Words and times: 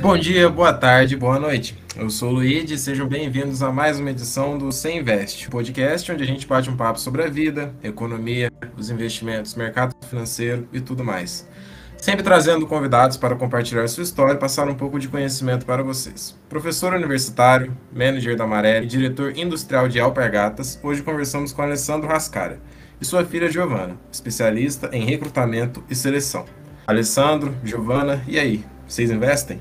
Bom 0.00 0.16
dia, 0.16 0.48
boa 0.48 0.72
tarde, 0.72 1.14
boa 1.14 1.38
noite. 1.38 1.76
Eu 1.94 2.08
sou 2.08 2.30
o 2.30 2.32
Luigi 2.32 2.72
e 2.72 2.78
sejam 2.78 3.06
bem-vindos 3.06 3.62
a 3.62 3.70
mais 3.70 4.00
uma 4.00 4.10
edição 4.10 4.56
do 4.56 4.72
Sem 4.72 5.00
Invest, 5.00 5.50
podcast 5.50 6.10
onde 6.10 6.22
a 6.22 6.26
gente 6.26 6.46
bate 6.46 6.70
um 6.70 6.76
papo 6.76 6.98
sobre 6.98 7.22
a 7.22 7.28
vida, 7.28 7.74
economia, 7.82 8.50
os 8.78 8.88
investimentos, 8.88 9.54
mercado 9.54 9.94
financeiro 10.08 10.66
e 10.72 10.80
tudo 10.80 11.04
mais. 11.04 11.46
Sempre 11.98 12.22
trazendo 12.22 12.66
convidados 12.66 13.18
para 13.18 13.36
compartilhar 13.36 13.86
sua 13.88 14.02
história 14.02 14.32
e 14.32 14.38
passar 14.38 14.66
um 14.70 14.74
pouco 14.74 14.98
de 14.98 15.06
conhecimento 15.06 15.66
para 15.66 15.82
vocês. 15.82 16.34
Professor 16.48 16.94
universitário, 16.94 17.76
manager 17.92 18.38
da 18.38 18.46
Maré 18.46 18.82
e 18.82 18.86
diretor 18.86 19.36
industrial 19.36 19.86
de 19.86 20.00
Alpargatas, 20.00 20.80
hoje 20.82 21.02
conversamos 21.02 21.52
com 21.52 21.60
Alessandro 21.60 22.08
Rascara 22.08 22.58
e 22.98 23.04
sua 23.04 23.22
filha 23.22 23.52
Giovana, 23.52 23.98
especialista 24.10 24.88
em 24.94 25.04
recrutamento 25.04 25.84
e 25.90 25.94
seleção. 25.94 26.46
Alessandro, 26.86 27.54
Giovana, 27.62 28.24
e 28.26 28.38
aí, 28.38 28.64
vocês 28.88 29.10
investem? 29.10 29.60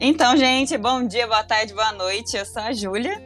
Então, 0.00 0.36
gente, 0.36 0.76
bom 0.76 1.06
dia, 1.06 1.26
boa 1.26 1.44
tarde, 1.44 1.72
boa 1.72 1.92
noite. 1.92 2.36
Eu 2.36 2.44
sou 2.44 2.62
a 2.62 2.72
Júlia 2.72 3.22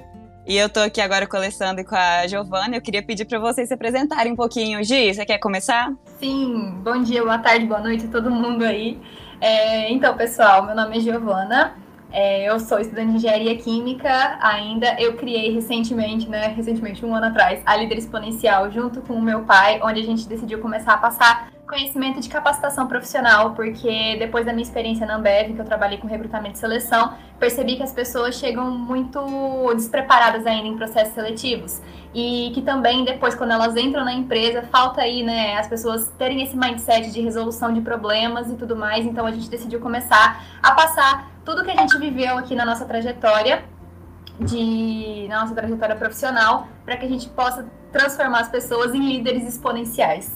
e 0.46 0.56
eu 0.56 0.68
tô 0.68 0.80
aqui 0.80 1.00
agora 1.00 1.26
com 1.26 1.36
o 1.36 1.40
Alessandro 1.40 1.80
e 1.80 1.84
com 1.84 1.96
a 1.96 2.26
Giovana. 2.26 2.76
Eu 2.76 2.82
queria 2.82 3.02
pedir 3.02 3.24
para 3.24 3.38
vocês 3.38 3.68
se 3.68 3.74
apresentarem 3.74 4.32
um 4.32 4.36
pouquinho. 4.36 4.84
Gi, 4.84 5.12
você 5.12 5.24
quer 5.24 5.38
começar? 5.38 5.92
Sim, 6.20 6.80
bom 6.84 7.02
dia, 7.02 7.22
boa 7.22 7.38
tarde, 7.38 7.66
boa 7.66 7.80
noite 7.80 8.04
a 8.06 8.08
todo 8.08 8.30
mundo 8.30 8.62
aí. 8.62 9.00
É, 9.40 9.90
então, 9.92 10.16
pessoal, 10.16 10.64
meu 10.64 10.74
nome 10.74 10.98
é 10.98 11.00
Giovana. 11.00 11.74
É, 12.18 12.48
eu 12.48 12.58
sou 12.58 12.80
estudante 12.80 13.10
de 13.10 13.16
engenharia 13.18 13.54
química 13.58 14.38
ainda. 14.40 14.96
Eu 14.98 15.18
criei 15.18 15.52
recentemente, 15.52 16.26
né? 16.26 16.46
Recentemente, 16.48 17.04
um 17.04 17.14
ano 17.14 17.26
atrás, 17.26 17.60
a 17.66 17.76
Líder 17.76 17.98
Exponencial 17.98 18.70
junto 18.70 19.02
com 19.02 19.12
o 19.12 19.20
meu 19.20 19.42
pai, 19.42 19.80
onde 19.82 20.00
a 20.00 20.02
gente 20.02 20.26
decidiu 20.26 20.58
começar 20.58 20.94
a 20.94 20.96
passar 20.96 21.50
conhecimento 21.68 22.18
de 22.18 22.30
capacitação 22.30 22.86
profissional, 22.86 23.50
porque 23.50 24.16
depois 24.18 24.46
da 24.46 24.52
minha 24.54 24.62
experiência 24.62 25.04
na 25.04 25.16
Ambev, 25.16 25.52
que 25.52 25.60
eu 25.60 25.64
trabalhei 25.66 25.98
com 25.98 26.06
recrutamento 26.06 26.54
e 26.54 26.58
seleção, 26.58 27.12
percebi 27.38 27.76
que 27.76 27.82
as 27.82 27.92
pessoas 27.92 28.36
chegam 28.36 28.70
muito 28.70 29.74
despreparadas 29.74 30.46
ainda 30.46 30.68
em 30.68 30.76
processos 30.76 31.12
seletivos. 31.12 31.82
E 32.14 32.50
que 32.54 32.62
também, 32.62 33.04
depois, 33.04 33.34
quando 33.34 33.50
elas 33.50 33.76
entram 33.76 34.06
na 34.06 34.14
empresa, 34.14 34.62
falta 34.62 35.02
aí, 35.02 35.22
né, 35.22 35.58
as 35.58 35.68
pessoas 35.68 36.08
terem 36.16 36.42
esse 36.42 36.56
mindset 36.56 37.10
de 37.10 37.20
resolução 37.20 37.74
de 37.74 37.82
problemas 37.82 38.50
e 38.50 38.54
tudo 38.54 38.74
mais. 38.74 39.04
Então, 39.04 39.26
a 39.26 39.30
gente 39.30 39.50
decidiu 39.50 39.80
começar 39.80 40.42
a 40.62 40.72
passar 40.72 41.35
tudo 41.46 41.62
que 41.62 41.70
a 41.70 41.76
gente 41.76 41.96
viveu 41.96 42.36
aqui 42.36 42.56
na 42.56 42.66
nossa 42.66 42.84
trajetória 42.84 43.62
de 44.40 45.26
na 45.28 45.42
nossa 45.42 45.54
trajetória 45.54 45.94
profissional 45.94 46.66
para 46.84 46.96
que 46.96 47.06
a 47.06 47.08
gente 47.08 47.28
possa 47.28 47.64
transformar 47.92 48.40
as 48.40 48.48
pessoas 48.48 48.92
em 48.92 49.00
líderes 49.00 49.48
exponenciais. 49.48 50.34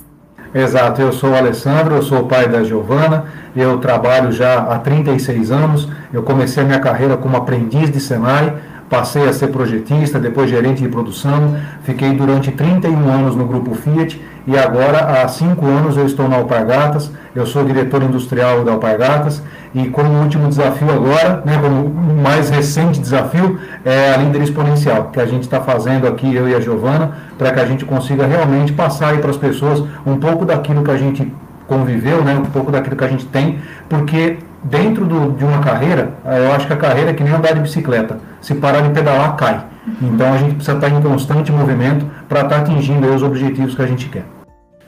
Exato, 0.54 1.02
eu 1.02 1.12
sou 1.12 1.30
o 1.30 1.36
Alessandro, 1.36 1.96
eu 1.96 2.02
sou 2.02 2.20
o 2.20 2.26
pai 2.26 2.48
da 2.48 2.62
Giovana, 2.62 3.26
eu 3.54 3.78
trabalho 3.78 4.32
já 4.32 4.60
há 4.60 4.78
36 4.78 5.50
anos, 5.50 5.88
eu 6.12 6.22
comecei 6.22 6.62
a 6.62 6.66
minha 6.66 6.80
carreira 6.80 7.16
como 7.16 7.36
aprendiz 7.36 7.90
de 7.90 8.00
Senai, 8.00 8.56
passei 8.90 9.28
a 9.28 9.32
ser 9.32 9.46
projetista, 9.46 10.18
depois 10.18 10.50
gerente 10.50 10.82
de 10.82 10.88
produção, 10.88 11.56
fiquei 11.84 12.12
durante 12.12 12.50
31 12.50 13.08
anos 13.08 13.36
no 13.36 13.46
grupo 13.46 13.72
Fiat 13.72 14.20
e 14.48 14.58
agora 14.58 15.22
há 15.22 15.28
5 15.28 15.64
anos 15.64 15.96
eu 15.96 16.04
estou 16.04 16.28
na 16.28 16.36
Alpargatas, 16.36 17.08
eu 17.32 17.46
sou 17.46 17.64
diretor 17.64 18.02
industrial 18.02 18.64
da 18.64 18.72
Alpargatas 18.72 19.40
e 19.72 19.86
como 19.88 20.20
último 20.20 20.48
desafio 20.48 20.90
agora, 20.90 21.40
né, 21.46 21.56
como 21.62 21.88
mais 22.20 22.50
recente 22.50 22.98
desafio, 22.98 23.60
é 23.84 24.12
a 24.12 24.16
líder 24.16 24.42
exponencial, 24.42 25.10
que 25.12 25.20
a 25.20 25.26
gente 25.26 25.44
está 25.44 25.60
fazendo 25.60 26.08
aqui, 26.08 26.34
eu 26.34 26.48
e 26.48 26.54
a 26.56 26.60
Giovana, 26.60 27.12
para 27.38 27.52
que 27.52 27.60
a 27.60 27.66
gente 27.66 27.84
consiga 27.84 28.26
realmente 28.26 28.72
passar 28.72 29.16
para 29.18 29.30
as 29.30 29.36
pessoas 29.36 29.84
um 30.04 30.16
pouco 30.16 30.44
daquilo 30.44 30.82
que 30.82 30.90
a 30.90 30.96
gente 30.96 31.32
conviveu, 31.68 32.24
né, 32.24 32.34
um 32.34 32.50
pouco 32.50 32.72
daquilo 32.72 32.96
que 32.96 33.04
a 33.04 33.08
gente 33.08 33.26
tem, 33.26 33.60
porque 33.88 34.38
dentro 34.64 35.04
do, 35.06 35.30
de 35.30 35.44
uma 35.44 35.60
carreira, 35.60 36.14
eu 36.24 36.52
acho 36.52 36.66
que 36.66 36.72
a 36.72 36.76
carreira 36.76 37.10
é 37.10 37.14
que 37.14 37.22
nem 37.22 37.32
andar 37.32 37.54
de 37.54 37.60
bicicleta. 37.60 38.18
Se 38.40 38.54
parar 38.54 38.82
de 38.82 38.90
pedalar, 38.90 39.36
cai. 39.36 39.66
Então 40.00 40.32
a 40.32 40.38
gente 40.38 40.54
precisa 40.54 40.76
estar 40.76 40.88
em 40.88 41.02
constante 41.02 41.52
movimento 41.52 42.06
para 42.28 42.42
estar 42.42 42.60
atingindo 42.60 43.12
os 43.14 43.22
objetivos 43.22 43.74
que 43.74 43.82
a 43.82 43.86
gente 43.86 44.08
quer. 44.08 44.24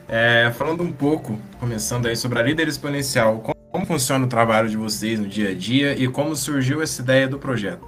É, 0.09 0.51
falando 0.55 0.83
um 0.83 0.93
pouco, 0.93 1.39
começando 1.59 2.07
aí 2.07 2.17
sobre 2.17 2.39
a 2.39 2.43
líder 2.43 2.69
exponencial, 2.69 3.39
como, 3.39 3.57
como 3.71 3.87
funciona 3.87 4.25
o 4.25 4.29
trabalho 4.29 4.69
de 4.69 4.77
vocês 4.77 5.19
no 5.19 5.27
dia 5.27 5.51
a 5.51 5.55
dia 5.55 5.97
e 5.97 6.07
como 6.09 6.37
surgiu 6.37 6.83
essa 6.83 7.01
ideia 7.01 7.27
do 7.27 7.39
projeto? 7.39 7.87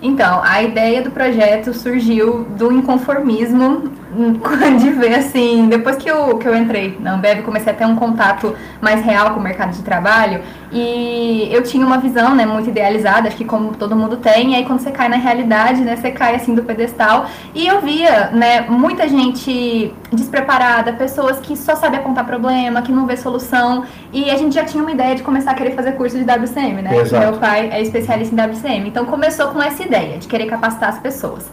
Então, 0.00 0.42
a 0.44 0.62
ideia 0.62 1.02
do 1.02 1.10
projeto 1.10 1.72
surgiu 1.72 2.44
do 2.44 2.70
inconformismo 2.70 3.90
de 4.78 4.90
ver 4.90 5.14
assim, 5.14 5.68
depois 5.68 5.96
que 5.96 6.08
eu, 6.08 6.38
que 6.38 6.46
eu 6.46 6.54
entrei 6.54 6.96
na 7.00 7.14
Ambev, 7.14 7.42
comecei 7.42 7.72
a 7.72 7.74
ter 7.74 7.84
um 7.84 7.96
contato 7.96 8.54
mais 8.80 9.04
real 9.04 9.32
com 9.32 9.40
o 9.40 9.42
mercado 9.42 9.72
de 9.72 9.82
trabalho 9.82 10.40
e 10.70 11.48
eu 11.52 11.62
tinha 11.62 11.84
uma 11.84 11.98
visão, 11.98 12.34
né, 12.34 12.46
muito 12.46 12.70
idealizada, 12.70 13.28
acho 13.28 13.36
que 13.36 13.44
como 13.44 13.74
todo 13.74 13.96
mundo 13.96 14.16
tem, 14.16 14.52
e 14.52 14.54
aí 14.56 14.64
quando 14.64 14.80
você 14.80 14.90
cai 14.90 15.08
na 15.08 15.16
realidade, 15.16 15.80
né, 15.80 15.96
você 15.96 16.10
cai 16.10 16.36
assim 16.36 16.54
do 16.54 16.62
pedestal 16.62 17.26
e 17.54 17.66
eu 17.66 17.80
via, 17.80 18.30
né, 18.30 18.62
muita 18.68 19.08
gente 19.08 19.92
despreparada, 20.12 20.92
pessoas 20.92 21.38
que 21.40 21.56
só 21.56 21.74
sabem 21.74 21.98
apontar 21.98 22.24
problema, 22.24 22.82
que 22.82 22.92
não 22.92 23.06
vê 23.06 23.16
solução 23.16 23.84
e 24.12 24.30
a 24.30 24.36
gente 24.36 24.54
já 24.54 24.64
tinha 24.64 24.82
uma 24.82 24.92
ideia 24.92 25.14
de 25.14 25.22
começar 25.22 25.52
a 25.52 25.54
querer 25.54 25.74
fazer 25.74 25.92
curso 25.92 26.16
de 26.16 26.24
WCM, 26.24 26.82
né, 26.82 26.90
meu 27.18 27.34
pai 27.34 27.68
é 27.72 27.80
especialista 27.82 28.34
em 28.34 28.50
WCM, 28.50 28.88
então 28.88 29.04
começou 29.06 29.48
com 29.48 29.62
essa 29.62 29.82
ideia 29.82 30.18
de 30.18 30.28
querer 30.28 30.46
capacitar 30.46 30.90
as 30.90 30.98
pessoas. 30.98 31.50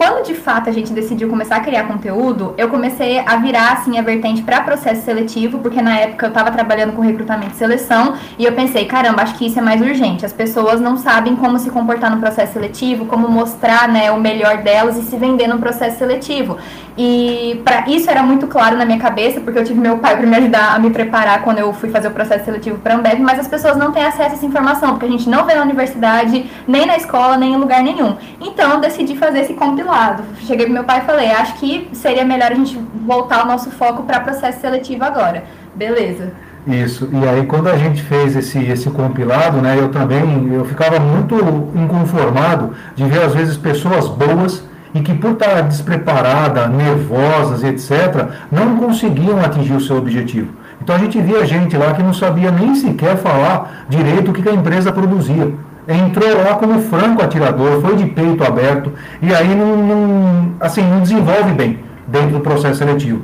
Quando 0.00 0.24
de 0.24 0.34
fato 0.34 0.70
a 0.70 0.72
gente 0.72 0.94
decidiu 0.94 1.28
começar 1.28 1.56
a 1.56 1.60
criar 1.60 1.86
conteúdo, 1.86 2.54
eu 2.56 2.70
comecei 2.70 3.18
a 3.18 3.36
virar 3.36 3.72
assim 3.72 3.98
a 3.98 4.02
vertente 4.02 4.40
para 4.40 4.62
processo 4.62 5.04
seletivo, 5.04 5.58
porque 5.58 5.82
na 5.82 5.94
época 5.98 6.24
eu 6.24 6.30
estava 6.30 6.50
trabalhando 6.50 6.94
com 6.94 7.02
recrutamento 7.02 7.52
e 7.52 7.58
seleção, 7.58 8.14
e 8.38 8.46
eu 8.46 8.52
pensei, 8.52 8.86
caramba, 8.86 9.20
acho 9.20 9.34
que 9.34 9.44
isso 9.46 9.58
é 9.58 9.62
mais 9.62 9.78
urgente. 9.82 10.24
As 10.24 10.32
pessoas 10.32 10.80
não 10.80 10.96
sabem 10.96 11.36
como 11.36 11.58
se 11.58 11.68
comportar 11.68 12.10
no 12.10 12.18
processo 12.18 12.54
seletivo, 12.54 13.04
como 13.04 13.28
mostrar, 13.28 13.88
né, 13.88 14.10
o 14.10 14.18
melhor 14.18 14.62
delas 14.62 14.96
e 14.96 15.02
se 15.02 15.18
vender 15.18 15.46
no 15.46 15.58
processo 15.58 15.98
seletivo. 15.98 16.56
E 17.02 17.58
para 17.64 17.88
isso 17.88 18.10
era 18.10 18.22
muito 18.22 18.46
claro 18.46 18.76
na 18.76 18.84
minha 18.84 18.98
cabeça, 18.98 19.40
porque 19.40 19.58
eu 19.58 19.64
tive 19.64 19.80
meu 19.80 19.96
pai 19.96 20.18
para 20.18 20.26
me 20.26 20.36
ajudar 20.36 20.74
a 20.74 20.78
me 20.78 20.90
preparar 20.90 21.40
quando 21.40 21.58
eu 21.58 21.72
fui 21.72 21.88
fazer 21.88 22.08
o 22.08 22.10
processo 22.10 22.44
seletivo 22.44 22.76
para 22.76 22.94
Ambev, 22.94 23.18
mas 23.20 23.38
as 23.38 23.48
pessoas 23.48 23.74
não 23.74 23.90
têm 23.90 24.04
acesso 24.04 24.32
a 24.32 24.34
essa 24.34 24.44
informação, 24.44 24.90
porque 24.90 25.06
a 25.06 25.08
gente 25.08 25.26
não 25.26 25.46
vê 25.46 25.54
na 25.54 25.62
universidade, 25.62 26.44
nem 26.68 26.84
na 26.84 26.98
escola, 26.98 27.38
nem 27.38 27.54
em 27.54 27.56
lugar 27.56 27.82
nenhum. 27.82 28.18
Então 28.38 28.72
eu 28.72 28.80
decidi 28.80 29.16
fazer 29.16 29.40
esse 29.40 29.54
compilado. 29.54 30.22
Cheguei 30.40 30.66
pro 30.66 30.74
meu 30.74 30.84
pai 30.84 30.98
e 30.98 31.06
falei: 31.06 31.30
"Acho 31.30 31.54
que 31.54 31.88
seria 31.94 32.22
melhor 32.22 32.52
a 32.52 32.54
gente 32.54 32.78
voltar 33.06 33.44
o 33.44 33.48
nosso 33.48 33.70
foco 33.70 34.02
para 34.02 34.20
processo 34.20 34.60
seletivo 34.60 35.02
agora". 35.02 35.44
Beleza. 35.74 36.34
Isso. 36.66 37.08
E 37.10 37.26
aí 37.26 37.46
quando 37.46 37.70
a 37.70 37.78
gente 37.78 38.02
fez 38.02 38.36
esse, 38.36 38.62
esse 38.62 38.90
compilado, 38.90 39.62
né, 39.62 39.74
eu 39.78 39.88
também 39.88 40.52
eu 40.52 40.66
ficava 40.66 41.00
muito 41.00 41.34
inconformado 41.74 42.74
de 42.94 43.04
ver 43.04 43.22
às 43.22 43.34
vezes 43.34 43.56
pessoas 43.56 44.06
boas 44.06 44.68
e 44.94 45.00
que 45.00 45.14
por 45.14 45.32
estar 45.32 45.62
despreparada, 45.62 46.66
nervosas, 46.66 47.62
etc., 47.62 48.28
não 48.50 48.76
conseguiam 48.76 49.40
atingir 49.40 49.74
o 49.74 49.80
seu 49.80 49.96
objetivo. 49.96 50.48
Então 50.82 50.96
a 50.96 50.98
gente 50.98 51.20
via 51.20 51.44
gente 51.46 51.76
lá 51.76 51.92
que 51.92 52.02
não 52.02 52.14
sabia 52.14 52.50
nem 52.50 52.74
sequer 52.74 53.16
falar 53.16 53.84
direito 53.88 54.30
o 54.30 54.34
que 54.34 54.48
a 54.48 54.52
empresa 54.52 54.90
produzia. 54.90 55.52
Entrou 55.88 56.42
lá 56.42 56.54
como 56.54 56.80
franco 56.80 57.22
atirador, 57.22 57.80
foi 57.80 57.96
de 57.96 58.06
peito 58.06 58.44
aberto, 58.44 58.92
e 59.20 59.34
aí 59.34 59.54
não, 59.54 59.76
não, 59.76 60.52
assim, 60.60 60.82
não 60.82 61.00
desenvolve 61.00 61.52
bem 61.52 61.78
dentro 62.06 62.30
do 62.30 62.40
processo 62.40 62.78
seletivo. 62.78 63.22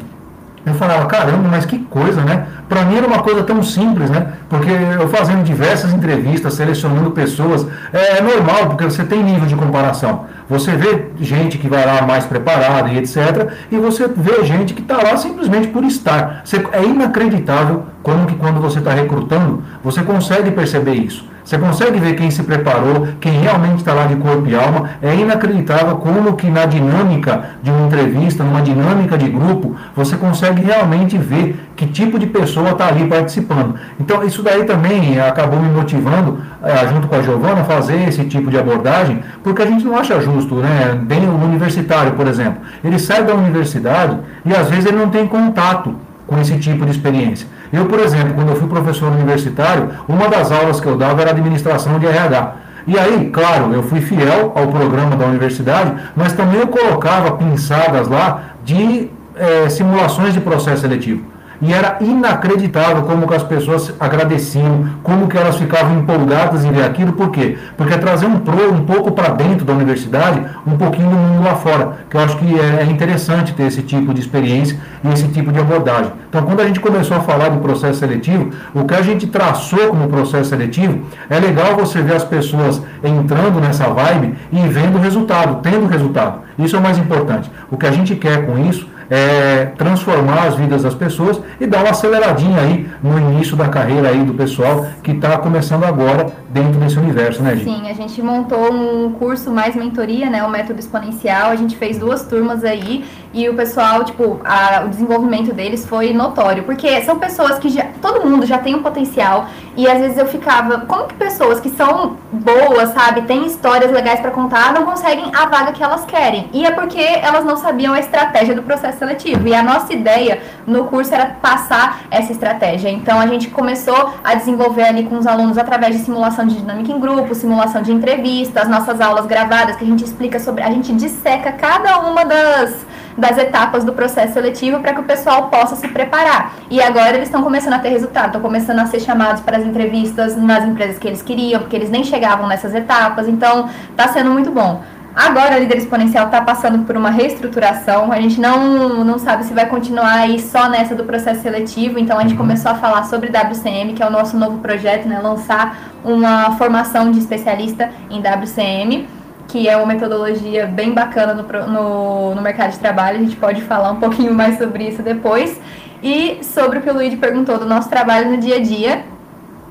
Eu 0.66 0.74
falava, 0.74 1.06
caramba, 1.06 1.48
mas 1.48 1.64
que 1.64 1.78
coisa, 1.78 2.22
né? 2.22 2.44
Para 2.68 2.84
mim 2.84 2.96
era 2.96 3.06
uma 3.06 3.20
coisa 3.20 3.44
tão 3.44 3.62
simples, 3.62 4.10
né? 4.10 4.32
Porque 4.48 4.68
eu 4.68 5.08
fazendo 5.08 5.44
diversas 5.44 5.94
entrevistas, 5.94 6.54
selecionando 6.54 7.12
pessoas, 7.12 7.64
é, 7.92 8.18
é, 8.18 8.20
normal, 8.20 8.66
porque 8.66 8.82
você 8.82 9.04
tem 9.04 9.22
nível 9.22 9.46
de 9.46 9.54
comparação. 9.54 10.24
Você 10.50 10.72
vê 10.72 11.06
gente 11.20 11.56
que 11.56 11.68
vai 11.68 11.86
lá 11.86 12.02
mais 12.02 12.26
preparada 12.26 12.88
e 12.88 12.98
etc. 12.98 13.48
E 13.70 13.76
você 13.76 14.08
vê 14.08 14.44
gente 14.44 14.74
que 14.74 14.82
está 14.82 14.96
lá 14.96 15.16
simplesmente 15.16 15.68
por 15.68 15.84
estar. 15.84 16.42
Você, 16.44 16.56
é 16.72 16.82
inacreditável 16.82 17.84
como 18.02 18.26
que 18.26 18.34
quando 18.34 18.60
você 18.60 18.80
está 18.80 18.90
recrutando, 18.90 19.62
você 19.84 20.02
consegue 20.02 20.50
perceber 20.50 20.94
isso. 20.94 21.24
Você 21.46 21.56
consegue 21.58 22.00
ver 22.00 22.16
quem 22.16 22.28
se 22.28 22.42
preparou, 22.42 23.06
quem 23.20 23.38
realmente 23.38 23.76
está 23.76 23.94
lá 23.94 24.06
de 24.06 24.16
corpo 24.16 24.48
e 24.48 24.56
alma. 24.56 24.90
É 25.00 25.14
inacreditável 25.14 25.94
como 25.94 26.34
que 26.34 26.50
na 26.50 26.66
dinâmica 26.66 27.50
de 27.62 27.70
uma 27.70 27.86
entrevista, 27.86 28.42
numa 28.42 28.60
dinâmica 28.60 29.16
de 29.16 29.28
grupo, 29.28 29.76
você 29.94 30.16
consegue 30.16 30.60
realmente 30.62 31.16
ver 31.16 31.56
que 31.76 31.86
tipo 31.86 32.18
de 32.18 32.26
pessoa 32.26 32.70
está 32.70 32.88
ali 32.88 33.06
participando. 33.06 33.76
Então, 34.00 34.24
isso 34.24 34.42
daí 34.42 34.64
também 34.64 35.20
acabou 35.20 35.60
me 35.60 35.68
motivando, 35.68 36.40
eh, 36.64 36.88
junto 36.88 37.06
com 37.06 37.14
a 37.14 37.22
Giovana, 37.22 37.60
a 37.60 37.64
fazer 37.64 38.08
esse 38.08 38.24
tipo 38.24 38.50
de 38.50 38.58
abordagem, 38.58 39.20
porque 39.44 39.62
a 39.62 39.66
gente 39.66 39.84
não 39.84 39.96
acha 39.96 40.20
justo, 40.20 40.56
né? 40.56 40.98
Bem 41.00 41.28
o 41.28 41.44
universitário, 41.44 42.14
por 42.14 42.26
exemplo. 42.26 42.60
Ele 42.82 42.98
sai 42.98 43.22
da 43.22 43.36
universidade 43.36 44.18
e 44.44 44.52
às 44.52 44.68
vezes 44.68 44.86
ele 44.86 44.96
não 44.96 45.10
tem 45.10 45.28
contato 45.28 45.94
com 46.26 46.40
esse 46.40 46.58
tipo 46.58 46.84
de 46.84 46.90
experiência. 46.90 47.46
Eu, 47.72 47.86
por 47.86 47.98
exemplo, 47.98 48.34
quando 48.34 48.50
eu 48.50 48.56
fui 48.56 48.68
professor 48.68 49.12
universitário, 49.12 49.90
uma 50.08 50.28
das 50.28 50.50
aulas 50.52 50.80
que 50.80 50.86
eu 50.86 50.96
dava 50.96 51.20
era 51.22 51.30
administração 51.30 51.98
de 51.98 52.06
RH. 52.06 52.54
E 52.86 52.98
aí, 52.98 53.30
claro, 53.32 53.72
eu 53.72 53.82
fui 53.82 54.00
fiel 54.00 54.52
ao 54.54 54.68
programa 54.68 55.16
da 55.16 55.26
universidade, 55.26 55.92
mas 56.14 56.32
também 56.32 56.60
eu 56.60 56.68
colocava 56.68 57.32
pinçadas 57.32 58.06
lá 58.08 58.42
de 58.64 59.10
é, 59.34 59.68
simulações 59.68 60.32
de 60.32 60.40
processo 60.40 60.82
seletivo. 60.82 61.35
E 61.60 61.72
era 61.72 61.96
inacreditável 62.00 63.02
como 63.02 63.26
que 63.26 63.34
as 63.34 63.42
pessoas 63.42 63.92
agradeciam, 63.98 64.86
como 65.02 65.26
que 65.26 65.36
elas 65.36 65.56
ficavam 65.56 65.98
empolgadas 65.98 66.64
em 66.64 66.72
ver 66.72 66.84
aquilo. 66.84 67.12
Por 67.12 67.30
quê? 67.30 67.56
Porque 67.76 67.94
é 67.94 67.98
trazer 67.98 68.26
um, 68.26 68.38
pro, 68.40 68.72
um 68.72 68.84
pouco 68.84 69.12
para 69.12 69.28
dentro 69.28 69.64
da 69.64 69.72
universidade, 69.72 70.40
um 70.66 70.76
pouquinho 70.76 71.10
do 71.10 71.16
mundo 71.16 71.44
lá 71.44 71.54
fora. 71.54 71.98
Que 72.10 72.16
eu 72.16 72.20
acho 72.20 72.36
que 72.36 72.58
é, 72.58 72.82
é 72.82 72.84
interessante 72.84 73.54
ter 73.54 73.64
esse 73.64 73.82
tipo 73.82 74.12
de 74.12 74.20
experiência 74.20 74.78
e 75.02 75.08
esse 75.12 75.28
tipo 75.28 75.50
de 75.50 75.58
abordagem. 75.58 76.12
Então, 76.28 76.42
quando 76.42 76.60
a 76.60 76.66
gente 76.66 76.80
começou 76.80 77.16
a 77.16 77.20
falar 77.20 77.48
do 77.48 77.60
processo 77.60 78.00
seletivo, 78.00 78.50
o 78.74 78.84
que 78.84 78.94
a 78.94 79.02
gente 79.02 79.26
traçou 79.26 79.88
como 79.88 80.08
processo 80.08 80.50
seletivo, 80.50 81.06
é 81.30 81.38
legal 81.38 81.76
você 81.76 82.02
ver 82.02 82.16
as 82.16 82.24
pessoas 82.24 82.82
entrando 83.02 83.60
nessa 83.60 83.88
vibe 83.88 84.34
e 84.52 84.60
vendo 84.68 84.98
o 84.98 85.00
resultado, 85.00 85.60
tendo 85.62 85.86
resultado. 85.86 86.40
Isso 86.58 86.76
é 86.76 86.78
o 86.78 86.82
mais 86.82 86.98
importante. 86.98 87.50
O 87.70 87.76
que 87.76 87.86
a 87.86 87.90
gente 87.90 88.14
quer 88.16 88.46
com 88.46 88.58
isso 88.58 88.86
é, 89.10 89.66
transformar 89.76 90.46
as 90.46 90.56
vidas 90.56 90.82
das 90.82 90.94
pessoas 90.94 91.40
e 91.60 91.66
dar 91.66 91.80
uma 91.80 91.90
aceleradinha 91.90 92.60
aí 92.60 92.88
no 93.02 93.18
início 93.18 93.56
da 93.56 93.68
carreira 93.68 94.08
aí 94.08 94.22
do 94.22 94.34
pessoal 94.34 94.86
que 95.02 95.12
está 95.12 95.38
começando 95.38 95.84
agora 95.84 96.26
dentro 96.48 96.80
desse 96.80 96.98
universo, 96.98 97.42
né? 97.42 97.56
Sim, 97.56 97.88
a 97.88 97.92
gente 97.92 98.20
montou 98.22 98.72
um 98.72 99.12
curso 99.12 99.50
mais 99.50 99.74
mentoria, 99.74 100.30
né, 100.30 100.42
o 100.44 100.50
método 100.50 100.80
exponencial. 100.80 101.50
A 101.50 101.56
gente 101.56 101.76
fez 101.76 101.98
duas 101.98 102.24
turmas 102.24 102.64
aí 102.64 103.04
e 103.32 103.48
o 103.48 103.54
pessoal, 103.54 104.04
tipo, 104.04 104.40
a, 104.44 104.84
o 104.84 104.88
desenvolvimento 104.88 105.52
deles 105.52 105.86
foi 105.86 106.12
notório, 106.12 106.62
porque 106.62 107.02
são 107.02 107.18
pessoas 107.18 107.58
que 107.58 107.68
já, 107.68 107.86
todo 108.00 108.26
mundo 108.26 108.46
já 108.46 108.58
tem 108.58 108.74
um 108.74 108.82
potencial 108.82 109.46
e 109.76 109.86
às 109.86 109.98
vezes 109.98 110.16
eu 110.16 110.26
ficava, 110.26 110.80
como 110.80 111.04
que 111.04 111.14
pessoas 111.14 111.60
que 111.60 111.68
são 111.68 112.16
boas, 112.32 112.90
sabe, 112.94 113.22
têm 113.22 113.46
histórias 113.46 113.92
legais 113.92 114.20
para 114.20 114.30
contar, 114.30 114.72
não 114.72 114.84
conseguem 114.84 115.30
a 115.34 115.46
vaga 115.46 115.72
que 115.72 115.82
elas 115.82 116.04
querem? 116.06 116.48
E 116.52 116.64
é 116.64 116.70
porque 116.70 117.00
elas 117.00 117.44
não 117.44 117.56
sabiam 117.56 117.92
a 117.92 118.00
estratégia 118.00 118.54
do 118.54 118.62
processo 118.62 118.95
seletivo. 118.96 119.46
E 119.46 119.54
a 119.54 119.62
nossa 119.62 119.92
ideia 119.92 120.40
no 120.66 120.84
curso 120.84 121.14
era 121.14 121.26
passar 121.26 122.00
essa 122.10 122.32
estratégia. 122.32 122.90
Então 122.90 123.20
a 123.20 123.26
gente 123.26 123.48
começou 123.48 124.14
a 124.22 124.34
desenvolver 124.34 124.84
ali 124.84 125.04
com 125.04 125.18
os 125.18 125.26
alunos 125.26 125.58
através 125.58 125.96
de 125.96 126.02
simulação 126.02 126.46
de 126.46 126.56
dinâmica 126.56 126.92
em 126.92 127.00
grupo, 127.00 127.34
simulação 127.34 127.82
de 127.82 127.92
entrevistas, 127.92 128.68
nossas 128.68 129.00
aulas 129.00 129.26
gravadas 129.26 129.76
que 129.76 129.84
a 129.84 129.86
gente 129.86 130.04
explica 130.04 130.38
sobre, 130.38 130.62
a 130.62 130.70
gente 130.70 130.92
disseca 130.94 131.52
cada 131.52 131.98
uma 132.00 132.24
das 132.24 132.86
das 133.16 133.38
etapas 133.38 133.84
do 133.84 133.92
processo 133.92 134.34
seletivo 134.34 134.80
para 134.80 134.92
que 134.92 135.00
o 135.00 135.04
pessoal 135.04 135.48
possa 135.48 135.74
se 135.74 135.88
preparar. 135.88 136.54
E 136.70 136.82
agora 136.82 137.16
eles 137.16 137.28
estão 137.28 137.42
começando 137.42 137.72
a 137.72 137.78
ter 137.78 137.88
resultado, 137.88 138.26
estão 138.26 138.40
começando 138.40 138.78
a 138.80 138.86
ser 138.86 139.00
chamados 139.00 139.40
para 139.40 139.56
as 139.56 139.64
entrevistas 139.64 140.36
nas 140.36 140.64
empresas 140.64 140.98
que 140.98 141.08
eles 141.08 141.22
queriam, 141.22 141.60
porque 141.60 141.74
eles 141.74 141.90
nem 141.90 142.04
chegavam 142.04 142.46
nessas 142.46 142.74
etapas, 142.74 143.26
então 143.26 143.68
está 143.90 144.08
sendo 144.08 144.30
muito 144.30 144.50
bom. 144.50 144.82
Agora 145.16 145.54
a 145.54 145.58
Líder 145.58 145.78
Exponencial 145.78 146.26
está 146.26 146.42
passando 146.42 146.84
por 146.84 146.94
uma 146.94 147.08
reestruturação. 147.08 148.12
A 148.12 148.20
gente 148.20 148.38
não, 148.38 149.02
não 149.02 149.18
sabe 149.18 149.44
se 149.44 149.54
vai 149.54 149.64
continuar 149.64 150.12
aí 150.12 150.38
só 150.38 150.68
nessa 150.68 150.94
do 150.94 151.04
processo 151.04 151.40
seletivo. 151.40 151.98
Então 151.98 152.18
a 152.18 152.20
gente 152.20 152.32
uhum. 152.32 152.40
começou 152.40 152.70
a 152.70 152.74
falar 152.74 153.04
sobre 153.04 153.30
WCM, 153.30 153.94
que 153.94 154.02
é 154.02 154.06
o 154.06 154.10
nosso 154.10 154.36
novo 154.36 154.58
projeto, 154.58 155.08
né? 155.08 155.18
Lançar 155.18 155.94
uma 156.04 156.54
formação 156.58 157.10
de 157.10 157.18
especialista 157.18 157.90
em 158.10 158.20
WCM 158.20 159.08
que 159.48 159.68
é 159.68 159.76
uma 159.76 159.86
metodologia 159.86 160.66
bem 160.66 160.92
bacana 160.92 161.32
no, 161.32 161.44
no, 161.44 162.34
no, 162.34 162.42
mercado 162.42 162.72
de 162.72 162.78
trabalho. 162.80 163.18
A 163.18 163.22
gente 163.22 163.36
pode 163.36 163.62
falar 163.62 163.92
um 163.92 164.00
pouquinho 164.00 164.34
mais 164.34 164.58
sobre 164.58 164.88
isso 164.88 165.02
depois. 165.02 165.58
E 166.02 166.40
sobre 166.42 166.78
o 166.78 166.82
que 166.82 166.90
o 166.90 166.92
Luigi 166.92 167.16
perguntou 167.16 167.56
do 167.56 167.64
nosso 167.64 167.88
trabalho 167.88 168.30
no 168.30 168.36
dia 168.36 168.56
a 168.56 168.60
dia. 168.60 169.04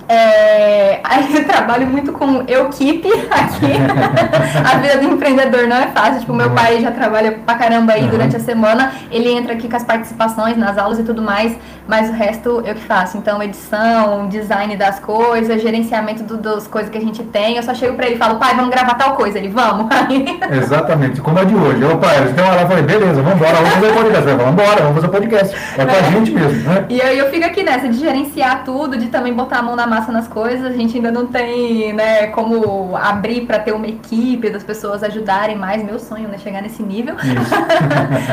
É, 0.07 1.01
eu 1.33 1.45
trabalho 1.45 1.87
muito 1.87 2.11
com 2.11 2.41
equipe 2.41 3.09
aqui. 3.31 3.73
a 4.63 4.77
vida 4.77 4.97
do 4.97 5.13
empreendedor 5.13 5.67
não 5.67 5.77
é 5.77 5.87
fácil. 5.87 6.19
Tipo, 6.19 6.33
meu 6.33 6.51
pai 6.51 6.79
já 6.81 6.91
trabalha 6.91 7.31
pra 7.45 7.55
caramba 7.55 7.93
aí 7.93 8.03
uhum. 8.03 8.09
durante 8.09 8.35
a 8.35 8.39
semana. 8.39 8.93
Ele 9.11 9.29
entra 9.29 9.53
aqui 9.53 9.67
com 9.67 9.75
as 9.75 9.83
participações 9.83 10.57
nas 10.57 10.77
aulas 10.77 10.99
e 10.99 11.03
tudo 11.03 11.21
mais, 11.21 11.57
mas 11.87 12.09
o 12.09 12.13
resto 12.13 12.61
eu 12.65 12.75
que 12.75 12.81
faço. 12.81 13.17
Então, 13.17 13.41
edição, 13.41 14.27
design 14.29 14.75
das 14.77 14.99
coisas, 14.99 15.61
gerenciamento 15.61 16.23
do, 16.23 16.37
das 16.37 16.67
coisas 16.67 16.89
que 16.89 16.97
a 16.97 17.01
gente 17.01 17.23
tem. 17.23 17.57
Eu 17.57 17.63
só 17.63 17.73
chego 17.73 17.95
pra 17.95 18.05
ele 18.05 18.15
e 18.15 18.19
falo, 18.19 18.37
pai, 18.37 18.55
vamos 18.55 18.71
gravar 18.71 18.95
tal 18.95 19.15
coisa. 19.15 19.37
Ele, 19.37 19.49
vamos. 19.49 19.87
Exatamente, 20.51 21.21
como 21.21 21.39
a 21.39 21.43
de 21.43 21.55
hoje. 21.55 21.83
Ô, 21.83 21.97
pai, 21.97 22.21
você 22.21 22.33
tem 22.33 22.43
uma 22.43 22.55
lá, 22.55 22.61
eu 22.61 22.67
falei, 22.67 22.83
beleza, 22.83 23.21
vamos 23.21 23.39
embora, 23.41 23.55
vamos 23.55 23.73
fazer 23.73 23.93
podcast. 23.93 24.25
Vamos 24.25 24.51
embora, 24.51 24.81
vamos 24.81 24.95
fazer 24.95 25.07
podcast. 25.07 25.57
É 25.77 25.85
com 25.85 25.91
a 25.91 25.95
é. 25.95 26.11
gente 26.11 26.31
mesmo, 26.31 26.69
né? 26.69 26.85
E 26.89 27.01
aí 27.01 27.17
eu 27.17 27.29
fico 27.29 27.45
aqui 27.45 27.63
nessa 27.63 27.87
de 27.87 27.97
gerenciar 27.97 28.63
tudo, 28.63 28.97
de 28.97 29.07
também 29.07 29.33
botar 29.33 29.59
a 29.59 29.61
mão 29.61 29.75
na 29.75 29.94
massa 29.95 30.11
nas 30.11 30.27
coisas. 30.27 30.65
A 30.65 30.71
gente 30.71 30.97
ainda 30.97 31.11
não 31.11 31.27
tem, 31.27 31.93
né, 31.93 32.27
como 32.27 32.95
abrir 32.97 33.41
para 33.41 33.59
ter 33.59 33.71
uma 33.71 33.87
equipe 33.87 34.49
das 34.49 34.63
pessoas 34.63 35.03
ajudarem 35.03 35.57
mais. 35.57 35.83
Meu 35.83 35.97
sonho, 35.97 36.27
né, 36.27 36.37
chegar 36.37 36.61
nesse 36.61 36.83
nível. 36.83 37.15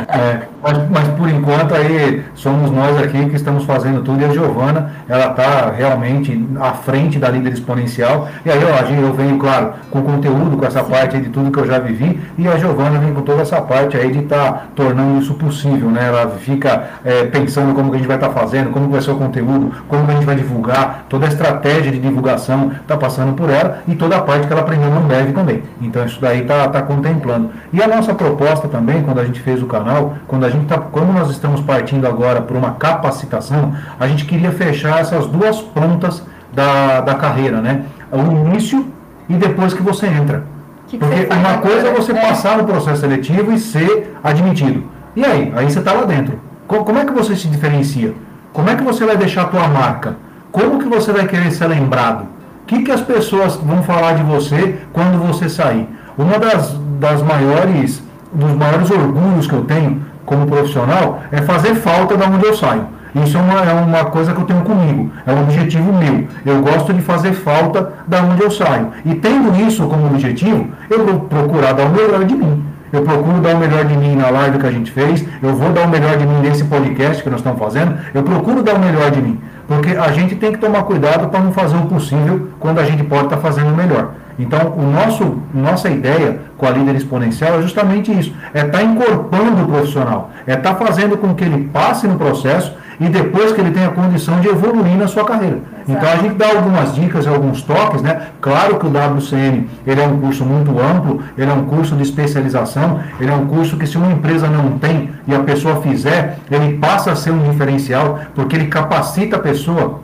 é, 0.08 0.48
mas, 0.62 0.90
mas, 0.90 1.08
por 1.16 1.28
enquanto 1.28 1.74
aí 1.74 2.24
somos 2.34 2.70
nós 2.70 2.98
aqui 2.98 3.26
que 3.26 3.36
estamos 3.36 3.64
fazendo 3.64 4.02
tudo 4.02 4.20
e 4.20 4.24
a 4.24 4.28
Giovana, 4.28 4.92
ela 5.08 5.26
está 5.26 5.70
realmente 5.70 6.44
à 6.60 6.72
frente 6.72 7.18
da 7.18 7.28
líder 7.28 7.52
exponencial. 7.52 8.28
E 8.44 8.50
aí 8.50 8.58
ó, 8.64 8.92
eu 8.92 9.12
venho, 9.12 9.38
claro, 9.38 9.74
com 9.90 10.02
conteúdo, 10.02 10.56
com 10.56 10.66
essa 10.66 10.82
Sim. 10.82 10.90
parte 10.90 11.20
de 11.20 11.28
tudo 11.28 11.50
que 11.50 11.58
eu 11.58 11.66
já 11.66 11.78
vivi, 11.78 12.20
e 12.36 12.48
a 12.48 12.56
Giovana 12.56 12.98
vem 12.98 13.14
com 13.14 13.22
toda 13.22 13.42
essa 13.42 13.60
parte 13.60 13.96
aí 13.96 14.10
de 14.10 14.20
estar 14.20 14.52
tá 14.52 14.62
tornando 14.74 15.20
isso 15.20 15.34
possível, 15.34 15.90
né? 15.90 16.08
Ela 16.08 16.28
fica 16.38 16.90
é, 17.04 17.24
pensando 17.24 17.74
como 17.74 17.90
que 17.90 17.96
a 17.96 17.98
gente 17.98 18.08
vai 18.08 18.16
estar 18.16 18.28
tá 18.28 18.34
fazendo, 18.34 18.70
como 18.70 18.88
vai 18.88 19.00
ser 19.00 19.12
o 19.12 19.16
conteúdo, 19.16 19.72
como 19.88 20.04
que 20.04 20.10
a 20.10 20.14
gente 20.14 20.26
vai 20.26 20.34
divulgar, 20.34 21.06
toda 21.08 21.26
a 21.26 21.28
estratégia 21.28 21.51
de 21.52 21.98
divulgação 21.98 22.72
está 22.80 22.96
passando 22.96 23.34
por 23.34 23.50
ela 23.50 23.82
e 23.86 23.94
toda 23.94 24.16
a 24.16 24.20
parte 24.20 24.46
que 24.46 24.52
ela 24.52 24.62
aprendeu 24.62 24.90
no 24.90 25.08
Dev 25.08 25.32
também. 25.32 25.62
Então 25.80 26.04
isso 26.04 26.20
daí 26.20 26.42
está 26.42 26.68
tá 26.68 26.82
contemplando. 26.82 27.50
E 27.72 27.82
a 27.82 27.88
nossa 27.88 28.14
proposta 28.14 28.68
também, 28.68 29.02
quando 29.02 29.20
a 29.20 29.24
gente 29.24 29.40
fez 29.40 29.62
o 29.62 29.66
canal, 29.66 30.14
quando 30.26 30.44
a 30.44 30.50
gente 30.50 30.66
tá, 30.66 30.78
como 30.78 31.12
nós 31.12 31.30
estamos 31.30 31.60
partindo 31.60 32.06
agora 32.06 32.40
por 32.40 32.56
uma 32.56 32.72
capacitação, 32.72 33.74
a 33.98 34.06
gente 34.06 34.24
queria 34.24 34.50
fechar 34.50 35.00
essas 35.00 35.26
duas 35.26 35.60
pontas 35.60 36.22
da, 36.52 37.00
da 37.00 37.14
carreira, 37.14 37.60
né? 37.60 37.84
O 38.10 38.48
início 38.48 38.86
e 39.28 39.34
depois 39.34 39.72
que 39.72 39.82
você 39.82 40.06
entra. 40.06 40.44
Que 40.88 40.98
Porque 40.98 41.24
que 41.24 41.34
uma 41.34 41.58
coisa 41.58 41.88
é 41.88 41.92
você 41.92 42.12
é. 42.12 42.20
passar 42.20 42.58
no 42.58 42.64
processo 42.64 43.00
seletivo 43.00 43.52
e 43.52 43.58
ser 43.58 44.14
admitido. 44.22 44.84
E 45.16 45.24
aí? 45.24 45.52
Aí 45.56 45.70
você 45.70 45.78
está 45.78 45.92
lá 45.92 46.04
dentro. 46.04 46.38
Como 46.66 46.98
é 46.98 47.04
que 47.04 47.12
você 47.12 47.34
se 47.36 47.48
diferencia? 47.48 48.14
Como 48.52 48.68
é 48.68 48.76
que 48.76 48.82
você 48.82 49.04
vai 49.04 49.16
deixar 49.16 49.42
a 49.42 49.46
tua 49.46 49.66
marca? 49.68 50.16
Como 50.52 50.78
que 50.78 50.86
você 50.86 51.10
vai 51.10 51.26
querer 51.26 51.50
ser 51.50 51.66
lembrado? 51.66 52.24
O 52.62 52.66
que, 52.66 52.82
que 52.82 52.92
as 52.92 53.00
pessoas 53.00 53.56
vão 53.56 53.82
falar 53.82 54.12
de 54.12 54.22
você 54.22 54.76
quando 54.92 55.26
você 55.26 55.48
sair? 55.48 55.88
Uma 56.16 56.38
das, 56.38 56.78
das 57.00 57.22
maiores, 57.22 58.02
dos 58.30 58.52
maiores 58.54 58.90
orgulhos 58.90 59.46
que 59.46 59.54
eu 59.54 59.64
tenho 59.64 60.02
como 60.26 60.46
profissional 60.46 61.22
é 61.32 61.40
fazer 61.40 61.74
falta 61.76 62.18
da 62.18 62.26
onde 62.26 62.44
eu 62.44 62.54
saio. 62.54 62.86
Isso 63.14 63.36
é 63.36 63.40
uma, 63.40 63.60
é 63.60 63.72
uma 63.72 64.04
coisa 64.06 64.34
que 64.34 64.40
eu 64.40 64.44
tenho 64.44 64.60
comigo, 64.60 65.10
é 65.26 65.32
um 65.32 65.42
objetivo 65.42 65.90
meu. 65.90 66.26
Eu 66.44 66.62
gosto 66.62 66.92
de 66.92 67.00
fazer 67.00 67.32
falta 67.32 67.92
da 68.06 68.22
onde 68.22 68.42
eu 68.42 68.50
saio. 68.50 68.88
E 69.06 69.14
tendo 69.14 69.58
isso 69.66 69.86
como 69.86 70.06
objetivo, 70.06 70.68
eu 70.90 71.06
vou 71.06 71.20
procurar 71.20 71.72
dar 71.72 71.86
o 71.86 71.90
melhor 71.90 72.24
de 72.24 72.34
mim. 72.34 72.62
Eu 72.92 73.02
procuro 73.02 73.40
dar 73.40 73.54
o 73.54 73.58
melhor 73.58 73.86
de 73.86 73.96
mim 73.96 74.14
na 74.14 74.28
live 74.28 74.58
que 74.58 74.66
a 74.66 74.70
gente 74.70 74.90
fez, 74.90 75.24
eu 75.42 75.54
vou 75.54 75.72
dar 75.72 75.86
o 75.86 75.88
melhor 75.88 76.18
de 76.18 76.26
mim 76.26 76.40
nesse 76.42 76.64
podcast 76.64 77.22
que 77.22 77.30
nós 77.30 77.40
estamos 77.40 77.58
fazendo, 77.58 77.96
eu 78.12 78.22
procuro 78.22 78.62
dar 78.62 78.74
o 78.74 78.78
melhor 78.78 79.10
de 79.10 79.22
mim. 79.22 79.40
Porque 79.72 79.96
a 79.96 80.12
gente 80.12 80.34
tem 80.34 80.52
que 80.52 80.58
tomar 80.58 80.82
cuidado 80.82 81.28
para 81.28 81.40
não 81.40 81.50
fazer 81.50 81.76
o 81.76 81.86
possível 81.86 82.48
quando 82.60 82.78
a 82.78 82.84
gente 82.84 83.02
pode 83.04 83.24
estar 83.24 83.36
tá 83.36 83.42
fazendo 83.42 83.72
o 83.72 83.74
melhor. 83.74 84.10
Então, 84.38 84.74
o 84.76 84.82
nosso, 84.82 85.40
nossa 85.54 85.88
ideia 85.88 86.40
com 86.58 86.66
a 86.66 86.70
líder 86.70 86.94
exponencial 86.96 87.58
é 87.58 87.62
justamente 87.62 88.12
isso: 88.12 88.34
é 88.52 88.66
estar 88.66 88.78
tá 88.78 88.84
incorporando 88.84 89.62
o 89.62 89.66
profissional, 89.66 90.30
é 90.46 90.52
estar 90.52 90.74
tá 90.74 90.84
fazendo 90.84 91.16
com 91.16 91.34
que 91.34 91.44
ele 91.44 91.70
passe 91.72 92.06
no 92.06 92.16
processo 92.16 92.74
e 93.00 93.08
depois 93.08 93.52
que 93.52 93.60
ele 93.60 93.70
tenha 93.70 93.90
condição 93.90 94.40
de 94.40 94.48
evoluir 94.48 94.96
na 94.96 95.06
sua 95.06 95.24
carreira. 95.24 95.58
Exato. 95.86 95.90
Então 95.90 96.10
a 96.10 96.16
gente 96.16 96.34
dá 96.34 96.48
algumas 96.50 96.94
dicas, 96.94 97.26
alguns 97.26 97.62
toques, 97.62 98.02
né? 98.02 98.28
Claro 98.40 98.78
que 98.78 98.86
o 98.86 98.90
WCN 98.90 99.68
ele 99.86 100.00
é 100.00 100.06
um 100.06 100.20
curso 100.20 100.44
muito 100.44 100.70
amplo, 100.78 101.22
ele 101.36 101.50
é 101.50 101.54
um 101.54 101.64
curso 101.64 101.96
de 101.96 102.02
especialização, 102.02 103.00
ele 103.20 103.30
é 103.30 103.34
um 103.34 103.46
curso 103.46 103.76
que 103.76 103.86
se 103.86 103.96
uma 103.96 104.12
empresa 104.12 104.48
não 104.48 104.78
tem 104.78 105.10
e 105.26 105.34
a 105.34 105.40
pessoa 105.40 105.82
fizer, 105.82 106.38
ele 106.50 106.78
passa 106.78 107.12
a 107.12 107.16
ser 107.16 107.30
um 107.30 107.50
diferencial, 107.50 108.20
porque 108.34 108.56
ele 108.56 108.66
capacita 108.66 109.36
a 109.36 109.40
pessoa 109.40 110.00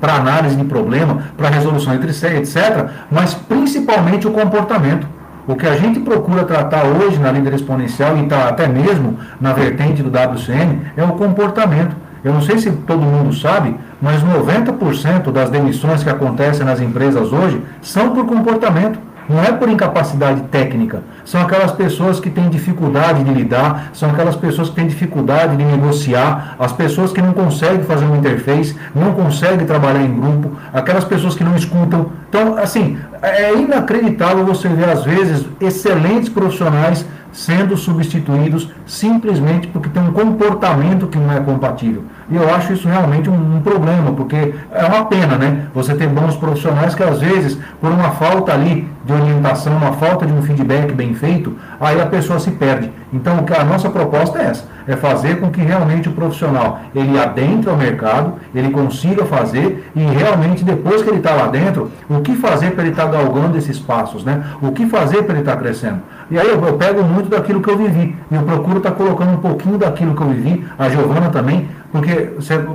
para 0.00 0.14
análise 0.14 0.56
de 0.56 0.64
problema, 0.64 1.22
para 1.36 1.48
resolução 1.48 1.94
entre 1.94 2.12
si, 2.12 2.26
etc., 2.26 2.88
mas 3.10 3.34
principalmente 3.34 4.26
o 4.26 4.30
comportamento. 4.30 5.06
O 5.46 5.56
que 5.56 5.66
a 5.66 5.76
gente 5.76 6.00
procura 6.00 6.44
tratar 6.44 6.84
hoje 6.84 7.18
na 7.18 7.32
líder 7.32 7.54
exponencial 7.54 8.18
e 8.18 8.26
tá 8.26 8.48
até 8.48 8.68
mesmo 8.68 9.18
na 9.40 9.54
vertente 9.54 10.02
do 10.02 10.10
WCN 10.10 10.82
é 10.94 11.02
o 11.02 11.12
comportamento. 11.12 11.96
Eu 12.24 12.32
não 12.32 12.40
sei 12.40 12.58
se 12.58 12.70
todo 12.70 13.00
mundo 13.00 13.34
sabe, 13.34 13.76
mas 14.00 14.22
90% 14.22 15.30
das 15.30 15.50
demissões 15.50 16.02
que 16.02 16.10
acontecem 16.10 16.64
nas 16.64 16.80
empresas 16.80 17.32
hoje 17.32 17.62
são 17.80 18.10
por 18.10 18.26
comportamento. 18.26 18.98
Não 19.28 19.44
é 19.44 19.52
por 19.52 19.68
incapacidade 19.68 20.40
técnica, 20.44 21.02
são 21.22 21.42
aquelas 21.42 21.70
pessoas 21.72 22.18
que 22.18 22.30
têm 22.30 22.48
dificuldade 22.48 23.22
de 23.22 23.30
lidar, 23.30 23.90
são 23.92 24.08
aquelas 24.08 24.34
pessoas 24.34 24.70
que 24.70 24.76
têm 24.76 24.86
dificuldade 24.86 25.54
de 25.54 25.64
negociar, 25.64 26.56
as 26.58 26.72
pessoas 26.72 27.12
que 27.12 27.20
não 27.20 27.34
conseguem 27.34 27.82
fazer 27.82 28.06
uma 28.06 28.16
interface, 28.16 28.74
não 28.94 29.12
conseguem 29.12 29.66
trabalhar 29.66 30.00
em 30.00 30.18
grupo, 30.18 30.52
aquelas 30.72 31.04
pessoas 31.04 31.34
que 31.34 31.44
não 31.44 31.54
escutam. 31.56 32.06
Então, 32.30 32.56
assim, 32.56 32.96
é 33.20 33.54
inacreditável 33.54 34.46
você 34.46 34.66
ver, 34.66 34.88
às 34.88 35.04
vezes, 35.04 35.46
excelentes 35.60 36.30
profissionais 36.30 37.04
sendo 37.38 37.76
substituídos 37.76 38.68
simplesmente 38.84 39.68
porque 39.68 39.88
tem 39.88 40.02
um 40.02 40.12
comportamento 40.12 41.06
que 41.06 41.16
não 41.16 41.32
é 41.32 41.38
compatível. 41.38 42.02
E 42.28 42.34
eu 42.34 42.52
acho 42.52 42.72
isso 42.72 42.88
realmente 42.88 43.30
um, 43.30 43.56
um, 43.56 43.60
problema, 43.60 44.12
porque 44.12 44.54
é 44.72 44.84
uma 44.84 45.04
pena, 45.04 45.38
né? 45.38 45.66
Você 45.72 45.94
ter 45.94 46.08
bons 46.08 46.36
profissionais 46.36 46.96
que 46.96 47.02
às 47.02 47.20
vezes, 47.20 47.56
por 47.80 47.92
uma 47.92 48.10
falta 48.10 48.52
ali 48.52 48.88
de 49.04 49.12
orientação, 49.12 49.76
uma 49.76 49.92
falta 49.92 50.26
de 50.26 50.32
um 50.32 50.42
feedback 50.42 50.92
bem 50.92 51.14
feito, 51.14 51.56
aí 51.80 52.00
a 52.00 52.06
pessoa 52.06 52.40
se 52.40 52.50
perde. 52.50 52.90
Então, 53.12 53.44
a 53.58 53.64
nossa 53.64 53.88
proposta 53.88 54.38
é 54.38 54.46
essa, 54.46 54.64
é 54.86 54.96
fazer 54.96 55.40
com 55.40 55.50
que 55.50 55.62
realmente 55.62 56.08
o 56.08 56.12
profissional, 56.12 56.80
ele 56.94 57.18
adentre 57.18 57.70
ao 57.70 57.76
mercado, 57.76 58.34
ele 58.54 58.70
consiga 58.70 59.24
fazer 59.24 59.88
e 59.94 60.00
realmente 60.00 60.64
depois 60.64 61.02
que 61.02 61.08
ele 61.08 61.18
está 61.18 61.32
lá 61.34 61.46
dentro, 61.46 61.90
o 62.10 62.20
que 62.20 62.34
fazer 62.34 62.72
para 62.72 62.82
ele 62.82 62.90
estar 62.90 63.06
tá 63.06 63.12
galgando 63.12 63.56
esses 63.56 63.78
passos, 63.78 64.24
né? 64.24 64.44
O 64.60 64.72
que 64.72 64.86
fazer 64.86 65.22
para 65.22 65.32
ele 65.34 65.40
estar 65.40 65.54
tá 65.54 65.62
crescendo. 65.62 66.02
E 66.30 66.38
aí 66.38 66.48
eu, 66.48 66.62
eu, 66.62 66.74
pego 66.74 67.02
muito 67.02 67.30
daquilo 67.30 67.62
que 67.62 67.70
eu 67.70 67.76
vivi, 67.76 68.14
e 68.30 68.34
eu 68.34 68.42
procuro 68.42 68.78
estar 68.78 68.90
tá 68.90 68.96
colocando 68.96 69.32
um 69.32 69.38
pouquinho 69.38 69.78
daquilo 69.78 70.14
que 70.14 70.20
eu 70.20 70.28
vivi, 70.28 70.64
a 70.78 70.88
Giovana 70.88 71.30
também, 71.30 71.68
porque 71.90 72.30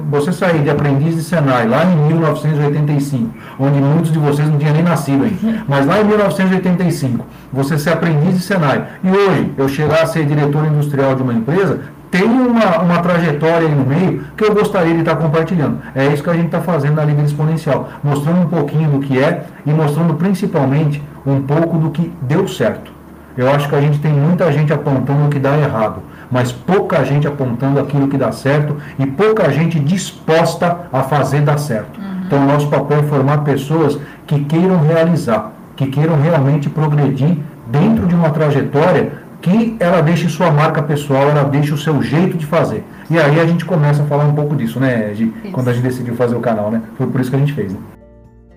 você 0.09 0.31
sair 0.31 0.63
de 0.63 0.71
aprendiz 0.71 1.15
de 1.15 1.23
Senai 1.23 1.67
lá 1.67 1.85
em 1.85 1.95
1985, 2.07 3.29
onde 3.59 3.79
muitos 3.79 4.11
de 4.11 4.17
vocês 4.17 4.49
não 4.49 4.57
tinham 4.57 4.73
nem 4.73 4.81
nascido 4.81 5.23
ainda, 5.23 5.63
mas 5.67 5.85
lá 5.85 6.01
em 6.01 6.03
1985, 6.05 7.25
você 7.51 7.77
ser 7.77 7.91
aprendiz 7.91 8.35
de 8.35 8.41
Senai, 8.41 8.85
e 9.03 9.09
hoje 9.09 9.53
eu 9.55 9.69
chegar 9.69 10.01
a 10.01 10.05
ser 10.07 10.25
diretor 10.25 10.65
industrial 10.65 11.13
de 11.13 11.21
uma 11.21 11.33
empresa, 11.33 11.81
tem 12.09 12.25
uma, 12.25 12.79
uma 12.79 12.99
trajetória 12.99 13.67
aí 13.67 13.73
no 13.73 13.85
meio 13.85 14.23
que 14.37 14.43
eu 14.43 14.53
gostaria 14.53 14.93
de 14.93 14.99
estar 14.99 15.15
compartilhando. 15.15 15.79
É 15.95 16.05
isso 16.05 16.21
que 16.21 16.29
a 16.29 16.35
gente 16.35 16.45
está 16.45 16.61
fazendo 16.61 16.93
na 16.93 17.05
Liga 17.05 17.23
Exponencial, 17.23 17.89
mostrando 18.03 18.41
um 18.41 18.47
pouquinho 18.47 18.87
do 18.91 18.99
que 18.99 19.17
é 19.17 19.45
e 19.65 19.71
mostrando 19.71 20.13
principalmente 20.13 21.01
um 21.25 21.41
pouco 21.41 21.75
do 21.79 21.89
que 21.89 22.13
deu 22.21 22.47
certo. 22.47 22.91
Eu 23.37 23.49
acho 23.49 23.67
que 23.67 23.75
a 23.75 23.81
gente 23.81 23.99
tem 23.99 24.11
muita 24.11 24.51
gente 24.51 24.71
apontando 24.71 25.25
o 25.25 25.29
que 25.29 25.39
dá 25.39 25.57
errado 25.57 26.01
mas 26.33 26.51
pouca 26.51 27.05
gente 27.05 27.27
apontando 27.27 27.79
aquilo 27.79 28.07
que 28.07 28.17
dá 28.17 28.31
certo 28.31 28.75
e 28.97 29.05
pouca 29.05 29.51
gente 29.51 29.79
disposta 29.79 30.79
a 30.91 31.03
fazer 31.03 31.41
dar 31.41 31.59
certo. 31.59 31.99
Uhum. 31.99 32.23
Então, 32.25 32.41
o 32.41 32.45
nosso 32.47 32.67
papel 32.69 33.01
é 33.01 33.03
formar 33.03 33.43
pessoas 33.43 33.99
que 34.25 34.43
queiram 34.45 34.81
realizar, 34.81 35.51
que 35.75 35.85
queiram 35.85 36.19
realmente 36.19 36.71
progredir 36.71 37.37
dentro 37.67 38.07
de 38.07 38.15
uma 38.15 38.31
trajetória 38.31 39.11
que 39.39 39.77
ela 39.79 40.01
deixe 40.01 40.27
sua 40.27 40.49
marca 40.49 40.81
pessoal, 40.81 41.29
ela 41.29 41.43
deixe 41.43 41.71
o 41.71 41.77
seu 41.77 42.01
jeito 42.01 42.35
de 42.35 42.47
fazer. 42.47 42.83
E 43.11 43.19
aí 43.19 43.39
a 43.39 43.45
gente 43.45 43.63
começa 43.63 44.01
a 44.01 44.05
falar 44.07 44.23
um 44.23 44.33
pouco 44.33 44.55
disso, 44.55 44.79
né, 44.79 45.13
Gi? 45.13 45.31
Quando 45.51 45.67
a 45.67 45.73
gente 45.73 45.83
decidiu 45.83 46.15
fazer 46.15 46.35
o 46.35 46.39
canal, 46.39 46.71
né? 46.71 46.81
Foi 46.97 47.05
por 47.05 47.21
isso 47.21 47.29
que 47.29 47.35
a 47.35 47.39
gente 47.39 47.53
fez, 47.53 47.71
né? 47.71 47.79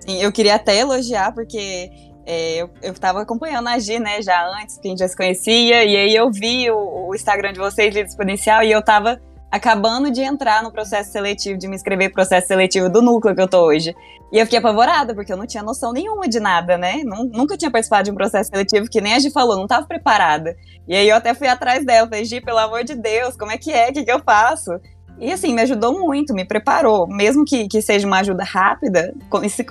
Eu 0.07 0.31
queria 0.31 0.55
até 0.55 0.79
elogiar, 0.79 1.33
porque 1.33 1.91
é, 2.27 2.57
eu, 2.57 2.69
eu 2.81 2.93
tava 2.93 3.21
acompanhando 3.21 3.69
a 3.69 3.79
Gi, 3.79 3.99
né, 3.99 4.21
já 4.21 4.45
antes, 4.59 4.77
que 4.77 4.89
a 4.89 4.91
gente 4.91 4.99
já 4.99 5.07
se 5.07 5.15
conhecia, 5.15 5.85
e 5.85 5.95
aí 5.95 6.13
eu 6.13 6.29
vi 6.29 6.69
o, 6.69 7.07
o 7.07 7.15
Instagram 7.15 7.53
de 7.53 7.59
vocês, 7.59 7.95
Líder 7.95 8.09
Exponencial, 8.09 8.63
e 8.63 8.71
eu 8.71 8.83
tava 8.83 9.17
acabando 9.49 10.11
de 10.11 10.21
entrar 10.21 10.61
no 10.61 10.69
processo 10.69 11.09
seletivo, 11.09 11.57
de 11.57 11.69
me 11.69 11.75
inscrever 11.77 12.09
no 12.09 12.13
processo 12.13 12.47
seletivo 12.47 12.89
do 12.89 13.01
núcleo 13.01 13.33
que 13.33 13.41
eu 13.41 13.47
tô 13.47 13.65
hoje. 13.65 13.95
E 14.29 14.37
eu 14.37 14.45
fiquei 14.45 14.59
apavorada, 14.59 15.15
porque 15.15 15.31
eu 15.31 15.37
não 15.37 15.47
tinha 15.47 15.63
noção 15.63 15.93
nenhuma 15.93 16.27
de 16.27 16.37
nada, 16.37 16.77
né? 16.77 17.01
Nunca 17.05 17.55
tinha 17.55 17.71
participado 17.71 18.03
de 18.03 18.11
um 18.11 18.15
processo 18.15 18.49
seletivo, 18.49 18.89
que 18.89 18.99
nem 18.99 19.13
a 19.13 19.19
Gi 19.19 19.31
falou, 19.31 19.55
não 19.55 19.65
tava 19.65 19.87
preparada. 19.87 20.53
E 20.85 20.93
aí 20.93 21.07
eu 21.07 21.15
até 21.15 21.33
fui 21.33 21.47
atrás 21.47 21.85
dela, 21.85 22.09
falei, 22.09 22.25
Gi, 22.25 22.41
pelo 22.41 22.57
amor 22.57 22.83
de 22.83 22.93
Deus, 22.93 23.37
como 23.37 23.53
é 23.53 23.57
que 23.57 23.71
é? 23.71 23.89
O 23.89 23.93
que, 23.93 24.03
que 24.03 24.11
eu 24.11 24.21
faço? 24.21 24.71
E 25.19 25.31
assim, 25.31 25.53
me 25.53 25.61
ajudou 25.61 25.99
muito, 25.99 26.33
me 26.33 26.45
preparou. 26.45 27.07
Mesmo 27.07 27.43
que, 27.43 27.67
que 27.67 27.81
seja 27.81 28.05
uma 28.05 28.19
ajuda 28.19 28.43
rápida, 28.43 29.13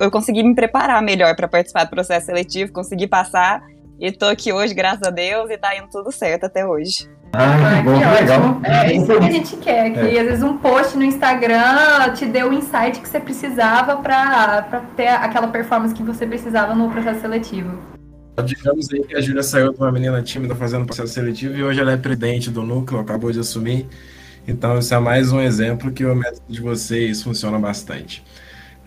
eu 0.01 0.11
consegui 0.11 0.43
me 0.43 0.55
preparar 0.55 1.01
melhor 1.03 1.37
para 1.37 1.47
participar 1.47 1.85
do 1.85 1.91
processo 1.91 2.27
seletivo, 2.27 2.73
consegui 2.73 3.07
passar. 3.07 3.63
E 3.99 4.11
tô 4.13 4.27
aqui 4.27 4.53
hoje, 4.53 4.75
graças 4.75 5.07
a 5.07 5.11
Deus, 5.11 5.49
e 5.51 5.57
tá 5.57 5.77
indo 5.77 5.89
tudo 5.89 6.11
certo 6.13 6.45
até 6.45 6.67
hoje. 6.67 7.09
Ah, 7.33 7.77
que, 7.77 7.83
bom, 7.83 7.99
que 7.99 8.05
legal. 8.05 8.61
É 8.65 8.93
isso 8.93 9.07
que 9.07 9.13
a 9.13 9.31
gente 9.31 9.57
quer, 9.57 9.93
que 9.93 10.17
é. 10.17 10.21
às 10.21 10.27
vezes 10.27 10.43
um 10.43 10.57
post 10.57 10.97
no 10.97 11.05
Instagram 11.05 12.13
te 12.15 12.25
deu 12.27 12.51
o 12.51 12.53
insight 12.53 13.01
que 13.01 13.09
você 13.09 13.21
precisava 13.21 13.97
para 13.97 14.63
ter 14.97 15.09
aquela 15.09 15.49
performance 15.49 15.95
que 15.95 16.03
você 16.03 16.27
precisava 16.27 16.75
no 16.75 16.91
processo 16.91 17.21
seletivo. 17.21 17.79
Digamos 18.45 18.89
aí 18.93 19.03
que 19.03 19.17
a 19.17 19.21
Júlia 19.21 19.43
saiu 19.43 19.73
de 19.73 19.79
uma 19.79 19.91
menina 19.91 20.23
tímida 20.23 20.55
fazendo 20.55 20.85
processo 20.85 21.13
seletivo 21.13 21.57
e 21.57 21.65
hoje 21.65 21.81
ela 21.81 21.93
é 21.93 21.97
presidente 21.97 22.51
do 22.51 22.63
núcleo, 22.63 23.01
acabou 23.01 23.31
de 23.31 23.41
assumir. 23.41 23.87
Então, 24.47 24.79
isso 24.79 24.95
é 24.95 24.99
mais 24.99 25.33
um 25.33 25.41
exemplo 25.41 25.91
que 25.91 26.05
o 26.05 26.15
método 26.15 26.43
de 26.49 26.61
vocês 26.61 27.23
funciona 27.23 27.59
bastante. 27.59 28.23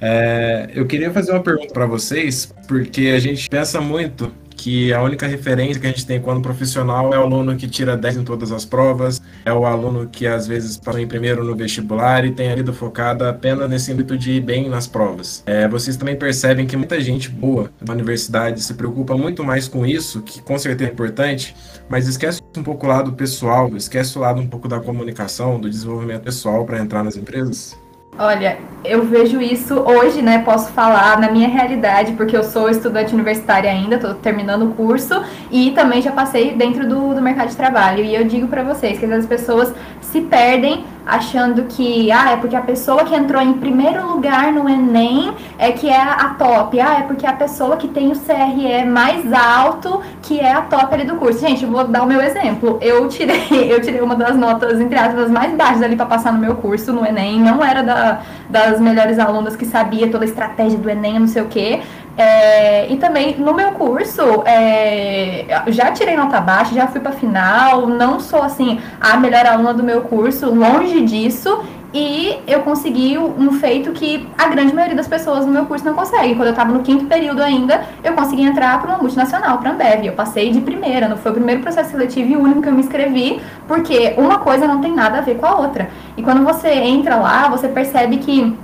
É, 0.01 0.69
eu 0.73 0.85
queria 0.85 1.11
fazer 1.11 1.31
uma 1.31 1.43
pergunta 1.43 1.73
para 1.73 1.85
vocês, 1.85 2.53
porque 2.67 3.07
a 3.07 3.19
gente 3.19 3.49
pensa 3.49 3.81
muito 3.81 4.31
que 4.59 4.93
a 4.93 5.01
única 5.01 5.25
referência 5.25 5.79
que 5.79 5.87
a 5.87 5.89
gente 5.89 6.05
tem 6.05 6.19
quando 6.19 6.41
profissional 6.41 7.13
é 7.13 7.17
o 7.17 7.21
aluno 7.23 7.55
que 7.55 7.65
tira 7.65 7.95
10 7.95 8.17
em 8.17 8.23
todas 8.25 8.51
as 8.51 8.65
provas, 8.65 9.21
é 9.45 9.53
o 9.53 9.65
aluno 9.65 10.09
que 10.11 10.27
às 10.27 10.45
vezes 10.45 10.75
passa 10.75 10.99
em 10.99 11.07
primeiro 11.07 11.45
no 11.45 11.55
vestibular 11.55 12.25
e 12.25 12.31
tem 12.31 12.51
a 12.51 12.55
vida 12.55 12.73
focada 12.73 13.29
apenas 13.29 13.69
nesse 13.69 13.89
âmbito 13.93 14.17
de 14.17 14.33
ir 14.33 14.41
bem 14.41 14.67
nas 14.67 14.85
provas. 14.85 15.41
É, 15.45 15.65
vocês 15.65 15.95
também 15.95 16.17
percebem 16.17 16.67
que 16.67 16.75
muita 16.75 16.99
gente 16.99 17.29
boa 17.29 17.71
da 17.81 17.93
universidade 17.93 18.61
se 18.61 18.73
preocupa 18.73 19.15
muito 19.15 19.45
mais 19.45 19.65
com 19.65 19.85
isso, 19.85 20.21
que 20.23 20.41
com 20.41 20.59
certeza 20.59 20.89
é 20.89 20.93
importante, 20.93 21.55
mas 21.87 22.05
esquece 22.07 22.41
um 22.57 22.63
pouco 22.63 22.85
o 22.85 22.89
lado 22.89 23.13
pessoal, 23.13 23.73
esquece 23.77 24.17
o 24.17 24.21
lado 24.21 24.41
um 24.41 24.47
pouco 24.47 24.67
da 24.67 24.81
comunicação, 24.81 25.57
do 25.57 25.69
desenvolvimento 25.69 26.23
pessoal 26.23 26.65
para 26.65 26.79
entrar 26.79 27.01
nas 27.01 27.15
empresas? 27.15 27.77
Olha, 28.17 28.57
eu 28.83 29.05
vejo 29.05 29.41
isso 29.41 29.75
hoje, 29.79 30.21
né? 30.21 30.39
Posso 30.39 30.71
falar 30.71 31.19
na 31.19 31.31
minha 31.31 31.47
realidade, 31.47 32.13
porque 32.13 32.35
eu 32.35 32.43
sou 32.43 32.69
estudante 32.69 33.13
universitária 33.13 33.69
ainda, 33.69 33.95
estou 33.95 34.13
terminando 34.13 34.63
o 34.63 34.73
curso 34.73 35.23
e 35.51 35.71
também 35.71 36.01
já 36.01 36.11
passei 36.11 36.53
dentro 36.53 36.87
do, 36.87 37.13
do 37.13 37.21
mercado 37.21 37.49
de 37.49 37.55
trabalho. 37.55 38.03
E 38.03 38.15
eu 38.15 38.23
digo 38.25 38.47
para 38.47 38.63
vocês 38.63 38.99
que 38.99 39.05
as 39.05 39.25
pessoas 39.25 39.73
se 40.01 40.21
perdem 40.21 40.83
achando 41.09 41.63
que 41.63 42.11
ah, 42.11 42.31
é 42.31 42.37
porque 42.37 42.55
a 42.55 42.61
pessoa 42.61 43.03
que 43.03 43.15
entrou 43.15 43.41
em 43.41 43.53
primeiro 43.53 44.07
lugar 44.07 44.51
no 44.51 44.69
Enem 44.69 45.33
é 45.57 45.71
que 45.71 45.89
é 45.89 46.01
a 46.01 46.35
top. 46.37 46.79
Ah, 46.79 46.99
é 46.99 47.01
porque 47.03 47.25
a 47.25 47.33
pessoa 47.33 47.77
que 47.77 47.87
tem 47.87 48.11
o 48.11 48.15
CRE 48.15 48.85
mais 48.85 49.31
alto 49.33 50.01
que 50.21 50.39
é 50.39 50.51
a 50.51 50.61
top 50.61 50.93
ali 50.93 51.05
do 51.05 51.15
curso. 51.15 51.39
Gente, 51.39 51.65
vou 51.65 51.85
dar 51.85 52.03
o 52.03 52.05
meu 52.05 52.21
exemplo. 52.21 52.77
Eu 52.81 53.07
tirei, 53.07 53.47
eu 53.71 53.81
tirei 53.81 54.01
uma 54.01 54.15
das 54.15 54.35
notas, 54.35 54.79
entre 54.79 54.97
aspas, 54.97 55.29
mais 55.29 55.53
baixas 55.55 55.81
ali 55.81 55.95
para 55.95 56.05
passar 56.05 56.31
no 56.31 56.39
meu 56.39 56.55
curso 56.55 56.93
no 56.93 57.05
Enem. 57.05 57.39
Não 57.39 57.63
era 57.63 57.81
da, 57.81 58.21
das 58.49 58.79
melhores 58.79 59.17
alunas 59.17 59.55
que 59.55 59.65
sabia 59.65 60.09
toda 60.09 60.23
a 60.23 60.27
estratégia 60.27 60.77
do 60.77 60.89
Enem, 60.89 61.19
não 61.19 61.27
sei 61.27 61.41
o 61.41 61.47
quê. 61.47 61.81
É, 62.19 62.91
e 62.91 62.97
também 62.97 63.37
no 63.37 63.53
meu 63.53 63.71
curso, 63.71 64.43
é, 64.45 65.45
já 65.67 65.89
tirei 65.93 66.17
nota 66.17 66.41
baixa, 66.41 66.75
já 66.75 66.85
fui 66.85 66.99
para 66.99 67.13
final, 67.13 67.87
não 67.87 68.19
sou 68.19 68.43
assim 68.43 68.77
a 68.99 69.15
melhor 69.15 69.45
aluna 69.45 69.73
do 69.73 69.81
meu 69.81 70.01
curso, 70.01 70.53
longe 70.53 71.01
disso. 71.05 71.63
E 71.93 72.37
eu 72.45 72.59
consegui 72.59 73.17
um 73.17 73.53
feito 73.53 73.93
que 73.93 74.27
a 74.37 74.47
grande 74.49 74.75
maioria 74.75 74.97
das 74.97 75.07
pessoas 75.07 75.45
no 75.45 75.51
meu 75.51 75.65
curso 75.65 75.85
não 75.85 75.93
consegue. 75.93 76.35
Quando 76.35 76.47
eu 76.47 76.51
estava 76.51 76.71
no 76.71 76.83
quinto 76.83 77.05
período 77.05 77.41
ainda, 77.41 77.83
eu 78.03 78.13
consegui 78.13 78.43
entrar 78.43 78.79
para 78.81 78.91
uma 78.91 78.99
multinacional, 78.99 79.57
para 79.57 79.69
a 79.69 79.73
Ambev. 79.73 80.05
Eu 80.05 80.13
passei 80.13 80.51
de 80.51 80.59
primeira, 80.59 81.07
não 81.07 81.17
foi 81.17 81.31
o 81.31 81.35
primeiro 81.35 81.61
processo 81.61 81.91
seletivo 81.91 82.33
e 82.33 82.35
o 82.35 82.41
único 82.41 82.61
que 82.61 82.67
eu 82.67 82.73
me 82.73 82.81
inscrevi, 82.81 83.41
porque 83.65 84.13
uma 84.17 84.39
coisa 84.39 84.67
não 84.67 84.81
tem 84.81 84.93
nada 84.93 85.19
a 85.19 85.21
ver 85.21 85.37
com 85.37 85.45
a 85.45 85.57
outra. 85.57 85.89
E 86.17 86.21
quando 86.21 86.43
você 86.43 86.67
entra 86.67 87.15
lá, 87.15 87.47
você 87.47 87.69
percebe 87.69 88.17
que 88.17 88.55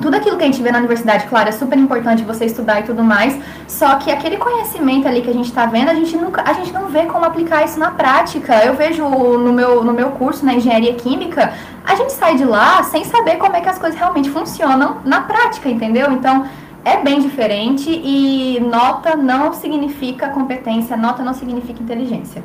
tudo 0.00 0.14
aquilo 0.16 0.36
que 0.36 0.44
a 0.44 0.46
gente 0.46 0.62
vê 0.62 0.70
na 0.70 0.78
universidade, 0.78 1.26
claro, 1.26 1.48
é 1.48 1.52
super 1.52 1.78
importante 1.78 2.22
você 2.22 2.44
estudar 2.44 2.80
e 2.80 2.82
tudo 2.84 3.02
mais, 3.02 3.38
só 3.66 3.96
que 3.96 4.10
aquele 4.10 4.36
conhecimento 4.36 5.08
ali 5.08 5.22
que 5.22 5.30
a 5.30 5.32
gente 5.32 5.46
está 5.46 5.66
vendo, 5.66 5.90
a 5.90 5.94
gente, 5.94 6.16
nunca, 6.16 6.42
a 6.42 6.52
gente 6.52 6.72
não 6.72 6.86
vê 6.86 7.06
como 7.06 7.24
aplicar 7.24 7.64
isso 7.64 7.78
na 7.78 7.90
prática. 7.90 8.64
Eu 8.64 8.74
vejo 8.74 9.04
no 9.04 9.52
meu, 9.52 9.84
no 9.84 9.92
meu 9.92 10.10
curso 10.10 10.44
na 10.44 10.54
engenharia 10.54 10.94
química, 10.94 11.52
a 11.84 11.94
gente 11.94 12.12
sai 12.12 12.36
de 12.36 12.44
lá 12.44 12.82
sem 12.82 13.04
saber 13.04 13.36
como 13.36 13.56
é 13.56 13.60
que 13.60 13.68
as 13.68 13.78
coisas 13.78 13.98
realmente 13.98 14.30
funcionam 14.30 14.98
na 15.04 15.22
prática, 15.22 15.68
entendeu? 15.68 16.12
Então, 16.12 16.46
é 16.84 16.96
bem 16.98 17.20
diferente 17.20 17.90
e 17.90 18.58
nota 18.60 19.16
não 19.16 19.52
significa 19.52 20.28
competência, 20.28 20.96
nota 20.96 21.22
não 21.22 21.34
significa 21.34 21.82
inteligência. 21.82 22.42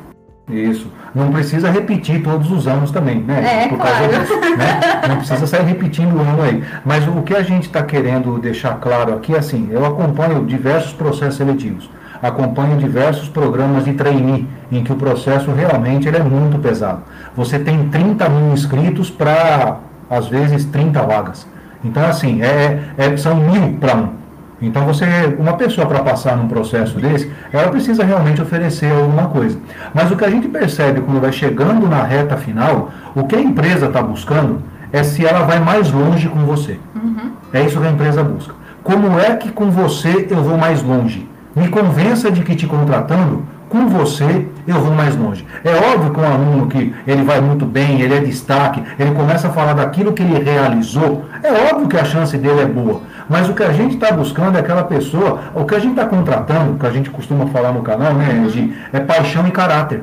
Isso. 0.48 0.92
Não 1.12 1.32
precisa 1.32 1.70
repetir 1.70 2.22
todos 2.22 2.52
os 2.52 2.68
anos 2.68 2.92
também, 2.92 3.18
né? 3.20 3.64
É, 3.64 3.68
Por 3.68 3.78
claro. 3.78 4.08
Disso, 4.08 4.40
né? 4.40 4.80
Não 5.08 5.16
precisa 5.16 5.46
sair 5.46 5.64
repetindo 5.64 6.14
o 6.14 6.20
ano 6.20 6.42
aí. 6.42 6.62
Mas 6.84 7.06
o 7.08 7.22
que 7.22 7.34
a 7.34 7.42
gente 7.42 7.64
está 7.64 7.82
querendo 7.82 8.38
deixar 8.38 8.74
claro 8.74 9.14
aqui 9.14 9.34
é 9.34 9.38
assim, 9.38 9.68
eu 9.72 9.84
acompanho 9.84 10.44
diversos 10.44 10.92
processos 10.92 11.36
seletivos, 11.36 11.90
acompanho 12.22 12.76
diversos 12.76 13.28
programas 13.28 13.84
de 13.84 13.94
trainee, 13.94 14.46
em 14.70 14.84
que 14.84 14.92
o 14.92 14.96
processo 14.96 15.50
realmente 15.50 16.06
ele 16.06 16.18
é 16.18 16.22
muito 16.22 16.58
pesado. 16.60 17.02
Você 17.34 17.58
tem 17.58 17.88
30 17.88 18.28
mil 18.28 18.52
inscritos 18.52 19.10
para, 19.10 19.78
às 20.08 20.28
vezes, 20.28 20.64
30 20.66 21.02
vagas. 21.02 21.46
Então, 21.84 22.04
assim, 22.04 22.42
é, 22.42 22.82
é 22.96 23.16
são 23.16 23.34
mil 23.34 23.78
para 23.80 23.96
um. 23.96 24.25
Então 24.60 24.86
você, 24.86 25.04
uma 25.38 25.52
pessoa 25.54 25.86
para 25.86 26.00
passar 26.00 26.36
num 26.36 26.48
processo 26.48 26.98
desse, 26.98 27.30
ela 27.52 27.68
precisa 27.68 28.04
realmente 28.04 28.40
oferecer 28.40 28.90
alguma 28.90 29.28
coisa. 29.28 29.58
Mas 29.92 30.10
o 30.10 30.16
que 30.16 30.24
a 30.24 30.30
gente 30.30 30.48
percebe 30.48 31.02
quando 31.02 31.20
vai 31.20 31.32
chegando 31.32 31.86
na 31.86 32.02
reta 32.02 32.36
final, 32.36 32.90
o 33.14 33.24
que 33.24 33.36
a 33.36 33.40
empresa 33.40 33.86
está 33.86 34.02
buscando 34.02 34.62
é 34.92 35.02
se 35.02 35.26
ela 35.26 35.42
vai 35.42 35.60
mais 35.60 35.92
longe 35.92 36.28
com 36.28 36.40
você. 36.40 36.78
Uhum. 36.94 37.32
É 37.52 37.62
isso 37.62 37.78
que 37.80 37.86
a 37.86 37.90
empresa 37.90 38.24
busca. 38.24 38.54
Como 38.82 39.18
é 39.18 39.34
que 39.36 39.50
com 39.50 39.70
você 39.70 40.26
eu 40.30 40.42
vou 40.42 40.56
mais 40.56 40.82
longe? 40.82 41.28
Me 41.54 41.68
convença 41.68 42.30
de 42.30 42.42
que 42.42 42.54
te 42.54 42.66
contratando, 42.66 43.44
com 43.68 43.88
você 43.88 44.46
eu 44.66 44.80
vou 44.80 44.94
mais 44.94 45.16
longe. 45.16 45.44
É 45.64 45.74
óbvio 45.74 46.12
que 46.12 46.20
um 46.20 46.24
aluno 46.24 46.66
que 46.66 46.94
ele 47.06 47.22
vai 47.22 47.40
muito 47.40 47.66
bem, 47.66 48.00
ele 48.00 48.14
é 48.14 48.20
destaque, 48.20 48.82
ele 48.98 49.12
começa 49.12 49.48
a 49.48 49.50
falar 49.50 49.74
daquilo 49.74 50.12
que 50.12 50.22
ele 50.22 50.42
realizou, 50.42 51.24
é 51.42 51.72
óbvio 51.72 51.88
que 51.88 51.96
a 51.96 52.04
chance 52.04 52.36
dele 52.38 52.60
é 52.60 52.66
boa. 52.66 53.00
Mas 53.28 53.48
o 53.48 53.54
que 53.54 53.62
a 53.62 53.72
gente 53.72 53.94
está 53.94 54.12
buscando 54.12 54.56
é 54.56 54.60
aquela 54.60 54.84
pessoa, 54.84 55.40
o 55.54 55.64
que 55.64 55.74
a 55.74 55.78
gente 55.78 55.92
está 55.92 56.06
contratando, 56.06 56.72
o 56.72 56.78
que 56.78 56.86
a 56.86 56.90
gente 56.90 57.10
costuma 57.10 57.46
falar 57.46 57.72
no 57.72 57.82
canal, 57.82 58.14
né, 58.14 58.46
de, 58.50 58.72
é 58.92 59.00
paixão 59.00 59.46
e 59.46 59.50
caráter. 59.50 60.02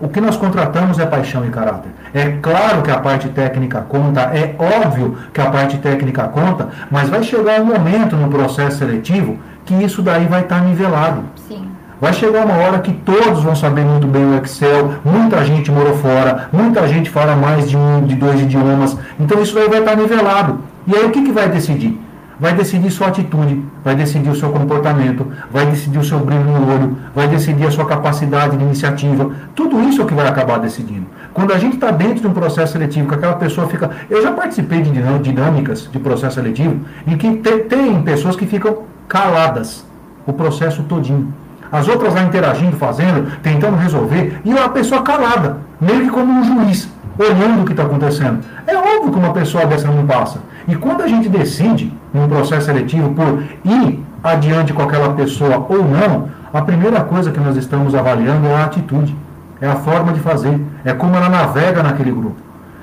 O 0.00 0.08
que 0.08 0.20
nós 0.20 0.36
contratamos 0.36 0.98
é 1.00 1.06
paixão 1.06 1.44
e 1.44 1.50
caráter. 1.50 1.90
É 2.14 2.36
claro 2.40 2.82
que 2.82 2.90
a 2.90 2.98
parte 2.98 3.28
técnica 3.30 3.80
conta, 3.80 4.20
é 4.32 4.54
óbvio 4.58 5.16
que 5.32 5.40
a 5.40 5.50
parte 5.50 5.78
técnica 5.78 6.24
conta, 6.28 6.68
mas 6.88 7.08
vai 7.08 7.22
chegar 7.22 7.60
um 7.60 7.64
momento 7.64 8.14
no 8.14 8.28
processo 8.28 8.78
seletivo 8.78 9.38
que 9.64 9.74
isso 9.74 10.00
daí 10.00 10.26
vai 10.26 10.42
estar 10.42 10.60
tá 10.60 10.64
nivelado. 10.64 11.24
Sim. 11.48 11.66
Vai 12.00 12.12
chegar 12.12 12.46
uma 12.46 12.54
hora 12.54 12.78
que 12.78 12.92
todos 12.92 13.42
vão 13.42 13.56
saber 13.56 13.84
muito 13.84 14.06
bem 14.06 14.24
o 14.24 14.36
Excel, 14.40 14.94
muita 15.04 15.44
gente 15.44 15.70
morou 15.70 15.96
fora, 15.96 16.48
muita 16.52 16.86
gente 16.86 17.10
fala 17.10 17.34
mais 17.34 17.68
de 17.68 17.76
um, 17.76 18.06
de 18.06 18.14
dois 18.14 18.40
idiomas, 18.40 18.96
então 19.18 19.42
isso 19.42 19.54
daí 19.54 19.68
vai 19.68 19.80
estar 19.80 19.96
tá 19.96 19.96
nivelado. 19.96 20.60
E 20.86 20.94
aí 20.94 21.04
o 21.04 21.10
que, 21.10 21.24
que 21.24 21.32
vai 21.32 21.48
decidir? 21.48 22.00
Vai 22.38 22.52
decidir 22.54 22.90
sua 22.90 23.08
atitude, 23.08 23.62
vai 23.84 23.94
decidir 23.94 24.30
o 24.30 24.34
seu 24.34 24.50
comportamento, 24.50 25.26
vai 25.50 25.66
decidir 25.66 25.98
o 25.98 26.04
seu 26.04 26.18
brilho 26.20 26.44
no 26.44 26.72
olho, 26.72 26.96
vai 27.14 27.26
decidir 27.26 27.66
a 27.66 27.70
sua 27.70 27.84
capacidade 27.84 28.56
de 28.56 28.62
iniciativa. 28.62 29.30
Tudo 29.54 29.80
isso 29.82 30.00
é 30.00 30.04
o 30.04 30.06
que 30.06 30.14
vai 30.14 30.28
acabar 30.28 30.58
decidindo. 30.58 31.06
Quando 31.34 31.52
a 31.52 31.58
gente 31.58 31.74
está 31.74 31.90
dentro 31.90 32.20
de 32.20 32.26
um 32.26 32.32
processo 32.32 32.72
seletivo, 32.72 33.08
que 33.08 33.14
aquela 33.14 33.34
pessoa 33.34 33.66
fica. 33.68 33.90
Eu 34.08 34.22
já 34.22 34.32
participei 34.32 34.82
de 34.82 34.90
dinâmicas 35.22 35.88
de 35.90 35.98
processo 35.98 36.36
seletivo 36.36 36.80
em 37.06 37.16
que 37.16 37.36
tem 37.68 38.02
pessoas 38.02 38.36
que 38.36 38.46
ficam 38.46 38.84
caladas 39.08 39.84
o 40.26 40.32
processo 40.32 40.82
todinho. 40.82 41.32
As 41.70 41.86
outras 41.88 42.14
lá 42.14 42.22
interagindo, 42.22 42.76
fazendo, 42.76 43.30
tentando 43.42 43.76
resolver, 43.76 44.40
e 44.44 44.52
a 44.52 44.68
pessoa 44.68 45.02
calada, 45.02 45.58
meio 45.80 46.04
que 46.04 46.10
como 46.10 46.32
um 46.32 46.44
juiz, 46.44 46.88
olhando 47.18 47.62
o 47.62 47.64
que 47.64 47.72
está 47.72 47.82
acontecendo. 47.82 48.40
É 48.66 48.76
óbvio 48.76 49.12
que 49.12 49.18
uma 49.18 49.32
pessoa 49.32 49.66
dessa 49.66 49.88
não 49.88 50.06
passa. 50.06 50.38
E 50.68 50.76
quando 50.76 51.02
a 51.02 51.08
gente 51.08 51.30
decide, 51.30 51.90
num 52.12 52.28
processo 52.28 52.66
seletivo, 52.66 53.14
por 53.14 53.42
ir 53.64 54.04
adiante 54.22 54.74
com 54.74 54.82
aquela 54.82 55.14
pessoa 55.14 55.66
ou 55.66 55.82
não, 55.82 56.28
a 56.52 56.60
primeira 56.60 57.00
coisa 57.00 57.32
que 57.32 57.40
nós 57.40 57.56
estamos 57.56 57.94
avaliando 57.94 58.46
é 58.46 58.54
a 58.54 58.64
atitude, 58.64 59.16
é 59.62 59.66
a 59.66 59.76
forma 59.76 60.12
de 60.12 60.20
fazer, 60.20 60.60
é 60.84 60.92
como 60.92 61.16
ela 61.16 61.30
navega 61.30 61.82
naquele 61.82 62.12
grupo. 62.12 62.36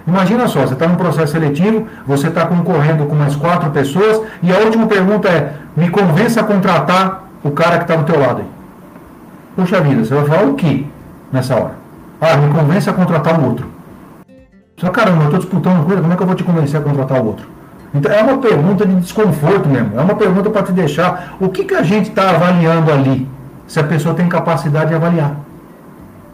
Imagina 0.08 0.48
só, 0.48 0.62
você 0.62 0.74
está 0.74 0.88
num 0.88 0.96
processo 0.96 1.34
seletivo, 1.34 1.88
você 2.08 2.28
está 2.28 2.48
concorrendo 2.48 3.06
com 3.06 3.16
mais 3.16 3.36
quatro 3.36 3.70
pessoas, 3.70 4.22
e 4.42 4.52
a 4.52 4.58
última 4.58 4.88
pergunta 4.88 5.30
é: 5.30 5.54
me 5.78 5.90
convença 5.90 6.42
a 6.42 6.44
contratar 6.44 7.24
o 7.44 7.52
cara 7.52 7.78
que 7.78 7.84
está 7.84 7.96
do 7.96 8.04
teu 8.04 8.20
lado 8.20 8.40
aí. 8.40 8.48
Puxa 9.56 9.80
vida, 9.82 10.04
você 10.04 10.14
vai 10.14 10.26
falar 10.26 10.44
o 10.44 10.56
que 10.56 10.88
nessa 11.32 11.56
hora? 11.56 11.76
Ah, 12.20 12.36
me 12.38 12.52
convence 12.52 12.90
a 12.90 12.94
contratar 12.94 13.40
o 13.40 13.46
outro. 13.46 13.68
Só 14.78 14.90
caramba, 14.90 15.22
eu 15.22 15.26
estou 15.26 15.40
disputando 15.40 15.86
coisa, 15.86 16.02
como 16.02 16.14
é 16.14 16.16
que 16.16 16.22
eu 16.24 16.28
vou 16.28 16.36
te 16.36 16.44
convencer 16.44 16.80
a 16.80 16.84
contratar 16.84 17.22
o 17.22 17.28
outro? 17.28 17.55
Então 17.96 18.12
é 18.12 18.22
uma 18.22 18.38
pergunta 18.40 18.86
de 18.86 18.96
desconforto 18.96 19.70
mesmo, 19.70 19.98
é 19.98 20.02
uma 20.02 20.16
pergunta 20.16 20.50
para 20.50 20.64
te 20.64 20.74
deixar. 20.74 21.38
O 21.40 21.48
que, 21.48 21.64
que 21.64 21.74
a 21.74 21.82
gente 21.82 22.10
está 22.10 22.32
avaliando 22.32 22.92
ali? 22.92 23.28
Se 23.66 23.80
a 23.80 23.84
pessoa 23.84 24.14
tem 24.14 24.28
capacidade 24.28 24.90
de 24.90 24.96
avaliar. 24.96 25.38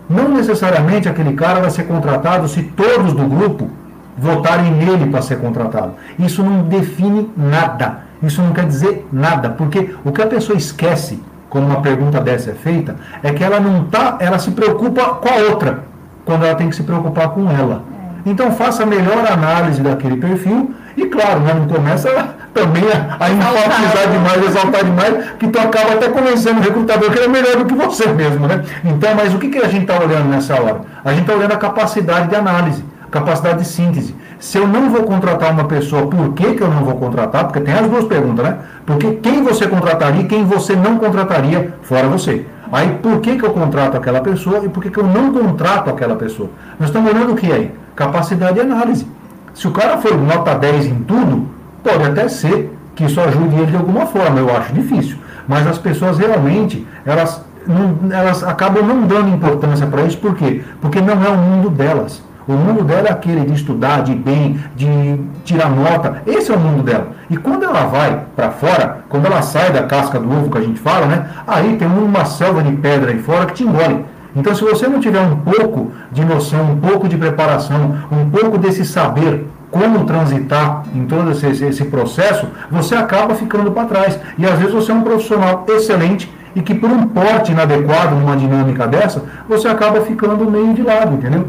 Não 0.09 0.27
necessariamente 0.27 1.07
aquele 1.07 1.33
cara 1.33 1.61
vai 1.61 1.69
ser 1.69 1.83
contratado 1.83 2.47
se 2.47 2.63
todos 2.63 3.13
do 3.13 3.23
grupo 3.25 3.69
votarem 4.17 4.71
nele 4.71 5.09
para 5.09 5.21
ser 5.21 5.39
contratado. 5.39 5.93
Isso 6.17 6.43
não 6.43 6.63
define 6.63 7.31
nada. 7.37 7.99
Isso 8.23 8.41
não 8.41 8.53
quer 8.53 8.65
dizer 8.65 9.07
nada, 9.11 9.49
porque 9.49 9.95
o 10.03 10.11
que 10.11 10.21
a 10.21 10.27
pessoa 10.27 10.57
esquece 10.57 11.21
quando 11.49 11.65
uma 11.65 11.81
pergunta 11.81 12.19
dessa 12.19 12.51
é 12.51 12.53
feita 12.53 12.95
é 13.21 13.31
que 13.31 13.43
ela 13.43 13.59
não 13.59 13.85
tá, 13.85 14.17
ela 14.19 14.39
se 14.39 14.51
preocupa 14.51 15.15
com 15.15 15.29
a 15.29 15.49
outra, 15.49 15.83
quando 16.25 16.45
ela 16.45 16.55
tem 16.55 16.69
que 16.69 16.75
se 16.75 16.83
preocupar 16.83 17.29
com 17.29 17.49
ela. 17.49 17.83
É. 18.25 18.29
Então 18.29 18.51
faça 18.51 18.83
a 18.83 18.85
melhor 18.85 19.25
análise 19.31 19.81
daquele 19.81 20.17
perfil 20.17 20.73
e 20.97 21.05
claro, 21.05 21.39
né, 21.39 21.53
não 21.53 21.67
começa 21.67 22.09
também 22.53 22.83
a, 22.83 23.23
a 23.23 23.29
enfatizar 23.29 24.11
demais, 24.11 24.45
exaltar 24.45 24.83
demais, 24.83 25.31
que 25.39 25.47
tu 25.47 25.59
acaba 25.59 25.93
até 25.93 26.09
convencendo 26.09 26.59
o 26.59 26.63
recrutador 26.63 27.11
que 27.11 27.17
ele 27.17 27.25
é 27.25 27.29
melhor 27.29 27.57
do 27.57 27.65
que 27.65 27.73
você 27.73 28.07
mesmo, 28.07 28.47
né? 28.47 28.63
Então, 28.83 29.15
mas 29.15 29.33
o 29.33 29.39
que, 29.39 29.49
que 29.49 29.57
a 29.57 29.67
gente 29.67 29.83
está 29.83 29.99
olhando 29.99 30.29
nessa 30.29 30.55
hora? 30.61 30.81
A 31.03 31.11
gente 31.11 31.21
está 31.21 31.33
olhando 31.33 31.53
a 31.53 31.57
capacidade 31.57 32.27
de 32.27 32.35
análise, 32.35 32.83
capacidade 33.09 33.59
de 33.59 33.67
síntese. 33.67 34.15
Se 34.39 34.57
eu 34.57 34.67
não 34.67 34.89
vou 34.89 35.03
contratar 35.03 35.51
uma 35.51 35.65
pessoa, 35.65 36.07
por 36.07 36.33
que, 36.33 36.55
que 36.55 36.61
eu 36.61 36.69
não 36.69 36.83
vou 36.83 36.95
contratar? 36.95 37.45
Porque 37.45 37.59
tem 37.59 37.73
as 37.73 37.87
duas 37.87 38.05
perguntas, 38.05 38.43
né? 38.43 38.57
Porque 38.85 39.11
quem 39.21 39.43
você 39.43 39.67
contrataria 39.67 40.21
e 40.21 40.27
quem 40.27 40.43
você 40.43 40.75
não 40.75 40.97
contrataria, 40.97 41.73
fora 41.83 42.07
você. 42.07 42.45
Aí, 42.71 42.97
por 43.01 43.19
que, 43.19 43.37
que 43.37 43.45
eu 43.45 43.51
contrato 43.51 43.97
aquela 43.97 44.21
pessoa 44.21 44.63
e 44.63 44.69
por 44.69 44.81
que, 44.81 44.89
que 44.89 44.97
eu 44.97 45.05
não 45.05 45.31
contrato 45.33 45.89
aquela 45.89 46.15
pessoa? 46.15 46.49
Nós 46.79 46.89
estamos 46.89 47.11
olhando 47.11 47.33
o 47.33 47.35
que 47.35 47.51
aí? 47.51 47.71
Capacidade 47.95 48.53
de 48.53 48.61
análise. 48.61 49.05
Se 49.53 49.67
o 49.67 49.71
cara 49.71 49.97
for 49.97 50.17
nota 50.17 50.55
10 50.55 50.85
em 50.87 51.03
tudo, 51.03 51.47
pode 51.83 52.03
até 52.03 52.27
ser 52.27 52.75
que 52.95 53.05
isso 53.05 53.19
ajude 53.19 53.55
ele 53.55 53.67
de 53.67 53.75
alguma 53.77 54.05
forma, 54.05 54.39
eu 54.39 54.55
acho 54.55 54.73
difícil. 54.73 55.17
Mas 55.47 55.67
as 55.67 55.77
pessoas 55.77 56.17
realmente, 56.17 56.87
elas, 57.05 57.43
não, 57.67 58.11
elas 58.11 58.43
acabam 58.43 58.83
não 58.83 59.01
dando 59.07 59.35
importância 59.35 59.87
para 59.87 60.03
isso, 60.03 60.17
por 60.17 60.35
quê? 60.35 60.61
Porque 60.79 61.01
não 61.01 61.23
é 61.23 61.29
o 61.29 61.37
mundo 61.37 61.69
delas. 61.69 62.23
O 62.47 62.53
mundo 62.53 62.83
dela 62.83 63.07
é 63.07 63.11
aquele 63.11 63.45
de 63.45 63.53
estudar, 63.53 64.01
de 64.01 64.15
bem, 64.15 64.59
de 64.75 65.19
tirar 65.45 65.69
nota. 65.69 66.23
Esse 66.25 66.51
é 66.51 66.55
o 66.55 66.59
mundo 66.59 66.83
dela. 66.83 67.11
E 67.29 67.37
quando 67.37 67.63
ela 67.63 67.85
vai 67.85 68.25
para 68.35 68.49
fora, 68.49 69.03
quando 69.09 69.27
ela 69.27 69.41
sai 69.41 69.71
da 69.71 69.83
casca 69.83 70.19
do 70.19 70.29
ovo 70.29 70.49
que 70.49 70.57
a 70.57 70.61
gente 70.61 70.79
fala, 70.79 71.05
né? 71.05 71.27
Aí 71.45 71.77
tem 71.77 71.87
uma 71.87 72.25
selva 72.25 72.63
de 72.63 72.71
pedra 72.73 73.11
aí 73.11 73.19
fora 73.19 73.45
que 73.45 73.53
te 73.53 73.63
engole. 73.63 74.05
Então, 74.35 74.55
se 74.55 74.63
você 74.63 74.87
não 74.87 74.99
tiver 74.99 75.21
um 75.21 75.37
pouco 75.37 75.91
de 76.11 76.23
noção, 76.23 76.71
um 76.71 76.77
pouco 76.77 77.07
de 77.07 77.17
preparação, 77.17 77.97
um 78.11 78.29
pouco 78.29 78.57
desse 78.57 78.85
saber 78.85 79.45
como 79.69 80.05
transitar 80.05 80.83
em 80.93 81.05
todo 81.05 81.31
esse, 81.31 81.65
esse 81.65 81.85
processo, 81.85 82.47
você 82.69 82.95
acaba 82.95 83.35
ficando 83.35 83.71
para 83.71 83.85
trás. 83.85 84.19
E 84.37 84.45
às 84.45 84.59
vezes 84.59 84.73
você 84.73 84.91
é 84.91 84.95
um 84.95 85.01
profissional 85.01 85.65
excelente 85.69 86.31
e 86.55 86.61
que 86.61 86.73
por 86.73 86.89
um 86.89 87.07
porte 87.07 87.51
inadequado 87.51 88.15
numa 88.15 88.35
dinâmica 88.35 88.85
dessa, 88.87 89.23
você 89.47 89.67
acaba 89.69 90.01
ficando 90.01 90.49
meio 90.49 90.73
de 90.73 90.81
lado, 90.81 91.13
entendeu? 91.13 91.47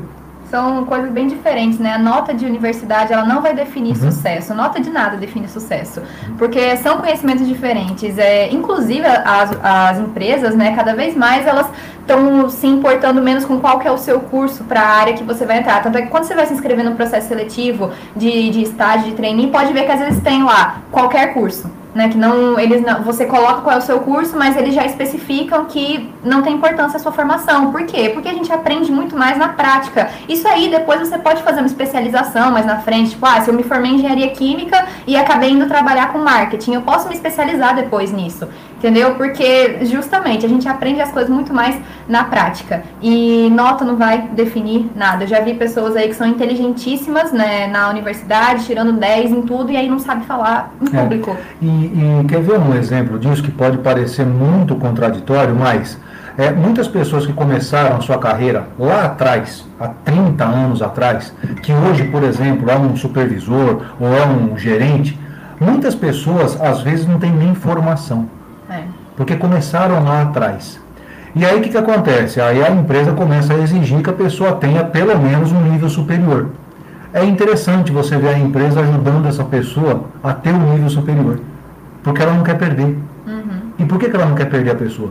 São 0.52 0.84
coisas 0.84 1.10
bem 1.10 1.28
diferentes, 1.28 1.78
né? 1.78 1.94
A 1.94 1.98
nota 1.98 2.34
de 2.34 2.44
universidade, 2.44 3.10
ela 3.10 3.24
não 3.24 3.40
vai 3.40 3.54
definir 3.54 3.96
uhum. 3.96 4.10
sucesso. 4.10 4.54
Nota 4.54 4.78
de 4.82 4.90
nada 4.90 5.16
define 5.16 5.48
sucesso. 5.48 6.02
Porque 6.36 6.76
são 6.76 6.98
conhecimentos 6.98 7.48
diferentes. 7.48 8.18
É, 8.18 8.52
inclusive, 8.52 9.06
as, 9.06 9.50
as 9.62 9.98
empresas, 9.98 10.54
né, 10.54 10.76
cada 10.76 10.94
vez 10.94 11.16
mais, 11.16 11.46
elas 11.46 11.66
estão 12.00 12.50
se 12.50 12.66
importando 12.66 13.22
menos 13.22 13.46
com 13.46 13.58
qual 13.60 13.78
que 13.78 13.88
é 13.88 13.90
o 13.90 13.96
seu 13.96 14.20
curso 14.20 14.62
para 14.64 14.82
a 14.82 14.88
área 14.88 15.14
que 15.14 15.24
você 15.24 15.46
vai 15.46 15.58
entrar. 15.58 15.82
Tanto 15.82 15.96
é 15.96 16.02
que 16.02 16.08
quando 16.08 16.24
você 16.24 16.34
vai 16.34 16.44
se 16.44 16.52
inscrever 16.52 16.84
no 16.84 16.96
processo 16.96 17.28
seletivo 17.28 17.90
de, 18.14 18.50
de 18.50 18.62
estágio, 18.62 19.06
de 19.06 19.16
trainee, 19.16 19.50
pode 19.50 19.72
ver 19.72 19.86
que 19.86 19.92
às 19.92 20.00
vezes 20.00 20.22
tem 20.22 20.44
lá 20.44 20.82
qualquer 20.90 21.32
curso 21.32 21.81
né? 21.94 22.08
Que 22.08 22.16
não, 22.16 22.58
eles 22.58 22.82
não, 22.82 23.02
você 23.02 23.26
coloca 23.26 23.62
qual 23.62 23.76
é 23.76 23.78
o 23.78 23.82
seu 23.82 24.00
curso, 24.00 24.36
mas 24.36 24.56
eles 24.56 24.74
já 24.74 24.84
especificam 24.84 25.64
que 25.66 26.10
não 26.24 26.42
tem 26.42 26.54
importância 26.54 26.96
a 26.96 27.00
sua 27.00 27.12
formação. 27.12 27.70
Por 27.70 27.84
quê? 27.84 28.10
Porque 28.12 28.28
a 28.28 28.32
gente 28.32 28.52
aprende 28.52 28.90
muito 28.90 29.16
mais 29.16 29.36
na 29.38 29.48
prática. 29.48 30.10
Isso 30.28 30.46
aí 30.48 30.70
depois 30.70 31.00
você 31.00 31.18
pode 31.18 31.42
fazer 31.42 31.60
uma 31.60 31.66
especialização 31.66 32.50
mais 32.50 32.66
na 32.66 32.78
frente, 32.78 33.10
tipo, 33.10 33.26
ah, 33.26 33.40
se 33.40 33.50
eu 33.50 33.54
me 33.54 33.62
formei 33.62 33.92
em 33.92 33.94
engenharia 33.96 34.28
química 34.30 34.86
e 35.06 35.16
acabei 35.16 35.50
indo 35.50 35.66
trabalhar 35.66 36.12
com 36.12 36.18
marketing, 36.18 36.74
eu 36.74 36.82
posso 36.82 37.08
me 37.08 37.14
especializar 37.14 37.74
depois 37.74 38.12
nisso 38.12 38.48
entendeu? 38.82 39.14
Porque 39.14 39.78
justamente 39.86 40.44
a 40.44 40.48
gente 40.48 40.68
aprende 40.68 41.00
as 41.00 41.12
coisas 41.12 41.30
muito 41.30 41.54
mais 41.54 41.80
na 42.08 42.24
prática 42.24 42.82
e 43.00 43.48
nota 43.52 43.84
não 43.84 43.96
vai 43.96 44.22
definir 44.32 44.90
nada. 44.96 45.22
Eu 45.22 45.28
já 45.28 45.40
vi 45.40 45.54
pessoas 45.54 45.94
aí 45.94 46.08
que 46.08 46.14
são 46.14 46.26
inteligentíssimas 46.26 47.32
né, 47.32 47.68
na 47.68 47.88
universidade, 47.88 48.64
tirando 48.66 48.92
10 48.92 49.30
em 49.30 49.42
tudo 49.42 49.70
e 49.70 49.76
aí 49.76 49.88
não 49.88 50.00
sabe 50.00 50.26
falar 50.26 50.74
em 50.82 50.96
é. 50.96 51.00
público. 51.00 51.30
É. 51.30 51.64
E, 51.64 51.81
e, 51.84 52.24
quer 52.28 52.40
ver 52.40 52.58
um 52.58 52.74
exemplo 52.74 53.18
disso 53.18 53.42
que 53.42 53.50
pode 53.50 53.78
parecer 53.78 54.24
muito 54.26 54.76
contraditório, 54.76 55.54
mas 55.54 55.98
é, 56.36 56.50
muitas 56.50 56.88
pessoas 56.88 57.26
que 57.26 57.32
começaram 57.32 57.96
a 57.96 58.00
sua 58.00 58.18
carreira 58.18 58.66
lá 58.78 59.04
atrás, 59.04 59.66
há 59.78 59.88
30 59.88 60.44
anos 60.44 60.82
atrás, 60.82 61.34
que 61.62 61.72
hoje, 61.72 62.04
por 62.04 62.22
exemplo, 62.22 62.70
é 62.70 62.76
um 62.76 62.96
supervisor 62.96 63.82
ou 64.00 64.16
é 64.16 64.26
um 64.26 64.56
gerente, 64.56 65.18
muitas 65.60 65.94
pessoas 65.94 66.58
às 66.60 66.80
vezes 66.80 67.06
não 67.06 67.18
têm 67.18 67.32
nem 67.32 67.54
formação. 67.54 68.28
É. 68.70 68.82
Porque 69.16 69.36
começaram 69.36 70.02
lá 70.02 70.22
atrás. 70.22 70.80
E 71.34 71.44
aí 71.44 71.58
o 71.58 71.62
que, 71.62 71.70
que 71.70 71.78
acontece? 71.78 72.40
Aí 72.40 72.62
a 72.62 72.70
empresa 72.70 73.12
começa 73.12 73.54
a 73.54 73.58
exigir 73.58 74.02
que 74.02 74.10
a 74.10 74.14
pessoa 74.14 74.52
tenha 74.52 74.84
pelo 74.84 75.18
menos 75.18 75.52
um 75.52 75.60
nível 75.62 75.88
superior. 75.88 76.50
É 77.12 77.24
interessante 77.24 77.92
você 77.92 78.16
ver 78.16 78.34
a 78.34 78.38
empresa 78.38 78.80
ajudando 78.80 79.26
essa 79.26 79.44
pessoa 79.44 80.04
a 80.22 80.32
ter 80.32 80.52
um 80.52 80.72
nível 80.72 80.88
superior. 80.88 81.40
Porque 82.02 82.22
ela 82.22 82.32
não 82.32 82.42
quer 82.42 82.58
perder. 82.58 82.98
Uhum. 83.26 83.72
E 83.78 83.84
por 83.84 83.98
que, 83.98 84.08
que 84.08 84.16
ela 84.16 84.26
não 84.26 84.34
quer 84.34 84.48
perder 84.48 84.70
a 84.72 84.74
pessoa? 84.74 85.10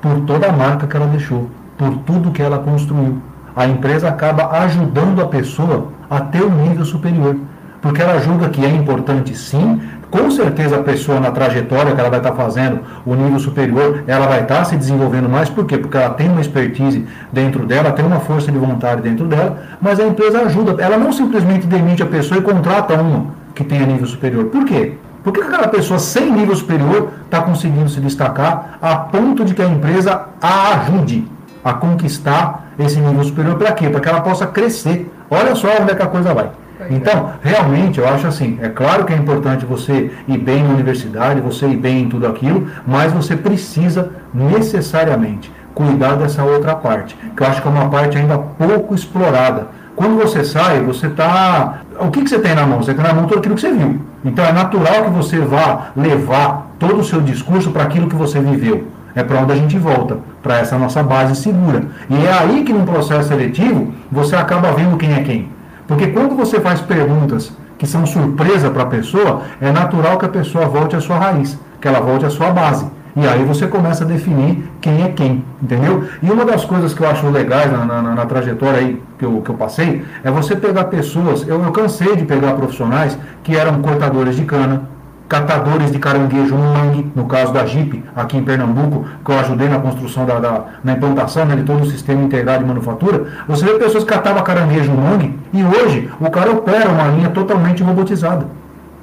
Por 0.00 0.20
toda 0.20 0.48
a 0.48 0.52
marca 0.52 0.86
que 0.86 0.96
ela 0.96 1.06
deixou, 1.06 1.50
por 1.76 1.90
tudo 1.98 2.30
que 2.30 2.42
ela 2.42 2.58
construiu. 2.58 3.18
A 3.54 3.66
empresa 3.66 4.08
acaba 4.08 4.50
ajudando 4.60 5.20
a 5.20 5.26
pessoa 5.26 5.88
a 6.08 6.20
ter 6.20 6.42
um 6.42 6.68
nível 6.68 6.84
superior. 6.84 7.36
Porque 7.82 8.02
ela 8.02 8.18
julga 8.20 8.48
que 8.50 8.64
é 8.64 8.68
importante 8.68 9.34
sim, 9.34 9.80
com 10.10 10.30
certeza 10.30 10.76
a 10.76 10.82
pessoa 10.82 11.20
na 11.20 11.30
trajetória 11.30 11.94
que 11.94 12.00
ela 12.00 12.10
vai 12.10 12.18
estar 12.18 12.32
fazendo, 12.32 12.80
o 13.06 13.14
nível 13.14 13.38
superior, 13.38 14.02
ela 14.06 14.26
vai 14.26 14.42
estar 14.42 14.64
se 14.64 14.76
desenvolvendo 14.76 15.28
mais, 15.28 15.48
por 15.48 15.64
quê? 15.64 15.78
Porque 15.78 15.96
ela 15.96 16.10
tem 16.10 16.28
uma 16.28 16.40
expertise 16.40 17.06
dentro 17.32 17.64
dela, 17.64 17.92
tem 17.92 18.04
uma 18.04 18.20
força 18.20 18.50
de 18.50 18.58
vontade 18.58 19.02
dentro 19.02 19.26
dela, 19.26 19.62
mas 19.80 20.00
a 20.00 20.06
empresa 20.06 20.40
ajuda, 20.42 20.82
ela 20.82 20.98
não 20.98 21.12
simplesmente 21.12 21.66
demite 21.66 22.02
a 22.02 22.06
pessoa 22.06 22.38
e 22.38 22.42
contrata 22.42 23.00
uma 23.00 23.26
que 23.54 23.64
tenha 23.64 23.86
nível 23.86 24.06
superior. 24.06 24.46
Por 24.46 24.64
quê? 24.64 24.98
Por 25.22 25.32
que 25.32 25.40
aquela 25.40 25.68
pessoa 25.68 25.98
sem 25.98 26.30
nível 26.30 26.56
superior 26.56 27.10
está 27.24 27.42
conseguindo 27.42 27.88
se 27.88 28.00
destacar 28.00 28.78
a 28.80 28.96
ponto 28.96 29.44
de 29.44 29.54
que 29.54 29.62
a 29.62 29.66
empresa 29.66 30.28
a 30.40 30.74
ajude 30.74 31.26
a 31.62 31.74
conquistar 31.74 32.72
esse 32.78 32.98
nível 33.00 33.22
superior? 33.24 33.56
Para 33.56 33.72
quê? 33.72 33.88
Para 33.88 34.00
que 34.00 34.08
ela 34.08 34.20
possa 34.20 34.46
crescer. 34.46 35.12
Olha 35.30 35.54
só 35.54 35.68
onde 35.80 35.92
é 35.92 35.94
que 35.94 36.02
a 36.02 36.06
coisa 36.06 36.32
vai. 36.32 36.50
Então, 36.88 37.32
realmente, 37.42 37.98
eu 38.00 38.08
acho 38.08 38.26
assim, 38.26 38.58
é 38.62 38.68
claro 38.68 39.04
que 39.04 39.12
é 39.12 39.16
importante 39.16 39.66
você 39.66 40.10
ir 40.26 40.38
bem 40.38 40.62
na 40.62 40.70
universidade, 40.70 41.40
você 41.40 41.66
ir 41.66 41.76
bem 41.76 42.04
em 42.04 42.08
tudo 42.08 42.26
aquilo, 42.26 42.68
mas 42.86 43.12
você 43.12 43.36
precisa 43.36 44.10
necessariamente 44.32 45.52
cuidar 45.74 46.14
dessa 46.16 46.42
outra 46.42 46.74
parte, 46.74 47.16
que 47.36 47.42
eu 47.42 47.46
acho 47.46 47.60
que 47.60 47.68
é 47.68 47.70
uma 47.70 47.88
parte 47.90 48.16
ainda 48.16 48.38
pouco 48.38 48.94
explorada. 48.94 49.68
Quando 49.94 50.16
você 50.16 50.44
sai, 50.44 50.80
você 50.80 51.08
está. 51.08 51.82
O 52.00 52.10
que, 52.10 52.22
que 52.22 52.30
você 52.30 52.38
tem 52.38 52.54
na 52.54 52.66
mão? 52.66 52.82
Você 52.82 52.94
tem 52.94 53.04
na 53.04 53.12
mão 53.12 53.26
tudo 53.26 53.38
aquilo 53.38 53.54
que 53.54 53.60
você 53.60 53.72
viu. 53.72 54.00
Então 54.24 54.44
é 54.44 54.52
natural 54.52 55.04
que 55.04 55.10
você 55.10 55.38
vá 55.38 55.88
levar 55.94 56.70
todo 56.78 57.00
o 57.00 57.04
seu 57.04 57.20
discurso 57.20 57.70
para 57.70 57.82
aquilo 57.82 58.08
que 58.08 58.16
você 58.16 58.40
viveu. 58.40 58.88
É 59.14 59.22
para 59.22 59.40
onde 59.40 59.52
a 59.52 59.56
gente 59.56 59.76
volta, 59.76 60.18
para 60.42 60.58
essa 60.58 60.78
nossa 60.78 61.02
base 61.02 61.36
segura. 61.36 61.82
E 62.08 62.24
é 62.24 62.32
aí 62.32 62.64
que, 62.64 62.72
num 62.72 62.84
processo 62.84 63.28
seletivo, 63.28 63.92
você 64.10 64.36
acaba 64.36 64.72
vendo 64.72 64.96
quem 64.96 65.12
é 65.12 65.22
quem. 65.22 65.48
Porque 65.86 66.06
quando 66.06 66.36
você 66.36 66.60
faz 66.60 66.80
perguntas 66.80 67.52
que 67.76 67.86
são 67.86 68.06
surpresa 68.06 68.70
para 68.70 68.84
a 68.84 68.86
pessoa, 68.86 69.42
é 69.60 69.72
natural 69.72 70.16
que 70.18 70.26
a 70.26 70.28
pessoa 70.28 70.66
volte 70.66 70.94
à 70.96 71.00
sua 71.00 71.18
raiz, 71.18 71.58
que 71.80 71.88
ela 71.88 72.00
volte 72.00 72.24
à 72.24 72.30
sua 72.30 72.50
base. 72.50 72.86
E 73.20 73.28
aí 73.28 73.44
você 73.44 73.66
começa 73.66 74.02
a 74.02 74.06
definir 74.06 74.64
quem 74.80 75.02
é 75.02 75.08
quem, 75.08 75.44
entendeu? 75.62 76.08
E 76.22 76.30
uma 76.30 76.42
das 76.42 76.64
coisas 76.64 76.94
que 76.94 77.02
eu 77.02 77.06
acho 77.06 77.28
legais 77.28 77.70
na, 77.70 77.84
na, 77.84 78.02
na 78.02 78.24
trajetória 78.24 78.78
aí 78.78 79.02
que 79.18 79.26
eu, 79.26 79.42
que 79.42 79.50
eu 79.50 79.54
passei 79.56 80.02
é 80.24 80.30
você 80.30 80.56
pegar 80.56 80.84
pessoas, 80.84 81.46
eu, 81.46 81.62
eu 81.62 81.70
cansei 81.70 82.16
de 82.16 82.24
pegar 82.24 82.54
profissionais 82.54 83.18
que 83.42 83.54
eram 83.54 83.82
cortadores 83.82 84.36
de 84.36 84.46
cana, 84.46 84.84
catadores 85.28 85.92
de 85.92 85.98
caranguejo 85.98 86.54
no 86.54 86.62
mangue, 86.62 87.12
no 87.14 87.26
caso 87.26 87.52
da 87.52 87.66
Jeep, 87.66 88.02
aqui 88.16 88.38
em 88.38 88.42
Pernambuco, 88.42 89.04
que 89.22 89.30
eu 89.30 89.38
ajudei 89.38 89.68
na 89.68 89.80
construção, 89.80 90.24
da, 90.24 90.40
da 90.40 90.64
na 90.82 90.94
implantação 90.94 91.44
né, 91.44 91.56
de 91.56 91.64
todo 91.64 91.82
o 91.82 91.90
sistema 91.90 92.22
integrado 92.22 92.60
de 92.60 92.68
manufatura, 92.68 93.26
você 93.46 93.66
vê 93.66 93.74
pessoas 93.74 94.02
que 94.02 94.10
catavam 94.14 94.42
caranguejo 94.42 94.90
no 94.90 95.02
mangue 95.02 95.38
e 95.52 95.62
hoje 95.62 96.08
o 96.18 96.30
cara 96.30 96.52
opera 96.52 96.88
uma 96.88 97.08
linha 97.08 97.28
totalmente 97.28 97.82
robotizada. 97.82 98.46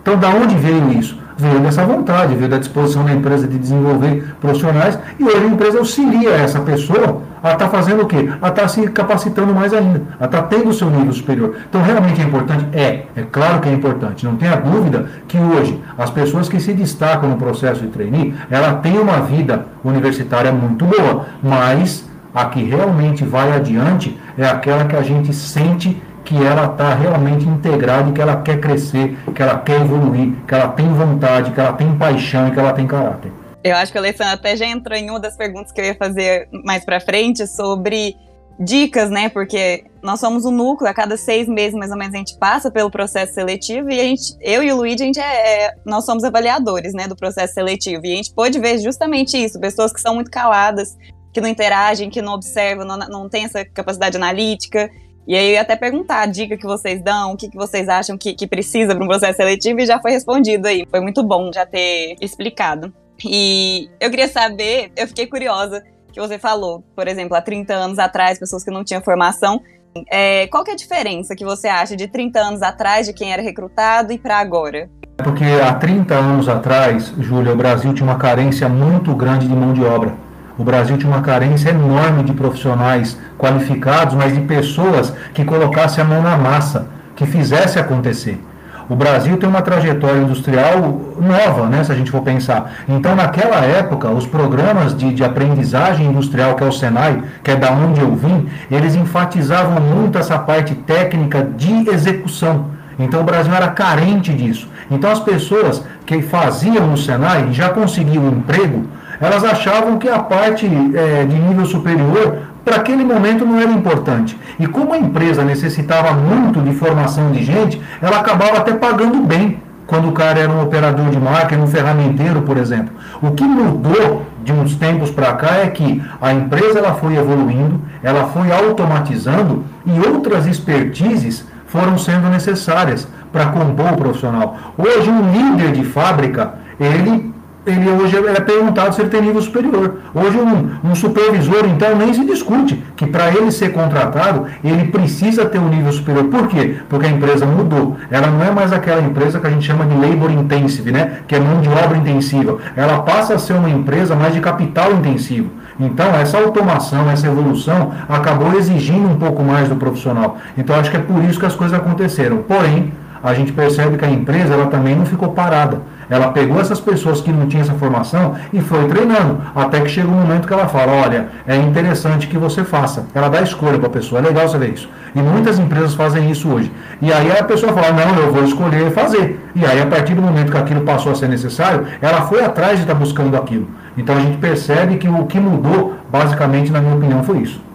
Então, 0.01 0.17
da 0.17 0.29
onde 0.29 0.55
veio 0.55 0.91
isso? 0.93 1.26
Veio 1.37 1.59
dessa 1.59 1.85
vontade, 1.85 2.35
veio 2.35 2.49
da 2.49 2.57
disposição 2.57 3.03
da 3.05 3.13
empresa 3.13 3.47
de 3.47 3.57
desenvolver 3.57 4.35
profissionais 4.41 4.97
e 5.19 5.23
hoje 5.23 5.37
a 5.37 5.47
empresa 5.47 5.77
auxilia 5.77 6.31
essa 6.31 6.59
pessoa 6.59 7.21
a 7.43 7.53
estar 7.53 7.65
tá 7.65 7.69
fazendo 7.69 8.03
o 8.03 8.05
quê? 8.07 8.29
A 8.41 8.49
estar 8.49 8.51
tá 8.63 8.67
se 8.67 8.87
capacitando 8.89 9.53
mais 9.53 9.73
ainda, 9.73 10.01
a 10.19 10.25
estar 10.25 10.41
tá 10.41 10.47
tendo 10.47 10.69
o 10.69 10.73
seu 10.73 10.89
nível 10.89 11.13
superior. 11.13 11.55
Então 11.69 11.81
realmente 11.81 12.19
é 12.19 12.23
importante? 12.23 12.65
É, 12.73 13.05
é 13.15 13.21
claro 13.31 13.59
que 13.59 13.69
é 13.69 13.73
importante. 13.73 14.25
Não 14.25 14.35
tenha 14.35 14.55
dúvida 14.55 15.07
que 15.27 15.37
hoje 15.37 15.79
as 15.97 16.09
pessoas 16.09 16.49
que 16.49 16.59
se 16.59 16.73
destacam 16.73 17.29
no 17.29 17.37
processo 17.37 17.81
de 17.81 17.87
trainee, 17.87 18.33
ela 18.49 18.73
tem 18.75 18.97
uma 18.97 19.21
vida 19.21 19.65
universitária 19.83 20.51
muito 20.51 20.85
boa, 20.85 21.27
mas 21.43 22.07
a 22.33 22.45
que 22.45 22.63
realmente 22.63 23.23
vai 23.23 23.51
adiante 23.51 24.17
é 24.37 24.47
aquela 24.47 24.85
que 24.85 24.95
a 24.95 25.01
gente 25.01 25.33
sente 25.33 26.01
que 26.27 26.35
ela 26.35 26.65
está 26.65 26.93
realmente 26.93 27.45
integrada 27.45 28.09
e 28.09 28.13
que 28.13 28.21
ela 28.21 28.41
quer 28.41 28.59
crescer, 28.59 29.17
que 29.33 29.41
ela 29.41 29.59
quer 29.59 29.79
evoluir, 29.79 30.33
que 30.45 30.53
ela 30.53 30.67
tem 30.67 30.93
vontade, 30.93 31.51
que 31.51 31.59
ela 31.59 31.71
tem 31.71 31.97
paixão 31.97 32.49
e 32.49 32.51
que 32.51 32.59
ela 32.59 32.73
tem 32.73 32.85
caráter. 32.85 33.31
Eu 33.63 33.77
acho 33.77 33.93
que 33.93 33.97
a 33.97 34.01
Alessandra 34.01 34.33
até 34.33 34.53
já 34.57 34.65
entrou 34.65 34.97
em 34.97 35.09
uma 35.09 35.21
das 35.21 35.37
perguntas 35.37 35.71
que 35.71 35.79
eu 35.79 35.85
ia 35.85 35.95
fazer 35.95 36.49
mais 36.65 36.83
para 36.83 36.99
frente 36.99 37.47
sobre 37.47 38.17
dicas, 38.59 39.09
né? 39.09 39.29
Porque 39.29 39.85
nós 40.03 40.19
somos 40.19 40.43
um 40.43 40.51
núcleo, 40.51 40.91
a 40.91 40.93
cada 40.93 41.15
seis 41.15 41.47
meses 41.47 41.73
mais 41.73 41.91
ou 41.91 41.97
menos 41.97 42.13
a 42.13 42.17
gente 42.17 42.37
passa 42.37 42.69
pelo 42.69 42.91
processo 42.91 43.33
seletivo 43.33 43.89
e 43.89 43.97
a 43.97 44.03
gente, 44.03 44.35
eu 44.41 44.61
e 44.61 44.71
o 44.73 44.75
Luigi, 44.75 45.03
a 45.03 45.05
gente 45.05 45.19
é, 45.21 45.65
é, 45.65 45.75
nós 45.85 46.05
somos 46.05 46.25
avaliadores, 46.25 46.93
né, 46.93 47.07
do 47.07 47.15
processo 47.15 47.53
seletivo 47.53 48.05
e 48.05 48.11
a 48.11 48.15
gente 48.17 48.33
pode 48.33 48.59
ver 48.59 48.79
justamente 48.79 49.41
isso, 49.41 49.57
pessoas 49.61 49.93
que 49.93 50.01
são 50.01 50.15
muito 50.15 50.29
caladas, 50.29 50.97
que 51.31 51.39
não 51.39 51.47
interagem, 51.47 52.09
que 52.09 52.21
não 52.21 52.33
observam, 52.33 52.85
não, 52.85 52.97
não 52.97 53.29
têm 53.29 53.45
essa 53.45 53.63
capacidade 53.63 54.17
analítica 54.17 54.89
e 55.27 55.35
aí 55.35 55.47
eu 55.47 55.53
ia 55.53 55.61
até 55.61 55.75
perguntar 55.75 56.21
a 56.21 56.25
dica 56.25 56.55
que 56.55 56.65
vocês 56.65 57.01
dão, 57.01 57.33
o 57.33 57.37
que, 57.37 57.49
que 57.49 57.57
vocês 57.57 57.89
acham 57.89 58.17
que, 58.17 58.33
que 58.33 58.47
precisa 58.47 58.95
para 58.95 59.03
um 59.03 59.07
processo 59.07 59.35
seletivo, 59.35 59.81
e 59.81 59.85
já 59.85 59.99
foi 59.99 60.11
respondido 60.11 60.67
aí. 60.67 60.87
Foi 60.89 61.01
muito 61.01 61.21
bom 61.21 61.51
já 61.53 61.65
ter 61.65 62.15
explicado. 62.21 62.93
E 63.25 63.89
eu 63.99 64.09
queria 64.09 64.29
saber, 64.29 64.91
eu 64.95 65.05
fiquei 65.05 65.27
curiosa, 65.27 65.83
que 66.13 66.19
você 66.19 66.39
falou, 66.39 66.81
por 66.95 67.09
exemplo, 67.09 67.35
há 67.35 67.41
30 67.41 67.73
anos 67.73 67.99
atrás, 67.99 68.39
pessoas 68.39 68.63
que 68.63 68.71
não 68.71 68.85
tinham 68.85 69.01
formação. 69.01 69.61
É, 70.09 70.47
qual 70.47 70.63
que 70.63 70.71
é 70.71 70.73
a 70.73 70.77
diferença 70.77 71.35
que 71.35 71.43
você 71.43 71.67
acha 71.67 71.95
de 71.95 72.07
30 72.07 72.39
anos 72.39 72.61
atrás, 72.61 73.05
de 73.05 73.11
quem 73.11 73.33
era 73.33 73.41
recrutado, 73.41 74.13
e 74.13 74.17
para 74.17 74.37
agora? 74.37 74.89
Porque 75.17 75.43
há 75.43 75.73
30 75.73 76.13
anos 76.15 76.47
atrás, 76.47 77.13
Júlia, 77.19 77.51
o 77.51 77.55
Brasil 77.55 77.93
tinha 77.93 78.07
uma 78.07 78.17
carência 78.17 78.69
muito 78.69 79.13
grande 79.13 79.47
de 79.47 79.53
mão 79.53 79.73
de 79.73 79.83
obra. 79.83 80.15
O 80.57 80.63
Brasil 80.63 80.97
tinha 80.97 81.11
uma 81.11 81.21
carência 81.21 81.69
enorme 81.69 82.23
de 82.23 82.33
profissionais 82.33 83.15
qualificados, 83.37 84.15
mas 84.15 84.33
de 84.33 84.41
pessoas 84.41 85.13
que 85.33 85.45
colocassem 85.45 86.03
a 86.03 86.07
mão 86.07 86.21
na 86.21 86.35
massa, 86.35 86.87
que 87.15 87.27
fizesse 87.27 87.77
acontecer. 87.77 88.43
O 88.89 88.95
Brasil 88.95 89.37
tem 89.37 89.47
uma 89.47 89.61
trajetória 89.61 90.21
industrial 90.21 91.01
nova, 91.19 91.67
né, 91.67 91.83
se 91.83 91.91
a 91.91 91.95
gente 91.95 92.09
for 92.09 92.21
pensar. 92.21 92.71
Então, 92.87 93.15
naquela 93.15 93.57
época, 93.57 94.09
os 94.09 94.25
programas 94.25 94.97
de, 94.97 95.13
de 95.13 95.23
aprendizagem 95.23 96.07
industrial, 96.07 96.55
que 96.55 96.63
é 96.63 96.67
o 96.67 96.71
Senai, 96.71 97.21
que 97.43 97.51
é 97.51 97.55
da 97.55 97.69
onde 97.71 97.99
eu 97.99 98.15
vim, 98.15 98.47
eles 98.71 98.95
enfatizavam 98.95 99.81
muito 99.81 100.17
essa 100.17 100.39
parte 100.39 100.73
técnica 100.73 101.43
de 101.43 101.89
execução. 101.89 102.67
Então, 102.97 103.21
o 103.21 103.25
Brasil 103.25 103.53
era 103.53 103.67
carente 103.67 104.33
disso. 104.33 104.69
Então, 104.89 105.11
as 105.11 105.19
pessoas 105.19 105.83
que 106.05 106.21
faziam 106.21 106.87
no 106.87 106.97
Senai 106.97 107.49
já 107.51 107.69
conseguiam 107.69 108.23
um 108.23 108.29
emprego 108.29 108.85
elas 109.19 109.43
achavam 109.43 109.97
que 109.97 110.09
a 110.09 110.19
parte 110.19 110.65
é, 110.65 111.25
de 111.25 111.35
nível 111.35 111.65
superior, 111.65 112.39
para 112.63 112.77
aquele 112.77 113.03
momento, 113.03 113.45
não 113.45 113.59
era 113.59 113.71
importante. 113.71 114.37
E 114.59 114.67
como 114.67 114.93
a 114.93 114.97
empresa 114.97 115.43
necessitava 115.43 116.11
muito 116.13 116.61
de 116.61 116.73
formação 116.73 117.31
de 117.31 117.43
gente, 117.43 117.81
ela 118.01 118.19
acabava 118.19 118.57
até 118.57 118.73
pagando 118.73 119.21
bem 119.21 119.59
quando 119.87 120.09
o 120.09 120.11
cara 120.11 120.39
era 120.39 120.51
um 120.51 120.61
operador 120.61 121.09
de 121.09 121.17
máquina, 121.17 121.63
um 121.63 121.67
ferramenteiro, 121.67 122.41
por 122.41 122.57
exemplo. 122.57 122.93
O 123.21 123.31
que 123.31 123.43
mudou 123.43 124.23
de 124.43 124.51
uns 124.51 124.75
tempos 124.75 125.09
para 125.09 125.33
cá 125.33 125.55
é 125.63 125.67
que 125.67 126.03
a 126.21 126.33
empresa 126.33 126.79
ela 126.79 126.93
foi 126.95 127.15
evoluindo, 127.15 127.81
ela 128.03 128.25
foi 128.25 128.51
automatizando 128.51 129.63
e 129.85 129.99
outras 130.07 130.45
expertises 130.45 131.45
foram 131.67 131.97
sendo 131.97 132.29
necessárias 132.29 133.07
para 133.31 133.47
compor 133.47 133.93
o 133.93 133.97
profissional. 133.97 134.57
Hoje, 134.77 135.09
um 135.09 135.31
líder 135.31 135.71
de 135.71 135.83
fábrica, 135.83 136.55
ele 136.79 137.33
ele 137.67 137.89
hoje 137.89 138.15
é 138.17 138.39
perguntado 138.39 138.95
se 138.95 139.01
ele 139.01 139.09
tem 139.09 139.21
nível 139.21 139.41
superior. 139.41 139.97
Hoje 140.13 140.37
um, 140.37 140.89
um 140.89 140.95
supervisor, 140.95 141.65
então, 141.65 141.95
nem 141.95 142.13
se 142.13 142.25
discute 142.25 142.83
que 142.95 143.05
para 143.05 143.29
ele 143.29 143.51
ser 143.51 143.73
contratado, 143.73 144.45
ele 144.63 144.85
precisa 144.85 145.45
ter 145.45 145.59
um 145.59 145.67
nível 145.67 145.91
superior. 145.91 146.25
Por 146.25 146.47
quê? 146.47 146.77
Porque 146.87 147.05
a 147.05 147.09
empresa 147.09 147.45
mudou. 147.45 147.97
Ela 148.09 148.27
não 148.27 148.43
é 148.43 148.51
mais 148.51 148.71
aquela 148.71 149.01
empresa 149.01 149.39
que 149.39 149.47
a 149.47 149.49
gente 149.49 149.65
chama 149.65 149.85
de 149.85 149.95
labor 149.95 150.31
intensive, 150.31 150.91
né? 150.91 151.19
que 151.27 151.35
é 151.35 151.39
mão 151.39 151.61
de 151.61 151.69
obra 151.69 151.97
intensiva. 151.97 152.57
Ela 152.75 152.99
passa 152.99 153.35
a 153.35 153.39
ser 153.39 153.53
uma 153.53 153.69
empresa 153.69 154.15
mais 154.15 154.33
de 154.33 154.39
capital 154.39 154.91
intensivo. 154.93 155.49
Então, 155.79 156.07
essa 156.15 156.37
automação, 156.37 157.09
essa 157.09 157.27
evolução 157.27 157.91
acabou 158.09 158.53
exigindo 158.57 159.07
um 159.07 159.17
pouco 159.17 159.43
mais 159.43 159.69
do 159.69 159.75
profissional. 159.75 160.37
Então, 160.57 160.75
acho 160.75 160.89
que 160.89 160.97
é 160.97 161.01
por 161.01 161.23
isso 161.23 161.39
que 161.39 161.45
as 161.45 161.55
coisas 161.55 161.77
aconteceram. 161.77 162.37
Porém, 162.37 162.91
a 163.23 163.33
gente 163.33 163.51
percebe 163.51 163.97
que 163.97 164.05
a 164.05 164.09
empresa 164.09 164.53
ela 164.53 164.67
também 164.67 164.95
não 164.95 165.05
ficou 165.05 165.29
parada. 165.33 165.81
Ela 166.09 166.29
pegou 166.29 166.59
essas 166.59 166.79
pessoas 166.79 167.21
que 167.21 167.31
não 167.31 167.47
tinham 167.47 167.63
essa 167.63 167.73
formação 167.73 168.35
e 168.53 168.61
foi 168.61 168.87
treinando, 168.87 169.41
até 169.55 169.81
que 169.81 169.89
chega 169.89 170.07
um 170.07 170.11
momento 170.11 170.47
que 170.47 170.53
ela 170.53 170.67
fala: 170.67 170.93
olha, 170.93 171.27
é 171.45 171.55
interessante 171.55 172.27
que 172.27 172.37
você 172.37 172.63
faça. 172.63 173.05
Ela 173.13 173.29
dá 173.29 173.41
escolha 173.41 173.77
para 173.77 173.87
a 173.87 173.91
pessoa, 173.91 174.19
é 174.19 174.23
legal 174.23 174.47
você 174.47 174.57
ver 174.57 174.73
isso. 174.73 174.89
E 175.13 175.21
muitas 175.21 175.59
empresas 175.59 175.93
fazem 175.95 176.29
isso 176.31 176.49
hoje. 176.49 176.71
E 177.01 177.11
aí 177.11 177.31
a 177.31 177.43
pessoa 177.43 177.73
fala: 177.73 177.91
não, 177.91 178.15
eu 178.15 178.31
vou 178.31 178.43
escolher 178.43 178.91
fazer. 178.91 179.39
E 179.55 179.65
aí, 179.65 179.81
a 179.81 179.85
partir 179.85 180.13
do 180.13 180.21
momento 180.21 180.51
que 180.51 180.57
aquilo 180.57 180.81
passou 180.81 181.11
a 181.11 181.15
ser 181.15 181.27
necessário, 181.27 181.85
ela 182.01 182.21
foi 182.21 182.43
atrás 182.43 182.77
de 182.77 182.83
estar 182.83 182.93
buscando 182.93 183.35
aquilo. 183.35 183.67
Então 183.97 184.15
a 184.15 184.19
gente 184.19 184.37
percebe 184.37 184.97
que 184.97 185.09
o 185.09 185.25
que 185.25 185.39
mudou, 185.39 185.95
basicamente, 186.09 186.71
na 186.71 186.79
minha 186.79 186.95
opinião, 186.95 187.23
foi 187.23 187.39
isso. 187.39 187.66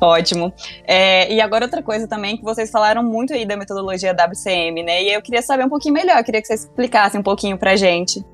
Ótimo. 0.00 0.52
É, 0.86 1.32
e 1.32 1.40
agora 1.40 1.64
outra 1.64 1.82
coisa 1.82 2.06
também 2.06 2.36
que 2.36 2.44
vocês 2.44 2.70
falaram 2.70 3.02
muito 3.02 3.32
aí 3.32 3.46
da 3.46 3.56
metodologia 3.56 4.12
WCM, 4.12 4.82
né? 4.82 5.02
E 5.02 5.12
eu 5.12 5.22
queria 5.22 5.42
saber 5.42 5.64
um 5.64 5.68
pouquinho 5.68 5.94
melhor, 5.94 6.22
queria 6.24 6.40
que 6.40 6.46
vocês 6.46 6.64
explicassem 6.64 7.20
um 7.20 7.22
pouquinho 7.22 7.56
pra 7.56 7.76
gente. 7.76 8.24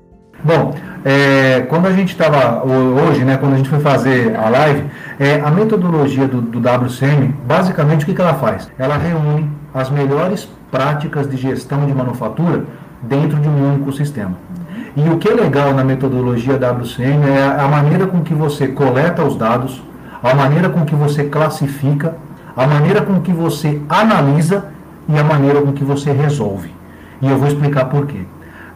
Bom, 0.43 0.73
é, 1.05 1.61
quando 1.69 1.85
a 1.85 1.91
gente 1.91 2.13
estava 2.13 2.63
hoje, 2.63 3.23
né, 3.23 3.37
quando 3.37 3.53
a 3.53 3.57
gente 3.57 3.69
foi 3.69 3.79
fazer 3.79 4.35
a 4.35 4.49
live, 4.49 4.89
é, 5.19 5.35
a 5.35 5.51
metodologia 5.51 6.27
do, 6.27 6.41
do 6.41 6.57
WCM, 6.57 7.27
basicamente 7.45 8.03
o 8.03 8.05
que, 8.07 8.15
que 8.15 8.21
ela 8.21 8.33
faz? 8.33 8.67
Ela 8.79 8.97
reúne 8.97 9.47
as 9.71 9.91
melhores 9.91 10.49
práticas 10.71 11.29
de 11.29 11.37
gestão 11.37 11.85
de 11.85 11.93
manufatura 11.93 12.65
dentro 13.03 13.39
de 13.39 13.47
um 13.47 13.73
único 13.73 13.91
sistema. 13.93 14.35
E 14.95 15.07
o 15.09 15.17
que 15.17 15.29
é 15.29 15.33
legal 15.33 15.73
na 15.73 15.83
metodologia 15.83 16.55
WCM 16.55 17.29
é 17.29 17.43
a 17.43 17.67
maneira 17.67 18.07
com 18.07 18.21
que 18.21 18.33
você 18.33 18.67
coleta 18.67 19.23
os 19.23 19.35
dados, 19.35 19.81
a 20.21 20.35
maneira 20.35 20.69
com 20.69 20.85
que 20.85 20.95
você 20.95 21.23
classifica, 21.25 22.15
a 22.55 22.67
maneira 22.67 23.01
com 23.01 23.21
que 23.21 23.31
você 23.31 23.81
analisa 23.89 24.65
e 25.07 25.17
a 25.17 25.23
maneira 25.23 25.61
com 25.61 25.71
que 25.71 25.83
você 25.83 26.11
resolve. 26.11 26.73
E 27.21 27.29
eu 27.29 27.37
vou 27.37 27.47
explicar 27.47 27.85
por 27.85 28.05
quê. 28.05 28.21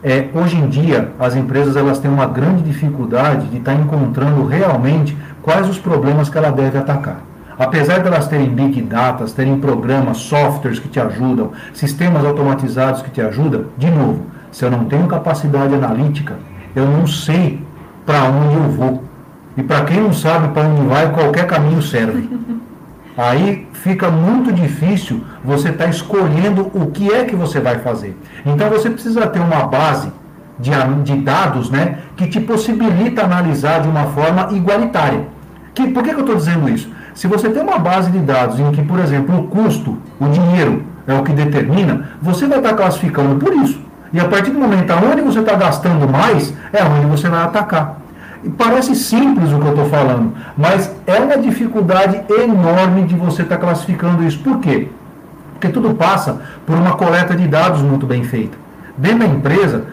É, 0.03 0.27
hoje 0.33 0.57
em 0.57 0.67
dia, 0.67 1.11
as 1.19 1.35
empresas 1.35 1.75
elas 1.75 1.99
têm 1.99 2.11
uma 2.11 2.27
grande 2.27 2.63
dificuldade 2.63 3.47
de 3.47 3.57
estar 3.57 3.73
encontrando 3.73 4.45
realmente 4.45 5.17
quais 5.41 5.67
os 5.67 5.79
problemas 5.79 6.29
que 6.29 6.37
ela 6.37 6.51
deve 6.51 6.77
atacar. 6.77 7.21
Apesar 7.57 7.99
de 7.99 8.07
elas 8.07 8.27
terem 8.27 8.49
big 8.49 8.81
data, 8.81 9.25
terem 9.27 9.59
programas, 9.59 10.17
softwares 10.17 10.77
que 10.77 10.89
te 10.89 10.99
ajudam, 10.99 11.51
sistemas 11.73 12.25
automatizados 12.25 13.01
que 13.01 13.09
te 13.09 13.21
ajudam, 13.21 13.65
de 13.77 13.89
novo, 13.89 14.25
se 14.51 14.65
eu 14.65 14.69
não 14.69 14.85
tenho 14.85 15.07
capacidade 15.07 15.73
analítica, 15.73 16.35
eu 16.75 16.85
não 16.85 17.07
sei 17.07 17.61
para 18.05 18.23
onde 18.25 18.55
eu 18.55 18.69
vou. 18.69 19.03
E 19.57 19.63
para 19.63 19.85
quem 19.85 20.01
não 20.01 20.13
sabe 20.13 20.49
para 20.49 20.67
onde 20.67 20.87
vai, 20.87 21.11
qualquer 21.11 21.47
caminho 21.47 21.81
serve. 21.81 22.29
Aí 23.17 23.67
fica 23.71 24.09
muito 24.09 24.51
difícil 24.51 25.23
você 25.43 25.69
estar 25.69 25.85
tá 25.85 25.89
escolhendo 25.89 26.69
o 26.73 26.87
que 26.87 27.13
é 27.13 27.23
que 27.23 27.35
você 27.35 27.61
vai 27.61 27.79
fazer. 27.79 28.17
Então 28.45 28.69
você 28.69 28.89
precisa 28.89 29.25
ter 29.27 29.39
uma 29.39 29.65
base 29.65 30.11
de, 30.59 30.71
de 31.03 31.15
dados 31.21 31.69
né, 31.69 31.99
que 32.17 32.27
te 32.27 32.39
possibilita 32.41 33.23
analisar 33.23 33.81
de 33.81 33.87
uma 33.87 34.05
forma 34.07 34.49
igualitária. 34.51 35.21
Que, 35.73 35.87
por 35.87 36.03
que, 36.03 36.09
que 36.09 36.15
eu 36.15 36.21
estou 36.21 36.35
dizendo 36.35 36.69
isso? 36.69 36.89
Se 37.13 37.27
você 37.27 37.49
tem 37.49 37.61
uma 37.61 37.77
base 37.77 38.11
de 38.11 38.19
dados 38.19 38.59
em 38.59 38.71
que, 38.71 38.81
por 38.81 38.99
exemplo, 38.99 39.37
o 39.37 39.47
custo, 39.47 39.97
o 40.19 40.27
dinheiro, 40.27 40.83
é 41.07 41.13
o 41.13 41.23
que 41.23 41.31
determina, 41.31 42.09
você 42.21 42.47
vai 42.47 42.57
estar 42.57 42.71
tá 42.71 42.75
classificando 42.75 43.35
por 43.35 43.53
isso. 43.53 43.79
E 44.11 44.19
a 44.19 44.25
partir 44.25 44.51
do 44.51 44.59
momento 44.59 44.93
onde 45.11 45.21
você 45.21 45.39
está 45.39 45.55
gastando 45.55 46.07
mais, 46.09 46.53
é 46.73 46.83
onde 46.83 47.05
você 47.05 47.29
vai 47.29 47.43
atacar. 47.43 47.97
Parece 48.57 48.95
simples 48.95 49.51
o 49.51 49.59
que 49.59 49.65
eu 49.65 49.71
estou 49.71 49.85
falando, 49.85 50.33
mas 50.55 50.93
é 51.07 51.19
uma 51.19 51.37
dificuldade 51.37 52.21
enorme 52.29 53.03
de 53.03 53.15
você 53.15 53.41
estar 53.41 53.55
tá 53.55 53.61
classificando 53.61 54.23
isso. 54.23 54.39
Por 54.39 54.59
quê? 54.59 54.87
Porque 55.53 55.69
tudo 55.69 55.95
passa 55.95 56.41
por 56.65 56.77
uma 56.77 56.95
coleta 56.95 57.35
de 57.35 57.47
dados 57.47 57.81
muito 57.81 58.05
bem 58.05 58.23
feita. 58.23 58.57
Dentro 58.97 59.19
da 59.19 59.25
empresa, 59.25 59.85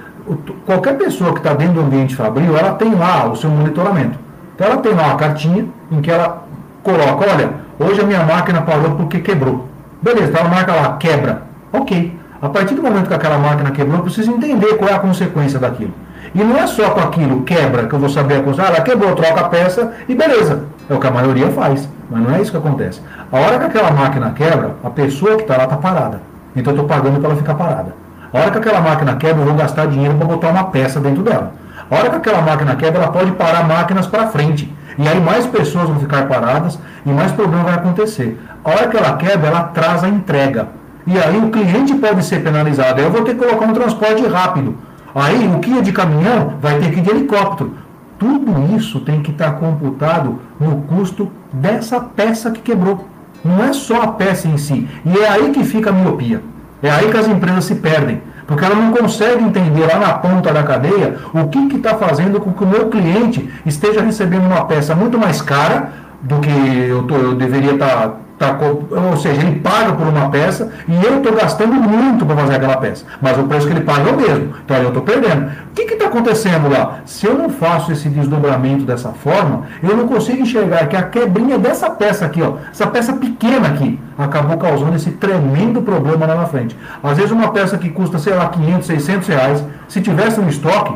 qualquer 0.67 0.99
pessoa 0.99 1.33
que 1.33 1.39
está 1.39 1.55
dentro 1.55 1.75
do 1.75 1.81
ambiente 1.81 2.15
fabril, 2.15 2.57
ela 2.57 2.75
tem 2.75 2.95
lá 2.95 3.27
o 3.27 3.37
seu 3.37 3.49
monitoramento. 3.49 4.19
Então 4.55 4.67
ela 4.67 4.77
tem 4.79 4.93
lá 4.93 5.07
uma 5.07 5.17
cartinha 5.17 5.67
em 5.91 6.01
que 6.03 6.11
ela 6.11 6.45
coloca, 6.83 7.31
olha, 7.31 7.51
hoje 7.79 8.01
a 8.01 8.05
minha 8.05 8.23
máquina 8.23 8.61
parou 8.61 8.97
porque 8.97 9.21
quebrou. 9.21 9.67
Beleza, 10.03 10.29
então 10.29 10.41
ela 10.41 10.51
marca 10.51 10.75
lá, 10.75 10.97
quebra. 10.99 11.43
Ok. 11.73 12.19
A 12.41 12.49
partir 12.49 12.75
do 12.75 12.83
momento 12.83 13.07
que 13.07 13.15
aquela 13.15 13.39
máquina 13.39 13.71
quebrou, 13.71 13.99
eu 13.99 14.03
preciso 14.03 14.33
entender 14.33 14.75
qual 14.77 14.91
é 14.91 14.95
a 14.95 14.99
consequência 14.99 15.59
daquilo. 15.59 15.95
E 16.35 16.43
não 16.43 16.57
é 16.57 16.67
só 16.67 16.91
com 16.91 17.01
aquilo 17.01 17.43
quebra 17.43 17.87
que 17.87 17.95
eu 17.95 17.99
vou 17.99 18.09
saber 18.09 18.37
a 18.37 18.43
consequência. 18.43 18.73
Ah, 18.73 18.77
ela 18.77 18.85
quebrou, 18.85 19.15
troca 19.15 19.41
a 19.41 19.49
peça 19.49 19.93
e 20.09 20.15
beleza. 20.15 20.65
É 20.89 20.95
o 20.95 20.99
que 20.99 21.07
a 21.07 21.11
maioria 21.11 21.49
faz. 21.51 21.89
Mas 22.11 22.23
não 22.23 22.35
é 22.35 22.41
isso 22.41 22.51
que 22.51 22.57
acontece. 22.57 23.01
A 23.31 23.39
hora 23.39 23.59
que 23.59 23.65
aquela 23.67 23.91
máquina 23.91 24.31
quebra, 24.31 24.73
a 24.83 24.91
pessoa 24.91 25.37
que 25.37 25.43
está 25.43 25.57
lá 25.57 25.65
está 25.65 25.77
parada. 25.77 26.21
Então 26.57 26.73
eu 26.73 26.83
estou 26.83 26.89
pagando 26.89 27.21
para 27.21 27.31
ela 27.31 27.39
ficar 27.39 27.55
parada. 27.55 27.95
A 28.33 28.39
hora 28.39 28.51
que 28.51 28.59
aquela 28.59 28.81
máquina 28.81 29.17
quebra, 29.17 29.43
eu 29.43 29.47
vou 29.47 29.55
gastar 29.55 29.87
dinheiro 29.87 30.15
para 30.15 30.27
botar 30.27 30.49
uma 30.49 30.65
peça 30.65 30.99
dentro 31.01 31.23
dela. 31.23 31.53
A 31.91 31.95
hora 31.97 32.11
que 32.11 32.17
aquela 32.17 32.41
máquina 32.41 32.75
quebra, 32.77 33.03
ela 33.03 33.13
pode 33.13 33.33
parar 33.33 33.65
máquinas 33.65 34.07
para 34.07 34.27
frente. 34.29 34.75
E 34.99 35.09
aí 35.09 35.21
mais 35.21 35.47
pessoas 35.47 35.89
vão 35.89 35.99
ficar 35.99 36.27
paradas 36.29 36.79
e 37.05 37.11
mais 37.11 37.33
problema 37.33 37.65
vai 37.65 37.75
acontecer. 37.75 38.39
A 38.65 38.71
hora 38.71 38.89
que 38.89 38.97
ela 38.97 39.17
quebra, 39.17 39.49
ela 39.49 39.61
atrasa 39.61 40.07
a 40.07 40.09
entrega. 40.09 40.69
E 41.07 41.19
aí 41.19 41.37
o 41.37 41.51
cliente 41.51 41.95
pode 41.95 42.25
ser 42.25 42.43
penalizado. 42.43 43.01
Eu 43.01 43.11
vou 43.11 43.23
ter 43.23 43.35
que 43.35 43.45
colocar 43.45 43.67
um 43.67 43.73
transporte 43.73 44.27
rápido. 44.27 44.77
Aí 45.15 45.47
o 45.49 45.59
que 45.59 45.77
é 45.77 45.83
de 45.83 45.93
caminhão 45.93 46.55
vai 46.61 46.79
ter 46.79 46.91
que 46.91 46.99
ir 47.01 47.03
de 47.03 47.11
helicóptero. 47.11 47.75
Tudo 48.19 48.77
isso 48.77 49.01
tem 49.01 49.23
que 49.23 49.31
estar 49.31 49.53
computado 49.53 50.39
no 50.59 50.83
custo 50.83 51.31
dessa 51.53 52.01
peça 52.01 52.51
que 52.51 52.61
quebrou. 52.61 53.07
Não 53.45 53.63
é 53.63 53.73
só 53.73 54.03
a 54.03 54.09
peça 54.09 54.47
em 54.49 54.57
si. 54.57 54.89
E 55.05 55.19
é 55.19 55.29
aí 55.29 55.51
que 55.51 55.65
fica 55.65 55.91
a 55.91 55.93
miopia. 55.93 56.43
É 56.83 56.91
aí 56.91 57.11
que 57.11 57.17
as 57.17 57.29
empresas 57.29 57.65
se 57.65 57.75
perdem. 57.75 58.23
Porque 58.47 58.65
ela 58.65 58.75
não 58.75 58.93
consegue 58.93 59.43
entender 59.43 59.87
lá 59.87 59.99
na 59.99 60.13
ponta 60.15 60.53
da 60.53 60.63
cadeia 60.63 61.17
o 61.33 61.49
que 61.49 61.77
está 61.77 61.95
fazendo 61.95 62.41
com 62.41 62.53
que 62.53 62.65
o 62.65 62.67
meu 62.67 62.89
cliente 62.89 63.49
esteja 63.65 64.01
recebendo 64.01 64.47
uma 64.47 64.65
peça 64.65 64.95
muito 64.95 65.19
mais 65.19 65.41
cara 65.41 65.93
do 66.21 66.39
que 66.39 66.51
eu, 66.51 67.03
tô, 67.05 67.17
eu 67.17 67.35
deveria 67.35 67.73
estar 67.73 68.09
tá 68.09 68.15
Tá, 68.43 68.59
ou 68.59 69.17
seja, 69.17 69.41
ele 69.41 69.61
paga 69.61 69.93
por 69.93 70.05
uma 70.05 70.29
peça 70.29 70.69
e 70.89 71.05
eu 71.05 71.19
estou 71.19 71.33
gastando 71.33 71.75
muito 71.75 72.27
para 72.27 72.35
fazer 72.35 72.57
aquela 72.57 72.77
peça. 72.77 73.05
Mas 73.21 73.39
o 73.39 73.45
preço 73.45 73.69
que 73.69 73.73
ele 73.73 73.83
paga 73.83 74.11
é 74.11 74.13
o 74.13 74.17
mesmo. 74.17 74.55
Então 74.65 74.77
aí 74.77 74.83
eu 74.83 74.89
estou 74.89 75.05
perdendo. 75.05 75.47
O 75.47 75.73
que 75.73 75.83
está 75.83 76.07
acontecendo 76.07 76.69
lá? 76.69 77.03
Se 77.05 77.25
eu 77.25 77.39
não 77.39 77.49
faço 77.49 77.93
esse 77.93 78.09
desdobramento 78.09 78.85
dessa 78.85 79.11
forma, 79.11 79.67
eu 79.81 79.97
não 79.97 80.09
consigo 80.09 80.43
enxergar 80.43 80.89
que 80.89 80.97
a 80.97 81.05
quebrinha 81.05 81.57
dessa 81.57 81.89
peça 81.89 82.27
aqui, 82.27 82.43
ó, 82.43 82.55
essa 82.69 82.85
peça 82.89 83.13
pequena 83.13 83.69
aqui, 83.69 84.01
acabou 84.19 84.59
causando 84.59 84.97
esse 84.97 85.13
tremendo 85.13 85.81
problema 85.81 86.27
lá 86.27 86.35
na 86.35 86.47
frente. 86.47 86.77
Às 87.01 87.19
vezes 87.19 87.31
uma 87.31 87.53
peça 87.53 87.79
que 87.79 87.91
custa, 87.91 88.19
sei 88.19 88.35
lá, 88.35 88.49
500, 88.49 88.87
600 88.89 89.29
reais, 89.29 89.65
se 89.87 90.01
tivesse 90.01 90.41
no 90.41 90.49
estoque, 90.49 90.95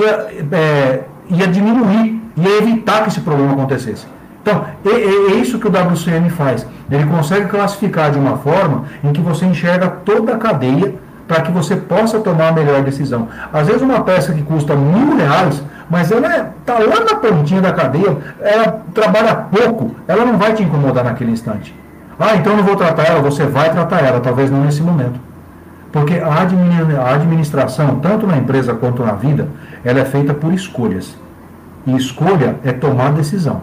ia, 0.00 0.56
é, 0.56 1.00
ia 1.28 1.46
diminuir, 1.48 2.18
ia 2.34 2.58
evitar 2.62 3.02
que 3.02 3.08
esse 3.10 3.20
problema 3.20 3.52
acontecesse. 3.52 4.15
Então, 4.46 4.64
é, 4.84 4.90
é, 4.90 5.32
é, 5.32 5.34
isso 5.40 5.58
que 5.58 5.66
o 5.66 5.70
WCM 5.70 6.30
faz. 6.30 6.64
Ele 6.88 7.04
consegue 7.06 7.48
classificar 7.48 8.12
de 8.12 8.18
uma 8.18 8.36
forma 8.36 8.84
em 9.02 9.12
que 9.12 9.20
você 9.20 9.44
enxerga 9.44 9.88
toda 9.88 10.36
a 10.36 10.38
cadeia 10.38 10.94
para 11.26 11.42
que 11.42 11.50
você 11.50 11.74
possa 11.74 12.20
tomar 12.20 12.48
a 12.50 12.52
melhor 12.52 12.84
decisão. 12.84 13.26
Às 13.52 13.66
vezes 13.66 13.82
uma 13.82 14.02
peça 14.02 14.32
que 14.32 14.42
custa 14.42 14.76
mil 14.76 15.16
reais, 15.16 15.60
mas 15.90 16.12
ela 16.12 16.52
está 16.60 16.74
é, 16.74 16.86
lá 16.86 17.00
na 17.00 17.16
pontinha 17.16 17.60
da 17.60 17.72
cadeia, 17.72 18.16
ela 18.40 18.82
trabalha 18.94 19.34
pouco, 19.34 19.96
ela 20.06 20.24
não 20.24 20.38
vai 20.38 20.52
te 20.54 20.62
incomodar 20.62 21.02
naquele 21.02 21.32
instante. 21.32 21.74
Ah, 22.16 22.36
então 22.36 22.52
eu 22.52 22.58
não 22.58 22.64
vou 22.64 22.76
tratar 22.76 23.02
ela, 23.02 23.20
você 23.20 23.44
vai 23.46 23.72
tratar 23.72 23.98
ela, 23.98 24.20
talvez 24.20 24.48
não 24.48 24.60
nesse 24.60 24.80
momento. 24.80 25.18
Porque 25.90 26.20
a 26.20 27.14
administração, 27.14 27.96
tanto 27.96 28.28
na 28.28 28.36
empresa 28.36 28.74
quanto 28.74 29.02
na 29.02 29.12
vida, 29.12 29.48
ela 29.84 29.98
é 29.98 30.04
feita 30.04 30.32
por 30.32 30.52
escolhas. 30.52 31.16
E 31.84 31.96
escolha 31.96 32.56
é 32.62 32.70
tomar 32.70 33.12
decisão. 33.12 33.62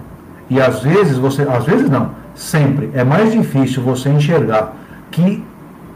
E 0.53 0.61
às 0.61 0.83
vezes 0.83 1.17
você, 1.17 1.41
às 1.41 1.65
vezes 1.65 1.89
não, 1.89 2.11
sempre 2.35 2.91
é 2.93 3.03
mais 3.03 3.31
difícil 3.31 3.81
você 3.81 4.07
enxergar 4.09 4.73
que 5.09 5.43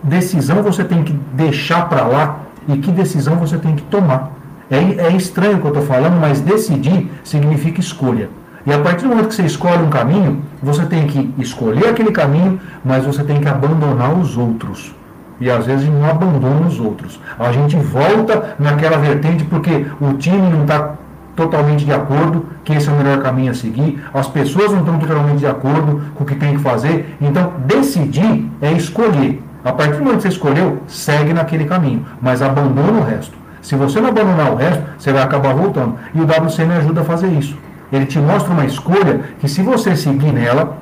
decisão 0.02 0.64
você 0.64 0.84
tem 0.84 1.04
que 1.04 1.14
deixar 1.34 1.88
para 1.88 2.02
lá 2.02 2.40
e 2.68 2.76
que 2.78 2.92
decisão 2.92 3.36
você 3.36 3.60
tem 3.60 3.76
que 3.76 3.84
tomar. 3.84 4.32
É, 4.68 4.78
é 4.78 5.12
estranho 5.12 5.58
o 5.58 5.62
que 5.62 5.68
eu 5.68 5.74
estou 5.74 5.86
falando, 5.86 6.20
mas 6.20 6.42
decidir 6.42 7.08
significa 7.24 7.80
escolha. 7.80 8.32
E 8.66 8.74
a 8.74 8.80
partir 8.80 9.04
do 9.04 9.10
momento 9.10 9.28
que 9.28 9.36
você 9.36 9.46
escolhe 9.46 9.84
um 9.84 9.92
caminho, 9.92 10.42
você 10.62 10.88
tem 10.88 11.06
que 11.06 11.32
escolher 11.38 11.90
aquele 11.90 12.12
caminho, 12.12 12.60
mas 12.84 13.06
você 13.06 13.24
tem 13.24 13.40
que 13.40 13.48
abandonar 13.48 14.12
os 14.18 14.36
outros. 14.36 14.92
E 15.40 15.52
às 15.52 15.68
vezes 15.68 15.88
não 15.88 16.04
abandona 16.04 16.66
os 16.66 16.80
outros. 16.80 17.20
A 17.38 17.52
gente 17.52 17.76
volta 17.76 18.56
naquela 18.58 18.98
vertente 18.98 19.44
porque 19.44 19.86
o 20.02 20.14
time 20.14 20.50
não 20.50 20.64
está 20.64 20.96
totalmente 21.38 21.86
de 21.86 21.94
acordo 21.94 22.48
que 22.66 22.74
esse 22.74 22.90
é 22.90 22.92
o 22.92 22.96
melhor 22.96 23.22
caminho 23.22 23.52
a 23.52 23.54
seguir, 23.54 24.04
as 24.14 24.28
pessoas 24.28 24.72
não 24.72 24.80
estão 24.80 25.00
totalmente 25.00 25.38
de 25.38 25.46
acordo 25.46 26.02
com 26.16 26.24
o 26.24 26.28
que 26.28 26.36
tem 26.36 26.58
que 26.58 26.62
fazer, 26.62 27.16
então 27.22 27.54
decidir 27.66 28.50
é 28.60 28.74
escolher. 28.74 29.42
A 29.64 29.72
partir 29.72 29.98
do 29.98 30.04
momento 30.04 30.18
que 30.18 30.24
você 30.24 30.30
escolheu, 30.30 30.80
segue 30.88 31.34
naquele 31.34 31.66
caminho, 31.66 32.06
mas 32.22 32.42
abandona 32.42 33.00
o 33.00 33.04
resto. 33.04 33.38
Se 33.62 33.76
você 33.76 34.02
não 34.02 34.10
abandonar 34.10 34.52
o 34.52 34.56
resto, 34.56 34.84
você 34.98 35.14
vai 35.14 35.22
acabar 35.22 35.54
voltando. 35.54 35.96
E 36.14 36.20
o 36.20 36.24
WCM 36.24 36.74
ajuda 36.74 37.02
a 37.02 37.04
fazer 37.04 37.28
isso. 37.28 37.58
Ele 37.92 38.06
te 38.06 38.18
mostra 38.18 38.52
uma 38.52 38.66
escolha 38.66 39.22
que, 39.40 39.48
se 39.48 39.62
você 39.62 39.96
seguir 39.96 40.32
nela, 40.32 40.78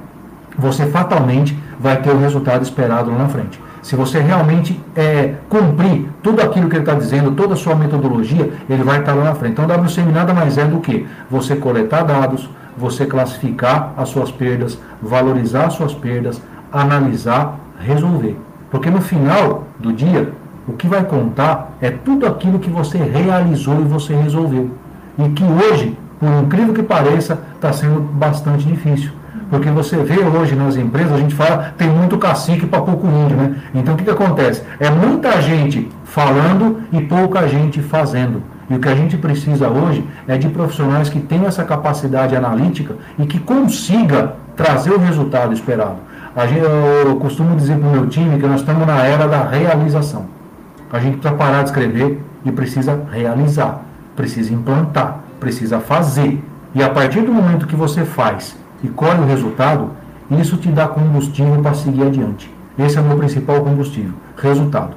você 0.58 0.86
fatalmente 0.86 1.58
vai 1.80 1.98
ter 1.98 2.12
o 2.12 2.20
resultado 2.20 2.64
esperado 2.64 3.12
lá 3.12 3.18
na 3.18 3.28
frente 3.28 3.60
se 3.86 3.96
você 3.96 4.20
realmente 4.20 4.82
é, 4.96 5.36
cumprir 5.48 6.10
tudo 6.24 6.42
aquilo 6.42 6.68
que 6.68 6.76
ele 6.76 6.82
está 6.82 6.96
dizendo, 6.96 7.34
toda 7.34 7.54
a 7.54 7.56
sua 7.56 7.76
metodologia, 7.76 8.52
ele 8.68 8.82
vai 8.82 9.00
estar 9.00 9.14
lá 9.14 9.26
na 9.26 9.36
frente. 9.36 9.52
Então, 9.52 9.68
WCM 9.68 10.12
nada 10.12 10.34
mais 10.34 10.58
é 10.58 10.66
do 10.66 10.80
que 10.80 11.06
você 11.30 11.56
coletar 11.56 12.02
dados, 12.02 12.50
você 12.76 13.06
classificar 13.06 13.94
as 13.96 14.10
suas 14.10 14.32
perdas, 14.32 14.80
valorizar 15.00 15.66
as 15.66 15.76
suas 15.76 15.94
perdas, 15.94 16.42
analisar, 16.74 17.60
resolver. 17.80 18.36
Porque 18.72 18.90
no 18.90 19.02
final 19.02 19.66
do 19.80 19.94
dia, 19.94 20.34
o 20.68 20.74
que 20.74 20.88
vai 20.88 21.04
contar 21.04 21.76
é 21.80 21.92
tudo 21.92 22.26
aquilo 22.26 22.58
que 22.58 22.72
você 22.72 22.98
realizou 22.98 23.80
e 23.82 23.84
você 23.84 24.16
resolveu. 24.16 24.72
E 25.20 25.30
que 25.30 25.44
hoje, 25.44 25.96
por 26.20 26.44
incrível 26.44 26.74
que 26.74 26.82
pareça, 26.82 27.40
está 27.54 27.72
sendo 27.72 28.00
bastante 28.00 28.66
difícil. 28.66 29.12
Porque 29.50 29.70
você 29.70 29.98
vê 29.98 30.20
hoje 30.20 30.56
nas 30.56 30.76
empresas, 30.76 31.14
a 31.14 31.18
gente 31.18 31.36
fala, 31.36 31.74
tem 31.78 31.88
muito 31.88 32.18
cacique 32.18 32.66
para 32.66 32.82
pouco 32.82 33.08
índio, 33.08 33.38
né? 33.38 33.56
Então 33.74 33.94
o 33.94 33.98
que, 33.98 34.04
que 34.04 34.10
acontece? 34.10 34.64
É 34.80 34.90
muita 34.90 35.42
gente 35.42 35.90
falando 36.04 36.82
e 36.92 37.02
pouca 37.02 37.48
gente 37.48 37.82
fazendo. 37.82 38.42
E 38.70 38.76
o 38.76 38.80
que 38.80 38.90
a 38.90 38.96
gente 38.96 39.16
precisa 39.18 39.70
hoje 39.70 40.04
é 40.28 40.38
de 40.38 40.50
profissionais 40.50 41.10
que 41.10 41.20
tenham 41.20 41.46
essa 41.46 41.64
capacidade 41.64 42.36
analítica 42.36 42.96
e 43.20 43.26
que 43.26 43.40
consiga 43.40 44.34
trazer 44.56 44.92
o 44.92 45.00
resultado 45.00 45.54
esperado. 45.54 45.98
Gente, 46.50 46.66
eu 47.06 47.16
costumo 47.18 47.56
dizer 47.56 47.78
para 47.78 47.88
o 47.88 47.92
meu 47.92 48.08
time 48.08 48.40
que 48.40 48.48
nós 48.48 48.62
estamos 48.62 48.86
na 48.86 49.04
era 49.04 49.28
da 49.28 49.48
realização. 49.48 50.26
A 50.92 51.00
gente 51.00 51.18
precisa 51.18 51.36
parar 51.36 51.64
de 51.64 51.70
escrever 51.70 52.22
e 52.44 52.52
precisa 52.52 53.02
realizar, 53.12 53.82
precisa 54.16 54.54
implantar, 54.54 55.20
precisa 55.40 55.80
fazer. 55.80 56.44
E 56.74 56.84
a 56.84 56.90
partir 56.90 57.22
do 57.22 57.32
momento 57.32 57.68
que 57.68 57.76
você 57.76 58.04
faz 58.04 58.58
e 58.84 58.88
colhe 58.88 59.22
o 59.22 59.26
resultado, 59.26 59.92
isso 60.32 60.58
te 60.58 60.70
dá 60.70 60.88
combustível 60.88 61.62
para 61.62 61.74
seguir 61.74 62.04
adiante. 62.04 62.54
Esse 62.78 62.98
é 62.98 63.02
o 63.02 63.04
meu 63.04 63.18
principal 63.18 63.62
combustível, 63.62 64.14
resultado. 64.38 64.96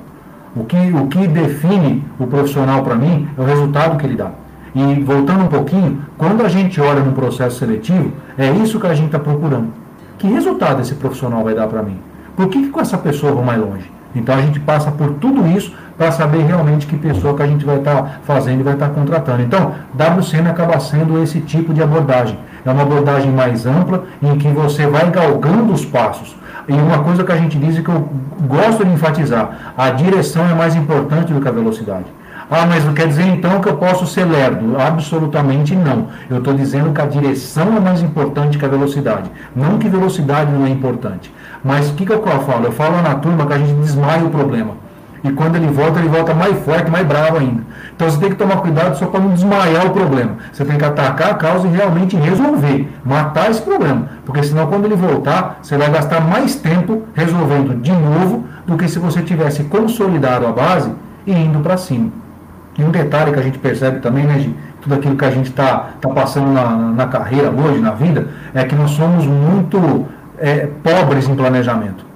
O 0.56 0.64
que, 0.64 0.76
o 0.76 1.06
que 1.06 1.26
define 1.26 2.04
o 2.18 2.26
profissional 2.26 2.82
para 2.82 2.96
mim 2.96 3.28
é 3.36 3.40
o 3.40 3.44
resultado 3.44 3.96
que 3.96 4.06
ele 4.06 4.16
dá. 4.16 4.30
E 4.74 5.00
voltando 5.02 5.44
um 5.44 5.48
pouquinho, 5.48 6.02
quando 6.16 6.44
a 6.44 6.48
gente 6.48 6.80
olha 6.80 7.00
no 7.00 7.12
processo 7.12 7.58
seletivo, 7.58 8.12
é 8.36 8.50
isso 8.50 8.80
que 8.80 8.86
a 8.86 8.94
gente 8.94 9.06
está 9.06 9.18
procurando. 9.18 9.68
Que 10.18 10.26
resultado 10.26 10.82
esse 10.82 10.94
profissional 10.94 11.44
vai 11.44 11.54
dar 11.54 11.68
para 11.68 11.82
mim? 11.82 11.98
Por 12.36 12.48
que, 12.48 12.62
que 12.62 12.68
com 12.70 12.80
essa 12.80 12.98
pessoa 12.98 13.30
eu 13.30 13.36
vou 13.36 13.44
mais 13.44 13.60
longe? 13.60 13.90
Então 14.14 14.34
a 14.34 14.40
gente 14.40 14.58
passa 14.60 14.90
por 14.90 15.14
tudo 15.14 15.46
isso 15.46 15.72
para 15.96 16.10
saber 16.10 16.42
realmente 16.42 16.86
que 16.86 16.96
pessoa 16.96 17.34
que 17.34 17.42
a 17.42 17.46
gente 17.46 17.64
vai 17.64 17.78
estar 17.78 18.02
tá 18.02 18.10
fazendo 18.22 18.60
e 18.60 18.62
vai 18.62 18.74
estar 18.74 18.88
tá 18.88 18.94
contratando. 18.94 19.42
Então, 19.42 19.74
WCM 19.94 20.48
acaba 20.48 20.78
sendo 20.80 21.22
esse 21.22 21.40
tipo 21.40 21.74
de 21.74 21.82
abordagem. 21.82 22.38
É 22.64 22.70
uma 22.70 22.82
abordagem 22.82 23.30
mais 23.30 23.66
ampla 23.66 24.04
em 24.22 24.36
que 24.36 24.48
você 24.48 24.86
vai 24.86 25.10
galgando 25.10 25.72
os 25.72 25.84
passos. 25.84 26.36
E 26.68 26.72
uma 26.72 26.98
coisa 26.98 27.24
que 27.24 27.32
a 27.32 27.36
gente 27.36 27.58
diz 27.58 27.78
e 27.78 27.82
que 27.82 27.88
eu 27.88 28.08
gosto 28.46 28.84
de 28.84 28.92
enfatizar: 28.92 29.72
a 29.76 29.90
direção 29.90 30.46
é 30.48 30.54
mais 30.54 30.76
importante 30.76 31.32
do 31.32 31.40
que 31.40 31.48
a 31.48 31.52
velocidade. 31.52 32.06
Ah, 32.50 32.64
mas 32.66 32.82
não 32.84 32.94
quer 32.94 33.06
dizer 33.06 33.26
então 33.26 33.60
que 33.60 33.68
eu 33.68 33.76
posso 33.76 34.06
ser 34.06 34.24
lerdo? 34.24 34.80
Absolutamente 34.80 35.76
não. 35.76 36.08
Eu 36.30 36.38
estou 36.38 36.54
dizendo 36.54 36.94
que 36.94 37.00
a 37.00 37.06
direção 37.06 37.76
é 37.76 37.80
mais 37.80 38.00
importante 38.00 38.56
que 38.56 38.64
a 38.64 38.68
velocidade. 38.68 39.30
Não 39.54 39.78
que 39.78 39.88
velocidade 39.88 40.50
não 40.50 40.64
é 40.64 40.70
importante. 40.70 41.32
Mas 41.62 41.90
o 41.90 41.94
que, 41.94 42.06
que 42.06 42.12
eu 42.12 42.22
falo? 42.22 42.64
Eu 42.64 42.72
falo 42.72 43.02
na 43.02 43.16
turma 43.16 43.44
que 43.44 43.52
a 43.52 43.58
gente 43.58 43.74
desmaia 43.74 44.24
o 44.24 44.30
problema. 44.30 44.87
E 45.24 45.30
quando 45.32 45.56
ele 45.56 45.66
volta, 45.66 45.98
ele 45.98 46.08
volta 46.08 46.32
mais 46.32 46.56
forte, 46.64 46.90
mais 46.90 47.06
bravo 47.06 47.38
ainda. 47.38 47.62
Então 47.94 48.08
você 48.08 48.18
tem 48.18 48.30
que 48.30 48.36
tomar 48.36 48.58
cuidado 48.58 48.96
só 48.96 49.06
para 49.06 49.20
não 49.20 49.30
desmaiar 49.30 49.86
o 49.86 49.90
problema. 49.90 50.36
Você 50.52 50.64
tem 50.64 50.78
que 50.78 50.84
atacar 50.84 51.30
a 51.30 51.34
causa 51.34 51.66
e 51.66 51.70
realmente 51.70 52.16
resolver, 52.16 52.88
matar 53.04 53.50
esse 53.50 53.60
problema. 53.62 54.08
Porque 54.24 54.42
senão, 54.42 54.66
quando 54.66 54.84
ele 54.84 54.94
voltar, 54.96 55.58
você 55.62 55.76
vai 55.76 55.90
gastar 55.90 56.20
mais 56.20 56.56
tempo 56.56 57.02
resolvendo 57.14 57.80
de 57.80 57.92
novo 57.92 58.44
do 58.66 58.76
que 58.76 58.88
se 58.88 58.98
você 58.98 59.22
tivesse 59.22 59.64
consolidado 59.64 60.46
a 60.46 60.52
base 60.52 60.92
e 61.26 61.32
indo 61.32 61.58
para 61.60 61.76
cima. 61.76 62.10
E 62.78 62.84
um 62.84 62.90
detalhe 62.90 63.32
que 63.32 63.40
a 63.40 63.42
gente 63.42 63.58
percebe 63.58 63.98
também, 63.98 64.24
né, 64.24 64.38
de 64.38 64.54
tudo 64.80 64.94
aquilo 64.94 65.16
que 65.16 65.24
a 65.24 65.30
gente 65.30 65.50
está 65.50 65.90
tá 66.00 66.08
passando 66.08 66.52
na, 66.52 66.70
na, 66.76 67.06
carreira 67.06 67.50
hoje, 67.50 67.80
na 67.80 67.90
vida, 67.90 68.28
é 68.54 68.64
que 68.64 68.76
nós 68.76 68.92
somos 68.92 69.26
muito 69.26 70.06
é, 70.38 70.68
pobres 70.82 71.28
em 71.28 71.34
planejamento. 71.34 72.07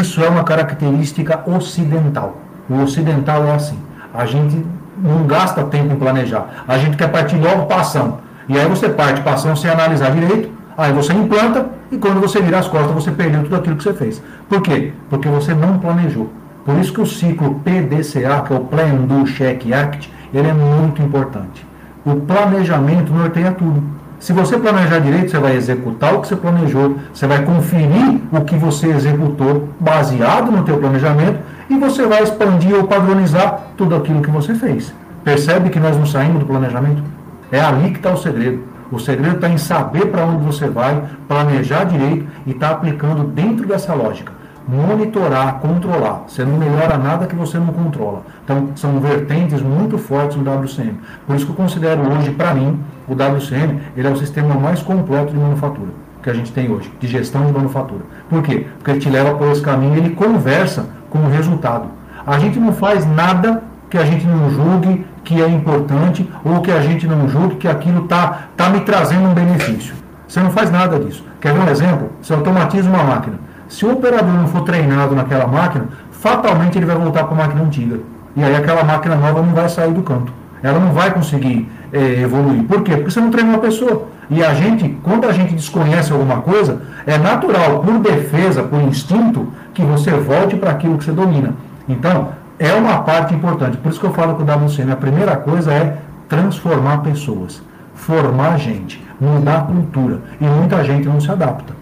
Isso 0.00 0.22
é 0.22 0.28
uma 0.28 0.44
característica 0.44 1.42
ocidental. 1.46 2.36
O 2.68 2.82
ocidental 2.82 3.44
é 3.44 3.54
assim. 3.54 3.78
A 4.14 4.24
gente 4.24 4.64
não 4.96 5.26
gasta 5.26 5.64
tempo 5.64 5.92
em 5.92 5.96
planejar. 5.96 6.64
A 6.66 6.78
gente 6.78 6.96
quer 6.96 7.08
partir 7.08 7.36
logo 7.36 7.66
para 7.66 7.80
ação. 7.80 8.18
E 8.48 8.58
aí 8.58 8.68
você 8.68 8.88
parte 8.88 9.20
para 9.20 9.34
ação 9.34 9.54
sem 9.56 9.70
analisar 9.70 10.10
direito, 10.10 10.50
aí 10.76 10.92
você 10.92 11.12
implanta 11.12 11.66
e 11.90 11.98
quando 11.98 12.20
você 12.20 12.40
vira 12.40 12.58
as 12.58 12.68
costas 12.68 12.92
você 12.92 13.10
perdeu 13.10 13.42
tudo 13.42 13.56
aquilo 13.56 13.76
que 13.76 13.82
você 13.82 13.94
fez. 13.94 14.22
Por 14.48 14.60
quê? 14.62 14.92
Porque 15.08 15.28
você 15.28 15.54
não 15.54 15.78
planejou. 15.78 16.30
Por 16.64 16.76
isso 16.78 16.92
que 16.92 17.00
o 17.00 17.06
ciclo 17.06 17.60
PDCA, 17.64 18.42
que 18.46 18.52
é 18.52 18.56
o 18.56 18.60
Plan, 18.60 18.94
Do, 18.94 19.24
Check, 19.26 19.72
Act, 19.72 20.12
ele 20.32 20.48
é 20.48 20.52
muito 20.52 21.02
importante. 21.02 21.66
O 22.04 22.16
planejamento 22.16 23.12
norteia 23.12 23.52
tudo. 23.52 23.82
Se 24.22 24.32
você 24.32 24.56
planejar 24.56 25.00
direito, 25.00 25.32
você 25.32 25.38
vai 25.40 25.56
executar 25.56 26.14
o 26.14 26.20
que 26.20 26.28
você 26.28 26.36
planejou, 26.36 26.96
você 27.12 27.26
vai 27.26 27.44
conferir 27.44 28.20
o 28.30 28.40
que 28.42 28.54
você 28.54 28.86
executou 28.86 29.68
baseado 29.80 30.48
no 30.48 30.62
teu 30.62 30.78
planejamento 30.78 31.40
e 31.68 31.76
você 31.76 32.06
vai 32.06 32.22
expandir 32.22 32.72
ou 32.72 32.84
padronizar 32.84 33.62
tudo 33.76 33.96
aquilo 33.96 34.22
que 34.22 34.30
você 34.30 34.54
fez. 34.54 34.94
Percebe 35.24 35.70
que 35.70 35.80
nós 35.80 35.96
não 35.96 36.06
saímos 36.06 36.38
do 36.38 36.46
planejamento? 36.46 37.02
É 37.50 37.60
ali 37.60 37.90
que 37.90 37.96
está 37.96 38.12
o 38.12 38.16
segredo. 38.16 38.62
O 38.92 39.00
segredo 39.00 39.34
está 39.34 39.48
em 39.48 39.58
saber 39.58 40.06
para 40.06 40.24
onde 40.24 40.44
você 40.44 40.68
vai, 40.68 41.02
planejar 41.26 41.82
direito 41.82 42.24
e 42.46 42.52
estar 42.52 42.68
tá 42.68 42.74
aplicando 42.76 43.24
dentro 43.24 43.66
dessa 43.66 43.92
lógica 43.92 44.32
monitorar, 44.66 45.60
controlar. 45.60 46.24
Você 46.26 46.44
não 46.44 46.56
melhora 46.56 46.96
nada 46.96 47.26
que 47.26 47.34
você 47.34 47.58
não 47.58 47.68
controla. 47.68 48.22
Então, 48.44 48.68
são 48.74 48.98
vertentes 49.00 49.60
muito 49.62 49.98
fortes 49.98 50.36
no 50.36 50.42
WCM. 50.42 50.98
Por 51.26 51.36
isso 51.36 51.46
que 51.46 51.52
eu 51.52 51.56
considero 51.56 52.02
hoje, 52.12 52.30
para 52.30 52.54
mim, 52.54 52.78
o 53.08 53.14
WCM 53.14 53.80
ele 53.96 54.06
é 54.06 54.10
o 54.10 54.16
sistema 54.16 54.54
mais 54.54 54.82
completo 54.82 55.32
de 55.32 55.38
manufatura 55.38 55.90
que 56.22 56.30
a 56.30 56.34
gente 56.34 56.52
tem 56.52 56.70
hoje, 56.70 56.90
de 57.00 57.08
gestão 57.08 57.44
de 57.44 57.52
manufatura. 57.52 58.02
Por 58.30 58.42
quê? 58.42 58.66
Porque 58.78 58.92
ele 58.92 59.00
te 59.00 59.10
leva 59.10 59.34
por 59.34 59.48
esse 59.50 59.60
caminho 59.60 59.96
e 59.96 59.98
ele 59.98 60.10
conversa 60.10 60.86
com 61.10 61.18
o 61.18 61.28
resultado. 61.28 61.88
A 62.24 62.38
gente 62.38 62.58
não 62.60 62.72
faz 62.72 63.04
nada 63.04 63.62
que 63.90 63.98
a 63.98 64.04
gente 64.04 64.26
não 64.26 64.48
julgue 64.50 65.04
que 65.24 65.42
é 65.42 65.48
importante 65.48 66.28
ou 66.44 66.60
que 66.60 66.70
a 66.70 66.80
gente 66.80 67.06
não 67.06 67.28
julgue 67.28 67.56
que 67.56 67.68
aquilo 67.68 68.04
está 68.04 68.48
tá 68.56 68.70
me 68.70 68.80
trazendo 68.80 69.28
um 69.28 69.34
benefício. 69.34 69.94
Você 70.26 70.40
não 70.40 70.50
faz 70.50 70.70
nada 70.70 70.98
disso. 70.98 71.24
Quer 71.40 71.52
ver 71.52 71.60
um 71.60 71.68
exemplo? 71.68 72.10
Você 72.22 72.32
automatiza 72.32 72.88
uma 72.88 73.02
máquina. 73.02 73.38
Se 73.72 73.86
o 73.86 73.92
operador 73.92 74.34
não 74.34 74.46
for 74.46 74.60
treinado 74.64 75.14
naquela 75.14 75.46
máquina, 75.46 75.88
fatalmente 76.10 76.76
ele 76.76 76.84
vai 76.84 76.94
voltar 76.94 77.24
para 77.24 77.32
a 77.32 77.38
máquina 77.38 77.62
antiga. 77.62 78.00
E 78.36 78.44
aí 78.44 78.54
aquela 78.54 78.84
máquina 78.84 79.16
nova 79.16 79.40
não 79.40 79.54
vai 79.54 79.66
sair 79.66 79.94
do 79.94 80.02
canto. 80.02 80.30
Ela 80.62 80.78
não 80.78 80.92
vai 80.92 81.10
conseguir 81.10 81.66
é, 81.90 82.20
evoluir. 82.20 82.64
Por 82.64 82.82
quê? 82.82 82.96
Porque 82.96 83.10
você 83.10 83.18
não 83.18 83.30
treinou 83.30 83.54
a 83.54 83.58
pessoa. 83.58 84.08
E 84.28 84.44
a 84.44 84.52
gente, 84.52 84.90
quando 85.02 85.26
a 85.26 85.32
gente 85.32 85.54
desconhece 85.54 86.12
alguma 86.12 86.42
coisa, 86.42 86.82
é 87.06 87.16
natural, 87.16 87.78
por 87.78 87.98
defesa, 87.98 88.62
por 88.62 88.78
instinto, 88.82 89.48
que 89.72 89.82
você 89.82 90.10
volte 90.10 90.54
para 90.54 90.70
aquilo 90.70 90.98
que 90.98 91.04
você 91.04 91.12
domina. 91.12 91.54
Então, 91.88 92.28
é 92.58 92.74
uma 92.74 92.98
parte 92.98 93.34
importante. 93.34 93.78
Por 93.78 93.90
isso 93.90 93.98
que 93.98 94.06
eu 94.06 94.12
falo 94.12 94.34
com 94.34 94.42
o 94.42 94.66
WCM, 94.66 94.92
a 94.92 94.96
primeira 94.96 95.34
coisa 95.36 95.72
é 95.72 95.96
transformar 96.28 96.98
pessoas, 96.98 97.62
formar 97.94 98.58
gente, 98.58 99.02
mudar 99.18 99.60
a 99.60 99.62
cultura. 99.62 100.20
E 100.38 100.44
muita 100.44 100.84
gente 100.84 101.08
não 101.08 101.18
se 101.18 101.30
adapta. 101.30 101.72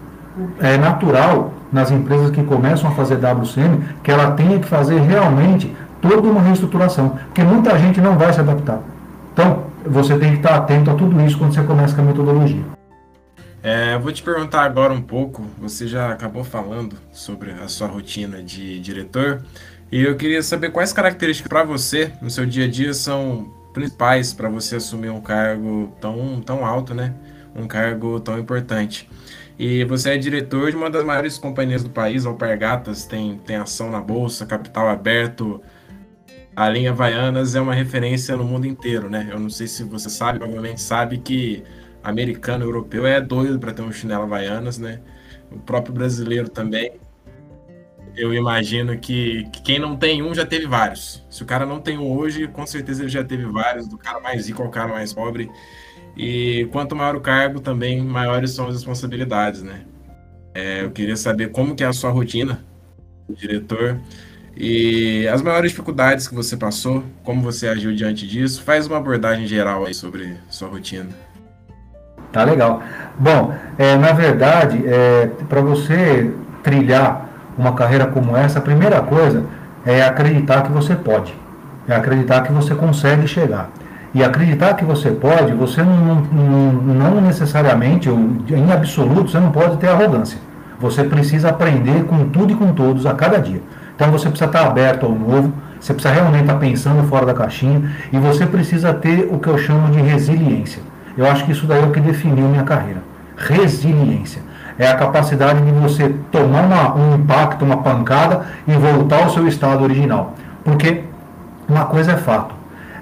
É 0.61 0.77
natural 0.77 1.51
nas 1.71 1.91
empresas 1.91 2.31
que 2.31 2.43
começam 2.43 2.89
a 2.89 2.93
fazer 2.93 3.15
WCM, 3.15 3.83
que 4.03 4.11
ela 4.11 4.31
tenha 4.31 4.59
que 4.59 4.67
fazer 4.67 4.99
realmente 4.99 5.73
toda 6.01 6.27
uma 6.27 6.41
reestruturação, 6.41 7.09
porque 7.09 7.43
muita 7.43 7.77
gente 7.77 8.01
não 8.01 8.17
vai 8.17 8.33
se 8.33 8.39
adaptar. 8.39 8.81
Então, 9.33 9.65
você 9.85 10.17
tem 10.17 10.31
que 10.31 10.37
estar 10.37 10.55
atento 10.55 10.91
a 10.91 10.95
tudo 10.95 11.19
isso 11.21 11.37
quando 11.37 11.53
você 11.53 11.63
começa 11.63 11.95
com 11.95 12.01
a 12.01 12.05
metodologia. 12.05 12.63
É, 13.63 13.97
vou 13.97 14.11
te 14.11 14.23
perguntar 14.23 14.63
agora 14.63 14.91
um 14.91 15.01
pouco, 15.01 15.45
você 15.59 15.87
já 15.87 16.11
acabou 16.11 16.43
falando 16.43 16.95
sobre 17.11 17.51
a 17.51 17.67
sua 17.67 17.87
rotina 17.87 18.41
de 18.41 18.79
diretor, 18.79 19.43
e 19.91 20.01
eu 20.01 20.15
queria 20.15 20.41
saber 20.41 20.71
quais 20.71 20.91
características 20.91 21.49
para 21.49 21.63
você, 21.63 22.11
no 22.21 22.29
seu 22.29 22.45
dia 22.45 22.65
a 22.65 22.67
dia, 22.67 22.93
são 22.93 23.51
principais 23.73 24.33
para 24.33 24.49
você 24.49 24.77
assumir 24.77 25.09
um 25.09 25.21
cargo 25.21 25.93
tão, 25.99 26.41
tão 26.41 26.65
alto, 26.65 26.93
né? 26.93 27.13
Um 27.55 27.67
cargo 27.67 28.19
tão 28.19 28.39
importante. 28.39 29.09
E 29.57 29.83
você 29.85 30.11
é 30.11 30.17
diretor 30.17 30.71
de 30.71 30.77
uma 30.77 30.89
das 30.89 31.03
maiores 31.03 31.37
companhias 31.37 31.83
do 31.83 31.89
país, 31.89 32.25
Alpargatas, 32.25 33.05
tem, 33.05 33.37
tem 33.37 33.57
ação 33.57 33.91
na 33.91 34.01
Bolsa, 34.01 34.45
capital 34.45 34.87
aberto. 34.87 35.61
A 36.55 36.69
linha 36.69 36.91
Havaianas 36.91 37.55
é 37.55 37.61
uma 37.61 37.73
referência 37.73 38.35
no 38.35 38.43
mundo 38.43 38.65
inteiro, 38.65 39.09
né? 39.09 39.27
Eu 39.31 39.39
não 39.39 39.49
sei 39.49 39.67
se 39.67 39.83
você 39.83 40.09
sabe, 40.09 40.39
provavelmente 40.39 40.81
sabe 40.81 41.17
que 41.19 41.63
americano, 42.03 42.65
europeu 42.65 43.05
é 43.05 43.21
doido 43.21 43.59
para 43.59 43.73
ter 43.73 43.81
um 43.81 43.91
chinelo 43.91 44.23
Havaianas, 44.23 44.77
né? 44.77 44.99
O 45.51 45.59
próprio 45.59 45.93
brasileiro 45.93 46.49
também. 46.49 46.99
Eu 48.15 48.33
imagino 48.33 48.97
que, 48.97 49.45
que, 49.51 49.61
quem 49.61 49.79
não 49.79 49.95
tem 49.95 50.21
um 50.21 50.33
já 50.33 50.45
teve 50.45 50.67
vários. 50.67 51.23
Se 51.29 51.43
o 51.43 51.45
cara 51.45 51.65
não 51.65 51.79
tem 51.79 51.97
um 51.97 52.11
hoje, 52.17 52.47
com 52.47 52.65
certeza 52.65 53.03
ele 53.03 53.09
já 53.09 53.23
teve 53.23 53.45
vários, 53.45 53.87
do 53.87 53.97
cara 53.97 54.19
mais 54.19 54.47
rico 54.47 54.61
ao 54.61 54.69
cara 54.69 54.89
mais 54.89 55.13
pobre. 55.13 55.49
E 56.15 56.67
quanto 56.71 56.95
maior 56.95 57.15
o 57.15 57.21
cargo, 57.21 57.59
também 57.59 58.01
maiores 58.01 58.51
são 58.51 58.67
as 58.67 58.75
responsabilidades, 58.75 59.63
né? 59.63 59.81
É, 60.53 60.83
eu 60.83 60.91
queria 60.91 61.15
saber 61.15 61.49
como 61.51 61.75
que 61.75 61.83
é 61.83 61.87
a 61.87 61.93
sua 61.93 62.11
rotina, 62.11 62.63
diretor, 63.29 63.97
e 64.55 65.27
as 65.29 65.41
maiores 65.41 65.71
dificuldades 65.71 66.27
que 66.27 66.35
você 66.35 66.57
passou, 66.57 67.03
como 67.23 67.41
você 67.41 67.67
agiu 67.67 67.95
diante 67.95 68.27
disso. 68.27 68.61
Faz 68.63 68.87
uma 68.87 68.97
abordagem 68.97 69.47
geral 69.47 69.85
aí 69.85 69.93
sobre 69.93 70.35
sua 70.49 70.67
rotina. 70.67 71.09
Tá 72.31 72.43
legal. 72.43 72.81
Bom, 73.17 73.53
é, 73.77 73.97
na 73.97 74.11
verdade, 74.11 74.81
é, 74.85 75.27
para 75.47 75.61
você 75.61 76.33
trilhar 76.63 77.29
uma 77.57 77.73
carreira 77.73 78.07
como 78.07 78.35
essa, 78.35 78.59
a 78.59 78.61
primeira 78.61 79.01
coisa 79.01 79.45
é 79.85 80.01
acreditar 80.03 80.63
que 80.63 80.71
você 80.71 80.95
pode, 80.95 81.33
é 81.87 81.95
acreditar 81.95 82.43
que 82.43 82.51
você 82.51 82.75
consegue 82.75 83.27
chegar. 83.27 83.69
E 84.13 84.23
acreditar 84.23 84.73
que 84.73 84.83
você 84.83 85.09
pode, 85.11 85.53
você 85.53 85.81
não, 85.81 86.15
não, 86.15 86.71
não 86.73 87.21
necessariamente, 87.21 88.09
ou 88.09 88.17
em 88.49 88.71
absoluto, 88.71 89.31
você 89.31 89.39
não 89.39 89.51
pode 89.51 89.77
ter 89.77 89.87
arrogância. 89.87 90.37
Você 90.79 91.03
precisa 91.03 91.49
aprender 91.49 92.03
com 92.05 92.29
tudo 92.29 92.51
e 92.51 92.55
com 92.55 92.73
todos 92.73 93.05
a 93.05 93.13
cada 93.13 93.39
dia. 93.39 93.61
Então 93.95 94.11
você 94.11 94.27
precisa 94.29 94.49
estar 94.49 94.65
aberto 94.65 95.05
ao 95.05 95.11
novo 95.11 95.53
Você 95.79 95.93
precisa 95.93 96.13
realmente 96.13 96.41
estar 96.41 96.55
pensando 96.55 97.07
fora 97.07 97.25
da 97.25 97.33
caixinha 97.35 97.91
e 98.11 98.17
você 98.17 98.45
precisa 98.45 98.93
ter 98.93 99.29
o 99.31 99.37
que 99.37 99.47
eu 99.47 99.57
chamo 99.57 99.91
de 99.91 100.01
resiliência. 100.01 100.81
Eu 101.15 101.25
acho 101.29 101.45
que 101.45 101.51
isso 101.51 101.67
daí 101.67 101.81
é 101.81 101.85
o 101.85 101.91
que 101.91 101.99
definiu 101.99 102.47
minha 102.47 102.63
carreira. 102.63 103.01
Resiliência. 103.37 104.41
É 104.77 104.87
a 104.87 104.95
capacidade 104.95 105.61
de 105.61 105.71
você 105.71 106.09
tomar 106.31 106.63
uma, 106.63 106.95
um 106.95 107.15
impacto, 107.15 107.63
uma 107.63 107.77
pancada 107.77 108.41
e 108.67 108.73
voltar 108.73 109.23
ao 109.23 109.29
seu 109.29 109.47
estado 109.47 109.83
original. 109.83 110.35
Porque 110.63 111.03
uma 111.67 111.85
coisa 111.85 112.13
é 112.13 112.17
fato. 112.17 112.55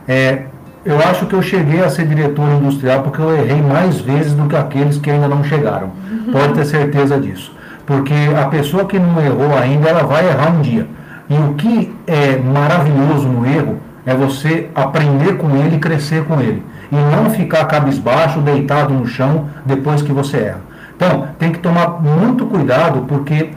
É, 0.07 0.43
eu 0.86 0.97
acho 0.99 1.25
que 1.25 1.34
eu 1.34 1.41
cheguei 1.41 1.84
a 1.84 1.89
ser 1.89 2.07
diretor 2.07 2.49
industrial 2.51 3.03
porque 3.03 3.21
eu 3.21 3.36
errei 3.36 3.61
mais 3.61 3.99
vezes 3.99 4.34
do 4.34 4.47
que 4.47 4.55
aqueles 4.55 4.97
que 4.97 5.11
ainda 5.11 5.27
não 5.27 5.43
chegaram. 5.43 5.91
Pode 6.32 6.53
ter 6.53 6.65
certeza 6.65 7.19
disso. 7.19 7.51
Porque 7.86 8.13
a 8.38 8.45
pessoa 8.45 8.86
que 8.86 8.99
não 8.99 9.19
errou 9.21 9.57
ainda, 9.57 9.89
ela 9.89 10.03
vai 10.03 10.27
errar 10.27 10.51
um 10.51 10.61
dia. 10.61 10.88
E 11.30 11.36
o 11.36 11.53
que 11.55 11.93
é 12.07 12.38
maravilhoso 12.38 13.27
no 13.27 13.45
erro 13.45 13.77
é 14.05 14.13
você 14.13 14.69
aprender 14.73 15.38
com 15.38 15.55
ele 15.55 15.75
e 15.75 15.80
crescer 15.80 16.23
com 16.25 16.39
ele. 16.39 16.63
E 16.91 16.95
não 16.95 17.30
ficar 17.30 17.65
cabisbaixo, 17.65 18.41
deitado 18.41 18.93
no 18.93 19.05
chão 19.05 19.47
depois 19.65 20.01
que 20.01 20.11
você 20.11 20.38
erra. 20.38 20.61
Então, 20.95 21.27
tem 21.38 21.51
que 21.51 21.59
tomar 21.59 22.01
muito 22.01 22.45
cuidado, 22.45 23.05
porque 23.07 23.51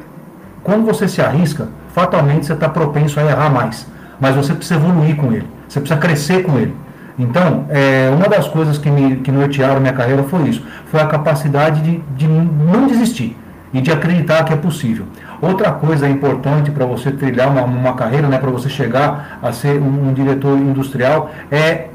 quando 0.62 0.84
você 0.84 1.08
se 1.08 1.20
arrisca, 1.20 1.68
fatalmente 1.94 2.46
você 2.46 2.52
está 2.52 2.68
propenso 2.68 3.18
a 3.18 3.24
errar 3.24 3.50
mais. 3.50 3.86
Mas 4.20 4.36
você 4.36 4.54
precisa 4.54 4.78
evoluir 4.78 5.16
com 5.16 5.32
ele, 5.32 5.48
você 5.68 5.80
precisa 5.80 5.98
crescer 5.98 6.42
com 6.42 6.56
ele. 6.58 6.74
Então, 7.22 7.66
é, 7.68 8.10
uma 8.12 8.28
das 8.28 8.48
coisas 8.48 8.78
que, 8.78 8.90
me, 8.90 9.16
que 9.16 9.30
nortearam 9.30 9.80
minha 9.80 9.92
carreira 9.92 10.24
foi 10.24 10.48
isso: 10.48 10.66
foi 10.86 11.00
a 11.00 11.06
capacidade 11.06 11.80
de, 11.80 12.02
de 12.16 12.26
não 12.26 12.88
desistir 12.88 13.36
e 13.72 13.80
de 13.80 13.92
acreditar 13.92 14.42
que 14.44 14.52
é 14.52 14.56
possível. 14.56 15.06
Outra 15.40 15.70
coisa 15.70 16.08
importante 16.08 16.72
para 16.72 16.84
você 16.84 17.12
trilhar 17.12 17.48
uma, 17.48 17.62
uma 17.62 17.94
carreira, 17.94 18.26
né, 18.26 18.38
para 18.38 18.50
você 18.50 18.68
chegar 18.68 19.38
a 19.40 19.52
ser 19.52 19.80
um, 19.80 20.08
um 20.08 20.12
diretor 20.12 20.58
industrial, 20.58 21.30
é 21.50 21.86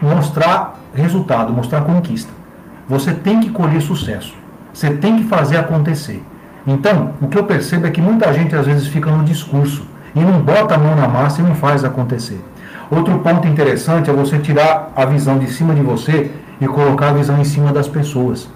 mostrar 0.00 0.80
resultado, 0.92 1.52
mostrar 1.52 1.82
conquista. 1.82 2.32
Você 2.88 3.12
tem 3.12 3.40
que 3.40 3.50
colher 3.50 3.80
sucesso. 3.80 4.34
Você 4.74 4.90
tem 4.90 5.18
que 5.18 5.24
fazer 5.24 5.56
acontecer. 5.56 6.20
Então, 6.66 7.12
o 7.20 7.28
que 7.28 7.38
eu 7.38 7.44
percebo 7.44 7.86
é 7.86 7.90
que 7.90 8.00
muita 8.00 8.32
gente 8.32 8.56
às 8.56 8.66
vezes 8.66 8.88
fica 8.88 9.08
no 9.10 9.24
discurso 9.24 9.86
e 10.14 10.20
não 10.20 10.40
bota 10.40 10.74
a 10.74 10.78
mão 10.78 10.96
na 10.96 11.06
massa 11.06 11.40
e 11.40 11.44
não 11.44 11.54
faz 11.54 11.84
acontecer. 11.84 12.40
Outro 12.94 13.18
ponto 13.20 13.48
interessante 13.48 14.10
é 14.10 14.12
você 14.12 14.36
tirar 14.36 14.92
a 14.94 15.06
visão 15.06 15.38
de 15.38 15.50
cima 15.50 15.74
de 15.74 15.80
você 15.80 16.30
e 16.60 16.66
colocar 16.66 17.08
a 17.08 17.12
visão 17.14 17.40
em 17.40 17.44
cima 17.44 17.72
das 17.72 17.88
pessoas. 17.88 18.46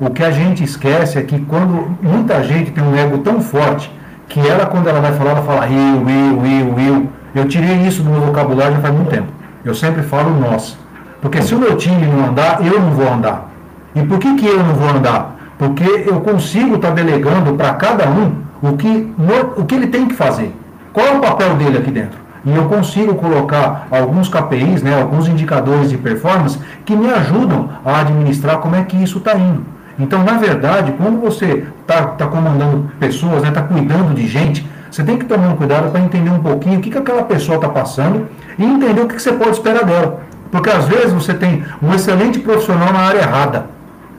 O 0.00 0.08
que 0.08 0.24
a 0.24 0.30
gente 0.30 0.64
esquece 0.64 1.18
é 1.18 1.22
que 1.22 1.38
quando 1.40 1.94
muita 2.00 2.42
gente 2.42 2.70
tem 2.70 2.82
um 2.82 2.96
ego 2.96 3.18
tão 3.18 3.42
forte 3.42 3.92
que 4.26 4.40
ela, 4.40 4.64
quando 4.64 4.88
ela 4.88 5.02
vai 5.02 5.12
falar, 5.12 5.32
ela 5.32 5.42
fala 5.42 5.68
eu, 5.68 6.08
eu, 6.08 6.46
eu, 6.46 6.78
eu. 6.78 7.08
Eu 7.34 7.46
tirei 7.46 7.76
isso 7.86 8.02
do 8.02 8.08
meu 8.08 8.22
vocabulário 8.22 8.76
já 8.76 8.80
faz 8.80 8.94
muito 8.94 9.10
tempo. 9.10 9.28
Eu 9.62 9.74
sempre 9.74 10.02
falo 10.02 10.30
nós. 10.30 10.78
Porque 11.20 11.42
se 11.42 11.54
o 11.54 11.58
meu 11.58 11.76
time 11.76 12.06
não 12.06 12.30
andar, 12.30 12.64
eu 12.64 12.80
não 12.80 12.90
vou 12.92 13.12
andar. 13.12 13.50
E 13.94 14.02
por 14.02 14.18
que, 14.18 14.34
que 14.36 14.46
eu 14.46 14.64
não 14.64 14.74
vou 14.74 14.88
andar? 14.88 15.36
Porque 15.58 15.84
eu 16.06 16.22
consigo 16.22 16.76
estar 16.76 16.88
tá 16.88 16.94
delegando 16.94 17.52
para 17.52 17.74
cada 17.74 18.08
um 18.08 18.32
o 18.62 18.78
que, 18.78 19.12
o 19.58 19.64
que 19.66 19.74
ele 19.74 19.88
tem 19.88 20.08
que 20.08 20.14
fazer. 20.14 20.54
Qual 20.90 21.06
é 21.06 21.10
o 21.10 21.20
papel 21.20 21.54
dele 21.56 21.76
aqui 21.76 21.90
dentro? 21.90 22.23
E 22.46 22.54
eu 22.54 22.64
consigo 22.66 23.14
colocar 23.14 23.88
alguns 23.90 24.28
KPIs, 24.28 24.82
né, 24.82 25.00
alguns 25.00 25.28
indicadores 25.28 25.90
de 25.90 25.96
performance 25.96 26.58
que 26.84 26.94
me 26.94 27.10
ajudam 27.10 27.70
a 27.84 28.00
administrar 28.00 28.58
como 28.58 28.76
é 28.76 28.82
que 28.82 29.02
isso 29.02 29.18
está 29.18 29.34
indo. 29.34 29.64
Então, 29.98 30.22
na 30.24 30.34
verdade, 30.34 30.92
quando 30.98 31.20
você 31.20 31.64
está 31.80 32.02
tá 32.06 32.26
comandando 32.26 32.90
pessoas, 32.98 33.36
está 33.36 33.48
né, 33.48 33.52
tá 33.52 33.62
cuidando 33.62 34.14
de 34.14 34.26
gente, 34.26 34.68
você 34.90 35.02
tem 35.02 35.16
que 35.16 35.24
tomar 35.24 35.48
um 35.48 35.56
cuidado 35.56 35.90
para 35.90 36.00
entender 36.00 36.30
um 36.30 36.40
pouquinho 36.40 36.78
o 36.78 36.82
que, 36.82 36.90
que 36.90 36.98
aquela 36.98 37.22
pessoa 37.22 37.56
está 37.56 37.68
passando 37.68 38.28
e 38.58 38.64
entender 38.64 39.00
o 39.00 39.08
que, 39.08 39.16
que 39.16 39.22
você 39.22 39.32
pode 39.32 39.52
esperar 39.52 39.84
dela. 39.84 40.20
Porque 40.50 40.70
às 40.70 40.86
vezes 40.86 41.12
você 41.12 41.34
tem 41.34 41.64
um 41.82 41.92
excelente 41.94 42.38
profissional 42.38 42.92
na 42.92 43.00
área 43.00 43.20
errada. 43.20 43.66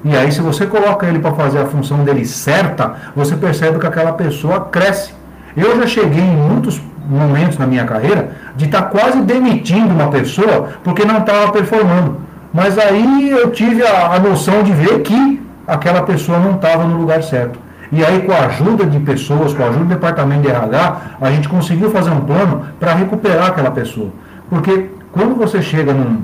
E 0.03 0.15
aí, 0.15 0.31
se 0.31 0.41
você 0.41 0.65
coloca 0.65 1.07
ele 1.07 1.19
para 1.19 1.33
fazer 1.33 1.59
a 1.59 1.65
função 1.65 2.03
dele 2.03 2.25
certa, 2.25 2.95
você 3.15 3.35
percebe 3.35 3.79
que 3.79 3.87
aquela 3.87 4.13
pessoa 4.13 4.61
cresce. 4.65 5.13
Eu 5.55 5.77
já 5.77 5.87
cheguei 5.87 6.21
em 6.21 6.35
muitos 6.35 6.81
momentos 7.07 7.57
na 7.57 7.67
minha 7.67 7.85
carreira 7.85 8.31
de 8.55 8.65
estar 8.65 8.83
tá 8.83 8.87
quase 8.89 9.21
demitindo 9.21 9.93
uma 9.93 10.07
pessoa 10.07 10.69
porque 10.83 11.05
não 11.05 11.19
estava 11.19 11.51
performando. 11.51 12.21
Mas 12.53 12.77
aí 12.77 13.29
eu 13.29 13.51
tive 13.51 13.85
a, 13.85 14.13
a 14.13 14.19
noção 14.19 14.63
de 14.63 14.71
ver 14.71 15.01
que 15.01 15.41
aquela 15.67 16.03
pessoa 16.03 16.39
não 16.39 16.55
estava 16.55 16.85
no 16.85 16.97
lugar 16.97 17.21
certo. 17.23 17.59
E 17.91 18.03
aí, 18.03 18.21
com 18.23 18.31
a 18.31 18.47
ajuda 18.47 18.85
de 18.85 18.99
pessoas, 18.99 19.53
com 19.53 19.63
a 19.63 19.67
ajuda 19.67 19.83
do 19.83 19.89
departamento 19.89 20.41
de 20.41 20.47
RH, 20.49 21.01
a 21.21 21.31
gente 21.31 21.47
conseguiu 21.47 21.91
fazer 21.91 22.09
um 22.09 22.21
plano 22.21 22.65
para 22.79 22.93
recuperar 22.93 23.47
aquela 23.47 23.71
pessoa. 23.71 24.09
Porque 24.49 24.89
quando 25.11 25.35
você 25.35 25.61
chega 25.61 25.93
num, 25.93 26.21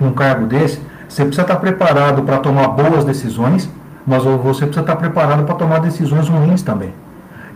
num 0.00 0.12
cargo 0.12 0.46
desse, 0.46 0.80
você 1.08 1.22
precisa 1.22 1.42
estar 1.42 1.56
preparado 1.56 2.22
para 2.22 2.38
tomar 2.38 2.68
boas 2.68 3.04
decisões, 3.04 3.70
mas 4.06 4.24
você 4.24 4.64
precisa 4.66 4.80
estar 4.80 4.96
preparado 4.96 5.44
para 5.44 5.54
tomar 5.54 5.80
decisões 5.80 6.28
ruins 6.28 6.62
também. 6.62 6.92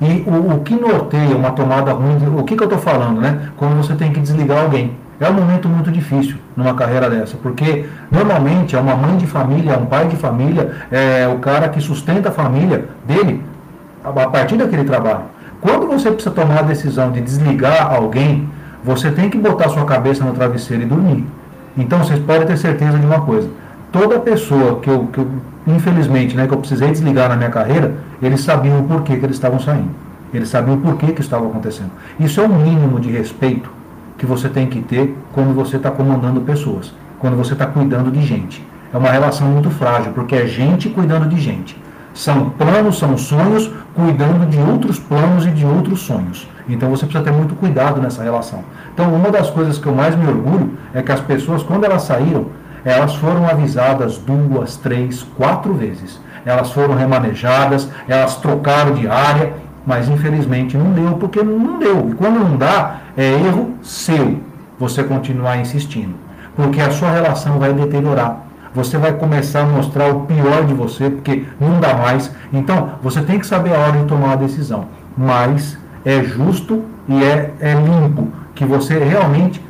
E 0.00 0.24
o, 0.26 0.54
o 0.54 0.60
que 0.60 0.74
norteia 0.74 1.36
uma 1.36 1.50
tomada 1.50 1.92
ruim, 1.92 2.16
o 2.38 2.44
que, 2.44 2.56
que 2.56 2.62
eu 2.62 2.66
estou 2.66 2.78
falando, 2.78 3.20
né? 3.20 3.50
Quando 3.56 3.76
você 3.76 3.94
tem 3.94 4.12
que 4.12 4.20
desligar 4.20 4.62
alguém. 4.62 4.96
É 5.20 5.28
um 5.28 5.32
momento 5.32 5.68
muito 5.68 5.90
difícil 5.90 6.36
numa 6.56 6.74
carreira 6.74 7.10
dessa, 7.10 7.36
porque 7.36 7.86
normalmente 8.08 8.76
é 8.76 8.80
uma 8.80 8.94
mãe 8.94 9.16
de 9.16 9.26
família, 9.26 9.72
é 9.72 9.76
um 9.76 9.86
pai 9.86 10.06
de 10.06 10.14
família, 10.14 10.70
é 10.92 11.26
o 11.26 11.40
cara 11.40 11.68
que 11.68 11.80
sustenta 11.80 12.28
a 12.28 12.32
família 12.32 12.84
dele 13.04 13.42
a 14.04 14.12
partir 14.12 14.56
daquele 14.56 14.84
trabalho. 14.84 15.22
Quando 15.60 15.88
você 15.88 16.12
precisa 16.12 16.32
tomar 16.32 16.60
a 16.60 16.62
decisão 16.62 17.10
de 17.10 17.20
desligar 17.20 17.92
alguém, 17.92 18.48
você 18.84 19.10
tem 19.10 19.28
que 19.28 19.36
botar 19.36 19.68
sua 19.70 19.84
cabeça 19.84 20.24
no 20.24 20.32
travesseiro 20.32 20.84
e 20.84 20.86
dormir. 20.86 21.26
Então 21.76 21.98
vocês 21.98 22.20
podem 22.20 22.46
ter 22.46 22.56
certeza 22.56 22.96
de 22.96 23.04
uma 23.04 23.20
coisa: 23.22 23.48
toda 23.92 24.18
pessoa 24.18 24.80
que 24.80 24.88
eu, 24.88 25.06
que 25.06 25.18
eu 25.18 25.28
infelizmente, 25.66 26.36
né, 26.36 26.46
que 26.46 26.54
eu 26.54 26.58
precisei 26.58 26.90
desligar 26.90 27.28
na 27.28 27.36
minha 27.36 27.50
carreira, 27.50 27.94
eles 28.22 28.40
sabiam 28.40 28.80
o 28.80 28.84
porquê 28.84 29.16
que 29.16 29.24
eles 29.24 29.36
estavam 29.36 29.60
saindo. 29.60 29.90
Eles 30.32 30.48
sabiam 30.48 30.76
o 30.76 30.80
porquê 30.80 31.12
que 31.12 31.20
estava 31.20 31.46
acontecendo. 31.46 31.90
Isso 32.18 32.40
é 32.40 32.44
o 32.44 32.48
mínimo 32.48 33.00
de 33.00 33.10
respeito 33.10 33.70
que 34.16 34.26
você 34.26 34.48
tem 34.48 34.66
que 34.66 34.80
ter 34.80 35.16
quando 35.32 35.54
você 35.54 35.76
está 35.76 35.90
comandando 35.90 36.40
pessoas, 36.40 36.92
quando 37.18 37.36
você 37.36 37.52
está 37.52 37.66
cuidando 37.66 38.10
de 38.10 38.22
gente. 38.22 38.64
É 38.92 38.96
uma 38.96 39.10
relação 39.10 39.46
muito 39.46 39.70
frágil, 39.70 40.12
porque 40.12 40.34
é 40.34 40.46
gente 40.46 40.88
cuidando 40.88 41.28
de 41.28 41.40
gente. 41.40 41.80
São 42.14 42.50
planos, 42.50 42.98
são 42.98 43.16
sonhos, 43.16 43.70
cuidando 43.94 44.46
de 44.46 44.58
outros 44.58 44.98
planos 44.98 45.46
e 45.46 45.50
de 45.50 45.64
outros 45.64 46.00
sonhos. 46.00 46.48
Então 46.68 46.90
você 46.90 47.06
precisa 47.06 47.24
ter 47.24 47.32
muito 47.32 47.54
cuidado 47.54 48.00
nessa 48.00 48.22
relação. 48.22 48.64
Então, 48.92 49.14
uma 49.14 49.30
das 49.30 49.48
coisas 49.50 49.78
que 49.78 49.86
eu 49.86 49.94
mais 49.94 50.16
me 50.16 50.26
orgulho 50.26 50.72
é 50.92 51.00
que 51.00 51.12
as 51.12 51.20
pessoas, 51.20 51.62
quando 51.62 51.84
elas 51.84 52.02
saíram, 52.02 52.46
elas 52.84 53.14
foram 53.16 53.46
avisadas 53.46 54.18
duas, 54.18 54.76
três, 54.76 55.22
quatro 55.36 55.74
vezes. 55.74 56.20
Elas 56.44 56.70
foram 56.72 56.94
remanejadas, 56.94 57.88
elas 58.08 58.36
trocaram 58.36 58.94
de 58.94 59.08
área, 59.08 59.52
mas 59.86 60.08
infelizmente 60.08 60.76
não 60.76 60.92
deu, 60.92 61.14
porque 61.14 61.42
não 61.42 61.78
deu. 61.78 62.10
E 62.10 62.14
quando 62.14 62.38
não 62.38 62.56
dá, 62.56 62.98
é 63.16 63.32
erro 63.32 63.74
seu 63.82 64.40
você 64.78 65.02
continuar 65.02 65.58
insistindo, 65.58 66.14
porque 66.54 66.80
a 66.80 66.90
sua 66.90 67.10
relação 67.10 67.58
vai 67.58 67.72
deteriorar. 67.72 68.44
Você 68.74 68.96
vai 68.96 69.12
começar 69.12 69.62
a 69.62 69.64
mostrar 69.64 70.08
o 70.08 70.20
pior 70.20 70.64
de 70.64 70.74
você, 70.74 71.10
porque 71.10 71.44
não 71.58 71.80
dá 71.80 71.94
mais. 71.94 72.30
Então, 72.52 72.90
você 73.02 73.22
tem 73.22 73.38
que 73.38 73.46
saber 73.46 73.74
a 73.74 73.78
hora 73.78 73.98
de 73.98 74.04
tomar 74.04 74.34
a 74.34 74.36
decisão. 74.36 74.86
Mas 75.16 75.76
é 76.04 76.22
justo 76.22 76.84
e 77.08 77.24
é, 77.24 77.52
é 77.60 77.74
limpo 77.74 78.28
que 78.54 78.64
você 78.64 78.98
realmente 78.98 79.60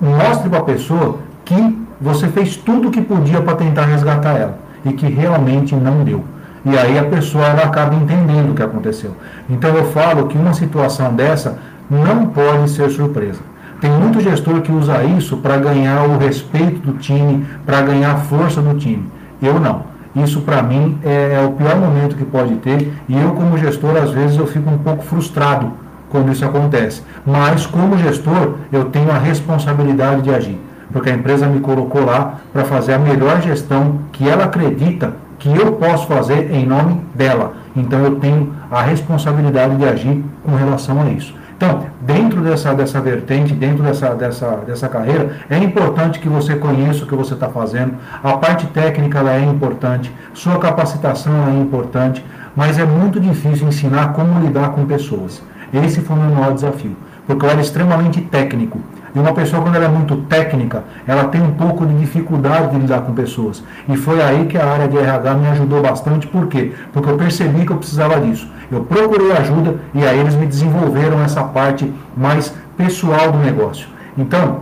mostre 0.00 0.50
para 0.50 0.58
a 0.58 0.64
pessoa 0.64 1.18
que 1.44 1.87
você 2.00 2.28
fez 2.28 2.56
tudo 2.56 2.88
o 2.88 2.90
que 2.90 3.00
podia 3.00 3.40
para 3.40 3.56
tentar 3.56 3.86
resgatar 3.86 4.36
ela 4.36 4.58
e 4.84 4.92
que 4.92 5.06
realmente 5.06 5.74
não 5.74 6.04
deu. 6.04 6.24
E 6.64 6.76
aí 6.76 6.98
a 6.98 7.04
pessoa 7.04 7.44
ela 7.44 7.64
acaba 7.64 7.94
entendendo 7.94 8.52
o 8.52 8.54
que 8.54 8.62
aconteceu. 8.62 9.14
Então 9.48 9.74
eu 9.74 9.84
falo 9.86 10.26
que 10.26 10.38
uma 10.38 10.52
situação 10.52 11.14
dessa 11.14 11.58
não 11.90 12.26
pode 12.26 12.70
ser 12.70 12.90
surpresa. 12.90 13.40
Tem 13.80 13.90
muito 13.90 14.20
gestor 14.20 14.60
que 14.60 14.72
usa 14.72 15.02
isso 15.04 15.36
para 15.38 15.56
ganhar 15.56 16.02
o 16.02 16.18
respeito 16.18 16.80
do 16.80 16.94
time, 16.98 17.46
para 17.64 17.80
ganhar 17.80 18.12
a 18.12 18.16
força 18.16 18.60
do 18.60 18.76
time. 18.78 19.08
Eu 19.40 19.60
não. 19.60 19.84
Isso 20.16 20.40
para 20.40 20.62
mim 20.62 20.98
é, 21.04 21.38
é, 21.40 21.46
o 21.46 21.52
pior 21.52 21.76
momento 21.76 22.16
que 22.16 22.24
pode 22.24 22.56
ter 22.56 22.92
e 23.08 23.16
eu 23.16 23.30
como 23.32 23.56
gestor 23.56 23.96
às 23.96 24.10
vezes 24.10 24.36
eu 24.36 24.46
fico 24.46 24.68
um 24.68 24.78
pouco 24.78 25.04
frustrado 25.04 25.72
quando 26.10 26.32
isso 26.32 26.44
acontece. 26.44 27.02
Mas 27.24 27.66
como 27.66 27.96
gestor 27.98 28.54
eu 28.72 28.86
tenho 28.86 29.10
a 29.10 29.18
responsabilidade 29.18 30.22
de 30.22 30.30
agir 30.34 30.67
porque 30.92 31.10
a 31.10 31.14
empresa 31.14 31.46
me 31.46 31.60
colocou 31.60 32.04
lá 32.04 32.40
para 32.52 32.64
fazer 32.64 32.94
a 32.94 32.98
melhor 32.98 33.40
gestão 33.40 34.00
que 34.12 34.28
ela 34.28 34.44
acredita 34.44 35.12
que 35.38 35.48
eu 35.48 35.72
posso 35.72 36.06
fazer 36.06 36.50
em 36.52 36.66
nome 36.66 37.00
dela. 37.14 37.54
Então 37.76 38.00
eu 38.00 38.16
tenho 38.16 38.52
a 38.70 38.82
responsabilidade 38.82 39.76
de 39.76 39.84
agir 39.84 40.24
com 40.44 40.54
relação 40.56 41.00
a 41.00 41.10
isso. 41.10 41.34
Então, 41.56 41.86
dentro 42.00 42.40
dessa, 42.40 42.72
dessa 42.72 43.00
vertente, 43.00 43.52
dentro 43.52 43.82
dessa, 43.82 44.14
dessa, 44.14 44.48
dessa 44.64 44.88
carreira, 44.88 45.38
é 45.50 45.58
importante 45.58 46.20
que 46.20 46.28
você 46.28 46.54
conheça 46.54 47.02
o 47.02 47.06
que 47.06 47.16
você 47.16 47.34
está 47.34 47.48
fazendo. 47.48 47.94
A 48.22 48.34
parte 48.34 48.68
técnica 48.68 49.18
ela 49.18 49.34
é 49.34 49.42
importante, 49.44 50.12
sua 50.32 50.56
capacitação 50.58 51.32
é 51.48 51.60
importante, 51.60 52.24
mas 52.54 52.78
é 52.78 52.84
muito 52.84 53.18
difícil 53.18 53.66
ensinar 53.66 54.12
como 54.12 54.40
lidar 54.40 54.70
com 54.70 54.86
pessoas. 54.86 55.42
Esse 55.72 56.00
foi 56.00 56.16
o 56.16 56.20
meu 56.20 56.30
maior 56.30 56.54
desafio. 56.54 56.96
Porque 57.28 57.44
eu 57.44 57.50
era 57.50 57.60
extremamente 57.60 58.22
técnico. 58.22 58.80
E 59.14 59.18
uma 59.18 59.34
pessoa, 59.34 59.62
quando 59.62 59.74
ela 59.76 59.84
é 59.84 59.88
muito 59.88 60.16
técnica, 60.22 60.82
ela 61.06 61.24
tem 61.24 61.42
um 61.42 61.50
pouco 61.50 61.84
de 61.84 61.94
dificuldade 61.98 62.70
de 62.70 62.78
lidar 62.78 63.02
com 63.02 63.12
pessoas. 63.12 63.62
E 63.86 63.98
foi 63.98 64.22
aí 64.22 64.46
que 64.46 64.56
a 64.56 64.64
área 64.64 64.88
de 64.88 64.96
RH 64.96 65.34
me 65.34 65.46
ajudou 65.48 65.82
bastante. 65.82 66.26
Por 66.26 66.46
quê? 66.46 66.72
Porque 66.90 67.10
eu 67.10 67.18
percebi 67.18 67.66
que 67.66 67.72
eu 67.72 67.76
precisava 67.76 68.18
disso. 68.18 68.50
Eu 68.72 68.80
procurei 68.80 69.30
ajuda 69.32 69.76
e 69.92 70.06
aí 70.06 70.18
eles 70.18 70.34
me 70.34 70.46
desenvolveram 70.46 71.22
essa 71.22 71.44
parte 71.44 71.92
mais 72.16 72.54
pessoal 72.78 73.30
do 73.30 73.38
negócio. 73.38 73.88
Então, 74.16 74.60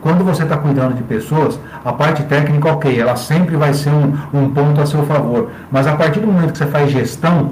quando 0.00 0.24
você 0.24 0.42
está 0.42 0.56
cuidando 0.56 0.94
de 0.94 1.04
pessoas, 1.04 1.60
a 1.84 1.92
parte 1.92 2.24
técnica, 2.24 2.72
ok, 2.72 3.00
ela 3.00 3.14
sempre 3.14 3.54
vai 3.54 3.72
ser 3.72 3.90
um, 3.90 4.14
um 4.34 4.50
ponto 4.50 4.80
a 4.80 4.86
seu 4.86 5.04
favor. 5.04 5.50
Mas 5.70 5.86
a 5.86 5.94
partir 5.94 6.18
do 6.18 6.26
momento 6.26 6.52
que 6.52 6.58
você 6.58 6.66
faz 6.66 6.90
gestão, 6.90 7.50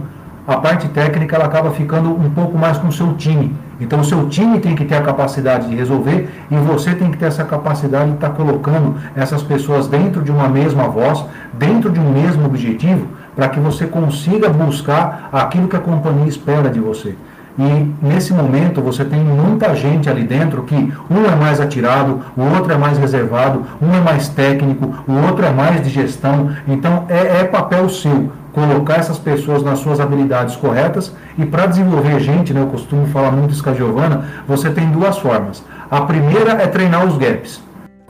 a 0.48 0.56
parte 0.56 0.88
técnica 0.88 1.36
ela 1.36 1.44
acaba 1.44 1.70
ficando 1.70 2.10
um 2.10 2.28
pouco 2.30 2.58
mais 2.58 2.76
com 2.76 2.88
o 2.88 2.92
seu 2.92 3.14
time. 3.14 3.54
Então 3.80 4.00
o 4.00 4.04
seu 4.04 4.28
time 4.28 4.58
tem 4.58 4.74
que 4.74 4.84
ter 4.84 4.96
a 4.96 5.02
capacidade 5.02 5.68
de 5.68 5.76
resolver 5.76 6.28
e 6.50 6.56
você 6.56 6.94
tem 6.94 7.10
que 7.10 7.16
ter 7.16 7.26
essa 7.26 7.44
capacidade 7.44 8.10
de 8.10 8.14
estar 8.16 8.30
colocando 8.30 8.96
essas 9.14 9.42
pessoas 9.42 9.86
dentro 9.86 10.22
de 10.22 10.30
uma 10.30 10.48
mesma 10.48 10.88
voz, 10.88 11.24
dentro 11.52 11.90
de 11.90 12.00
um 12.00 12.10
mesmo 12.10 12.46
objetivo, 12.46 13.06
para 13.36 13.48
que 13.48 13.60
você 13.60 13.86
consiga 13.86 14.48
buscar 14.48 15.28
aquilo 15.32 15.68
que 15.68 15.76
a 15.76 15.80
companhia 15.80 16.26
espera 16.26 16.68
de 16.68 16.80
você. 16.80 17.14
E 17.58 17.92
nesse 18.00 18.32
momento 18.32 18.80
você 18.80 19.04
tem 19.04 19.18
muita 19.18 19.74
gente 19.74 20.08
ali 20.08 20.22
dentro 20.22 20.62
que 20.62 20.76
um 21.10 21.24
é 21.26 21.34
mais 21.34 21.60
atirado, 21.60 22.20
o 22.36 22.42
outro 22.42 22.72
é 22.72 22.78
mais 22.78 22.98
reservado, 22.98 23.64
um 23.82 23.92
é 23.92 24.00
mais 24.00 24.28
técnico, 24.28 24.94
o 25.08 25.12
outro 25.26 25.44
é 25.44 25.50
mais 25.50 25.82
de 25.82 25.90
gestão. 25.90 26.50
Então 26.68 27.04
é, 27.08 27.40
é 27.40 27.44
papel 27.44 27.88
seu 27.88 28.30
colocar 28.58 28.96
essas 28.96 29.18
pessoas 29.18 29.62
nas 29.62 29.78
suas 29.78 30.00
habilidades 30.00 30.56
corretas 30.56 31.14
e 31.36 31.46
para 31.46 31.66
desenvolver 31.66 32.18
gente, 32.18 32.52
né, 32.52 32.60
eu 32.60 32.66
costumo 32.66 33.06
falar 33.06 33.30
muito 33.30 33.52
isso 33.52 33.62
com 33.62 33.70
a 33.70 33.74
Giovana, 33.74 34.24
você 34.48 34.68
tem 34.70 34.90
duas 34.90 35.18
formas. 35.18 35.64
A 35.88 36.00
primeira 36.00 36.52
é 36.52 36.66
treinar 36.66 37.06
os 37.06 37.16
gaps. 37.16 37.62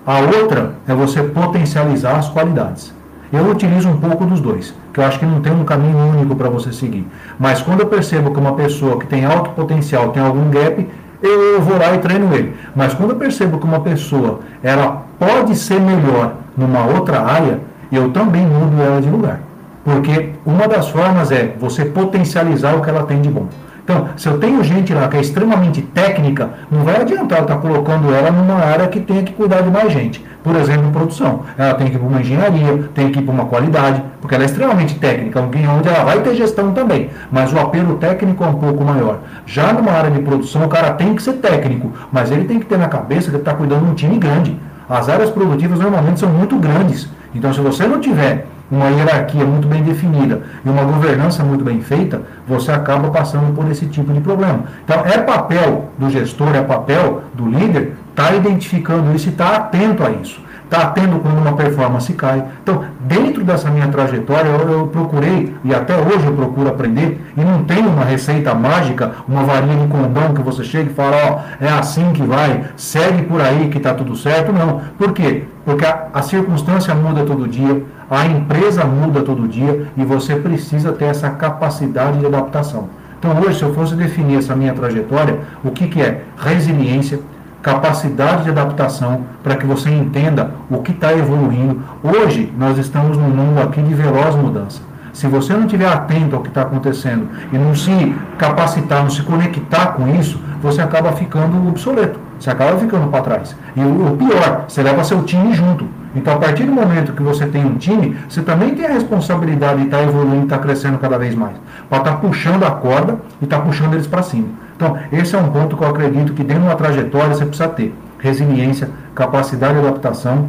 A 0.07 0.21
outra 0.21 0.73
é 0.87 0.95
você 0.95 1.23
potencializar 1.23 2.17
as 2.17 2.31
qualidades. 2.31 2.95
Eu 3.31 3.51
utilizo 3.51 3.91
um 3.91 4.01
pouco 4.01 4.25
dos 4.25 4.41
dois, 4.41 4.75
que 4.93 5.01
eu 5.01 5.05
acho 5.05 5.19
que 5.19 5.27
não 5.27 5.43
tem 5.43 5.53
um 5.53 5.65
caminho 5.65 5.99
único 5.99 6.35
para 6.35 6.49
você 6.49 6.73
seguir. 6.73 7.07
Mas 7.39 7.61
quando 7.61 7.81
eu 7.81 7.87
percebo 7.87 8.31
que 8.31 8.41
uma 8.41 8.55
pessoa 8.55 8.99
que 8.99 9.07
tem 9.07 9.27
alto 9.27 9.51
potencial 9.51 10.09
tem 10.13 10.23
algum 10.23 10.49
gap, 10.49 10.89
eu 11.23 11.61
vou 11.61 11.77
lá 11.77 11.95
e 11.95 11.99
treino 11.99 12.35
ele. 12.35 12.55
Mas 12.75 12.95
quando 12.95 13.11
eu 13.11 13.17
percebo 13.17 13.59
que 13.59 13.67
uma 13.67 13.81
pessoa 13.81 14.41
ela 14.63 15.05
pode 15.19 15.55
ser 15.57 15.79
melhor 15.79 16.37
numa 16.57 16.87
outra 16.87 17.21
área, 17.21 17.61
eu 17.93 18.11
também 18.13 18.47
mudo 18.47 18.81
ela 18.83 19.03
de 19.03 19.11
lugar. 19.11 19.48
Porque 19.89 20.33
uma 20.45 20.69
das 20.69 20.91
formas 20.91 21.33
é 21.33 21.55
você 21.59 21.83
potencializar 21.83 22.75
o 22.75 22.83
que 22.83 22.91
ela 22.91 23.05
tem 23.05 23.23
de 23.23 23.31
bom. 23.31 23.47
Então, 23.83 24.07
se 24.19 24.29
eu 24.29 24.39
tenho 24.39 24.63
gente 24.63 24.93
lá 24.93 25.09
que 25.09 25.17
é 25.17 25.21
extremamente 25.23 25.81
técnica, 25.81 26.51
não 26.71 26.85
vai 26.85 27.01
adiantar 27.01 27.39
eu 27.39 27.45
estar 27.45 27.57
colocando 27.57 28.13
ela 28.13 28.31
numa 28.31 28.57
área 28.57 28.87
que 28.89 29.01
tenha 29.01 29.23
que 29.23 29.33
cuidar 29.33 29.63
de 29.63 29.71
mais 29.71 29.91
gente. 29.91 30.23
Por 30.45 30.55
exemplo, 30.57 30.91
produção. 30.91 31.41
Ela 31.57 31.73
tem 31.73 31.87
que 31.87 31.97
ir 31.97 31.99
para 31.99 32.07
uma 32.07 32.21
engenharia, 32.21 32.91
tem 32.95 33.11
que 33.11 33.19
ir 33.19 33.23
para 33.23 33.33
uma 33.33 33.47
qualidade, 33.47 34.05
porque 34.21 34.35
ela 34.35 34.45
é 34.45 34.47
extremamente 34.47 34.95
técnica, 34.97 35.41
onde 35.41 35.89
ela 35.89 36.05
vai 36.05 36.21
ter 36.21 36.35
gestão 36.35 36.73
também, 36.73 37.09
mas 37.33 37.51
o 37.51 37.59
apelo 37.59 37.95
técnico 37.95 38.45
é 38.45 38.47
um 38.47 38.57
pouco 38.57 38.85
maior. 38.85 39.21
Já 39.47 39.73
numa 39.73 39.93
área 39.93 40.11
de 40.11 40.19
produção, 40.19 40.67
o 40.67 40.69
cara 40.69 40.91
tem 40.93 41.15
que 41.15 41.23
ser 41.23 41.39
técnico, 41.39 41.91
mas 42.13 42.31
ele 42.31 42.45
tem 42.45 42.61
que 42.61 42.67
ter 42.67 42.77
na 42.77 42.89
cabeça 42.89 43.31
que 43.31 43.37
ele 43.37 43.39
está 43.39 43.55
cuidando 43.55 43.87
de 43.87 43.91
um 43.93 43.95
time 43.95 44.19
grande. 44.19 44.55
As 44.87 45.09
áreas 45.09 45.31
produtivas 45.31 45.79
normalmente 45.79 46.21
são 46.21 46.29
muito 46.29 46.59
grandes. 46.59 47.09
Então, 47.35 47.55
se 47.55 47.61
você 47.61 47.87
não 47.87 48.01
tiver 48.01 48.47
uma 48.71 48.89
hierarquia 48.89 49.45
muito 49.45 49.67
bem 49.67 49.83
definida 49.83 50.43
e 50.65 50.69
uma 50.69 50.83
governança 50.83 51.43
muito 51.43 51.65
bem 51.65 51.81
feita, 51.81 52.23
você 52.47 52.71
acaba 52.71 53.11
passando 53.11 53.55
por 53.55 53.71
esse 53.71 53.87
tipo 53.87 54.13
de 54.13 54.21
problema. 54.21 54.65
Então, 54.85 55.03
é 55.07 55.19
papel 55.19 55.91
do 55.99 56.11
gestor, 56.11 56.55
é 56.55 56.63
papel 56.63 57.23
do 57.35 57.49
líder 57.49 57.95
estar 58.11 58.29
tá 58.29 58.35
identificando 58.35 59.15
isso 59.15 59.29
e 59.29 59.33
estar 59.33 59.51
tá 59.51 59.57
atento 59.57 60.05
a 60.05 60.11
isso. 60.11 60.49
Está 60.69 60.83
atento 60.83 61.19
quando 61.21 61.39
uma 61.39 61.55
performance 61.55 62.13
cai. 62.13 62.45
Então, 62.63 62.85
dentro 63.01 63.43
dessa 63.43 63.71
minha 63.71 63.89
trajetória, 63.89 64.51
eu, 64.51 64.71
eu, 64.71 64.87
procurei, 64.89 65.55
e 65.65 65.75
até 65.75 65.97
hoje 65.97 66.27
eu 66.27 66.35
procuro 66.35 66.69
aprender, 66.69 67.25
e 67.35 67.41
não 67.41 67.65
tem 67.65 67.87
uma 67.87 68.05
receita 68.05 68.55
mágica, 68.55 69.13
uma 69.27 69.45
varinha 69.45 69.79
de 69.79 69.87
condão 69.87 70.35
que 70.35 70.43
você 70.43 70.63
chega 70.63 70.91
e 70.91 70.95
fala, 70.95 71.17
ó, 71.17 71.65
é 71.65 71.71
assim 71.71 72.13
que 72.13 72.23
vai, 72.23 72.65
segue 72.77 73.23
por 73.23 73.41
aí 73.41 73.71
que 73.71 73.79
está 73.79 73.95
tudo 73.95 74.15
certo. 74.15 74.53
Não. 74.53 74.83
Por 74.99 75.13
quê? 75.13 75.45
Porque 75.65 75.87
a, 75.87 76.09
a 76.13 76.21
circunstância 76.21 76.95
muda 76.95 77.25
todo 77.25 77.49
dia, 77.49 77.83
a 78.11 78.27
empresa 78.27 78.85
muda 78.85 79.23
todo 79.23 79.49
dia 79.49 79.89
e 79.97 80.05
você 80.05 80.37
precisa 80.37 80.93
ter 80.93 81.07
essa 81.07 81.31
capacidade 81.31 82.19
de 82.19 82.27
adaptação. 82.27 82.89
Então, 83.19 83.39
hoje, 83.41 83.59
se 83.59 83.65
eu 83.65 83.75
fosse 83.75 83.95
definir 83.95 84.39
essa 84.39 84.55
minha 84.55 84.73
trajetória, 84.73 85.41
o 85.65 85.71
que, 85.71 85.89
que 85.89 86.01
é? 86.01 86.23
Resiliência, 86.37 87.21
capacidade 87.61 88.45
de 88.45 88.51
adaptação, 88.51 89.23
para 89.43 89.57
que 89.57 89.67
você 89.67 89.91
entenda 89.91 90.53
o 90.71 90.79
que 90.79 90.93
está 90.93 91.13
evoluindo. 91.13 91.83
Hoje, 92.03 92.53
nós 92.57 92.79
estamos 92.79 93.17
num 93.17 93.29
mundo 93.29 93.61
aqui 93.61 93.83
de 93.83 93.93
veloz 93.93 94.35
mudança. 94.37 94.81
Se 95.13 95.27
você 95.27 95.53
não 95.53 95.65
estiver 95.65 95.89
atento 95.89 96.37
ao 96.37 96.43
que 96.43 96.49
está 96.49 96.63
acontecendo 96.63 97.29
e 97.53 97.59
não 97.59 97.75
se 97.75 98.15
capacitar, 98.39 99.03
não 99.03 99.11
se 99.11 99.23
conectar 99.23 99.89
com 99.89 100.09
isso, 100.09 100.41
você 100.63 100.81
acaba 100.81 101.11
ficando 101.13 101.69
obsoleto, 101.69 102.21
você 102.39 102.51
acaba 102.51 102.79
ficando 102.79 103.09
para 103.09 103.23
trás. 103.23 103.57
E 103.75 103.81
o, 103.81 104.17
pior, 104.17 104.67
você 104.69 104.81
leva 104.81 105.03
seu 105.03 105.25
time 105.25 105.53
junto. 105.53 105.87
Então, 106.15 106.35
a 106.35 106.39
partir 106.39 106.65
do 106.65 106.73
momento 106.73 107.13
que 107.13 107.23
você 107.23 107.47
tem 107.47 107.65
um 107.65 107.77
time, 107.77 108.17
você 108.29 108.41
também 108.43 108.75
tem 108.75 108.87
a 108.87 108.93
responsabilidade 108.93 109.81
de 109.81 109.85
estar 109.87 109.99
tá 109.99 110.03
evoluindo, 110.03 110.45
estar 110.45 110.57
tá 110.57 110.63
crescendo 110.63 110.99
cada 110.99 111.19
vez 111.19 111.35
mais. 111.35 111.57
Para 111.89 111.99
estar 111.99 112.11
tá 112.13 112.17
puxando 112.17 112.65
a 112.65 112.71
corda 112.71 113.19
e 113.41 113.45
estar 113.45 113.61
puxando 113.61 113.95
eles 113.95 114.07
para 114.07 114.23
cima. 114.23 114.49
Então, 114.77 114.97
esse 115.13 115.35
é 115.35 115.39
um 115.39 115.51
ponto 115.51 115.77
que 115.77 115.83
eu 115.83 115.89
acredito 115.89 116.33
que 116.33 116.43
dentro 116.43 116.63
de 116.63 116.69
uma 116.69 116.77
trajetória 116.77 117.35
você 117.35 117.45
precisa 117.45 117.69
ter. 117.69 117.95
Resiliência, 118.19 118.91
capacidade 119.15 119.75
de 119.75 119.81
adaptação. 119.81 120.47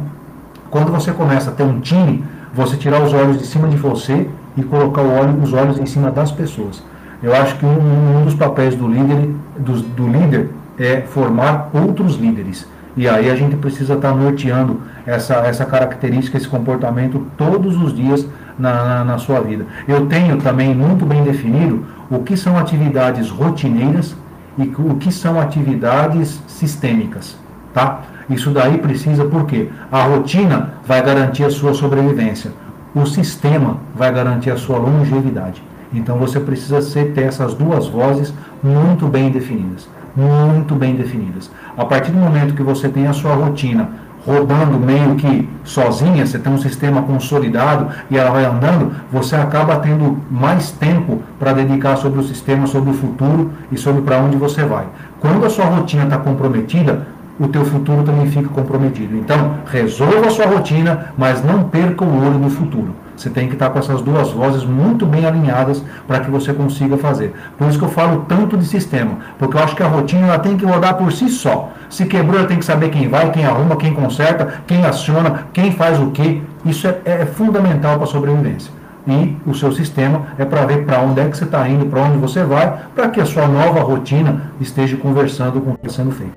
Quando 0.70 0.90
você 0.90 1.12
começa 1.12 1.50
a 1.50 1.52
ter 1.52 1.62
um 1.62 1.80
time, 1.80 2.24
você 2.54 2.76
tirar 2.76 3.02
os 3.02 3.12
olhos 3.12 3.38
de 3.38 3.46
cima 3.46 3.68
de 3.68 3.76
você 3.76 4.28
e 4.56 4.62
colocar 4.62 5.02
olho, 5.02 5.40
os 5.42 5.52
olhos 5.52 5.78
em 5.78 5.86
cima 5.86 6.10
das 6.10 6.32
pessoas. 6.32 6.82
Eu 7.22 7.34
acho 7.34 7.56
que 7.56 7.66
um, 7.66 8.20
um 8.20 8.24
dos 8.24 8.34
papéis 8.34 8.74
do 8.74 8.88
líder, 8.88 9.30
do, 9.58 9.80
do 9.80 10.08
líder 10.08 10.50
é 10.78 11.02
formar 11.02 11.68
outros 11.74 12.16
líderes. 12.16 12.66
E 12.96 13.08
aí 13.08 13.30
a 13.30 13.36
gente 13.36 13.56
precisa 13.56 13.94
estar 13.94 14.14
norteando 14.14 14.80
essa, 15.06 15.34
essa 15.36 15.64
característica, 15.64 16.36
esse 16.36 16.48
comportamento 16.48 17.26
todos 17.36 17.76
os 17.76 17.94
dias 17.94 18.26
na, 18.58 18.84
na, 18.84 19.04
na, 19.04 19.18
sua 19.18 19.40
vida. 19.40 19.64
Eu 19.86 20.06
tenho 20.06 20.36
também 20.38 20.74
muito 20.74 21.06
bem 21.06 21.22
definido 21.22 21.84
o 22.10 22.18
que 22.20 22.36
são 22.36 22.58
atividades 22.58 23.30
rotineiras 23.30 24.16
e 24.58 24.62
o 24.78 24.96
que 24.96 25.12
são 25.12 25.40
atividades 25.40 26.42
sistêmicas. 26.48 27.36
Tá? 27.72 28.00
Isso 28.28 28.50
daí 28.50 28.78
precisa, 28.78 29.24
porque 29.24 29.68
a 29.90 30.02
rotina 30.02 30.74
vai 30.84 31.02
garantir 31.02 31.44
a 31.44 31.50
sua 31.50 31.72
sobrevivência, 31.74 32.52
o 32.94 33.06
sistema 33.06 33.78
vai 33.94 34.12
garantir 34.12 34.50
a 34.50 34.56
sua 34.56 34.78
longevidade. 34.78 35.62
Então 35.92 36.18
você 36.18 36.38
precisa 36.38 36.80
ter 37.04 37.22
essas 37.22 37.54
duas 37.54 37.86
vozes 37.86 38.34
muito 38.62 39.06
bem 39.06 39.30
definidas 39.30 39.88
muito 40.16 40.74
bem 40.74 40.94
definidas. 40.94 41.50
A 41.76 41.84
partir 41.84 42.10
do 42.10 42.18
momento 42.18 42.54
que 42.54 42.62
você 42.62 42.88
tem 42.88 43.06
a 43.06 43.12
sua 43.12 43.34
rotina 43.34 43.88
rodando 44.26 44.78
meio 44.78 45.14
que 45.16 45.48
sozinha, 45.64 46.26
você 46.26 46.38
tem 46.38 46.52
um 46.52 46.58
sistema 46.58 47.02
consolidado 47.02 47.88
e 48.10 48.18
ela 48.18 48.30
vai 48.30 48.44
andando, 48.44 48.92
você 49.10 49.34
acaba 49.34 49.76
tendo 49.76 50.18
mais 50.30 50.70
tempo 50.72 51.22
para 51.38 51.52
dedicar 51.52 51.96
sobre 51.96 52.20
o 52.20 52.22
sistema, 52.22 52.66
sobre 52.66 52.90
o 52.90 52.94
futuro 52.94 53.50
e 53.72 53.78
sobre 53.78 54.02
para 54.02 54.18
onde 54.18 54.36
você 54.36 54.62
vai. 54.62 54.86
Quando 55.20 55.44
a 55.44 55.50
sua 55.50 55.64
rotina 55.64 56.04
está 56.04 56.18
comprometida, 56.18 57.06
o 57.38 57.48
teu 57.48 57.64
futuro 57.64 58.02
também 58.02 58.26
fica 58.26 58.48
comprometido. 58.50 59.16
Então, 59.16 59.54
resolva 59.64 60.26
a 60.26 60.30
sua 60.30 60.46
rotina, 60.46 61.06
mas 61.16 61.42
não 61.42 61.64
perca 61.64 62.04
o 62.04 62.26
olho 62.26 62.38
no 62.38 62.50
futuro. 62.50 62.94
Você 63.20 63.28
tem 63.28 63.48
que 63.48 63.52
estar 63.52 63.68
com 63.68 63.78
essas 63.78 64.00
duas 64.00 64.30
vozes 64.30 64.64
muito 64.64 65.04
bem 65.04 65.26
alinhadas 65.26 65.84
para 66.08 66.20
que 66.20 66.30
você 66.30 66.54
consiga 66.54 66.96
fazer. 66.96 67.34
Por 67.58 67.68
isso 67.68 67.78
que 67.78 67.84
eu 67.84 67.90
falo 67.90 68.24
tanto 68.26 68.56
de 68.56 68.64
sistema, 68.64 69.18
porque 69.38 69.58
eu 69.58 69.60
acho 69.62 69.76
que 69.76 69.82
a 69.82 69.86
rotina 69.86 70.26
ela 70.26 70.38
tem 70.38 70.56
que 70.56 70.64
rodar 70.64 70.96
por 70.96 71.12
si 71.12 71.28
só. 71.28 71.70
Se 71.90 72.06
quebrou, 72.06 72.38
ela 72.38 72.48
tem 72.48 72.58
que 72.58 72.64
saber 72.64 72.88
quem 72.88 73.08
vai, 73.08 73.30
quem 73.30 73.44
arruma, 73.44 73.76
quem 73.76 73.92
conserta, 73.92 74.62
quem 74.66 74.86
aciona, 74.86 75.48
quem 75.52 75.70
faz 75.70 76.00
o 76.00 76.10
quê. 76.12 76.40
Isso 76.64 76.88
é, 76.88 76.98
é 77.04 77.26
fundamental 77.26 77.96
para 77.96 78.04
a 78.04 78.06
sobrevivência. 78.06 78.72
E 79.06 79.36
o 79.44 79.54
seu 79.54 79.70
sistema 79.70 80.28
é 80.38 80.46
para 80.46 80.64
ver 80.64 80.86
para 80.86 81.02
onde 81.02 81.20
é 81.20 81.28
que 81.28 81.36
você 81.36 81.44
está 81.44 81.68
indo, 81.68 81.84
para 81.84 82.00
onde 82.00 82.16
você 82.16 82.42
vai, 82.42 82.84
para 82.94 83.10
que 83.10 83.20
a 83.20 83.26
sua 83.26 83.46
nova 83.46 83.80
rotina 83.80 84.50
esteja 84.58 84.96
conversando 84.96 85.60
com 85.60 85.72
o 85.72 85.76
que 85.76 85.86
está 85.86 86.02
sendo 86.02 86.12
feito. 86.12 86.32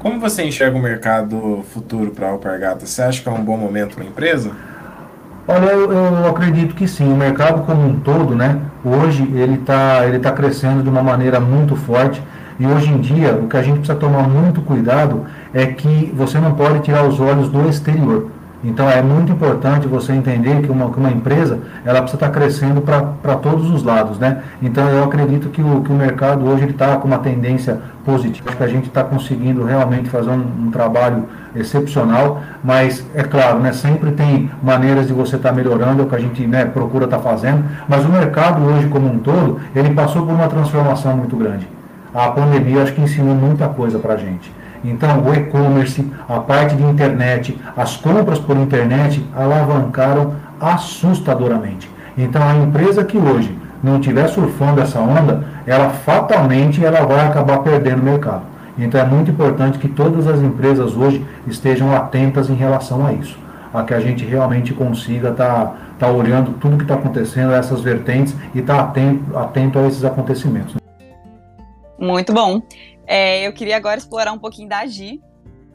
Como 0.00 0.18
você 0.18 0.42
enxerga 0.42 0.76
o 0.76 0.82
mercado 0.82 1.62
futuro 1.72 2.10
para 2.10 2.26
a 2.26 2.30
Alpargata? 2.30 2.86
Você 2.86 3.02
acha 3.02 3.22
que 3.22 3.28
é 3.28 3.32
um 3.32 3.44
bom 3.44 3.56
momento 3.56 3.94
para 3.94 4.02
a 4.02 4.08
empresa? 4.08 4.50
Olha, 5.52 5.66
eu, 5.72 5.90
eu, 5.90 6.28
acredito 6.28 6.76
que 6.76 6.86
sim. 6.86 7.12
O 7.12 7.16
mercado 7.16 7.62
como 7.66 7.84
um 7.84 7.98
todo, 7.98 8.36
né? 8.36 8.60
Hoje 8.84 9.24
ele 9.34 9.54
está 9.54 10.06
ele 10.06 10.20
tá 10.20 10.30
crescendo 10.30 10.80
de 10.80 10.88
uma 10.88 11.02
maneira 11.02 11.40
muito 11.40 11.74
forte. 11.74 12.22
E 12.60 12.64
hoje 12.64 12.88
em 12.88 13.00
dia, 13.00 13.34
o 13.34 13.48
que 13.48 13.56
a 13.56 13.62
gente 13.62 13.78
precisa 13.78 13.98
tomar 13.98 14.28
muito 14.28 14.62
cuidado 14.62 15.24
é 15.52 15.66
que 15.66 16.12
você 16.14 16.38
não 16.38 16.52
pode 16.52 16.80
tirar 16.84 17.02
os 17.04 17.18
olhos 17.18 17.48
do 17.48 17.68
exterior. 17.68 18.30
Então 18.62 18.88
é 18.90 19.00
muito 19.00 19.32
importante 19.32 19.88
você 19.88 20.12
entender 20.12 20.60
que 20.60 20.70
uma, 20.70 20.90
que 20.90 20.98
uma 20.98 21.10
empresa 21.10 21.60
ela 21.84 22.02
precisa 22.02 22.26
estar 22.26 22.28
crescendo 22.28 22.82
para 22.82 23.34
todos 23.36 23.70
os 23.70 23.82
lados, 23.82 24.18
né? 24.18 24.42
Então 24.60 24.86
eu 24.88 25.02
acredito 25.04 25.48
que 25.48 25.62
o, 25.62 25.80
que 25.80 25.90
o 25.90 25.94
mercado 25.94 26.44
hoje 26.46 26.66
está 26.66 26.96
com 26.96 27.08
uma 27.08 27.18
tendência 27.18 27.80
positiva, 28.04 28.52
que 28.52 28.62
a 28.62 28.66
gente 28.66 28.88
está 28.88 29.02
conseguindo 29.02 29.64
realmente 29.64 30.10
fazer 30.10 30.30
um, 30.30 30.66
um, 30.66 30.70
trabalho 30.70 31.24
excepcional, 31.54 32.42
mas 32.62 33.04
é 33.14 33.22
claro, 33.22 33.60
né, 33.60 33.72
sempre 33.72 34.10
tem 34.12 34.50
maneiras 34.62 35.06
de 35.06 35.12
você 35.12 35.36
estar 35.36 35.50
tá 35.50 35.54
melhorando, 35.54 36.02
é 36.02 36.04
o 36.04 36.08
que 36.08 36.14
a 36.14 36.18
gente 36.18 36.46
né, 36.46 36.64
procura 36.64 37.04
estar 37.04 37.18
tá 37.18 37.22
fazendo, 37.22 37.64
mas 37.88 38.04
o 38.04 38.08
mercado 38.08 38.62
hoje 38.64 38.88
como 38.88 39.06
um 39.06 39.18
todo, 39.18 39.60
ele 39.74 39.90
passou 39.90 40.24
por 40.24 40.32
uma 40.32 40.48
transformação 40.48 41.16
muito 41.16 41.36
grande. 41.36 41.68
A 42.14 42.28
pandemia 42.30 42.82
acho 42.82 42.92
que 42.92 43.00
ensinou 43.00 43.34
muita 43.34 43.68
coisa 43.68 43.98
para 43.98 44.14
a 44.14 44.16
gente. 44.16 44.50
Então, 44.84 45.22
o 45.22 45.34
e-commerce, 45.34 46.10
a 46.28 46.38
parte 46.40 46.74
de 46.74 46.82
internet, 46.82 47.58
as 47.76 47.96
compras 47.96 48.38
por 48.38 48.56
internet 48.56 49.24
alavancaram 49.34 50.34
assustadoramente. 50.58 51.90
Então, 52.16 52.42
a 52.42 52.54
empresa 52.56 53.04
que 53.04 53.18
hoje 53.18 53.56
não 53.82 53.98
estiver 53.98 54.28
surfando 54.28 54.80
essa 54.80 54.98
onda, 54.98 55.44
ela 55.66 55.90
fatalmente 55.90 56.84
ela 56.84 57.02
vai 57.02 57.26
acabar 57.26 57.58
perdendo 57.58 58.00
o 58.00 58.04
mercado. 58.04 58.42
Então, 58.78 59.00
é 59.00 59.04
muito 59.04 59.30
importante 59.30 59.78
que 59.78 59.88
todas 59.88 60.26
as 60.26 60.40
empresas 60.40 60.96
hoje 60.96 61.24
estejam 61.46 61.94
atentas 61.94 62.48
em 62.48 62.54
relação 62.54 63.06
a 63.06 63.12
isso, 63.12 63.38
a 63.72 63.82
que 63.82 63.92
a 63.92 64.00
gente 64.00 64.24
realmente 64.24 64.72
consiga 64.72 65.30
estar 65.30 65.46
tá, 65.46 65.74
tá 65.98 66.08
olhando 66.08 66.52
tudo 66.58 66.76
que 66.76 66.84
está 66.84 66.94
acontecendo, 66.94 67.52
essas 67.52 67.80
vertentes 67.82 68.34
e 68.54 68.60
estar 68.60 68.76
tá 68.76 68.82
atento, 68.84 69.36
atento 69.36 69.78
a 69.78 69.86
esses 69.86 70.04
acontecimentos. 70.04 70.76
Muito 71.98 72.32
bom. 72.32 72.62
É, 73.12 73.44
eu 73.44 73.52
queria 73.52 73.76
agora 73.76 73.98
explorar 73.98 74.30
um 74.30 74.38
pouquinho 74.38 74.68
da 74.68 74.86
Gi. 74.86 75.20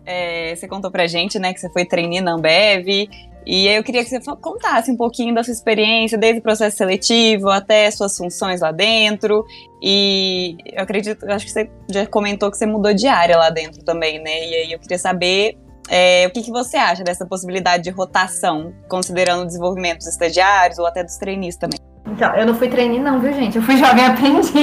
É, 0.05 0.55
você 0.55 0.69
contou 0.69 0.89
pra 0.89 1.05
gente, 1.05 1.37
né, 1.37 1.53
que 1.53 1.59
você 1.59 1.69
foi 1.69 1.83
treinar 1.83 2.23
na 2.23 2.31
Ambev. 2.31 3.09
E 3.45 3.67
eu 3.67 3.83
queria 3.83 4.05
que 4.05 4.09
você 4.09 4.21
contasse 4.37 4.89
um 4.89 4.95
pouquinho 4.95 5.35
da 5.35 5.43
sua 5.43 5.51
experiência, 5.51 6.17
desde 6.17 6.39
o 6.39 6.41
processo 6.41 6.77
seletivo 6.77 7.49
até 7.49 7.91
suas 7.91 8.17
funções 8.17 8.61
lá 8.61 8.71
dentro. 8.71 9.45
E 9.83 10.55
eu 10.65 10.81
acredito, 10.81 11.29
acho 11.29 11.45
que 11.45 11.51
você 11.51 11.69
já 11.91 12.07
comentou 12.07 12.49
que 12.49 12.57
você 12.57 12.65
mudou 12.65 12.93
de 12.93 13.05
área 13.05 13.37
lá 13.37 13.49
dentro 13.49 13.83
também, 13.83 14.17
né? 14.17 14.47
E 14.47 14.55
aí 14.55 14.71
eu 14.71 14.79
queria 14.79 14.97
saber 14.97 15.57
é, 15.89 16.25
o 16.27 16.31
que, 16.31 16.41
que 16.41 16.51
você 16.51 16.77
acha 16.77 17.03
dessa 17.03 17.25
possibilidade 17.25 17.83
de 17.83 17.89
rotação, 17.89 18.73
considerando 18.87 19.43
o 19.43 19.45
desenvolvimento 19.45 19.97
dos 19.97 20.07
estagiários 20.07 20.79
ou 20.79 20.85
até 20.85 21.03
dos 21.03 21.17
trainees 21.17 21.57
também. 21.57 21.79
Então, 22.07 22.35
eu 22.35 22.45
não 22.45 22.53
fui 22.53 22.69
trainee 22.69 22.99
não, 22.99 23.19
viu, 23.19 23.33
gente? 23.33 23.57
Eu 23.57 23.63
fui 23.63 23.77
jovem 23.77 24.05
aprendiz. 24.05 24.53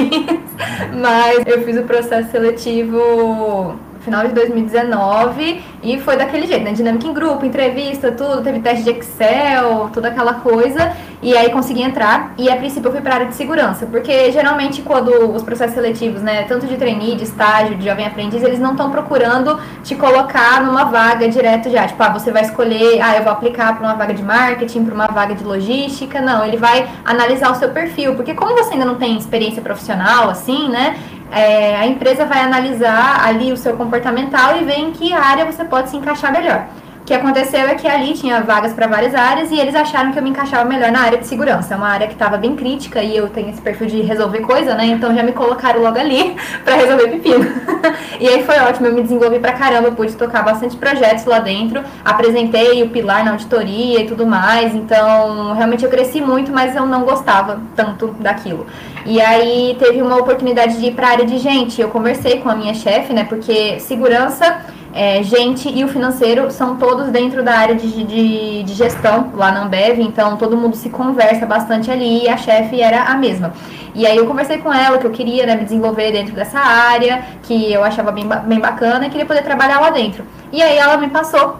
Mas 1.01 1.45
eu 1.45 1.61
fiz 1.63 1.77
o 1.77 1.83
processo 1.83 2.31
seletivo 2.31 3.77
final 4.03 4.27
de 4.27 4.33
2019 4.33 5.61
e 5.81 5.99
foi 5.99 6.15
daquele 6.15 6.45
jeito, 6.47 6.63
né? 6.63 6.71
Dinâmica 6.71 7.07
em 7.07 7.13
grupo, 7.13 7.45
entrevista, 7.45 8.11
tudo, 8.11 8.41
teve 8.41 8.59
teste 8.59 8.83
de 8.83 8.91
Excel, 8.91 9.89
toda 9.93 10.09
aquela 10.09 10.35
coisa. 10.35 10.93
E 11.23 11.37
aí 11.37 11.49
consegui 11.51 11.81
entrar 11.81 12.33
e 12.37 12.49
a 12.49 12.57
princípio 12.57 12.89
eu 12.89 12.91
fui 12.91 12.99
para 12.99 13.15
área 13.15 13.27
de 13.27 13.35
segurança, 13.35 13.85
porque 13.85 14.29
geralmente 14.29 14.81
quando 14.81 15.33
os 15.33 15.41
processos 15.41 15.73
seletivos, 15.73 16.21
né, 16.21 16.43
tanto 16.43 16.67
de 16.67 16.75
trainee, 16.75 17.15
de 17.15 17.23
estágio, 17.23 17.75
de 17.77 17.85
jovem 17.85 18.05
aprendiz, 18.05 18.43
eles 18.43 18.59
não 18.59 18.71
estão 18.71 18.91
procurando 18.91 19.57
te 19.85 19.95
colocar 19.95 20.61
numa 20.61 20.83
vaga 20.83 21.29
direto 21.29 21.69
já, 21.69 21.87
tipo, 21.87 22.03
ah, 22.03 22.09
você 22.09 22.29
vai 22.29 22.41
escolher, 22.41 23.01
ah, 23.01 23.15
eu 23.15 23.23
vou 23.23 23.31
aplicar 23.31 23.73
para 23.73 23.87
uma 23.87 23.95
vaga 23.95 24.13
de 24.13 24.21
marketing, 24.21 24.83
para 24.83 24.93
uma 24.93 25.07
vaga 25.07 25.33
de 25.33 25.45
logística, 25.45 26.19
não, 26.19 26.43
ele 26.43 26.57
vai 26.57 26.89
analisar 27.05 27.51
o 27.53 27.55
seu 27.55 27.69
perfil, 27.69 28.15
porque 28.15 28.33
como 28.33 28.53
você 28.53 28.73
ainda 28.73 28.85
não 28.85 28.95
tem 28.95 29.17
experiência 29.17 29.61
profissional 29.61 30.29
assim, 30.29 30.67
né, 30.67 30.97
é, 31.33 31.75
a 31.75 31.85
empresa 31.87 32.25
vai 32.25 32.39
analisar 32.39 33.25
ali 33.25 33.51
o 33.51 33.57
seu 33.57 33.75
comportamental 33.75 34.57
e 34.57 34.63
ver 34.63 34.79
em 34.79 34.91
que 34.91 35.13
área 35.13 35.45
você 35.45 35.65
pode 35.65 35.89
se 35.89 35.97
encaixar 35.97 36.31
melhor. 36.31 36.67
O 37.03 37.05
que 37.05 37.13
aconteceu 37.13 37.67
é 37.67 37.75
que 37.75 37.85
ali 37.85 38.13
tinha 38.13 38.39
vagas 38.39 38.71
para 38.71 38.87
várias 38.87 39.13
áreas 39.13 39.51
e 39.51 39.59
eles 39.59 39.75
acharam 39.75 40.13
que 40.13 40.19
eu 40.19 40.23
me 40.23 40.29
encaixava 40.29 40.63
melhor 40.63 40.89
na 40.89 41.01
área 41.01 41.17
de 41.17 41.27
segurança. 41.27 41.73
É 41.73 41.77
uma 41.77 41.89
área 41.89 42.07
que 42.07 42.13
estava 42.13 42.37
bem 42.37 42.55
crítica 42.55 43.03
e 43.03 43.17
eu 43.17 43.27
tenho 43.27 43.49
esse 43.49 43.61
perfil 43.61 43.87
de 43.87 44.01
resolver 44.03 44.39
coisa, 44.39 44.73
né? 44.73 44.85
Então 44.85 45.13
já 45.13 45.21
me 45.21 45.33
colocaram 45.33 45.81
logo 45.81 45.99
ali 45.99 46.33
para 46.63 46.75
resolver 46.75 47.09
pepino. 47.09 47.45
e 48.21 48.25
aí 48.29 48.45
foi 48.45 48.57
ótimo, 48.57 48.87
eu 48.87 48.93
me 48.93 49.01
desenvolvi 49.01 49.37
pra 49.37 49.51
caramba, 49.51 49.91
pude 49.91 50.15
tocar 50.15 50.43
bastante 50.43 50.77
projetos 50.77 51.25
lá 51.25 51.39
dentro, 51.39 51.83
apresentei 52.05 52.81
o 52.83 52.89
pilar 52.89 53.25
na 53.25 53.31
auditoria 53.31 53.99
e 53.99 54.07
tudo 54.07 54.25
mais. 54.25 54.73
Então 54.73 55.51
realmente 55.55 55.83
eu 55.83 55.89
cresci 55.89 56.21
muito, 56.21 56.53
mas 56.53 56.73
eu 56.73 56.85
não 56.85 57.03
gostava 57.03 57.61
tanto 57.75 58.15
daquilo. 58.17 58.65
E 59.05 59.19
aí 59.19 59.75
teve 59.77 60.01
uma 60.01 60.15
oportunidade 60.15 60.79
de 60.79 60.85
ir 60.85 60.93
para 60.93 61.07
a 61.07 61.11
área 61.11 61.25
de 61.25 61.37
gente. 61.37 61.81
Eu 61.81 61.89
conversei 61.89 62.39
com 62.39 62.49
a 62.49 62.55
minha 62.55 62.73
chefe, 62.73 63.11
né? 63.11 63.25
Porque 63.25 63.77
segurança 63.81 64.61
é, 64.93 65.23
gente 65.23 65.67
e 65.67 65.83
o 65.83 65.87
financeiro 65.87 66.51
são 66.51 66.77
todos 66.77 67.07
dentro 67.07 67.43
da 67.43 67.57
área 67.57 67.75
de, 67.75 68.03
de, 68.03 68.63
de, 68.63 68.73
gestão 68.73 69.31
lá 69.33 69.51
na 69.51 69.63
Ambev, 69.63 69.99
então 69.99 70.37
todo 70.37 70.55
mundo 70.55 70.75
se 70.75 70.89
conversa 70.89 71.45
bastante 71.47 71.89
ali 71.89 72.23
e 72.23 72.29
a 72.29 72.37
chefe 72.37 72.79
era 72.79 73.05
a 73.05 73.15
mesma. 73.15 73.53
E 73.95 74.05
aí 74.05 74.17
eu 74.17 74.27
conversei 74.27 74.59
com 74.59 74.71
ela 74.71 74.99
que 74.99 75.05
eu 75.05 75.11
queria 75.11 75.45
né, 75.45 75.55
me 75.55 75.63
desenvolver 75.63 76.11
dentro 76.11 76.33
dessa 76.33 76.59
área, 76.59 77.23
que 77.43 77.71
eu 77.71 77.83
achava 77.83 78.11
bem, 78.11 78.27
bem 78.45 78.59
bacana 78.59 79.07
e 79.07 79.09
queria 79.09 79.25
poder 79.25 79.41
trabalhar 79.41 79.79
lá 79.79 79.89
dentro. 79.89 80.23
E 80.51 80.61
aí 80.61 80.77
ela 80.77 80.97
me 80.97 81.09
passou 81.09 81.57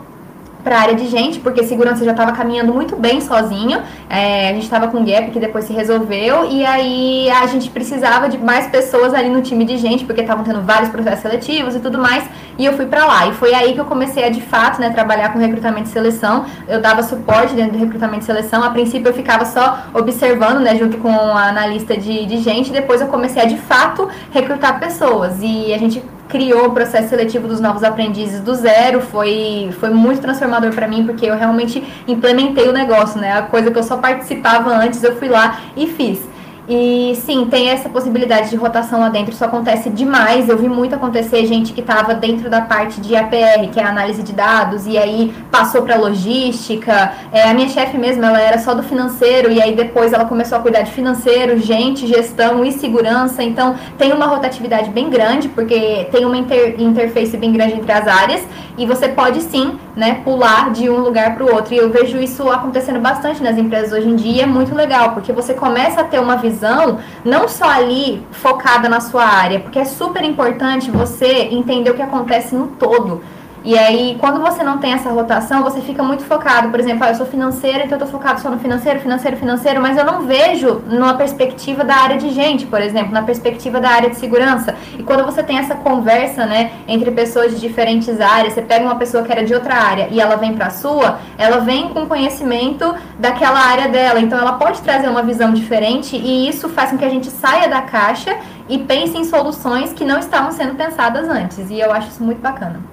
para 0.63 0.77
a 0.77 0.81
área 0.81 0.95
de 0.95 1.07
gente, 1.07 1.39
porque 1.39 1.63
segurança 1.63 2.05
já 2.05 2.11
estava 2.11 2.31
caminhando 2.31 2.73
muito 2.73 2.95
bem 2.95 3.19
sozinho. 3.19 3.81
É, 4.09 4.49
a 4.49 4.53
gente 4.53 4.63
estava 4.63 4.87
com 4.87 5.03
gap 5.03 5.29
que 5.31 5.39
depois 5.39 5.65
se 5.65 5.73
resolveu 5.73 6.49
e 6.49 6.65
aí 6.65 7.29
a 7.29 7.45
gente 7.47 7.69
precisava 7.69 8.29
de 8.29 8.37
mais 8.37 8.67
pessoas 8.67 9.13
ali 9.13 9.29
no 9.29 9.41
time 9.41 9.65
de 9.65 9.77
gente, 9.77 10.05
porque 10.05 10.21
estavam 10.21 10.43
tendo 10.43 10.61
vários 10.61 10.89
processos 10.89 11.21
seletivos 11.21 11.75
e 11.75 11.79
tudo 11.79 11.99
mais. 11.99 12.23
E 12.57 12.65
eu 12.65 12.73
fui 12.73 12.85
para 12.85 13.05
lá. 13.05 13.27
E 13.27 13.33
foi 13.33 13.53
aí 13.53 13.73
que 13.73 13.79
eu 13.79 13.85
comecei 13.85 14.23
a 14.23 14.29
de 14.29 14.41
fato, 14.41 14.79
né, 14.79 14.89
trabalhar 14.89 15.33
com 15.33 15.39
recrutamento 15.39 15.89
e 15.89 15.91
seleção. 15.91 16.45
Eu 16.67 16.79
dava 16.79 17.03
suporte 17.03 17.53
dentro 17.53 17.73
do 17.73 17.79
recrutamento 17.79 18.23
e 18.23 18.25
seleção. 18.25 18.63
A 18.63 18.69
princípio 18.69 19.09
eu 19.09 19.13
ficava 19.13 19.45
só 19.45 19.87
observando, 19.93 20.59
né, 20.59 20.75
junto 20.75 20.97
com 20.97 21.09
a 21.09 21.47
analista 21.47 21.97
de, 21.97 22.25
de 22.25 22.37
gente. 22.37 22.71
Depois 22.71 23.01
eu 23.01 23.07
comecei 23.07 23.41
a 23.41 23.45
de 23.45 23.57
fato 23.57 24.07
recrutar 24.31 24.79
pessoas. 24.79 25.37
E 25.41 25.73
a 25.73 25.77
gente 25.77 26.03
criou 26.33 26.65
o 26.65 26.71
processo 26.71 27.09
seletivo 27.09 27.47
dos 27.47 27.59
novos 27.59 27.83
aprendizes 27.83 28.41
do 28.41 28.55
zero. 28.55 28.99
Foi, 29.01 29.69
foi 29.79 29.91
muito 29.91 30.19
transformador 30.19 30.73
para 30.73 30.87
mim, 30.87 31.05
porque 31.05 31.27
eu 31.27 31.37
realmente 31.37 31.83
implementei 32.07 32.67
o 32.67 32.73
negócio, 32.73 33.21
né? 33.21 33.37
A 33.37 33.43
coisa 33.43 33.69
que 33.69 33.77
eu 33.77 33.83
só 33.83 33.97
participava 33.97 34.75
antes, 34.75 35.03
eu 35.03 35.15
fui 35.17 35.29
lá 35.29 35.61
e 35.77 35.85
fiz. 35.85 36.32
E 36.67 37.13
sim, 37.25 37.45
tem 37.45 37.69
essa 37.69 37.89
possibilidade 37.89 38.49
de 38.49 38.55
rotação 38.55 39.01
lá 39.01 39.09
dentro, 39.09 39.33
isso 39.33 39.43
acontece 39.43 39.89
demais. 39.89 40.47
Eu 40.47 40.57
vi 40.57 40.69
muito 40.69 40.95
acontecer 40.95 41.45
gente 41.45 41.73
que 41.73 41.81
estava 41.81 42.13
dentro 42.15 42.49
da 42.49 42.61
parte 42.61 43.01
de 43.01 43.15
APR, 43.15 43.67
que 43.69 43.79
é 43.79 43.83
análise 43.83 44.23
de 44.23 44.31
dados, 44.31 44.87
e 44.87 44.97
aí 44.97 45.33
passou 45.51 45.81
para 45.81 45.97
logística. 45.97 47.11
É, 47.33 47.49
a 47.49 47.53
minha 47.53 47.67
chefe 47.67 47.97
mesmo, 47.97 48.23
ela 48.23 48.39
era 48.39 48.57
só 48.59 48.73
do 48.73 48.81
financeiro, 48.81 49.51
e 49.51 49.61
aí 49.61 49.75
depois 49.75 50.13
ela 50.13 50.23
começou 50.23 50.57
a 50.57 50.61
cuidar 50.61 50.83
de 50.83 50.91
financeiro, 50.91 51.59
gente, 51.59 52.07
gestão 52.07 52.63
e 52.63 52.71
segurança. 52.71 53.43
Então 53.43 53.75
tem 53.97 54.13
uma 54.13 54.25
rotatividade 54.25 54.89
bem 54.89 55.09
grande, 55.09 55.49
porque 55.49 56.07
tem 56.11 56.23
uma 56.23 56.37
inter 56.37 56.81
interface 56.81 57.35
bem 57.35 57.51
grande 57.51 57.73
entre 57.73 57.91
as 57.91 58.07
áreas, 58.07 58.41
e 58.77 58.85
você 58.85 59.09
pode 59.09 59.41
sim 59.41 59.77
né, 59.97 60.21
pular 60.23 60.71
de 60.71 60.89
um 60.89 60.99
lugar 60.99 61.35
para 61.35 61.43
o 61.43 61.53
outro. 61.53 61.73
E 61.73 61.77
eu 61.77 61.89
vejo 61.89 62.17
isso 62.19 62.49
acontecendo 62.49 63.01
bastante 63.01 63.43
nas 63.43 63.57
empresas 63.57 63.91
hoje 63.91 64.07
em 64.07 64.15
dia, 64.15 64.33
e 64.33 64.41
é 64.41 64.45
muito 64.45 64.73
legal, 64.73 65.11
porque 65.11 65.33
você 65.33 65.53
começa 65.53 65.99
a 65.99 66.03
ter 66.05 66.19
uma 66.19 66.37
visão 66.37 66.52
visão 66.53 66.99
não 67.25 67.47
só 67.47 67.69
ali 67.69 68.25
focada 68.31 68.87
na 68.87 69.01
sua 69.01 69.25
área, 69.25 69.59
porque 69.59 69.79
é 69.79 69.85
super 69.85 70.23
importante 70.23 70.91
você 70.91 71.49
entender 71.51 71.89
o 71.89 71.95
que 71.95 72.01
acontece 72.01 72.55
no 72.55 72.67
todo. 72.67 73.21
E 73.65 73.79
aí, 73.79 74.17
quando 74.19 74.41
você 74.41 74.61
não 74.61 74.77
tem 74.77 74.91
essa 74.91 75.09
rotação, 75.09 75.63
você 75.63 75.79
fica 75.79 76.03
muito 76.03 76.23
focado. 76.25 76.69
Por 76.69 76.81
exemplo, 76.81 77.05
ah, 77.05 77.11
eu 77.11 77.15
sou 77.15 77.25
financeira, 77.25 77.85
então 77.85 77.97
eu 77.97 78.05
tô 78.05 78.11
focado 78.11 78.41
só 78.41 78.49
no 78.49 78.59
financeiro, 78.59 78.99
financeiro, 78.99 79.37
financeiro, 79.37 79.81
mas 79.81 79.97
eu 79.97 80.03
não 80.03 80.23
vejo 80.23 80.81
numa 80.85 81.13
perspectiva 81.13 81.81
da 81.85 81.95
área 81.95 82.17
de 82.17 82.29
gente, 82.31 82.65
por 82.65 82.81
exemplo, 82.81 83.13
na 83.13 83.21
perspectiva 83.21 83.79
da 83.79 83.89
área 83.89 84.09
de 84.09 84.17
segurança. 84.17 84.75
E 84.99 85.03
quando 85.03 85.23
você 85.23 85.41
tem 85.41 85.59
essa 85.59 85.75
conversa, 85.75 86.45
né, 86.45 86.71
entre 86.89 87.09
pessoas 87.11 87.53
de 87.53 87.61
diferentes 87.61 88.19
áreas, 88.19 88.53
você 88.53 88.61
pega 88.61 88.83
uma 88.83 88.95
pessoa 88.95 89.23
que 89.23 89.31
era 89.31 89.45
de 89.45 89.53
outra 89.53 89.75
área 89.75 90.09
e 90.11 90.19
ela 90.19 90.35
vem 90.35 90.53
para 90.55 90.69
sua, 90.69 91.19
ela 91.37 91.59
vem 91.59 91.87
com 91.87 92.05
conhecimento 92.05 92.93
daquela 93.17 93.59
área 93.59 93.87
dela. 93.87 94.19
Então 94.19 94.37
ela 94.37 94.53
pode 94.53 94.81
trazer 94.81 95.07
uma 95.07 95.23
visão 95.23 95.53
diferente 95.53 96.17
e 96.17 96.49
isso 96.49 96.67
faz 96.67 96.89
com 96.89 96.97
que 96.97 97.05
a 97.05 97.09
gente 97.09 97.31
saia 97.31 97.69
da 97.69 97.81
caixa 97.81 98.35
e 98.67 98.77
pense 98.77 99.17
em 99.17 99.23
soluções 99.23 99.93
que 99.93 100.03
não 100.03 100.19
estavam 100.19 100.51
sendo 100.51 100.75
pensadas 100.75 101.29
antes. 101.29 101.69
E 101.69 101.79
eu 101.79 101.93
acho 101.93 102.09
isso 102.09 102.21
muito 102.21 102.41
bacana. 102.41 102.92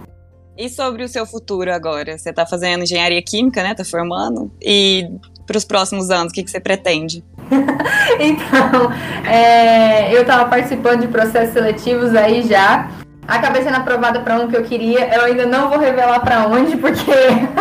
E 0.61 0.69
sobre 0.69 1.03
o 1.03 1.09
seu 1.09 1.25
futuro 1.25 1.73
agora? 1.73 2.19
Você 2.19 2.29
está 2.29 2.45
fazendo 2.45 2.83
engenharia 2.83 3.23
química, 3.23 3.63
né? 3.63 3.71
Está 3.71 3.83
formando. 3.83 4.53
E 4.61 5.09
para 5.47 5.57
os 5.57 5.65
próximos 5.65 6.11
anos, 6.11 6.31
o 6.31 6.35
que, 6.35 6.45
que 6.45 6.51
você 6.51 6.61
pretende? 6.61 7.25
então, 8.21 8.93
é, 9.27 10.15
eu 10.15 10.21
estava 10.21 10.51
participando 10.51 11.01
de 11.01 11.09
processos 11.09 11.55
seletivos 11.55 12.15
aí 12.15 12.47
já. 12.47 12.91
Acabei 13.27 13.63
sendo 13.63 13.77
aprovada 13.77 14.21
para 14.21 14.37
um 14.37 14.49
que 14.49 14.57
eu 14.57 14.63
queria. 14.63 15.09
Eu 15.15 15.25
ainda 15.25 15.47
não 15.47 15.71
vou 15.71 15.79
revelar 15.79 16.21
para 16.21 16.47
onde, 16.47 16.77
porque 16.77 17.11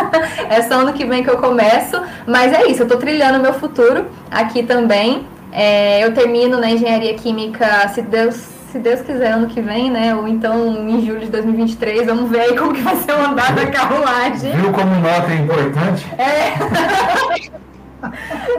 é 0.49 0.61
só 0.63 0.81
ano 0.81 0.91
que 0.91 1.05
vem 1.05 1.23
que 1.23 1.29
eu 1.29 1.37
começo. 1.37 2.01
Mas 2.27 2.51
é 2.51 2.67
isso, 2.67 2.81
eu 2.81 2.85
estou 2.85 2.97
trilhando 2.97 3.39
meu 3.39 3.53
futuro 3.53 4.07
aqui 4.29 4.61
também. 4.61 5.25
É, 5.53 6.03
eu 6.03 6.13
termino 6.13 6.59
na 6.59 6.69
engenharia 6.69 7.13
química, 7.13 7.87
se 7.87 8.01
Deus 8.01 8.58
se 8.71 8.79
Deus 8.79 9.01
quiser, 9.01 9.31
ano 9.31 9.47
que 9.47 9.61
vem, 9.61 9.89
né? 9.89 10.15
Ou 10.15 10.27
então 10.27 10.87
em 10.87 11.05
julho 11.05 11.21
de 11.21 11.27
2023, 11.27 12.05
vamos 12.05 12.29
ver 12.29 12.41
aí 12.41 12.57
como 12.57 12.73
que 12.73 12.81
vai 12.81 12.95
ser 12.97 13.13
o 13.13 13.25
andar 13.25 13.53
da 13.53 13.65
carruagem. 13.67 14.51
Viu 14.51 14.71
como 14.71 14.95
nota 14.95 15.31
é 15.31 15.35
importante? 15.35 16.05
É. 16.17 17.59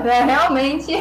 É, 0.05 0.23
realmente. 0.23 0.93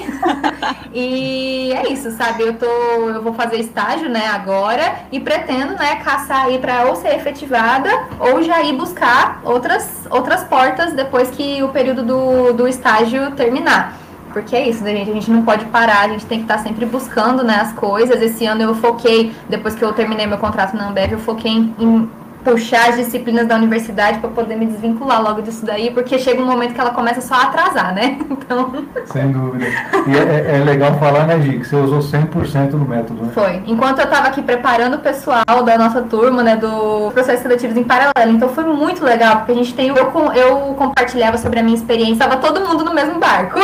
E 0.93 1.73
é 1.73 1.91
isso, 1.91 2.09
sabe? 2.11 2.43
Eu 2.43 2.53
tô, 2.53 2.65
eu 2.65 3.21
vou 3.21 3.33
fazer 3.33 3.57
estágio, 3.57 4.09
né, 4.09 4.27
agora 4.27 4.99
e 5.11 5.19
pretendo, 5.19 5.73
né, 5.73 5.97
caçar 5.97 6.45
aí 6.45 6.57
para 6.57 6.85
ou 6.85 6.95
ser 6.95 7.15
efetivada 7.15 7.89
ou 8.17 8.41
já 8.41 8.61
ir 8.63 8.77
buscar 8.77 9.41
outras 9.43 10.07
outras 10.09 10.43
portas 10.43 10.93
depois 10.93 11.29
que 11.31 11.61
o 11.61 11.67
período 11.69 12.03
do, 12.03 12.53
do 12.53 12.67
estágio 12.67 13.31
terminar. 13.31 13.97
Porque 14.31 14.55
é 14.55 14.69
isso, 14.69 14.83
né, 14.83 14.95
gente? 14.95 15.09
A 15.09 15.13
gente 15.13 15.31
não 15.31 15.43
pode 15.43 15.65
parar, 15.65 16.01
a 16.01 16.07
gente 16.07 16.25
tem 16.25 16.39
que 16.39 16.45
estar 16.45 16.57
tá 16.57 16.63
sempre 16.63 16.85
buscando 16.85 17.43
né, 17.43 17.55
as 17.55 17.73
coisas. 17.73 18.21
Esse 18.21 18.45
ano 18.45 18.61
eu 18.61 18.75
foquei, 18.75 19.33
depois 19.47 19.75
que 19.75 19.83
eu 19.83 19.91
terminei 19.93 20.27
meu 20.27 20.37
contrato 20.37 20.75
na 20.75 20.89
Ambev, 20.89 21.13
eu 21.13 21.19
foquei 21.19 21.51
em, 21.51 21.75
em 21.79 22.09
puxar 22.43 22.89
as 22.89 22.95
disciplinas 22.95 23.47
da 23.47 23.55
universidade 23.55 24.19
para 24.19 24.29
poder 24.29 24.55
me 24.55 24.65
desvincular 24.65 25.21
logo 25.21 25.41
disso 25.41 25.65
daí, 25.65 25.91
porque 25.91 26.17
chega 26.17 26.41
um 26.41 26.45
momento 26.45 26.73
que 26.73 26.79
ela 26.79 26.91
começa 26.91 27.21
só 27.21 27.35
a 27.35 27.43
atrasar, 27.43 27.93
né? 27.93 28.17
Então. 28.49 28.73
Sem 29.05 29.31
dúvida. 29.31 29.65
E 30.07 30.17
é, 30.17 30.57
é 30.57 30.63
legal 30.63 30.97
falar, 30.97 31.27
né, 31.27 31.39
Gi, 31.39 31.59
que 31.59 31.67
você 31.67 31.75
usou 31.75 31.99
100% 31.99 32.71
do 32.71 32.79
método, 32.79 33.25
né? 33.25 33.31
Foi. 33.31 33.61
Enquanto 33.67 33.99
eu 33.99 34.05
estava 34.05 34.27
aqui 34.27 34.41
preparando 34.41 34.95
o 34.95 34.99
pessoal 34.99 35.63
da 35.63 35.77
nossa 35.77 36.01
turma, 36.01 36.41
né, 36.41 36.55
do 36.55 37.11
processo 37.11 37.43
seletivo 37.43 37.77
em 37.77 37.83
paralelo. 37.83 38.31
Então 38.31 38.49
foi 38.49 38.63
muito 38.63 39.03
legal, 39.03 39.37
porque 39.37 39.51
a 39.51 39.55
gente 39.55 39.75
tem. 39.75 39.89
Eu, 39.89 39.95
eu 40.33 40.73
compartilhava 40.75 41.37
sobre 41.37 41.59
a 41.59 41.63
minha 41.63 41.75
experiência, 41.75 42.13
estava 42.13 42.37
todo 42.37 42.65
mundo 42.65 42.83
no 42.83 42.93
mesmo 42.93 43.19
barco. 43.19 43.59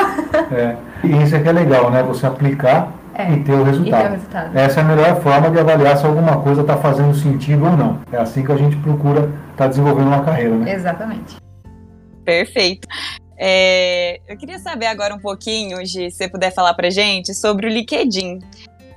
É. 0.51 0.75
E 1.03 1.23
isso 1.23 1.35
é 1.35 1.39
que 1.39 1.49
é 1.49 1.51
legal, 1.51 1.89
né? 1.89 2.03
Você 2.03 2.27
aplicar 2.27 2.91
é, 3.17 3.31
e, 3.33 3.43
ter 3.43 3.53
o 3.53 3.63
resultado. 3.63 4.01
ter 4.01 4.09
o 4.09 4.11
resultado. 4.11 4.57
Essa 4.57 4.79
é 4.79 4.83
a 4.83 4.85
melhor 4.85 5.21
forma 5.21 5.49
de 5.49 5.59
avaliar 5.59 5.97
se 5.97 6.05
alguma 6.05 6.41
coisa 6.41 6.61
está 6.61 6.77
fazendo 6.77 7.15
sentido 7.15 7.65
ou 7.65 7.71
não. 7.71 8.01
É 8.11 8.17
assim 8.17 8.45
que 8.45 8.51
a 8.51 8.57
gente 8.57 8.75
procura 8.77 9.21
estar 9.21 9.55
tá 9.55 9.67
desenvolvendo 9.67 10.07
uma 10.07 10.23
carreira, 10.23 10.55
né? 10.55 10.73
Exatamente. 10.73 11.37
Perfeito. 12.25 12.87
É, 13.37 14.19
eu 14.27 14.37
queria 14.37 14.59
saber 14.59 14.87
agora 14.87 15.13
um 15.13 15.19
pouquinho, 15.19 15.85
Gi, 15.85 16.11
se 16.11 16.17
você 16.17 16.27
puder 16.27 16.53
falar 16.53 16.73
pra 16.73 16.89
gente 16.89 17.33
sobre 17.33 17.67
o 17.67 17.69
LinkedIn. 17.69 18.39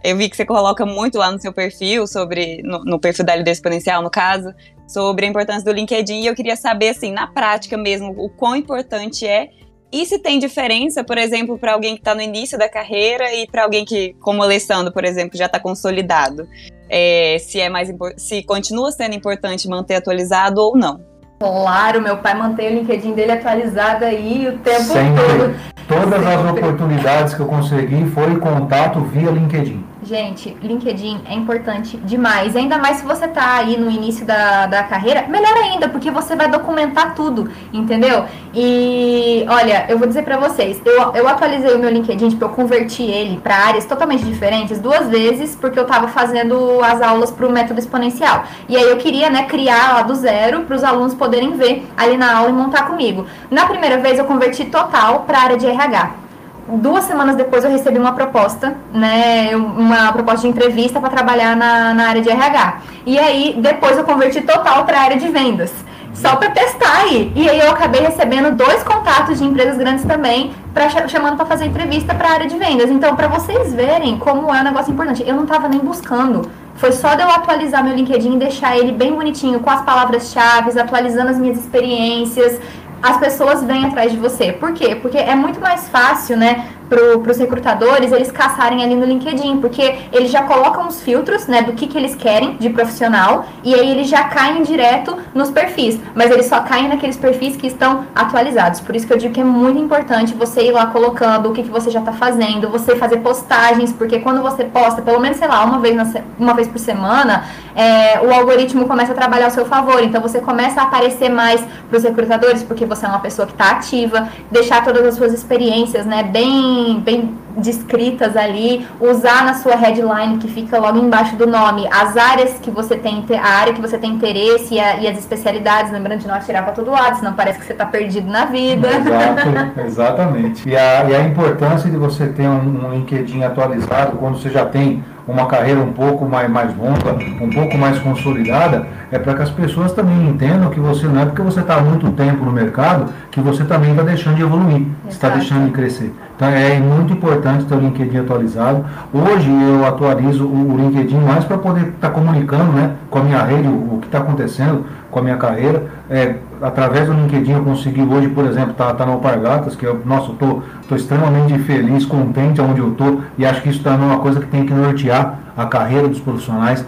Eu 0.03 0.17
vi 0.17 0.29
que 0.29 0.37
você 0.37 0.45
coloca 0.45 0.87
muito 0.87 1.19
lá 1.19 1.31
no 1.31 1.41
seu 1.41 1.53
perfil, 1.53 2.07
sobre 2.07 2.63
no, 2.63 2.85
no 2.85 3.01
perfil 3.01 3.25
da 3.25 3.35
LD 3.35 3.51
Exponencial, 3.51 4.01
no 4.03 4.11
caso, 4.11 4.55
sobre 4.87 5.27
a 5.27 5.29
importância 5.29 5.65
do 5.65 5.73
LinkedIn. 5.73 6.23
E 6.23 6.27
eu 6.27 6.35
queria 6.35 6.57
saber, 6.57 6.91
assim, 6.91 7.13
na 7.13 7.27
prática 7.27 7.77
mesmo, 7.77 8.15
o 8.17 8.29
quão 8.29 8.55
importante 8.55 9.27
é 9.27 9.51
e 9.91 10.05
se 10.05 10.19
tem 10.19 10.39
diferença, 10.39 11.03
por 11.03 11.17
exemplo, 11.17 11.59
para 11.59 11.73
alguém 11.73 11.95
que 11.95 12.01
está 12.01 12.15
no 12.15 12.21
início 12.21 12.59
da 12.59 12.69
carreira 12.69 13.35
e 13.35 13.47
para 13.47 13.63
alguém 13.65 13.85
que, 13.85 14.15
como 14.21 14.41
o 14.41 14.43
Alessandro, 14.43 14.93
por 14.93 15.05
exemplo, 15.05 15.39
já 15.39 15.47
está 15.47 15.59
consolidado, 15.59 16.47
é, 16.91 17.39
se 17.39 17.61
é 17.61 17.69
mais 17.69 17.91
se 18.17 18.43
continua 18.43 18.93
sendo 18.93 19.15
importante 19.15 19.69
manter 19.69 19.97
atualizado 19.97 20.61
ou 20.61 20.77
não? 20.77 21.01
Claro, 21.39 22.03
meu 22.03 22.19
pai 22.19 22.35
mantém 22.35 22.69
o 22.69 22.75
LinkedIn 22.81 23.13
dele 23.13 23.33
atualizado 23.33 24.05
aí 24.05 24.49
o 24.49 24.59
tempo 24.59 24.83
Sempre. 24.83 25.23
todo. 25.25 25.55
Todas 25.87 26.21
Sempre. 26.21 26.35
as 26.35 26.51
oportunidades 26.51 27.35
que 27.35 27.41
eu 27.41 27.47
consegui 27.47 28.11
foi 28.11 28.39
contato 28.41 29.01
via 29.03 29.31
LinkedIn. 29.31 29.88
Gente, 30.09 30.57
LinkedIn 30.63 31.21
é 31.29 31.35
importante 31.35 31.99
demais. 31.99 32.57
Ainda 32.57 32.79
mais 32.79 32.97
se 32.97 33.05
você 33.05 33.27
está 33.27 33.57
aí 33.57 33.77
no 33.77 33.91
início 33.91 34.25
da, 34.25 34.65
da 34.65 34.83
carreira, 34.83 35.27
melhor 35.29 35.53
ainda, 35.59 35.87
porque 35.87 36.11
você 36.11 36.35
vai 36.35 36.49
documentar 36.49 37.15
tudo, 37.15 37.51
entendeu? 37.75 38.25
E 38.55 39.45
olha, 39.47 39.85
eu 39.87 39.99
vou 39.99 40.09
dizer 40.09 40.23
para 40.23 40.39
vocês, 40.39 40.81
eu, 40.83 41.13
eu 41.13 41.29
atualizei 41.29 41.75
o 41.75 41.79
meu 41.79 41.91
LinkedIn, 41.91 42.31
tipo, 42.31 42.43
eu 42.43 42.49
converti 42.49 43.03
ele 43.03 43.39
para 43.39 43.55
áreas 43.55 43.85
totalmente 43.85 44.25
diferentes 44.25 44.79
duas 44.79 45.11
vezes, 45.11 45.55
porque 45.55 45.79
eu 45.79 45.83
estava 45.83 46.09
fazendo 46.09 46.83
as 46.83 47.03
aulas 47.03 47.31
para 47.31 47.47
o 47.47 47.53
método 47.53 47.79
exponencial. 47.79 48.45
E 48.67 48.79
aí 48.79 48.89
eu 48.89 48.97
queria, 48.97 49.29
né, 49.29 49.43
criar 49.43 49.93
lá 49.93 50.03
do 50.05 50.15
zero 50.15 50.63
para 50.63 50.75
os 50.75 50.85
alunos 50.85 51.13
poderem 51.13 51.53
ver 51.55 51.87
ali 51.95 52.17
na 52.17 52.35
aula 52.35 52.49
e 52.49 52.53
montar 52.55 52.87
comigo. 52.87 53.27
Na 53.51 53.67
primeira 53.67 53.99
vez 53.99 54.19
eu 54.19 54.25
converti 54.25 54.65
total 54.65 55.25
para 55.27 55.39
área 55.39 55.59
de 55.59 55.67
RH 55.67 56.28
duas 56.77 57.05
semanas 57.05 57.37
depois 57.37 57.65
eu 57.65 57.71
recebi 57.71 57.99
uma 57.99 58.13
proposta, 58.13 58.77
né, 58.93 59.57
uma 59.57 60.13
proposta 60.13 60.43
de 60.43 60.49
entrevista 60.49 61.01
para 61.01 61.11
trabalhar 61.11 61.57
na, 61.57 61.95
na 61.95 62.09
área 62.09 62.23
de 62.23 62.29
RH. 62.29 62.81
E 63.07 63.19
aí 63.19 63.57
depois 63.59 63.97
eu 63.97 64.05
converti 64.05 64.41
total 64.43 64.85
para 64.85 64.99
a 64.99 65.03
área 65.03 65.17
de 65.17 65.29
vendas. 65.29 65.73
Só 66.15 66.35
para 66.35 66.51
testar 66.51 67.03
aí. 67.03 67.33
E 67.35 67.49
aí 67.49 67.61
eu 67.61 67.71
acabei 67.71 68.01
recebendo 68.01 68.55
dois 68.57 68.83
contatos 68.83 69.39
de 69.39 69.45
empresas 69.45 69.77
grandes 69.79 70.05
também, 70.05 70.53
pra, 70.75 70.89
chamando 71.07 71.37
para 71.37 71.47
fazer 71.47 71.67
entrevista 71.67 72.13
para 72.13 72.29
a 72.29 72.33
área 72.33 72.47
de 72.49 72.59
vendas. 72.59 72.91
Então, 72.91 73.15
para 73.15 73.29
vocês 73.29 73.73
verem 73.73 74.19
como 74.19 74.53
é 74.53 74.61
um 74.61 74.65
negócio 74.65 74.93
importante, 74.93 75.23
eu 75.27 75.35
não 75.35 75.45
estava 75.45 75.69
nem 75.69 75.79
buscando. 75.79 76.51
Foi 76.75 76.93
só 76.93 77.15
de 77.15 77.23
eu 77.23 77.31
atualizar 77.31 77.85
meu 77.85 77.95
LinkedIn 77.95 78.35
e 78.35 78.39
deixar 78.39 78.77
ele 78.77 78.93
bem 78.93 79.13
bonitinho, 79.13 79.61
com 79.61 79.71
as 79.71 79.83
palavras-chave, 79.83 80.79
atualizando 80.79 81.31
as 81.31 81.39
minhas 81.39 81.59
experiências, 81.59 82.61
as 83.03 83.17
pessoas 83.19 83.63
vêm 83.63 83.85
atrás 83.87 84.13
de 84.13 84.19
você. 84.19 84.53
Por 84.53 84.73
quê? 84.73 84.95
Porque 84.95 85.19
é 85.19 85.35
muito 85.35 85.61
mais 85.61 85.89
fácil, 85.89 86.37
né, 86.37 86.67
para 86.89 87.31
os 87.31 87.39
recrutadores 87.39 88.13
eles 88.13 88.31
caçarem 88.31 88.83
ali 88.83 88.95
no 88.95 89.05
LinkedIn, 89.05 89.59
porque 89.59 89.97
eles 90.13 90.31
já 90.31 90.43
colocam 90.43 90.89
os 90.89 91.03
filtros, 91.03 91.47
né, 91.47 91.63
do 91.63 91.73
que, 91.73 91.87
que 91.87 91.99
eles 91.99 92.15
querem 92.15 92.57
de 92.57 92.71
profissional, 92.71 93.47
e 93.63 93.75
aí 93.75 93.91
eles 93.91 94.09
já 94.09 94.25
caem 94.25 94.63
direto 94.63 95.17
nos 95.35 95.51
perfis, 95.51 95.99
mas 96.15 96.31
eles 96.31 96.47
só 96.47 96.61
caem 96.61 96.89
naqueles 96.89 97.17
perfis 97.17 97.57
que 97.57 97.67
estão 97.67 98.07
atualizados. 98.15 98.81
Por 98.81 98.97
isso 98.97 99.07
que 99.07 99.13
eu 99.13 99.19
digo 99.19 99.35
que 99.35 99.41
é 99.41 99.45
muito 99.45 99.79
importante 99.79 100.35
você 100.35 100.63
ir 100.63 100.73
lá 100.73 100.87
colocando 100.87 101.51
o 101.51 101.53
que, 101.53 101.63
que 101.63 101.71
você 101.71 101.91
já 101.91 102.01
está 102.01 102.13
fazendo, 102.13 102.71
você 102.71 102.97
fazer 102.97 103.19
postagens, 103.19 103.93
porque 103.93 104.21
quando 104.21 104.43
você 104.43 104.65
posta, 104.65 105.03
pelo 105.03 105.21
menos, 105.21 105.39
sei 105.39 105.49
lá, 105.49 105.65
uma 105.65 105.79
vez, 105.79 105.95
na, 105.95 106.09
uma 106.39 106.55
vez 106.55 106.69
por 106.69 106.79
semana, 106.79 107.45
é, 107.75 108.21
o 108.21 108.33
algoritmo 108.33 108.87
começa 108.87 109.13
a 109.13 109.15
trabalhar 109.15 109.47
ao 109.47 109.51
seu 109.51 109.67
favor, 109.67 110.03
então 110.03 110.21
você 110.21 110.41
começa 110.41 110.81
a 110.81 110.85
aparecer 110.85 111.29
mais 111.29 111.63
para 111.89 111.97
os 111.97 112.03
recrutadores, 112.03 112.63
porque 112.63 112.85
você 112.85 113.07
é 113.07 113.09
uma 113.09 113.21
pessoa 113.21 113.47
que 113.47 113.53
está 113.53 113.71
ativa, 113.71 114.29
deixar 114.51 114.85
todas 114.85 115.07
as 115.07 115.15
suas 115.15 115.33
experiências, 115.33 116.05
né, 116.07 116.23
bem 116.23 116.78
bem, 117.01 117.35
descritas 117.57 118.37
ali, 118.37 118.87
usar 119.01 119.45
na 119.45 119.55
sua 119.55 119.75
headline 119.75 120.39
que 120.39 120.49
fica 120.49 120.79
logo 120.79 120.99
embaixo 120.99 121.37
do 121.37 121.47
nome 121.47 121.87
as 121.91 122.17
áreas 122.17 122.59
que 122.61 122.71
você 122.71 122.97
tem, 122.97 123.25
a 123.43 123.49
área 123.49 123.73
que 123.73 123.81
você 123.81 123.99
tem 123.99 124.13
interesse 124.13 124.75
e, 124.75 124.81
a, 124.81 124.97
e 124.97 125.09
as 125.09 125.19
especialidades, 125.19 125.93
lembrando 125.93 126.21
de 126.21 126.29
não 126.29 126.35
atirar 126.35 126.65
para 126.65 126.73
todo 126.73 126.91
lado, 126.91 127.19
senão 127.19 127.33
parece 127.33 127.59
que 127.59 127.65
você 127.65 127.73
está 127.73 127.87
perdido 127.87 128.31
na 128.31 128.45
vida. 128.45 128.89
Exato, 128.89 129.81
exatamente. 129.87 130.69
E 130.69 130.77
a, 130.77 131.05
e 131.05 131.15
a 131.15 131.23
importância 131.23 131.91
de 131.91 131.97
você 131.97 132.29
ter 132.29 132.49
um, 132.49 132.87
um 132.87 132.95
LinkedIn 132.95 133.43
atualizado 133.43 134.17
quando 134.17 134.39
você 134.39 134.51
já 134.51 134.65
tem 134.65 135.03
uma 135.29 135.47
carreira 135.47 135.79
um 135.79 135.93
pouco 135.93 136.25
mais, 136.25 136.51
mais 136.51 136.75
longa, 136.75 137.13
um 137.43 137.51
pouco 137.51 137.77
mais 137.77 137.99
consolidada, 137.99 138.87
é 139.13 139.19
para 139.19 139.35
que 139.35 139.43
as 139.43 139.51
pessoas 139.51 139.93
também 139.93 140.27
entendam 140.27 140.71
que 140.71 140.81
você 140.81 141.07
não 141.07 141.21
é 141.21 141.27
porque 141.27 141.43
você 141.43 141.61
está 141.61 141.77
há 141.77 141.83
muito 141.83 142.11
tempo 142.13 142.47
no 142.47 142.51
mercado 142.51 143.13
que 143.31 143.39
você 143.39 143.63
também 143.65 143.91
está 143.91 144.03
deixando 144.03 144.37
de 144.37 144.43
evoluir, 144.43 144.87
está 145.07 145.29
deixando 145.29 145.67
de 145.67 145.73
crescer. 145.73 146.15
Então 146.39 146.49
é 146.51 146.79
muito 146.79 147.13
importante 147.13 147.65
ter 147.65 147.75
o 147.75 147.81
LinkedIn 147.81 148.19
atualizado. 148.19 148.85
Hoje 149.13 149.51
eu 149.51 149.85
atualizo 149.85 150.47
o 150.47 150.77
LinkedIn 150.77 151.19
mais 151.19 151.45
para 151.45 151.59
poder 151.59 151.89
estar 151.89 152.11
tá 152.11 152.11
comunicando 152.11 152.71
né, 152.75 152.93
com 153.11 153.19
a 153.19 153.23
minha 153.25 153.43
rede, 153.43 153.67
o, 153.67 153.97
o 153.97 153.99
que 154.01 154.07
está 154.07 154.19
acontecendo 154.19 154.87
com 155.11 155.19
a 155.19 155.23
minha 155.23 155.37
carreira. 155.37 155.87
É, 156.09 156.37
através 156.63 157.09
do 157.09 157.13
LinkedIn 157.13 157.55
eu 157.55 157.65
consegui 157.65 158.03
hoje, 158.03 158.29
por 158.29 158.47
exemplo, 158.47 158.71
estar 158.71 158.87
tá, 158.87 158.95
tá 158.95 159.07
no 159.07 159.15
Alpargatas, 159.15 159.75
que 159.75 159.85
eu, 159.85 160.01
nossa, 160.07 160.31
eu 160.41 160.63
estou 160.81 160.97
extremamente 160.97 161.59
feliz, 161.59 162.07
contente 162.07 162.61
onde 162.61 162.79
eu 162.79 162.93
estou, 162.93 163.21
e 163.37 163.45
acho 163.45 163.61
que 163.61 163.71
isso 163.71 163.83
também 163.83 164.09
é 164.09 164.13
uma 164.13 164.21
coisa 164.21 164.39
que 164.39 164.47
tem 164.47 164.65
que 164.65 164.73
nortear 164.73 165.41
a 165.57 165.67
carreira 165.67 166.07
dos 166.07 166.21
profissionais. 166.21 166.87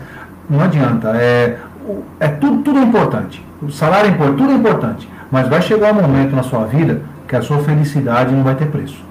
Não 0.48 0.60
adianta, 0.60 1.10
é, 1.16 1.58
é 2.20 2.28
tudo, 2.28 2.62
tudo 2.62 2.78
é 2.78 2.82
importante. 2.82 3.44
O 3.60 3.68
salário 3.68 4.10
é 4.10 4.12
importante, 4.12 4.38
tudo 4.38 4.52
é 4.52 4.54
importante. 4.54 5.10
Mas 5.28 5.48
vai 5.48 5.60
chegar 5.60 5.92
um 5.92 6.02
momento 6.02 6.36
na 6.36 6.44
sua 6.44 6.66
vida 6.66 7.02
que 7.26 7.34
a 7.34 7.42
sua 7.42 7.58
felicidade 7.58 8.32
não 8.32 8.44
vai 8.44 8.54
ter 8.54 8.66
preço. 8.66 9.09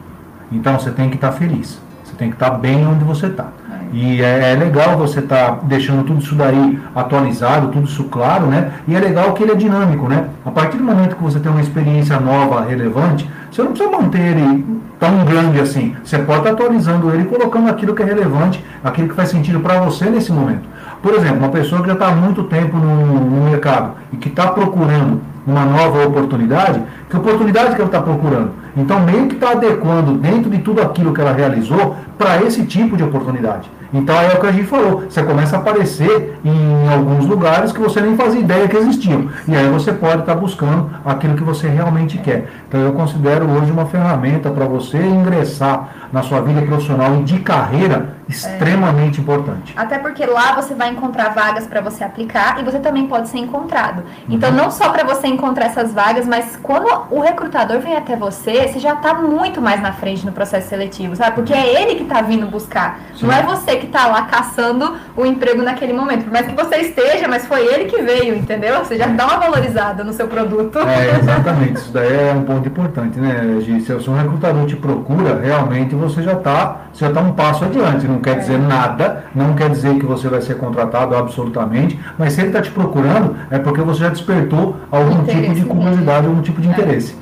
Então 0.52 0.80
você 0.80 0.92
tem 0.92 1.10
que 1.10 1.16
estar 1.16 1.30
tá 1.30 1.34
feliz. 1.34 1.80
Você 2.04 2.14
tem 2.18 2.30
que 2.30 2.36
estar 2.36 2.52
tá 2.52 2.58
bem 2.58 2.86
onde 2.88 3.04
você 3.04 3.28
está. 3.28 3.48
E 3.92 4.22
é, 4.22 4.52
é, 4.52 4.56
legal 4.56 4.98
você 4.98 5.20
estar 5.20 5.52
tá 5.52 5.60
deixando 5.64 6.04
tudo 6.06 6.20
isso 6.20 6.36
daí 6.36 6.80
atualizado, 6.96 7.70
tudo 7.70 7.88
isso 7.88 8.04
claro, 8.06 8.46
né? 8.46 8.72
E 8.88 8.96
é 8.96 9.00
legal 9.00 9.34
que 9.34 9.42
ele 9.42 9.52
é 9.52 9.56
dinâmico, 9.56 10.08
né? 10.08 10.26
A 10.46 10.52
partir 10.52 10.78
do 10.78 10.84
momento 10.84 11.16
que 11.16 11.24
você 11.24 11.40
tem 11.40 11.52
uma 11.52 11.62
experiência 11.62 12.20
nova, 12.20 12.66
relevante, 12.66 13.28
você 13.52 13.64
não 13.64 13.72
precisa 13.72 13.92
manter 13.92 14.38
ele 14.38 14.66
tão 15.00 15.26
grande 15.26 15.60
assim. 15.60 15.96
Você 16.04 16.20
pode 16.20 16.40
estar 16.40 16.52
atualizando 16.52 17.10
ele, 17.12 17.26
colocando 17.26 17.70
aquilo 17.70 17.96
que 17.96 18.04
é 18.04 18.06
relevante, 18.06 18.64
aquilo 18.84 19.10
que 19.10 19.16
faz 19.16 19.30
sentido 19.30 19.60
para 19.60 19.80
você 19.82 20.06
nesse 20.06 20.32
momento. 20.32 20.68
Por 21.02 21.14
exemplo, 21.14 21.38
uma 21.38 21.50
pessoa 21.50 21.82
que 21.82 21.88
já 21.88 21.94
está 21.94 22.08
há 22.08 22.16
muito 22.16 22.44
tempo 22.44 22.76
no, 22.76 23.06
no 23.06 23.50
mercado 23.50 23.94
e 24.12 24.18
que 24.18 24.30
está 24.30 24.48
procurando 24.48 25.22
uma 25.48 25.66
nova 25.66 26.06
oportunidade, 26.06 26.82
que 27.10 27.18
oportunidade 27.18 27.76
que 27.76 27.82
ela 27.82 27.86
está 27.86 28.02
procurando? 28.02 28.52
Então, 28.76 29.00
meio 29.00 29.28
que 29.28 29.36
está 29.36 29.52
adequando 29.52 30.14
dentro 30.14 30.50
de 30.50 30.60
tudo 30.60 30.82
aquilo 30.82 31.14
que 31.14 31.22
ela 31.22 31.34
realizou 31.34 31.96
para 32.18 32.42
esse 32.44 32.66
tipo 32.66 32.96
de 32.98 33.04
oportunidade. 33.04 33.70
Então 33.94 34.16
é 34.16 34.36
o 34.36 34.40
que 34.40 34.48
a 34.48 34.52
gente 34.52 34.68
falou, 34.68 35.04
você 35.10 35.24
começa 35.24 35.56
a 35.56 35.60
aparecer 35.60 36.36
em 36.46 36.94
alguns 36.94 37.26
lugares 37.26 37.72
que 37.72 37.80
você 37.80 38.00
nem 38.02 38.16
fazia 38.16 38.40
ideia 38.40 38.68
que 38.68 38.78
existiam. 38.78 39.28
E 39.48 39.56
aí 39.56 39.68
você 39.68 39.92
pode 39.92 40.20
estar 40.20 40.36
tá 40.36 40.40
buscando 40.40 40.92
aquilo 41.04 41.36
que 41.36 41.44
você 41.44 41.68
realmente 41.68 42.18
quer. 42.20 42.50
Então 42.70 42.82
eu 42.82 42.94
considero 42.94 43.50
hoje 43.50 43.72
uma 43.72 43.88
ferramenta 43.88 44.52
para 44.52 44.66
você 44.66 45.00
ingressar 45.00 45.90
na 46.14 46.22
sua 46.22 46.40
vida 46.42 46.62
profissional 46.62 47.16
e 47.16 47.24
de 47.24 47.40
carreira 47.40 48.20
extremamente 48.30 49.20
é. 49.20 49.24
importante. 49.24 49.74
Até 49.76 49.98
porque 49.98 50.24
lá 50.24 50.54
você 50.54 50.76
vai 50.76 50.90
encontrar 50.92 51.30
vagas 51.30 51.66
para 51.66 51.82
você 51.82 52.04
aplicar 52.04 52.60
e 52.60 52.64
você 52.64 52.78
também 52.78 53.08
pode 53.08 53.28
ser 53.28 53.40
encontrado. 53.40 54.04
Então, 54.30 54.52
uhum. 54.52 54.56
não 54.56 54.72
só 54.72 54.90
para 54.90 55.04
você 55.04 55.26
encontrar 55.28 55.66
essas 55.66 55.92
vagas, 55.92 56.28
mas 56.28 56.56
quando 56.62 56.88
o 57.10 57.20
recrutador 57.20 57.80
vem 57.80 57.98
até 57.98 58.16
você, 58.16 58.68
você 58.68 58.78
já 58.80 58.94
está 58.94 59.16
muito 59.16 59.60
mais 59.60 59.82
na 59.82 59.92
frente 59.94 60.24
no 60.24 60.32
processo 60.32 60.70
seletivo, 60.70 61.16
sabe? 61.16 61.36
Porque 61.36 61.54
é 61.54 61.82
ele 61.82 61.96
que 61.96 62.04
está 62.04 62.22
vindo 62.22 62.46
buscar. 62.46 63.00
Sim. 63.16 63.26
Não 63.26 63.34
é 63.34 63.42
você 63.42 63.78
que 63.78 63.88
está 63.88 64.06
lá 64.06 64.22
caçando 64.24 64.96
o 65.18 65.26
emprego 65.26 65.64
naquele 65.64 65.94
momento. 65.94 66.26
Por 66.26 66.32
mais 66.32 66.46
que 66.46 66.56
você 66.56 66.78
esteja, 66.78 67.28
mas 67.28 67.48
foi 67.48 67.66
ele 67.66 67.86
que 67.86 68.00
veio, 68.04 68.36
entendeu? 68.36 68.80
Você 68.80 68.96
já 68.96 69.08
dá 69.08 69.26
uma 69.26 69.38
valorizada 69.38 70.04
no 70.04 70.14
seu 70.14 70.28
produto. 70.28 70.78
É, 70.78 71.18
exatamente. 71.20 71.78
Isso 71.78 71.92
daí 71.92 72.30
é 72.30 72.34
um 72.34 72.44
ponto 72.44 72.59
importante, 72.68 73.20
né, 73.20 73.60
Gi? 73.62 73.82
Se 73.82 74.10
um 74.10 74.16
recrutador 74.16 74.66
te 74.66 74.76
procura, 74.76 75.40
realmente 75.40 75.96
você 75.96 76.22
já 76.22 76.34
está 76.34 76.90
já 76.94 77.12
tá 77.12 77.22
um 77.22 77.34
passo 77.34 77.66
adiante. 77.66 78.08
Não 78.08 78.20
quer 78.20 78.40
dizer 78.40 78.60
nada, 78.60 79.26
não 79.34 79.56
quer 79.56 79.70
dizer 79.70 79.98
que 79.98 80.06
você 80.06 80.28
vai 80.28 80.42
ser 80.42 80.58
contratado 80.58 81.16
absolutamente, 81.16 82.00
mas 82.18 82.34
se 82.34 82.42
ele 82.42 82.50
está 82.50 82.62
te 82.62 82.72
procurando, 82.72 83.36
é 83.50 83.58
porque 83.58 83.82
você 83.82 84.02
já 84.02 84.10
despertou 84.10 84.76
algum 84.92 85.22
interesse 85.22 85.50
tipo 85.50 85.56
de 85.56 85.66
curiosidade, 85.66 86.28
algum 86.28 86.42
tipo 86.42 86.62
de 86.62 86.68
é. 86.68 86.72
interesse. 86.72 87.16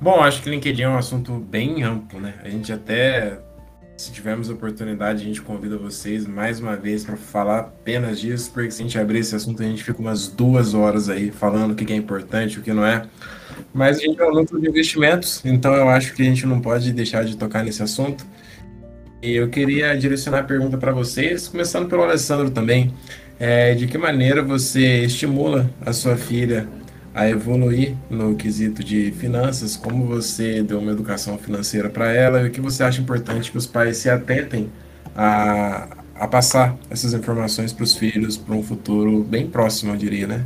Bom, 0.00 0.20
acho 0.20 0.42
que 0.42 0.50
LinkedIn 0.50 0.82
é 0.82 0.88
um 0.88 0.98
assunto 0.98 1.32
bem 1.32 1.82
amplo, 1.82 2.20
né? 2.20 2.34
A 2.44 2.48
gente 2.48 2.72
até, 2.72 3.38
se 3.96 4.12
tivermos 4.12 4.50
oportunidade, 4.50 5.22
a 5.22 5.24
gente 5.24 5.40
convida 5.40 5.78
vocês 5.78 6.26
mais 6.26 6.60
uma 6.60 6.76
vez 6.76 7.04
para 7.04 7.16
falar 7.16 7.60
apenas 7.60 8.20
disso, 8.20 8.50
porque 8.52 8.70
se 8.70 8.82
a 8.82 8.84
gente 8.84 8.98
abrir 8.98 9.20
esse 9.20 9.34
assunto, 9.34 9.62
a 9.62 9.66
gente 9.66 9.82
fica 9.82 9.98
umas 10.00 10.28
duas 10.28 10.74
horas 10.74 11.08
aí 11.08 11.30
falando 11.30 11.72
o 11.72 11.74
que 11.74 11.90
é 11.92 11.96
importante, 11.96 12.58
o 12.58 12.62
que 12.62 12.72
não 12.72 12.84
é. 12.84 13.06
Mas 13.72 13.98
a 13.98 14.00
gente 14.00 14.20
é 14.20 14.24
um 14.24 14.32
núcleo 14.32 14.60
de 14.60 14.68
investimentos, 14.68 15.42
então 15.44 15.74
eu 15.74 15.88
acho 15.88 16.14
que 16.14 16.22
a 16.22 16.24
gente 16.24 16.46
não 16.46 16.60
pode 16.60 16.92
deixar 16.92 17.24
de 17.24 17.36
tocar 17.36 17.64
nesse 17.64 17.82
assunto. 17.82 18.24
E 19.22 19.32
eu 19.32 19.48
queria 19.48 19.96
direcionar 19.96 20.40
a 20.40 20.42
pergunta 20.42 20.78
para 20.78 20.92
vocês, 20.92 21.48
começando 21.48 21.88
pelo 21.88 22.02
Alessandro 22.02 22.50
também. 22.50 22.92
É, 23.38 23.74
de 23.74 23.86
que 23.86 23.98
maneira 23.98 24.42
você 24.42 25.04
estimula 25.04 25.70
a 25.84 25.92
sua 25.92 26.16
filha 26.16 26.66
a 27.14 27.28
evoluir 27.28 27.94
no 28.08 28.34
quesito 28.34 28.84
de 28.84 29.10
finanças? 29.12 29.76
Como 29.76 30.06
você 30.06 30.62
deu 30.62 30.78
uma 30.78 30.92
educação 30.92 31.36
financeira 31.38 31.88
para 31.88 32.12
ela? 32.12 32.42
E 32.42 32.48
o 32.48 32.50
que 32.50 32.60
você 32.60 32.82
acha 32.82 33.00
importante 33.00 33.50
que 33.50 33.58
os 33.58 33.66
pais 33.66 33.96
se 33.96 34.08
atentem 34.08 34.70
a, 35.14 35.88
a 36.14 36.28
passar 36.28 36.76
essas 36.90 37.14
informações 37.14 37.72
para 37.72 37.84
os 37.84 37.96
filhos 37.96 38.36
para 38.36 38.54
um 38.54 38.62
futuro 38.62 39.24
bem 39.24 39.48
próximo, 39.48 39.92
eu 39.92 39.96
diria, 39.96 40.26
né? 40.26 40.44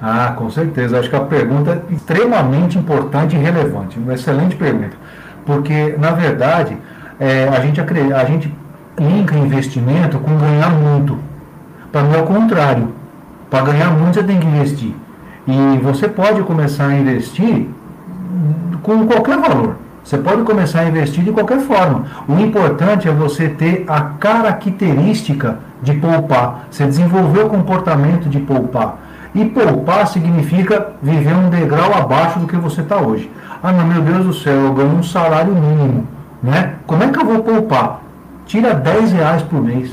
Ah, 0.00 0.32
com 0.36 0.48
certeza. 0.50 0.98
Acho 0.98 1.10
que 1.10 1.16
a 1.16 1.20
pergunta 1.20 1.82
é 1.90 1.94
extremamente 1.94 2.78
importante 2.78 3.36
e 3.36 3.38
relevante. 3.38 3.98
Uma 3.98 4.14
excelente 4.14 4.54
pergunta. 4.56 4.96
Porque, 5.44 5.96
na 5.98 6.12
verdade, 6.12 6.76
é, 7.18 7.48
a, 7.48 7.60
gente, 7.60 7.80
a 7.80 8.24
gente 8.24 8.54
linka 8.98 9.36
investimento 9.36 10.18
com 10.18 10.36
ganhar 10.36 10.70
muito. 10.70 11.18
Para 11.90 12.02
mim 12.02 12.14
é 12.14 12.18
o 12.18 12.26
contrário. 12.26 12.92
Para 13.50 13.64
ganhar 13.64 13.90
muito 13.90 14.14
você 14.14 14.22
tem 14.22 14.38
que 14.38 14.46
investir. 14.46 14.94
E 15.46 15.78
você 15.78 16.08
pode 16.08 16.42
começar 16.42 16.88
a 16.88 16.94
investir 16.94 17.66
com 18.82 19.06
qualquer 19.06 19.38
valor. 19.38 19.76
Você 20.04 20.16
pode 20.18 20.42
começar 20.42 20.80
a 20.80 20.88
investir 20.88 21.24
de 21.24 21.32
qualquer 21.32 21.60
forma. 21.60 22.04
O 22.28 22.38
importante 22.38 23.08
é 23.08 23.12
você 23.12 23.48
ter 23.48 23.84
a 23.88 24.00
característica 24.00 25.58
de 25.82 25.94
poupar. 25.94 26.66
Você 26.70 26.86
desenvolver 26.86 27.40
o 27.40 27.48
comportamento 27.48 28.28
de 28.28 28.38
poupar. 28.38 29.07
E 29.34 29.44
poupar 29.44 30.06
significa 30.06 30.92
viver 31.02 31.34
um 31.34 31.50
degrau 31.50 31.94
abaixo 31.94 32.38
do 32.38 32.46
que 32.46 32.56
você 32.56 32.80
está 32.80 32.96
hoje. 32.98 33.30
Ah, 33.62 33.72
meu 33.72 34.00
Deus 34.02 34.26
do 34.26 34.32
céu, 34.32 34.54
eu 34.54 34.72
ganho 34.72 34.96
um 34.96 35.02
salário 35.02 35.54
mínimo. 35.54 36.06
Né? 36.42 36.74
Como 36.86 37.02
é 37.02 37.08
que 37.08 37.18
eu 37.18 37.24
vou 37.24 37.42
poupar? 37.42 38.02
Tira 38.46 38.74
10 38.74 39.12
reais 39.12 39.42
por 39.42 39.62
mês. 39.62 39.90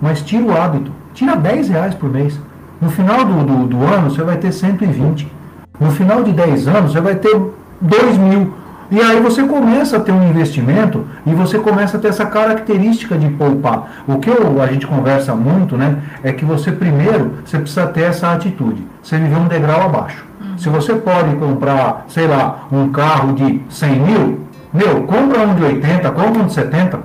Mas 0.00 0.22
tira 0.22 0.44
o 0.44 0.56
hábito. 0.56 0.92
Tira 1.14 1.34
10 1.34 1.70
reais 1.70 1.94
por 1.94 2.10
mês. 2.10 2.38
No 2.80 2.90
final 2.90 3.24
do, 3.24 3.42
do, 3.42 3.66
do 3.66 3.84
ano, 3.84 4.10
você 4.10 4.22
vai 4.22 4.36
ter 4.36 4.52
120. 4.52 5.32
No 5.80 5.90
final 5.90 6.22
de 6.22 6.32
10 6.32 6.68
anos, 6.68 6.92
você 6.92 7.00
vai 7.00 7.16
ter 7.16 7.34
2 7.80 8.18
mil. 8.18 8.54
E 8.90 9.00
aí 9.00 9.20
você 9.20 9.42
começa 9.42 9.96
a 9.96 10.00
ter 10.00 10.12
um 10.12 10.28
investimento 10.28 11.04
e 11.26 11.34
você 11.34 11.58
começa 11.58 11.96
a 11.96 12.00
ter 12.00 12.08
essa 12.08 12.24
característica 12.24 13.16
de 13.16 13.28
poupar. 13.30 14.04
O 14.06 14.18
que 14.18 14.30
eu, 14.30 14.62
a 14.62 14.66
gente 14.68 14.86
conversa 14.86 15.34
muito, 15.34 15.76
né, 15.76 15.98
é 16.22 16.32
que 16.32 16.44
você 16.44 16.70
primeiro, 16.70 17.32
você 17.44 17.58
precisa 17.58 17.86
ter 17.86 18.02
essa 18.02 18.32
atitude. 18.32 18.86
Você 19.02 19.18
viver 19.18 19.36
um 19.36 19.48
degrau 19.48 19.82
abaixo. 19.82 20.24
Uhum. 20.40 20.58
Se 20.58 20.68
você 20.68 20.94
pode 20.94 21.34
comprar, 21.36 22.04
sei 22.08 22.28
lá, 22.28 22.66
um 22.70 22.88
carro 22.90 23.32
de 23.34 23.60
100 23.68 24.00
mil, 24.00 24.40
meu, 24.72 25.02
compra 25.02 25.40
um 25.40 25.54
de 25.54 25.64
80, 25.64 26.10
compra 26.12 26.42
um 26.42 26.46
de 26.46 26.52
70, 26.52 27.00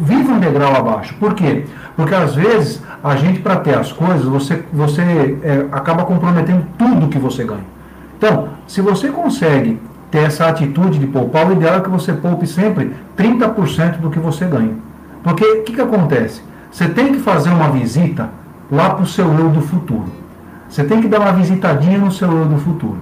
vive 0.00 0.30
um 0.30 0.38
degrau 0.38 0.76
abaixo. 0.76 1.14
Por 1.18 1.34
quê? 1.34 1.64
Porque 1.96 2.14
às 2.14 2.34
vezes 2.34 2.82
a 3.02 3.16
gente, 3.16 3.40
para 3.40 3.56
ter 3.56 3.76
as 3.78 3.90
coisas, 3.90 4.24
você, 4.24 4.62
você 4.72 5.38
é, 5.42 5.66
acaba 5.72 6.04
comprometendo 6.04 6.66
tudo 6.76 7.08
que 7.08 7.18
você 7.18 7.44
ganha. 7.44 7.64
Então, 8.18 8.48
se 8.66 8.80
você 8.80 9.08
consegue 9.08 9.80
ter 10.10 10.18
essa 10.18 10.46
atitude 10.46 10.98
de 10.98 11.06
poupar, 11.06 11.48
o 11.48 11.52
ideal 11.52 11.76
é 11.76 11.80
que 11.80 11.90
você 11.90 12.12
poupe 12.12 12.46
sempre 12.46 12.94
30% 13.16 13.98
do 13.98 14.10
que 14.10 14.18
você 14.18 14.44
ganha. 14.44 14.74
Porque 15.22 15.44
o 15.44 15.62
que, 15.64 15.72
que 15.72 15.80
acontece? 15.80 16.42
Você 16.70 16.88
tem 16.88 17.12
que 17.12 17.18
fazer 17.20 17.50
uma 17.50 17.70
visita 17.70 18.30
lá 18.70 18.90
para 18.90 19.02
o 19.02 19.06
seu 19.06 19.26
eu 19.26 19.48
do 19.48 19.60
futuro. 19.60 20.06
Você 20.68 20.84
tem 20.84 21.00
que 21.00 21.08
dar 21.08 21.20
uma 21.20 21.32
visitadinha 21.32 21.98
no 21.98 22.12
seu 22.12 22.30
eu 22.30 22.44
do 22.44 22.58
futuro. 22.58 22.98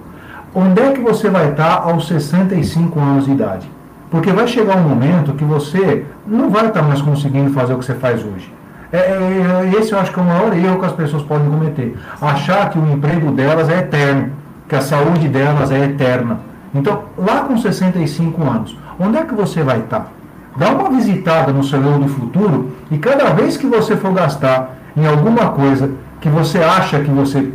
Onde 0.54 0.80
é 0.80 0.92
que 0.92 1.00
você 1.00 1.28
vai 1.28 1.50
estar 1.50 1.82
aos 1.82 2.06
65 2.06 2.98
anos 3.00 3.24
de 3.24 3.32
idade? 3.32 3.68
Porque 4.10 4.30
vai 4.32 4.46
chegar 4.46 4.76
um 4.76 4.88
momento 4.88 5.32
que 5.32 5.44
você 5.44 6.06
não 6.26 6.48
vai 6.48 6.68
estar 6.68 6.82
mais 6.82 7.02
conseguindo 7.02 7.50
fazer 7.50 7.74
o 7.74 7.78
que 7.78 7.84
você 7.84 7.94
faz 7.94 8.24
hoje. 8.24 8.52
É, 8.92 8.98
é, 8.98 9.72
esse 9.76 9.90
eu 9.90 9.98
acho 9.98 10.12
que 10.12 10.20
é 10.20 10.22
o 10.22 10.26
maior 10.26 10.56
erro 10.56 10.78
que 10.78 10.86
as 10.86 10.92
pessoas 10.92 11.24
podem 11.24 11.50
cometer. 11.50 11.96
Achar 12.22 12.70
que 12.70 12.78
o 12.78 12.92
emprego 12.92 13.32
delas 13.32 13.68
é 13.68 13.80
eterno, 13.80 14.30
que 14.68 14.76
a 14.76 14.80
saúde 14.80 15.26
delas 15.26 15.72
é 15.72 15.84
eterna. 15.84 16.38
Então, 16.74 17.04
lá 17.16 17.40
com 17.40 17.56
65 17.56 18.42
anos, 18.42 18.76
onde 18.98 19.16
é 19.16 19.24
que 19.24 19.34
você 19.34 19.62
vai 19.62 19.80
estar? 19.80 20.10
Dá 20.56 20.70
uma 20.70 20.90
visitada 20.90 21.52
no 21.52 21.62
seu 21.62 21.80
eu 21.82 21.98
do 21.98 22.08
futuro 22.08 22.72
e 22.90 22.98
cada 22.98 23.30
vez 23.30 23.56
que 23.56 23.66
você 23.66 23.96
for 23.96 24.12
gastar 24.12 24.76
em 24.96 25.06
alguma 25.06 25.50
coisa 25.50 25.90
que 26.20 26.28
você 26.28 26.58
acha 26.58 27.00
que 27.00 27.10
você 27.10 27.52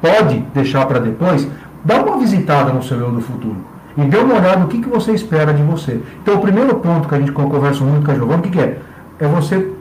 pode 0.00 0.38
deixar 0.54 0.86
para 0.86 1.00
depois, 1.00 1.48
dá 1.84 2.02
uma 2.02 2.18
visitada 2.18 2.72
no 2.72 2.82
seu 2.82 2.98
eu 2.98 3.10
do 3.10 3.20
futuro 3.20 3.56
e 3.96 4.02
dê 4.02 4.18
uma 4.18 4.34
olhada 4.34 4.58
no 4.58 4.68
que, 4.68 4.80
que 4.80 4.88
você 4.88 5.12
espera 5.12 5.52
de 5.54 5.62
você. 5.62 6.00
Então, 6.22 6.34
o 6.36 6.40
primeiro 6.40 6.74
ponto 6.76 7.08
que 7.08 7.14
a 7.14 7.18
gente 7.18 7.32
conversa 7.32 7.82
muito 7.82 8.04
com 8.04 8.12
a 8.12 8.14
Giovana, 8.14 8.38
o 8.38 8.42
que, 8.42 8.50
que 8.50 8.60
é? 8.60 8.78
É 9.18 9.26
você 9.26 9.72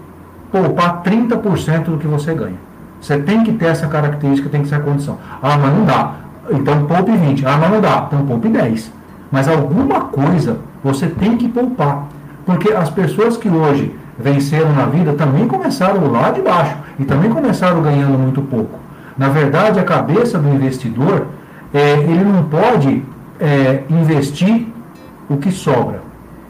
poupar 0.52 1.04
30% 1.04 1.84
do 1.86 1.98
que 1.98 2.08
você 2.08 2.34
ganha. 2.34 2.56
Você 3.02 3.18
tem 3.18 3.44
que 3.44 3.54
ter 3.54 3.66
essa 3.66 3.88
característica, 3.88 4.50
tem 4.50 4.62
que 4.62 4.70
ser 4.70 4.76
a 4.76 4.80
condição. 4.80 5.20
Ah, 5.42 5.58
mas 5.58 5.74
não 5.74 5.86
dá. 5.86 6.14
Então 6.50 6.86
poupe 6.86 7.12
20. 7.12 7.46
Ah, 7.46 7.58
mas 7.58 7.72
não 7.72 7.82
dá. 7.82 8.06
Então 8.08 8.26
poupe 8.26 8.48
10. 8.50 8.92
Mas 9.32 9.48
alguma 9.48 10.02
coisa 10.02 10.60
você 10.84 11.08
tem 11.08 11.38
que 11.38 11.48
poupar. 11.48 12.08
Porque 12.46 12.72
as 12.72 12.90
pessoas 12.90 13.38
que 13.38 13.50
hoje 13.50 13.96
venceram 14.18 14.72
na 14.74 14.86
vida 14.86 15.14
também 15.14 15.48
começaram 15.48 16.10
lá 16.12 16.32
de 16.32 16.42
baixo 16.42 16.78
e 17.00 17.06
também 17.06 17.32
começaram 17.32 17.82
ganhando 17.82 18.18
muito 18.18 18.42
pouco. 18.42 18.80
Na 19.18 19.30
verdade, 19.30 19.80
a 19.80 19.84
cabeça 19.84 20.38
do 20.38 20.48
investidor, 20.50 21.28
é, 21.74 21.94
ele 21.94 22.24
não 22.24 22.44
pode 22.44 23.04
é, 23.40 23.84
investir 23.90 24.68
o 25.30 25.38
que 25.38 25.52
sobra. 25.52 26.02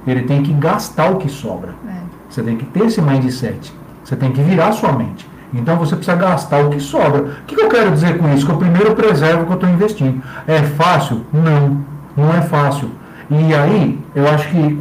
Ele 0.06 0.24
tem 0.24 0.44
que 0.44 0.54
gastar 0.54 1.12
o 1.12 1.18
que 1.18 1.30
sobra. 1.30 1.74
É. 1.88 1.94
Você 2.30 2.44
tem 2.44 2.58
que 2.58 2.66
ter 2.66 2.86
esse 2.86 3.02
mindset. 3.02 3.74
Você 4.04 4.16
tem 4.16 4.32
que 4.32 4.42
virar 4.42 4.72
sua 4.72 4.92
mente. 4.92 5.28
Então 5.56 5.78
você 5.78 5.96
precisa 5.96 6.18
gastar 6.18 6.66
o 6.66 6.70
que 6.70 6.80
sobra. 6.80 7.22
O 7.22 7.46
que 7.46 7.60
eu 7.60 7.70
quero 7.70 7.92
dizer 7.92 8.18
com 8.18 8.32
isso? 8.34 8.46
Que 8.46 8.52
eu 8.52 8.58
primeiro 8.58 8.94
preservo 8.94 9.44
o 9.44 9.46
que 9.46 9.52
eu 9.52 9.56
estou 9.56 9.70
investindo. 9.70 10.22
É 10.48 10.62
fácil? 10.62 11.22
Não, 11.32 11.80
não 12.16 12.34
é 12.34 12.42
fácil. 12.42 12.90
E 13.30 13.56
aí, 13.56 14.00
eu 14.14 14.28
acho 14.30 14.50
que 14.50 14.80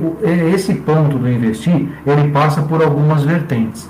esse 0.55 0.75
ponto 0.75 1.17
do 1.17 1.31
investir, 1.31 1.89
ele 2.07 2.31
passa 2.31 2.61
por 2.61 2.83
algumas 2.83 3.23
vertentes. 3.23 3.89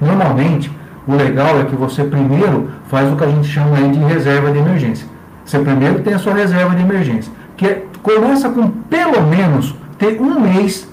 Normalmente, 0.00 0.70
o 1.06 1.14
legal 1.14 1.58
é 1.58 1.64
que 1.64 1.74
você 1.74 2.04
primeiro 2.04 2.70
faz 2.86 3.10
o 3.12 3.16
que 3.16 3.24
a 3.24 3.28
gente 3.28 3.48
chama 3.48 3.76
aí 3.76 3.90
de 3.90 3.98
reserva 3.98 4.52
de 4.52 4.58
emergência. 4.58 5.06
Você 5.44 5.58
primeiro 5.58 6.02
tem 6.02 6.14
a 6.14 6.18
sua 6.18 6.34
reserva 6.34 6.74
de 6.76 6.82
emergência, 6.82 7.32
que 7.56 7.66
é, 7.66 7.84
começa 8.02 8.48
com 8.48 8.68
pelo 8.68 9.22
menos 9.22 9.74
ter 9.98 10.20
um 10.20 10.38
mês 10.38 10.88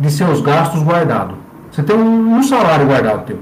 de 0.00 0.10
seus 0.10 0.40
gastos 0.40 0.82
guardado. 0.82 1.34
Você 1.70 1.82
tem 1.82 1.94
um, 1.94 2.36
um 2.36 2.42
salário 2.42 2.86
guardado 2.86 3.26
teu. 3.26 3.38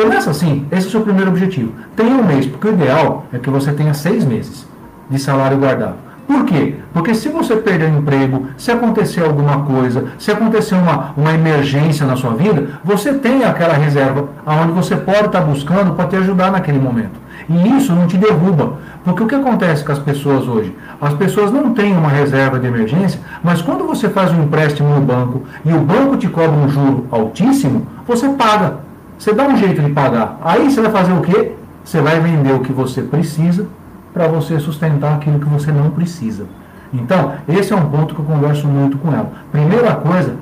Começa 0.00 0.30
assim, 0.30 0.66
esse 0.72 0.86
é 0.86 0.88
o 0.88 0.90
seu 0.92 1.00
primeiro 1.02 1.30
objetivo. 1.30 1.74
Tenha 1.94 2.16
um 2.16 2.24
mês, 2.24 2.46
porque 2.46 2.68
o 2.68 2.72
ideal 2.72 3.26
é 3.34 3.38
que 3.38 3.50
você 3.50 3.70
tenha 3.70 3.92
seis 3.92 4.24
meses 4.24 4.66
de 5.10 5.18
salário 5.18 5.58
guardado. 5.58 5.96
Por 6.26 6.46
quê? 6.46 6.76
Porque 6.90 7.14
se 7.14 7.28
você 7.28 7.54
perder 7.56 7.90
o 7.90 7.98
emprego, 7.98 8.46
se 8.56 8.72
acontecer 8.72 9.22
alguma 9.22 9.62
coisa, 9.64 10.06
se 10.18 10.30
acontecer 10.30 10.74
uma, 10.74 11.12
uma 11.14 11.34
emergência 11.34 12.06
na 12.06 12.16
sua 12.16 12.30
vida, 12.30 12.80
você 12.82 13.12
tem 13.12 13.44
aquela 13.44 13.74
reserva 13.74 14.30
aonde 14.46 14.72
você 14.72 14.96
pode 14.96 15.26
estar 15.26 15.42
buscando 15.42 15.92
para 15.92 16.06
te 16.06 16.16
ajudar 16.16 16.50
naquele 16.50 16.78
momento. 16.78 17.20
E 17.46 17.76
isso 17.76 17.92
não 17.92 18.06
te 18.06 18.16
derruba. 18.16 18.78
Porque 19.04 19.22
o 19.22 19.26
que 19.26 19.34
acontece 19.34 19.84
com 19.84 19.92
as 19.92 19.98
pessoas 19.98 20.48
hoje? 20.48 20.74
As 20.98 21.12
pessoas 21.12 21.52
não 21.52 21.74
têm 21.74 21.94
uma 21.94 22.08
reserva 22.08 22.58
de 22.58 22.66
emergência, 22.66 23.20
mas 23.44 23.60
quando 23.60 23.86
você 23.86 24.08
faz 24.08 24.32
um 24.32 24.44
empréstimo 24.44 24.94
no 24.94 25.00
banco 25.02 25.42
e 25.62 25.74
o 25.74 25.80
banco 25.80 26.16
te 26.16 26.28
cobra 26.28 26.52
um 26.52 26.70
juro 26.70 27.06
altíssimo, 27.10 27.86
você 28.06 28.30
paga. 28.30 28.88
Você 29.20 29.34
dá 29.34 29.46
um 29.46 29.54
jeito 29.54 29.82
de 29.82 29.90
pagar. 29.90 30.38
Aí 30.42 30.70
você 30.70 30.80
vai 30.80 30.90
fazer 30.90 31.12
o 31.12 31.20
quê? 31.20 31.52
Você 31.84 32.00
vai 32.00 32.18
vender 32.20 32.54
o 32.54 32.60
que 32.60 32.72
você 32.72 33.02
precisa 33.02 33.66
para 34.14 34.26
você 34.26 34.58
sustentar 34.58 35.16
aquilo 35.16 35.38
que 35.38 35.46
você 35.46 35.70
não 35.70 35.90
precisa. 35.90 36.46
Então, 36.90 37.34
esse 37.46 37.70
é 37.70 37.76
um 37.76 37.84
ponto 37.90 38.14
que 38.14 38.20
eu 38.22 38.24
converso 38.24 38.66
muito 38.66 38.96
com 38.96 39.12
ela. 39.12 39.30
Primeira 39.52 39.94
coisa, 39.96 40.36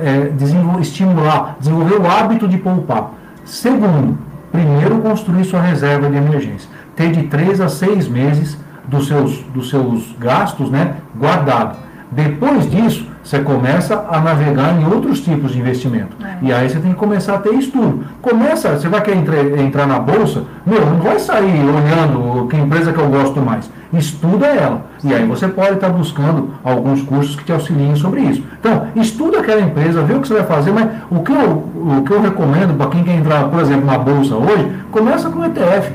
é 0.00 0.32
estimular, 0.80 1.56
desenvolver 1.58 1.96
o 1.96 2.08
hábito 2.08 2.46
de 2.46 2.56
poupar. 2.56 3.14
Segundo, 3.44 4.16
primeiro 4.52 4.98
construir 4.98 5.44
sua 5.44 5.60
reserva 5.60 6.08
de 6.08 6.16
emergência. 6.16 6.70
Ter 6.94 7.10
de 7.10 7.24
três 7.24 7.60
a 7.60 7.68
seis 7.68 8.06
meses 8.06 8.56
dos 8.86 9.08
seus, 9.08 9.38
dos 9.52 9.68
seus 9.70 10.14
gastos 10.20 10.70
né, 10.70 10.94
guardado. 11.18 11.78
Depois 12.12 12.70
disso, 12.70 13.09
você 13.22 13.38
começa 13.40 14.06
a 14.10 14.20
navegar 14.20 14.80
em 14.80 14.84
outros 14.86 15.20
tipos 15.20 15.52
de 15.52 15.60
investimento. 15.60 16.16
É. 16.24 16.38
E 16.42 16.52
aí 16.52 16.68
você 16.68 16.78
tem 16.78 16.92
que 16.92 16.98
começar 16.98 17.34
a 17.34 17.38
ter 17.38 17.52
estudo. 17.54 18.04
Começa, 18.22 18.70
você 18.70 18.88
vai 18.88 19.02
querer 19.02 19.18
entrar, 19.18 19.58
entrar 19.58 19.86
na 19.86 19.98
bolsa, 19.98 20.44
meu, 20.64 20.84
não 20.84 20.98
vai 20.98 21.18
sair 21.18 21.60
olhando 21.64 22.48
que 22.48 22.56
empresa 22.56 22.92
que 22.92 22.98
eu 22.98 23.08
gosto 23.08 23.40
mais. 23.40 23.70
Estuda 23.92 24.46
ela. 24.46 24.86
E 25.02 25.12
aí 25.12 25.26
você 25.26 25.48
pode 25.48 25.74
estar 25.74 25.88
buscando 25.88 26.50
alguns 26.64 27.02
cursos 27.02 27.36
que 27.36 27.44
te 27.44 27.52
auxiliem 27.52 27.94
sobre 27.96 28.20
isso. 28.22 28.42
Então, 28.58 28.86
estuda 28.96 29.40
aquela 29.40 29.60
empresa, 29.60 30.02
vê 30.02 30.14
o 30.14 30.20
que 30.20 30.28
você 30.28 30.34
vai 30.34 30.44
fazer, 30.44 30.72
mas 30.72 30.88
o 31.10 31.20
que 31.20 31.32
eu, 31.32 31.50
o 31.50 32.02
que 32.04 32.12
eu 32.12 32.22
recomendo 32.22 32.76
para 32.76 32.90
quem 32.90 33.02
quer 33.02 33.16
entrar, 33.16 33.48
por 33.48 33.60
exemplo, 33.60 33.84
na 33.84 33.98
bolsa 33.98 34.34
hoje, 34.36 34.70
começa 34.90 35.28
com 35.28 35.40
o 35.40 35.44
ETF. 35.44 35.92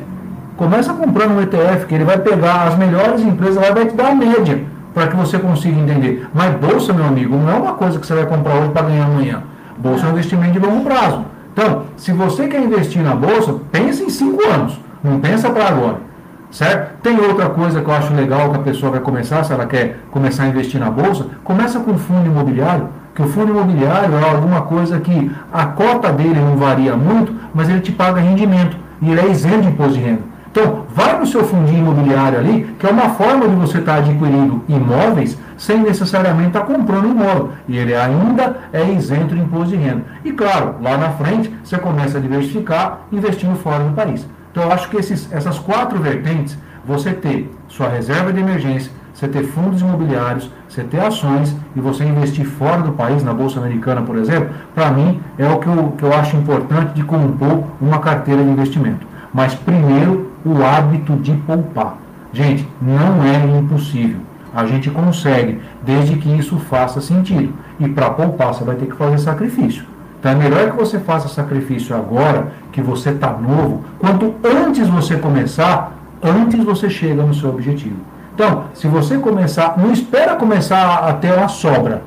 Começa 0.57 0.93
comprando 0.93 1.31
um 1.31 1.41
ETF, 1.41 1.85
que 1.85 1.95
ele 1.95 2.05
vai 2.05 2.17
pegar 2.17 2.67
as 2.67 2.77
melhores 2.77 3.21
empresas, 3.21 3.55
vai 3.55 3.85
te 3.85 3.95
dar 3.95 4.11
a 4.11 4.15
média 4.15 4.74
para 4.95 5.07
que 5.07 5.15
você 5.17 5.37
consiga 5.37 5.77
entender. 5.77 6.25
Mas 6.33 6.55
bolsa, 6.55 6.93
meu 6.93 7.05
amigo, 7.05 7.35
não 7.35 7.51
é 7.51 7.53
uma 7.53 7.73
coisa 7.73 7.99
que 7.99 8.07
você 8.07 8.15
vai 8.15 8.25
comprar 8.25 8.55
hoje 8.55 8.69
para 8.69 8.83
ganhar 8.83 9.05
amanhã. 9.05 9.43
Bolsa 9.77 10.05
é 10.05 10.07
um 10.07 10.11
investimento 10.13 10.53
de 10.53 10.59
longo 10.59 10.85
prazo. 10.85 11.25
Então, 11.51 11.83
se 11.97 12.13
você 12.13 12.47
quer 12.47 12.61
investir 12.61 13.03
na 13.03 13.13
bolsa, 13.13 13.55
pense 13.71 14.01
em 14.01 14.09
cinco 14.09 14.41
anos, 14.47 14.79
não 15.03 15.19
pensa 15.19 15.49
para 15.49 15.67
agora. 15.67 15.97
Certo? 16.49 17.01
Tem 17.01 17.19
outra 17.19 17.49
coisa 17.49 17.81
que 17.81 17.89
eu 17.89 17.93
acho 17.93 18.13
legal 18.13 18.49
que 18.51 18.55
a 18.55 18.59
pessoa 18.59 18.93
vai 18.93 19.01
começar, 19.01 19.43
se 19.43 19.51
ela 19.51 19.65
quer 19.65 19.99
começar 20.09 20.43
a 20.43 20.47
investir 20.47 20.79
na 20.79 20.89
bolsa, 20.89 21.25
começa 21.43 21.79
com 21.81 21.97
fundo 21.97 22.27
imobiliário, 22.27 22.87
que 23.13 23.21
o 23.21 23.27
fundo 23.27 23.51
imobiliário 23.51 24.15
é 24.15 24.29
alguma 24.29 24.61
coisa 24.61 24.99
que 25.01 25.29
a 25.51 25.65
cota 25.65 26.13
dele 26.13 26.39
não 26.39 26.55
varia 26.55 26.95
muito, 26.95 27.33
mas 27.53 27.67
ele 27.69 27.81
te 27.81 27.91
paga 27.91 28.21
rendimento 28.21 28.77
e 29.01 29.11
ele 29.11 29.19
é 29.19 29.29
isento 29.29 29.63
de 29.63 29.67
imposto 29.67 29.93
de 29.93 29.99
renda. 29.99 30.34
Então, 30.55 30.85
vai 30.87 31.19
no 31.19 31.27
seu 31.27 31.43
fundinho 31.43 31.79
imobiliário 31.79 32.39
ali, 32.39 32.73
que 32.79 32.87
é 32.87 32.89
uma 32.89 33.09
forma 33.09 33.45
de 33.45 33.55
você 33.55 33.79
estar 33.79 33.95
adquirindo 33.95 34.63
imóveis 34.69 35.37
sem 35.57 35.79
necessariamente 35.79 36.47
estar 36.47 36.61
comprando 36.61 37.09
imóvel. 37.09 37.49
E 37.67 37.77
ele 37.77 37.93
ainda 37.93 38.55
é 38.71 38.81
isento 38.85 39.35
de 39.35 39.41
imposto 39.41 39.71
de 39.71 39.75
renda. 39.75 40.03
E 40.23 40.31
claro, 40.31 40.75
lá 40.81 40.97
na 40.97 41.09
frente, 41.09 41.53
você 41.61 41.77
começa 41.77 42.17
a 42.17 42.21
diversificar 42.21 43.01
investindo 43.11 43.53
fora 43.57 43.83
do 43.83 43.93
país. 43.93 44.25
Então, 44.49 44.63
eu 44.63 44.71
acho 44.71 44.89
que 44.89 44.95
esses, 44.95 45.29
essas 45.29 45.59
quatro 45.59 45.99
vertentes, 45.99 46.57
você 46.85 47.11
ter 47.11 47.53
sua 47.67 47.89
reserva 47.89 48.31
de 48.31 48.39
emergência, 48.39 48.89
você 49.13 49.27
ter 49.27 49.43
fundos 49.43 49.81
imobiliários, 49.81 50.49
você 50.69 50.83
ter 50.83 51.01
ações 51.01 51.53
e 51.75 51.81
você 51.81 52.05
investir 52.05 52.45
fora 52.45 52.81
do 52.81 52.93
país, 52.93 53.25
na 53.25 53.33
Bolsa 53.33 53.59
Americana, 53.59 54.03
por 54.03 54.15
exemplo, 54.15 54.51
para 54.73 54.89
mim 54.89 55.19
é 55.37 55.49
o 55.49 55.59
que 55.59 55.67
eu, 55.67 55.93
que 55.97 56.03
eu 56.03 56.13
acho 56.13 56.37
importante 56.37 56.93
de 56.93 57.03
compor 57.03 57.65
uma 57.81 57.99
carteira 57.99 58.41
de 58.41 58.49
investimento. 58.49 59.05
Mas 59.33 59.53
primeiro 59.53 60.24
o 60.45 60.63
hábito 60.63 61.13
de 61.15 61.33
poupar. 61.33 61.97
Gente, 62.31 62.67
não 62.79 63.23
é 63.23 63.57
impossível. 63.57 64.19
A 64.53 64.65
gente 64.65 64.89
consegue, 64.89 65.59
desde 65.83 66.17
que 66.17 66.29
isso 66.29 66.57
faça 66.59 67.01
sentido. 67.01 67.53
E 67.79 67.89
para 67.89 68.11
poupar, 68.11 68.53
você 68.53 68.63
vai 68.63 68.75
ter 68.75 68.85
que 68.85 68.95
fazer 68.95 69.17
sacrifício. 69.17 69.83
Então 70.19 70.31
é 70.31 70.35
melhor 70.35 70.71
que 70.71 70.77
você 70.77 70.99
faça 70.99 71.27
sacrifício 71.27 71.95
agora, 71.95 72.51
que 72.71 72.81
você 72.81 73.09
está 73.09 73.31
novo. 73.31 73.83
Quanto 73.99 74.35
antes 74.43 74.87
você 74.87 75.17
começar, 75.17 75.93
antes 76.23 76.63
você 76.63 76.89
chega 76.89 77.23
no 77.23 77.33
seu 77.33 77.49
objetivo. 77.49 77.97
Então, 78.33 78.65
se 78.73 78.87
você 78.87 79.17
começar, 79.17 79.75
não 79.77 79.91
espera 79.91 80.35
começar 80.35 80.99
a 81.09 81.13
ter 81.13 81.33
uma 81.33 81.47
sobra 81.47 82.01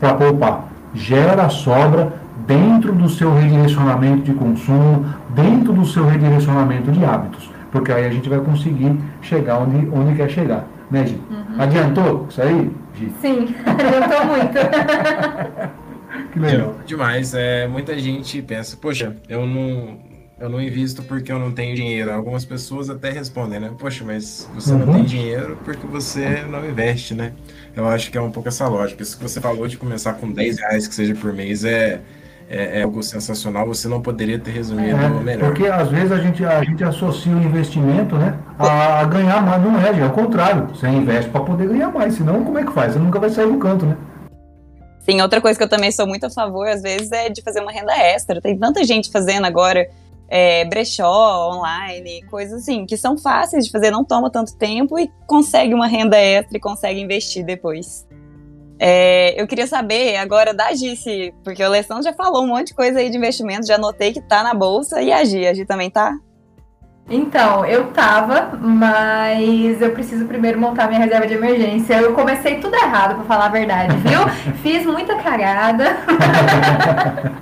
para 0.00 0.14
poupar. 0.14 0.64
Gera 0.94 1.44
a 1.44 1.48
sobra 1.48 2.12
dentro 2.46 2.92
do 2.92 3.08
seu 3.08 3.34
redirecionamento 3.34 4.22
de 4.22 4.34
consumo, 4.34 5.06
dentro 5.30 5.72
do 5.72 5.84
seu 5.84 6.06
redirecionamento 6.06 6.90
de 6.90 7.04
hábitos 7.04 7.51
porque 7.72 7.90
aí 7.90 8.04
a 8.04 8.10
gente 8.10 8.28
vai 8.28 8.38
conseguir 8.38 8.96
chegar 9.22 9.58
onde, 9.58 9.88
onde 9.88 10.14
quer 10.14 10.30
chegar. 10.30 10.68
Né, 10.90 11.06
Gi? 11.06 11.14
Uhum. 11.14 11.44
Adiantou 11.58 12.26
isso 12.28 12.42
aí, 12.42 12.70
Gi? 12.94 13.12
Sim, 13.20 13.54
adiantou 13.64 14.26
muito. 14.26 14.58
que 16.32 16.38
legal. 16.38 16.76
É, 16.78 16.84
demais. 16.84 17.32
É, 17.34 17.66
muita 17.66 17.98
gente 17.98 18.42
pensa, 18.42 18.76
poxa, 18.76 19.16
eu 19.26 19.46
não, 19.46 19.98
eu 20.38 20.50
não 20.50 20.60
invisto 20.60 21.02
porque 21.02 21.32
eu 21.32 21.38
não 21.38 21.50
tenho 21.50 21.74
dinheiro. 21.74 22.12
Algumas 22.12 22.44
pessoas 22.44 22.90
até 22.90 23.10
respondem, 23.10 23.58
né? 23.58 23.72
Poxa, 23.78 24.04
mas 24.04 24.46
você 24.54 24.72
uhum. 24.74 24.80
não 24.80 24.92
tem 24.92 25.04
dinheiro 25.04 25.58
porque 25.64 25.86
você 25.86 26.44
não 26.44 26.68
investe, 26.68 27.14
né? 27.14 27.32
Eu 27.74 27.88
acho 27.88 28.10
que 28.10 28.18
é 28.18 28.20
um 28.20 28.30
pouco 28.30 28.50
essa 28.50 28.68
lógica. 28.68 29.02
Isso 29.02 29.16
que 29.16 29.22
você 29.22 29.40
falou 29.40 29.66
de 29.66 29.78
começar 29.78 30.12
com 30.12 30.30
10 30.30 30.58
reais, 30.58 30.86
que 30.86 30.94
seja 30.94 31.14
por 31.14 31.32
mês, 31.32 31.64
é 31.64 32.02
é, 32.52 32.80
é, 32.80 32.82
algo 32.82 33.02
sensacional, 33.02 33.66
você 33.66 33.88
não 33.88 34.02
poderia 34.02 34.38
ter 34.38 34.50
resumido 34.50 34.94
é, 34.94 35.08
melhor. 35.08 35.48
Porque 35.48 35.66
às 35.66 35.88
vezes 35.88 36.12
a 36.12 36.18
gente, 36.18 36.44
a 36.44 36.62
gente 36.62 36.84
associa 36.84 37.32
o 37.32 37.42
investimento 37.42 38.14
né, 38.16 38.38
a, 38.58 39.00
a 39.00 39.04
ganhar 39.04 39.42
mais, 39.42 39.62
não 39.62 39.80
é, 39.80 39.98
é 39.98 40.04
o 40.04 40.10
contrário. 40.10 40.68
Você 40.68 40.86
investe 40.86 41.30
para 41.30 41.40
poder 41.42 41.66
ganhar 41.66 41.90
mais, 41.90 42.14
senão 42.14 42.44
como 42.44 42.58
é 42.58 42.64
que 42.64 42.72
faz? 42.72 42.92
Você 42.92 42.98
nunca 42.98 43.18
vai 43.18 43.30
sair 43.30 43.46
do 43.46 43.56
canto, 43.56 43.86
né? 43.86 43.96
Sim, 45.00 45.22
outra 45.22 45.40
coisa 45.40 45.58
que 45.58 45.64
eu 45.64 45.68
também 45.68 45.90
sou 45.90 46.06
muito 46.06 46.26
a 46.26 46.30
favor, 46.30 46.68
às 46.68 46.82
vezes, 46.82 47.10
é 47.10 47.30
de 47.30 47.42
fazer 47.42 47.60
uma 47.60 47.72
renda 47.72 47.92
extra. 47.96 48.40
Tem 48.40 48.56
tanta 48.56 48.84
gente 48.84 49.10
fazendo 49.10 49.46
agora 49.46 49.88
é, 50.28 50.64
brechó 50.66 51.50
online, 51.54 52.22
coisas 52.30 52.62
assim, 52.62 52.84
que 52.84 52.96
são 52.96 53.16
fáceis 53.16 53.64
de 53.64 53.72
fazer, 53.72 53.90
não 53.90 54.04
toma 54.04 54.30
tanto 54.30 54.56
tempo 54.56 54.98
e 54.98 55.10
consegue 55.26 55.72
uma 55.74 55.86
renda 55.86 56.16
extra 56.16 56.56
e 56.56 56.60
consegue 56.60 57.00
investir 57.00 57.44
depois. 57.44 58.06
É, 58.84 59.40
eu 59.40 59.46
queria 59.46 59.68
saber 59.68 60.16
agora 60.16 60.52
da 60.52 60.74
Gice, 60.74 61.32
porque 61.44 61.62
o 61.62 61.66
Alessandro 61.66 62.02
já 62.02 62.12
falou 62.12 62.42
um 62.42 62.48
monte 62.48 62.68
de 62.68 62.74
coisa 62.74 62.98
aí 62.98 63.10
de 63.10 63.16
investimento, 63.16 63.64
já 63.64 63.78
notei 63.78 64.12
que 64.12 64.20
tá 64.20 64.42
na 64.42 64.54
bolsa, 64.54 65.00
e 65.00 65.12
a 65.12 65.22
Gi, 65.22 65.46
a 65.46 65.54
Gi 65.54 65.64
também 65.64 65.88
tá? 65.88 66.12
Então, 67.08 67.64
eu 67.64 67.92
tava, 67.92 68.58
mas 68.60 69.80
eu 69.80 69.92
preciso 69.92 70.24
primeiro 70.24 70.58
montar 70.58 70.88
minha 70.88 70.98
reserva 70.98 71.28
de 71.28 71.34
emergência. 71.34 71.94
Eu 71.94 72.12
comecei 72.12 72.58
tudo 72.58 72.74
errado, 72.74 73.14
pra 73.14 73.24
falar 73.24 73.46
a 73.46 73.50
verdade, 73.50 73.94
viu? 73.98 74.18
Fiz 74.64 74.84
muita 74.84 75.14
cagada. 75.14 75.98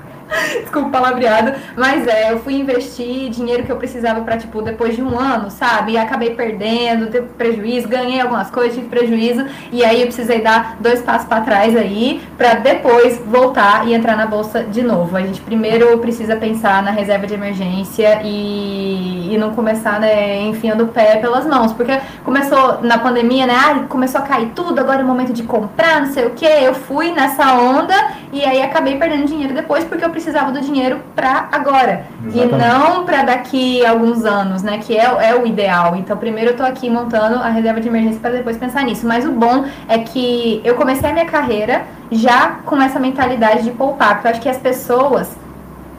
Desculpa 0.60 0.90
palavreado. 0.90 1.52
Mas 1.76 2.06
é, 2.06 2.32
eu 2.32 2.40
fui 2.40 2.54
investir 2.54 3.30
dinheiro 3.30 3.64
que 3.64 3.72
eu 3.72 3.76
precisava 3.76 4.20
para 4.22 4.36
tipo, 4.36 4.62
depois 4.62 4.94
de 4.94 5.02
um 5.02 5.18
ano, 5.18 5.50
sabe? 5.50 5.92
E 5.92 5.98
acabei 5.98 6.34
perdendo, 6.34 7.08
teve 7.08 7.26
prejuízo, 7.38 7.88
ganhei 7.88 8.20
algumas 8.20 8.50
coisas, 8.50 8.74
tive 8.74 8.88
prejuízo. 8.88 9.44
E 9.72 9.84
aí 9.84 10.00
eu 10.00 10.06
precisei 10.06 10.40
dar 10.40 10.76
dois 10.80 11.00
passos 11.02 11.26
para 11.26 11.42
trás 11.42 11.76
aí, 11.76 12.22
para 12.36 12.54
depois 12.54 13.20
voltar 13.26 13.86
e 13.86 13.94
entrar 13.94 14.16
na 14.16 14.26
bolsa 14.26 14.62
de 14.62 14.82
novo. 14.82 15.16
A 15.16 15.20
gente 15.20 15.40
primeiro 15.40 15.98
precisa 15.98 16.36
pensar 16.36 16.82
na 16.82 16.90
reserva 16.90 17.26
de 17.26 17.34
emergência 17.34 18.20
e, 18.24 19.34
e 19.34 19.38
não 19.38 19.54
começar, 19.54 20.00
né, 20.00 20.40
enfiando 20.42 20.84
o 20.84 20.88
pé 20.88 21.16
pelas 21.16 21.46
mãos. 21.46 21.72
Porque 21.72 21.98
começou 22.24 22.82
na 22.82 22.98
pandemia, 22.98 23.46
né? 23.46 23.54
Ah, 23.56 23.84
começou 23.88 24.20
a 24.20 24.24
cair 24.24 24.50
tudo, 24.54 24.80
agora 24.80 25.00
é 25.00 25.04
o 25.04 25.06
momento 25.06 25.32
de 25.32 25.42
comprar, 25.42 26.00
não 26.00 26.12
sei 26.12 26.26
o 26.26 26.30
que. 26.30 26.46
Eu 26.46 26.74
fui 26.74 27.10
nessa 27.12 27.54
onda 27.54 27.94
e 28.32 28.44
aí 28.44 28.62
acabei 28.62 28.96
perdendo 28.96 29.26
dinheiro 29.26 29.54
depois 29.54 29.84
porque 29.84 30.04
eu 30.04 30.10
precisava 30.20 30.52
do 30.52 30.60
dinheiro 30.60 31.00
para 31.16 31.48
agora 31.50 32.04
Exatamente. 32.26 32.54
e 32.54 32.68
não 32.68 33.04
para 33.04 33.22
daqui 33.22 33.84
a 33.84 33.90
alguns 33.90 34.24
anos, 34.24 34.62
né? 34.62 34.78
Que 34.78 34.96
é, 34.96 35.30
é 35.30 35.34
o 35.34 35.46
ideal. 35.46 35.96
Então, 35.96 36.16
primeiro 36.16 36.50
eu 36.50 36.56
tô 36.56 36.62
aqui 36.62 36.90
montando 36.90 37.36
a 37.36 37.48
reserva 37.48 37.80
de 37.80 37.88
emergência 37.88 38.20
para 38.20 38.30
depois 38.30 38.56
pensar 38.58 38.84
nisso. 38.84 39.06
Mas 39.06 39.24
o 39.24 39.32
bom 39.32 39.64
é 39.88 39.98
que 39.98 40.60
eu 40.62 40.74
comecei 40.74 41.08
a 41.08 41.12
minha 41.12 41.24
carreira 41.24 41.84
já 42.12 42.58
com 42.66 42.80
essa 42.80 42.98
mentalidade 42.98 43.62
de 43.62 43.70
poupar, 43.70 44.14
porque 44.14 44.26
eu 44.26 44.30
acho 44.32 44.40
que 44.40 44.48
as 44.48 44.58
pessoas 44.58 45.36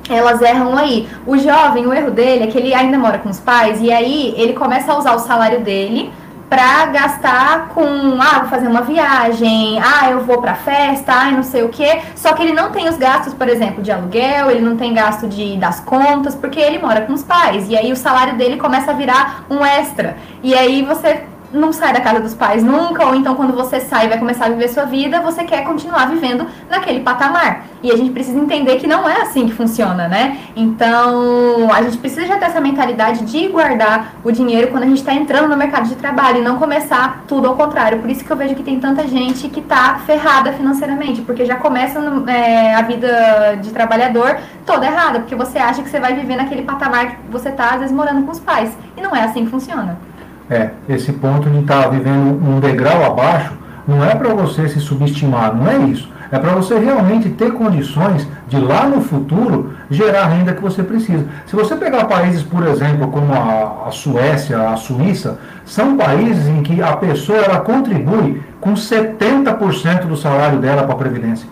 elas 0.10 0.42
erram 0.42 0.78
aí. 0.78 1.08
O 1.26 1.38
jovem, 1.38 1.88
o 1.88 1.94
erro 1.94 2.12
dele 2.12 2.44
é 2.44 2.48
que 2.48 2.58
ele 2.58 2.74
ainda 2.74 2.98
mora 2.98 3.18
com 3.18 3.30
os 3.30 3.40
pais 3.40 3.82
e 3.82 3.92
aí 3.92 4.34
ele 4.38 4.54
começa 4.54 4.92
a 4.92 4.98
usar 4.98 5.16
o 5.16 5.20
salário 5.20 5.62
dele 5.62 6.12
para 6.52 6.88
gastar 6.88 7.70
com, 7.70 8.22
ah, 8.22 8.40
vou 8.40 8.50
fazer 8.50 8.68
uma 8.68 8.82
viagem, 8.82 9.80
ah, 9.82 10.12
eu 10.12 10.26
vou 10.26 10.42
para 10.42 10.54
festa, 10.54 11.14
ah, 11.14 11.32
não 11.32 11.44
sei 11.44 11.64
o 11.64 11.70
quê. 11.70 12.02
Só 12.14 12.34
que 12.34 12.44
ele 12.44 12.52
não 12.52 12.72
tem 12.72 12.90
os 12.90 12.98
gastos, 12.98 13.34
por 13.34 13.48
exemplo, 13.48 13.82
de 13.82 13.90
aluguel, 13.90 14.52
ele 14.52 14.60
não 14.60 14.76
tem 14.76 14.94
gasto 14.94 15.30
de 15.30 15.56
das 15.56 15.80
contas, 15.80 16.36
porque 16.36 16.60
ele 16.60 16.78
mora 16.78 17.04
com 17.06 17.14
os 17.14 17.24
pais. 17.24 17.70
E 17.70 17.78
aí 17.78 17.90
o 17.90 17.96
salário 17.96 18.36
dele 18.36 18.58
começa 18.58 18.92
a 18.92 18.94
virar 18.94 19.46
um 19.50 19.66
extra. 19.66 20.18
E 20.44 20.54
aí 20.54 20.84
você 20.84 21.24
não 21.54 21.74
sai 21.74 21.94
da 21.94 22.02
casa 22.02 22.20
dos 22.20 22.34
pais 22.34 22.64
nunca, 22.64 23.06
ou 23.06 23.16
então 23.16 23.36
quando 23.36 23.54
você 23.54 23.80
sai 23.80 24.06
e 24.06 24.10
vai 24.10 24.18
começar 24.18 24.46
a 24.46 24.50
viver 24.50 24.70
sua 24.70 24.86
vida, 24.86 25.22
você 25.22 25.44
quer 25.44 25.64
continuar 25.64 26.08
vivendo 26.10 26.46
naquele 26.70 27.02
patamar. 27.02 27.66
E 27.84 27.92
a 27.92 27.98
gente 27.98 28.12
precisa 28.12 28.38
entender 28.38 28.78
que 28.78 28.86
não 28.86 29.10
é 29.10 29.22
assim 29.22 29.48
que 29.48 29.54
funciona, 29.54 30.08
né? 30.08 30.38
Então, 30.56 31.74
a 31.74 31.82
gente 31.82 31.98
precisa 31.98 32.28
já 32.28 32.38
ter 32.38 32.46
essa 32.46 32.62
mentalidade 32.62 33.26
de 33.26 33.48
guardar 33.48 34.14
o 34.24 34.32
dinheiro 34.32 34.68
quando 34.68 34.84
a 34.84 34.86
gente 34.86 35.00
está 35.00 35.14
entrando 35.14 35.50
no 35.50 35.58
mercado 35.58 35.90
de 35.90 35.96
trabalho 35.96 36.40
e 36.40 36.42
não 36.42 36.58
começar 36.58 37.24
tudo 37.28 37.48
ao 37.48 37.56
contrário. 37.56 38.00
Por 38.00 38.10
isso 38.10 38.24
que 38.24 38.32
eu 38.32 38.38
vejo 38.38 38.54
que 38.54 38.64
tem 38.64 38.80
tanta 38.80 39.08
gente 39.08 39.50
que 39.50 39.62
tá 39.62 40.00
ferrada 40.06 40.54
financeiramente, 40.54 41.22
porque 41.22 41.44
já 41.44 41.56
começa 41.56 42.00
é, 42.28 42.76
a 42.76 42.82
vida 42.84 43.58
de 43.62 43.72
trabalhador 43.72 44.38
toda 44.66 44.86
errada, 44.86 45.20
porque 45.20 45.36
você 45.36 45.58
acha 45.58 45.82
que 45.82 45.90
você 45.90 46.00
vai 46.00 46.14
viver 46.14 46.36
naquele 46.36 46.62
patamar 46.62 47.16
que 47.16 47.32
você 47.32 47.50
tá, 47.50 47.72
às 47.72 47.80
vezes, 47.80 47.96
morando 47.96 48.24
com 48.24 48.32
os 48.32 48.40
pais. 48.40 48.72
E 48.96 49.02
não 49.02 49.16
é 49.16 49.24
assim 49.24 49.46
que 49.46 49.52
funciona. 49.52 50.11
É, 50.52 50.72
esse 50.90 51.14
ponto 51.14 51.50
de 51.50 51.60
estar 51.60 51.84
tá 51.84 51.88
vivendo 51.88 52.38
um 52.46 52.60
degrau 52.60 53.06
abaixo 53.06 53.54
não 53.88 54.04
é 54.04 54.14
para 54.14 54.34
você 54.34 54.68
se 54.68 54.82
subestimar, 54.82 55.56
não 55.56 55.66
é 55.66 55.78
isso. 55.78 56.12
É 56.30 56.38
para 56.38 56.52
você 56.52 56.78
realmente 56.78 57.30
ter 57.30 57.54
condições 57.54 58.28
de 58.50 58.60
lá 58.60 58.86
no 58.86 59.02
futuro 59.02 59.72
gerar 59.90 60.24
a 60.24 60.28
renda 60.28 60.54
que 60.54 60.62
você 60.62 60.84
precisa. 60.84 61.26
Se 61.46 61.56
você 61.56 61.74
pegar 61.78 62.04
países, 62.04 62.44
por 62.44 62.68
exemplo, 62.68 63.08
como 63.08 63.34
a, 63.34 63.88
a 63.88 63.92
Suécia, 63.92 64.70
a 64.70 64.76
Suíça, 64.76 65.40
são 65.66 65.96
países 65.96 66.46
em 66.50 66.62
que 66.64 66.82
a 66.82 66.98
pessoa 66.98 67.40
ela 67.40 67.62
contribui 67.62 68.42
com 68.60 68.74
70% 68.74 70.06
do 70.06 70.18
salário 70.18 70.60
dela 70.60 70.84
para 70.84 70.94
a 70.94 70.98
Previdência. 70.98 71.48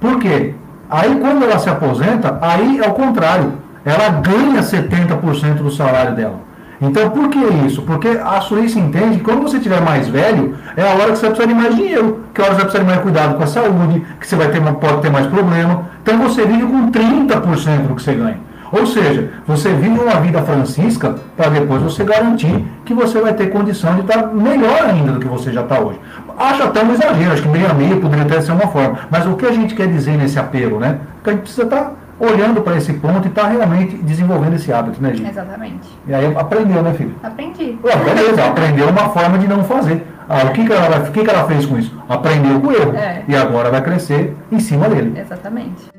Por 0.00 0.18
quê? 0.18 0.52
Aí 0.90 1.14
quando 1.20 1.44
ela 1.44 1.60
se 1.60 1.70
aposenta, 1.70 2.38
aí 2.42 2.80
é 2.80 2.88
o 2.88 2.92
contrário. 2.92 3.52
Ela 3.84 4.08
ganha 4.20 4.62
70% 4.62 5.54
do 5.62 5.70
salário 5.70 6.16
dela. 6.16 6.45
Então, 6.80 7.10
por 7.10 7.28
que 7.28 7.38
isso? 7.66 7.82
Porque 7.82 8.08
a 8.08 8.40
Suíça 8.40 8.78
entende 8.78 9.18
que 9.18 9.24
quando 9.24 9.42
você 9.42 9.58
tiver 9.58 9.80
mais 9.80 10.08
velho, 10.08 10.54
é 10.76 10.82
a 10.82 10.94
hora 10.94 11.12
que 11.12 11.18
você 11.18 11.28
precisa 11.28 11.48
de 11.48 11.54
mais 11.54 11.74
dinheiro, 11.74 12.20
que 12.34 12.40
é 12.40 12.44
a 12.44 12.46
hora 12.48 12.54
que 12.54 12.60
você 12.60 12.66
precisa 12.66 12.84
de 12.84 12.90
mais 12.90 13.02
cuidado 13.02 13.36
com 13.36 13.42
a 13.42 13.46
saúde, 13.46 14.06
que 14.20 14.26
você 14.26 14.36
vai 14.36 14.48
ter, 14.50 14.60
pode 14.60 15.00
ter 15.00 15.10
mais 15.10 15.26
problema. 15.26 15.86
Então, 16.02 16.18
você 16.18 16.44
vive 16.44 16.66
com 16.66 16.90
30% 16.90 17.86
do 17.88 17.94
que 17.94 18.02
você 18.02 18.14
ganha. 18.14 18.46
Ou 18.72 18.84
seja, 18.86 19.30
você 19.46 19.72
vive 19.72 19.98
uma 19.98 20.20
vida 20.20 20.42
francisca 20.42 21.14
para 21.36 21.50
depois 21.50 21.82
você 21.82 22.04
garantir 22.04 22.64
que 22.84 22.92
você 22.92 23.20
vai 23.20 23.32
ter 23.32 23.50
condição 23.50 23.94
de 23.94 24.00
estar 24.00 24.26
melhor 24.34 24.82
ainda 24.86 25.12
do 25.12 25.20
que 25.20 25.28
você 25.28 25.52
já 25.52 25.62
está 25.62 25.78
hoje. 25.78 26.00
Acho 26.36 26.64
até 26.64 26.82
um 26.82 26.92
exagero, 26.92 27.32
acho 27.32 27.42
que 27.42 27.48
meio 27.48 27.70
a 27.70 27.74
meio 27.74 28.00
poderia 28.00 28.24
até 28.24 28.40
ser 28.40 28.52
uma 28.52 28.66
forma. 28.66 28.98
Mas 29.10 29.24
o 29.26 29.34
que 29.34 29.46
a 29.46 29.52
gente 29.52 29.74
quer 29.74 29.86
dizer 29.86 30.16
nesse 30.16 30.38
apelo, 30.38 30.80
né? 30.80 30.98
Que 31.22 31.30
a 31.30 31.32
gente 31.32 31.42
precisa 31.42 31.62
estar 31.62 31.92
olhando 32.18 32.62
para 32.62 32.76
esse 32.76 32.92
ponto 32.94 33.26
e 33.26 33.28
está 33.28 33.46
realmente 33.46 33.96
desenvolvendo 33.98 34.54
esse 34.54 34.72
hábito, 34.72 35.02
né, 35.02 35.14
gente? 35.14 35.30
Exatamente. 35.30 35.88
E 36.06 36.14
aí 36.14 36.26
aprendeu, 36.34 36.82
né, 36.82 36.94
filho? 36.94 37.14
Aprendi. 37.22 37.78
Ué, 37.82 37.96
beleza, 37.96 38.44
aprendeu 38.44 38.88
uma 38.88 39.08
forma 39.10 39.38
de 39.38 39.46
não 39.46 39.64
fazer. 39.64 40.06
Ah, 40.28 40.44
o 40.44 40.52
que, 40.52 40.66
que, 40.66 40.72
ela, 40.72 40.98
o 40.98 41.12
que, 41.12 41.22
que 41.22 41.30
ela 41.30 41.46
fez 41.46 41.66
com 41.66 41.78
isso? 41.78 41.92
Aprendeu 42.08 42.60
com 42.60 42.68
o 42.68 42.72
erro. 42.72 42.96
É. 42.96 43.22
E 43.28 43.36
agora 43.36 43.70
vai 43.70 43.82
crescer 43.82 44.34
em 44.50 44.58
cima 44.58 44.88
dele. 44.88 45.18
Exatamente. 45.18 45.96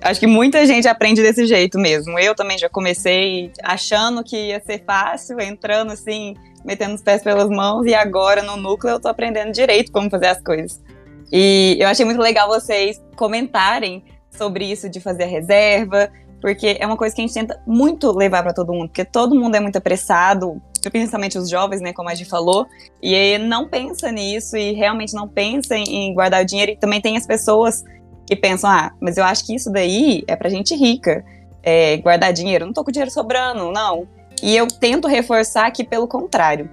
Acho 0.00 0.20
que 0.20 0.26
muita 0.26 0.64
gente 0.66 0.86
aprende 0.86 1.20
desse 1.20 1.46
jeito 1.46 1.78
mesmo. 1.78 2.18
Eu 2.18 2.34
também 2.34 2.56
já 2.56 2.68
comecei 2.68 3.50
achando 3.62 4.22
que 4.22 4.36
ia 4.48 4.60
ser 4.60 4.84
fácil, 4.86 5.40
entrando 5.40 5.92
assim, 5.92 6.34
metendo 6.64 6.94
os 6.94 7.02
pés 7.02 7.22
pelas 7.22 7.48
mãos, 7.48 7.86
e 7.86 7.94
agora 7.94 8.42
no 8.42 8.56
núcleo 8.56 8.94
eu 8.94 9.00
tô 9.00 9.08
aprendendo 9.08 9.52
direito 9.52 9.90
como 9.90 10.08
fazer 10.08 10.28
as 10.28 10.40
coisas. 10.40 10.80
E 11.32 11.76
eu 11.80 11.88
achei 11.88 12.04
muito 12.04 12.20
legal 12.20 12.48
vocês 12.48 13.02
comentarem 13.16 14.04
sobre 14.36 14.64
isso 14.64 14.88
de 14.88 15.00
fazer 15.00 15.24
a 15.24 15.26
reserva, 15.26 16.10
porque 16.40 16.76
é 16.78 16.86
uma 16.86 16.96
coisa 16.96 17.14
que 17.14 17.20
a 17.20 17.26
gente 17.26 17.34
tenta 17.34 17.60
muito 17.66 18.10
levar 18.12 18.42
para 18.42 18.52
todo 18.52 18.72
mundo, 18.72 18.88
porque 18.88 19.04
todo 19.04 19.34
mundo 19.34 19.54
é 19.54 19.60
muito 19.60 19.76
apressado, 19.76 20.60
principalmente 20.90 21.38
os 21.38 21.48
jovens, 21.48 21.80
né, 21.80 21.92
como 21.92 22.08
a 22.08 22.14
gente 22.14 22.28
falou, 22.28 22.66
e 23.02 23.14
aí 23.14 23.38
não 23.38 23.68
pensa 23.68 24.12
nisso 24.12 24.56
e 24.56 24.72
realmente 24.72 25.14
não 25.14 25.26
pensa 25.26 25.76
em 25.76 26.14
guardar 26.14 26.42
o 26.42 26.46
dinheiro. 26.46 26.72
E 26.72 26.76
também 26.76 27.00
tem 27.00 27.16
as 27.16 27.26
pessoas 27.26 27.84
que 28.26 28.36
pensam, 28.36 28.70
ah, 28.70 28.92
mas 29.00 29.16
eu 29.16 29.24
acho 29.24 29.46
que 29.46 29.54
isso 29.54 29.70
daí 29.70 30.22
é 30.26 30.36
pra 30.36 30.48
gente 30.48 30.74
rica, 30.74 31.24
é, 31.62 31.96
guardar 31.96 32.32
dinheiro. 32.32 32.64
Eu 32.64 32.66
não 32.66 32.74
tô 32.74 32.84
com 32.84 32.90
dinheiro 32.90 33.10
sobrando, 33.10 33.72
não. 33.72 34.06
E 34.42 34.56
eu 34.56 34.66
tento 34.68 35.08
reforçar 35.08 35.70
que 35.70 35.82
pelo 35.82 36.06
contrário, 36.06 36.68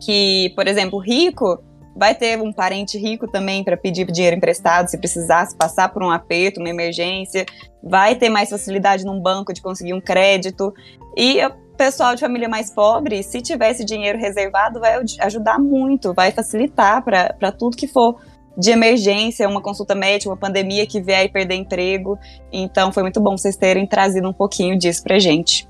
que, 0.00 0.52
por 0.54 0.66
exemplo, 0.66 0.98
rico 0.98 1.62
vai 1.94 2.14
ter 2.14 2.40
um 2.40 2.52
parente 2.52 2.98
rico 2.98 3.30
também 3.30 3.62
para 3.62 3.76
pedir 3.76 4.10
dinheiro 4.10 4.36
emprestado 4.36 4.88
se 4.88 4.98
precisasse 4.98 5.56
passar 5.56 5.90
por 5.90 6.02
um 6.02 6.10
aperto, 6.10 6.60
uma 6.60 6.68
emergência, 6.68 7.44
vai 7.82 8.14
ter 8.14 8.28
mais 8.28 8.50
facilidade 8.50 9.04
num 9.04 9.20
banco 9.20 9.52
de 9.52 9.60
conseguir 9.60 9.94
um 9.94 10.00
crédito. 10.00 10.72
E 11.16 11.44
o 11.44 11.52
pessoal 11.76 12.14
de 12.14 12.20
família 12.20 12.48
mais 12.48 12.70
pobre, 12.70 13.22
se 13.22 13.40
tivesse 13.40 13.84
dinheiro 13.84 14.18
reservado, 14.18 14.80
vai 14.80 15.00
ajudar 15.20 15.58
muito, 15.58 16.14
vai 16.14 16.30
facilitar 16.30 17.02
para 17.02 17.52
tudo 17.52 17.76
que 17.76 17.86
for 17.86 18.16
de 18.56 18.70
emergência, 18.70 19.48
uma 19.48 19.62
consulta 19.62 19.94
médica, 19.94 20.30
uma 20.30 20.36
pandemia 20.36 20.86
que 20.86 21.00
vier 21.00 21.24
e 21.24 21.28
perder 21.28 21.54
emprego. 21.54 22.18
Então 22.52 22.92
foi 22.92 23.02
muito 23.02 23.20
bom 23.20 23.36
vocês 23.36 23.56
terem 23.56 23.86
trazido 23.86 24.28
um 24.28 24.32
pouquinho 24.32 24.78
disso 24.78 25.02
pra 25.02 25.18
gente. 25.18 25.68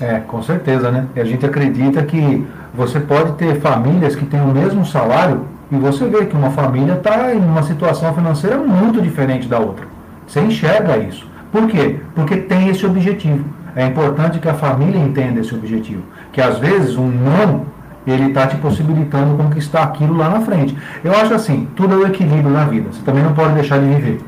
É, 0.00 0.20
com 0.20 0.42
certeza, 0.42 0.90
né? 0.90 1.08
E 1.14 1.20
a 1.20 1.24
gente 1.24 1.46
acredita 1.46 2.02
que 2.04 2.46
você 2.74 3.00
pode 3.00 3.32
ter 3.32 3.60
famílias 3.60 4.14
que 4.14 4.26
têm 4.26 4.40
o 4.40 4.48
mesmo 4.48 4.84
salário 4.84 5.55
e 5.70 5.76
você 5.76 6.06
vê 6.06 6.26
que 6.26 6.36
uma 6.36 6.50
família 6.50 6.94
está 6.94 7.34
em 7.34 7.38
uma 7.38 7.62
situação 7.62 8.14
financeira 8.14 8.56
muito 8.58 9.00
diferente 9.00 9.48
da 9.48 9.58
outra. 9.58 9.86
Você 10.26 10.40
enxerga 10.40 10.96
isso. 10.98 11.26
Por 11.50 11.66
quê? 11.66 12.00
Porque 12.14 12.36
tem 12.36 12.68
esse 12.68 12.84
objetivo. 12.86 13.44
É 13.74 13.84
importante 13.84 14.38
que 14.38 14.48
a 14.48 14.54
família 14.54 14.98
entenda 14.98 15.40
esse 15.40 15.54
objetivo. 15.54 16.02
Que 16.32 16.40
às 16.40 16.58
vezes 16.58 16.96
um 16.96 17.08
não, 17.08 17.66
ele 18.06 18.28
está 18.28 18.46
te 18.46 18.56
possibilitando 18.56 19.36
conquistar 19.36 19.82
aquilo 19.82 20.16
lá 20.16 20.28
na 20.28 20.40
frente. 20.40 20.76
Eu 21.02 21.12
acho 21.12 21.34
assim, 21.34 21.68
tudo 21.74 21.94
é 21.94 21.96
o 21.96 22.06
equilíbrio 22.06 22.50
na 22.50 22.64
vida. 22.64 22.90
Você 22.92 23.02
também 23.02 23.22
não 23.22 23.34
pode 23.34 23.54
deixar 23.54 23.78
de 23.78 23.86
viver 23.86 24.20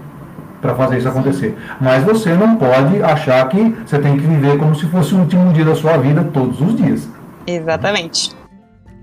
para 0.61 0.74
fazer 0.74 0.99
isso 0.99 1.09
acontecer. 1.09 1.57
Mas 1.80 2.03
você 2.03 2.34
não 2.34 2.57
pode 2.57 3.03
achar 3.03 3.49
que 3.49 3.76
você 3.86 3.99
tem 3.99 4.16
que 4.16 4.26
viver 4.26 4.59
como 4.59 4.74
se 4.74 4.86
fosse 4.86 5.14
o 5.14 5.18
último 5.18 5.53
dia 5.53 5.64
da 5.64 5.74
sua 5.74 5.97
vida 5.97 6.28
todos 6.32 6.61
os 6.61 6.76
dias. 6.76 7.09
Exatamente. 7.47 8.38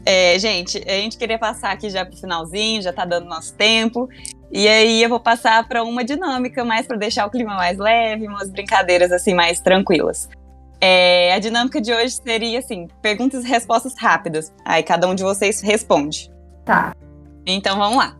É, 0.06 0.38
gente, 0.38 0.78
a 0.88 0.92
gente 0.92 1.18
queria 1.18 1.40
passar 1.40 1.72
aqui 1.72 1.90
já 1.90 2.06
pro 2.06 2.16
finalzinho, 2.16 2.82
já 2.82 2.94
tá 2.94 3.06
dando 3.06 3.28
nosso 3.28 3.54
tempo. 3.56 4.08
E 4.52 4.68
aí 4.68 5.02
eu 5.02 5.10
vou 5.10 5.20
passar 5.20 5.68
para 5.68 5.84
uma 5.84 6.04
dinâmica 6.04 6.64
mais 6.64 6.86
para 6.86 6.96
deixar 6.96 7.26
o 7.26 7.32
clima 7.32 7.56
mais 7.56 7.78
leve, 7.78 8.28
umas 8.28 8.50
brincadeiras 8.50 9.12
assim 9.12 9.34
mais 9.34 9.60
tranquilas. 9.60 10.30
É, 10.80 11.34
a 11.34 11.40
dinâmica 11.40 11.82
de 11.82 11.92
hoje 11.92 12.20
seria 12.24 12.60
assim, 12.60 12.88
perguntas 13.02 13.44
e 13.44 13.48
respostas 13.48 13.96
rápidas. 13.98 14.54
Aí 14.64 14.84
cada 14.84 15.08
um 15.08 15.16
de 15.16 15.24
vocês 15.24 15.62
responde. 15.62 16.32
Tá. 16.64 16.94
Então 17.46 17.78
vamos 17.78 17.98
lá. 17.98 18.16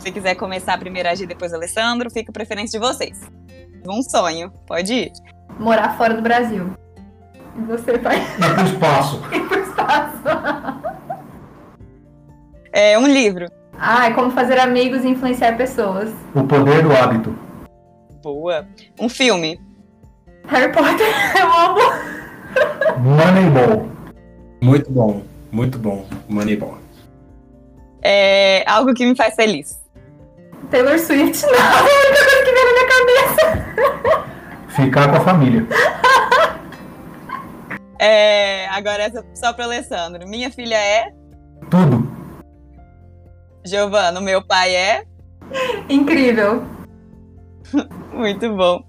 Se 0.00 0.10
quiser 0.10 0.34
começar 0.34 0.76
primeiro 0.78 1.08
a 1.08 1.12
agir, 1.12 1.26
depois 1.26 1.52
o 1.52 1.54
Alessandro, 1.54 2.10
fica 2.10 2.30
a 2.30 2.34
preferência 2.34 2.78
de 2.78 2.84
vocês. 2.84 3.20
Um 3.88 4.02
sonho, 4.02 4.52
pode 4.66 4.92
ir. 4.92 5.12
Morar 5.58 5.96
fora 5.96 6.14
do 6.14 6.22
Brasil. 6.22 6.76
E 7.56 7.62
você 7.62 7.96
vai. 7.98 8.18
Ir 8.18 8.54
pro 8.54 8.66
espaço. 8.66 9.22
Ir 9.32 9.40
pro 9.48 9.60
espaço. 9.60 10.95
É 12.78 12.98
um 12.98 13.06
livro. 13.06 13.50
Ah, 13.78 14.08
é 14.08 14.10
como 14.10 14.30
fazer 14.30 14.58
amigos 14.58 15.02
e 15.02 15.08
influenciar 15.08 15.56
pessoas. 15.56 16.10
O 16.34 16.44
poder 16.44 16.82
do 16.82 16.92
hábito. 16.94 17.34
Boa. 18.22 18.68
Um 19.00 19.08
filme. 19.08 19.58
Harry 20.46 20.70
Potter, 20.70 21.06
eu 21.40 21.50
amo. 21.50 21.80
Moneyball. 22.98 23.88
Muito 24.62 24.90
bom, 24.90 25.22
muito 25.50 25.78
bom. 25.78 26.06
Moneyball. 26.28 26.76
É 28.02 28.62
algo 28.66 28.92
que 28.92 29.06
me 29.06 29.16
faz 29.16 29.34
feliz. 29.34 29.82
Taylor 30.70 30.98
Swift, 30.98 31.40
não, 31.48 31.54
é 31.54 31.58
a 31.58 31.82
única 31.82 32.24
coisa 32.24 32.44
que 32.44 32.52
vem 32.52 32.64
na 32.66 32.72
minha 32.72 32.88
cabeça. 32.92 34.26
Ficar 34.68 35.08
com 35.08 35.16
a 35.16 35.20
família. 35.20 35.66
É, 37.98 38.68
agora 38.68 39.04
essa 39.04 39.24
só 39.32 39.54
para 39.54 39.64
Alessandro. 39.64 40.28
Minha 40.28 40.50
filha 40.50 40.76
é? 40.76 41.15
Giovana, 43.66 44.20
meu 44.20 44.42
pai 44.42 44.74
é? 44.74 45.04
Incrível. 45.88 46.64
Muito 48.12 48.54
bom. 48.54 48.84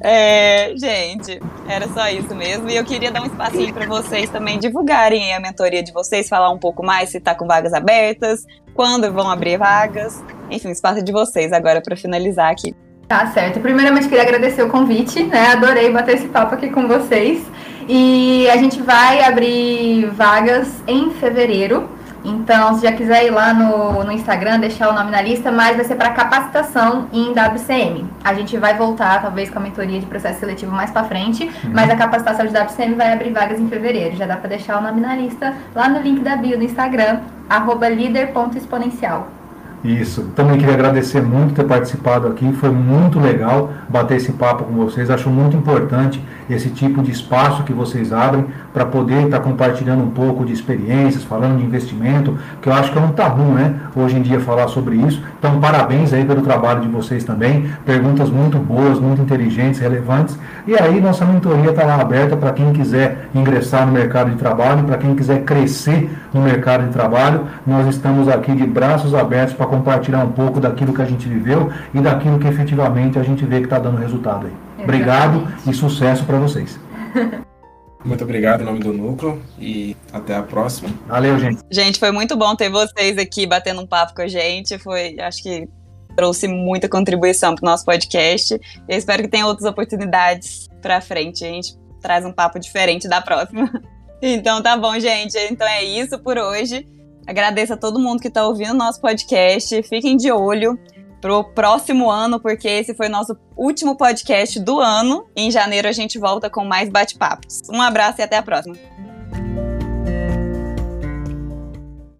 É, 0.00 0.74
gente, 0.76 1.40
era 1.68 1.88
só 1.88 2.08
isso 2.08 2.34
mesmo. 2.34 2.70
E 2.70 2.76
eu 2.76 2.84
queria 2.84 3.10
dar 3.10 3.22
um 3.22 3.26
espacinho 3.26 3.72
para 3.74 3.86
vocês 3.86 4.30
também 4.30 4.58
divulgarem 4.58 5.34
a 5.34 5.40
mentoria 5.40 5.82
de 5.82 5.92
vocês, 5.92 6.28
falar 6.28 6.50
um 6.50 6.58
pouco 6.58 6.84
mais 6.84 7.10
se 7.10 7.18
está 7.18 7.34
com 7.34 7.46
vagas 7.46 7.72
abertas, 7.72 8.44
quando 8.74 9.12
vão 9.12 9.28
abrir 9.28 9.58
vagas. 9.58 10.22
Enfim, 10.50 10.70
espaço 10.70 11.02
de 11.02 11.12
vocês 11.12 11.52
agora 11.52 11.80
para 11.82 11.96
finalizar 11.96 12.50
aqui. 12.50 12.74
Tá 13.08 13.26
certo. 13.28 13.58
Primeiramente, 13.60 14.08
queria 14.08 14.22
agradecer 14.22 14.62
o 14.62 14.68
convite, 14.68 15.22
né? 15.24 15.48
Adorei 15.48 15.90
bater 15.90 16.16
esse 16.16 16.28
papo 16.28 16.54
aqui 16.54 16.70
com 16.70 16.86
vocês. 16.86 17.42
E 17.88 18.48
a 18.50 18.56
gente 18.58 18.82
vai 18.82 19.24
abrir 19.24 20.06
vagas 20.10 20.68
em 20.86 21.10
fevereiro 21.12 21.88
Então, 22.24 22.74
se 22.74 22.82
já 22.82 22.92
quiser 22.92 23.26
ir 23.26 23.30
lá 23.30 23.54
no, 23.54 24.04
no 24.04 24.12
Instagram, 24.12 24.60
deixar 24.60 24.90
o 24.90 24.92
nome 24.92 25.10
na 25.10 25.22
lista, 25.22 25.52
mas 25.52 25.76
vai 25.76 25.84
ser 25.84 25.94
para 25.94 26.10
capacitação 26.10 27.06
em 27.12 27.32
WCM. 27.32 28.06
A 28.24 28.34
gente 28.34 28.56
vai 28.56 28.76
voltar, 28.76 29.22
talvez, 29.22 29.50
com 29.50 29.58
a 29.58 29.62
mentoria 29.62 30.00
de 30.00 30.06
processo 30.06 30.40
seletivo 30.40 30.72
mais 30.72 30.90
para 30.90 31.04
frente, 31.04 31.44
uhum. 31.44 31.70
mas 31.72 31.90
a 31.90 31.96
capacitação 31.96 32.46
de 32.46 32.52
WCM 32.52 32.94
vai 32.94 33.12
abrir 33.12 33.32
vagas 33.32 33.60
em 33.60 33.68
fevereiro. 33.68 34.16
Já 34.16 34.26
dá 34.26 34.36
para 34.36 34.50
deixar 34.50 34.78
o 34.78 34.82
nome 34.82 35.00
na 35.00 35.14
lista 35.14 35.54
lá 35.74 35.88
no 35.88 36.00
link 36.00 36.20
da 36.20 36.36
bio 36.36 36.58
do 36.58 36.64
Instagram, 36.64 37.20
arroba 37.48 37.88
líder.exponencial. 37.88 39.28
Isso. 39.84 40.24
Também 40.34 40.58
queria 40.58 40.74
agradecer 40.74 41.22
muito 41.22 41.54
ter 41.54 41.64
participado 41.64 42.26
aqui. 42.26 42.52
Foi 42.54 42.70
muito 42.70 43.20
legal 43.20 43.70
bater 43.88 44.16
esse 44.16 44.32
papo 44.32 44.64
com 44.64 44.72
vocês. 44.72 45.08
Acho 45.08 45.30
muito 45.30 45.56
importante 45.56 46.20
esse 46.48 46.70
tipo 46.70 47.02
de 47.02 47.10
espaço 47.10 47.62
que 47.62 47.72
vocês 47.72 48.12
abrem 48.12 48.46
para 48.72 48.84
poder 48.84 49.24
estar 49.24 49.38
tá 49.38 49.42
compartilhando 49.42 50.02
um 50.02 50.10
pouco 50.10 50.44
de 50.44 50.52
experiências, 50.52 51.24
falando 51.24 51.58
de 51.58 51.64
investimento, 51.64 52.38
que 52.62 52.68
eu 52.68 52.72
acho 52.72 52.92
que 52.92 52.98
é 52.98 53.00
um 53.00 53.12
tabu, 53.12 53.42
né? 53.42 53.74
Hoje 53.94 54.16
em 54.16 54.22
dia 54.22 54.40
falar 54.40 54.68
sobre 54.68 54.96
isso. 54.96 55.22
Então, 55.38 55.60
parabéns 55.60 56.12
aí 56.12 56.24
pelo 56.24 56.42
trabalho 56.42 56.80
de 56.80 56.88
vocês 56.88 57.24
também. 57.24 57.70
Perguntas 57.84 58.30
muito 58.30 58.58
boas, 58.58 58.98
muito 58.98 59.22
inteligentes, 59.22 59.80
relevantes. 59.80 60.38
E 60.66 60.74
aí, 60.74 61.00
nossa 61.00 61.24
mentoria 61.24 61.70
está 61.70 61.84
lá 61.84 62.00
aberta 62.00 62.36
para 62.36 62.52
quem 62.52 62.72
quiser 62.72 63.28
ingressar 63.34 63.86
no 63.86 63.92
mercado 63.92 64.30
de 64.30 64.36
trabalho, 64.36 64.84
para 64.84 64.96
quem 64.96 65.14
quiser 65.14 65.44
crescer 65.44 66.10
no 66.32 66.40
mercado 66.40 66.86
de 66.86 66.92
trabalho. 66.92 67.42
Nós 67.66 67.86
estamos 67.86 68.28
aqui 68.28 68.54
de 68.54 68.66
braços 68.66 69.14
abertos 69.14 69.54
para 69.54 69.66
compartilhar 69.66 70.24
um 70.24 70.30
pouco 70.30 70.60
daquilo 70.60 70.92
que 70.92 71.02
a 71.02 71.06
gente 71.06 71.28
viveu 71.28 71.70
e 71.92 72.00
daquilo 72.00 72.38
que 72.38 72.48
efetivamente 72.48 73.18
a 73.18 73.22
gente 73.22 73.44
vê 73.44 73.58
que 73.58 73.64
está 73.64 73.78
dando 73.78 73.98
resultado 73.98 74.46
aí. 74.46 74.67
Exatamente. 74.78 74.82
Obrigado 74.82 75.52
e 75.66 75.74
sucesso 75.74 76.24
para 76.24 76.38
vocês. 76.38 76.78
Muito 78.04 78.22
obrigado 78.22 78.62
em 78.62 78.64
nome 78.64 78.78
do 78.78 78.92
Núcleo 78.92 79.42
e 79.58 79.96
até 80.12 80.36
a 80.36 80.42
próxima. 80.42 80.88
Valeu, 81.06 81.38
gente. 81.38 81.62
Gente, 81.70 81.98
foi 81.98 82.12
muito 82.12 82.36
bom 82.36 82.54
ter 82.54 82.70
vocês 82.70 83.18
aqui 83.18 83.44
batendo 83.44 83.82
um 83.82 83.86
papo 83.86 84.14
com 84.14 84.22
a 84.22 84.28
gente. 84.28 84.78
Foi, 84.78 85.18
acho 85.18 85.42
que 85.42 85.68
trouxe 86.16 86.46
muita 86.46 86.88
contribuição 86.88 87.56
para 87.56 87.66
o 87.66 87.70
nosso 87.70 87.84
podcast. 87.84 88.58
Eu 88.88 88.96
espero 88.96 89.24
que 89.24 89.28
tenha 89.28 89.46
outras 89.46 89.68
oportunidades 89.68 90.68
para 90.80 91.00
frente. 91.00 91.44
A 91.44 91.48
gente 91.48 91.76
traz 92.00 92.24
um 92.24 92.32
papo 92.32 92.58
diferente 92.58 93.08
da 93.08 93.20
próxima. 93.20 93.70
Então 94.20 94.60
tá 94.60 94.76
bom, 94.76 94.98
gente. 94.98 95.38
Então 95.48 95.64
é 95.64 95.84
isso 95.84 96.18
por 96.18 96.36
hoje. 96.36 96.84
Agradeço 97.24 97.74
a 97.74 97.76
todo 97.76 98.00
mundo 98.00 98.20
que 98.20 98.26
está 98.26 98.44
ouvindo 98.44 98.72
o 98.72 98.76
nosso 98.76 99.00
podcast. 99.00 99.80
Fiquem 99.84 100.16
de 100.16 100.32
olho 100.32 100.76
pro 101.20 101.44
próximo 101.44 102.10
ano, 102.10 102.40
porque 102.40 102.68
esse 102.68 102.94
foi 102.94 103.08
o 103.08 103.10
nosso 103.10 103.36
último 103.56 103.96
podcast 103.96 104.58
do 104.60 104.80
ano. 104.80 105.26
Em 105.36 105.50
janeiro 105.50 105.88
a 105.88 105.92
gente 105.92 106.18
volta 106.18 106.48
com 106.48 106.64
mais 106.64 106.88
bate-papos. 106.88 107.62
Um 107.70 107.80
abraço 107.80 108.20
e 108.20 108.22
até 108.22 108.36
a 108.36 108.42
próxima. 108.42 108.76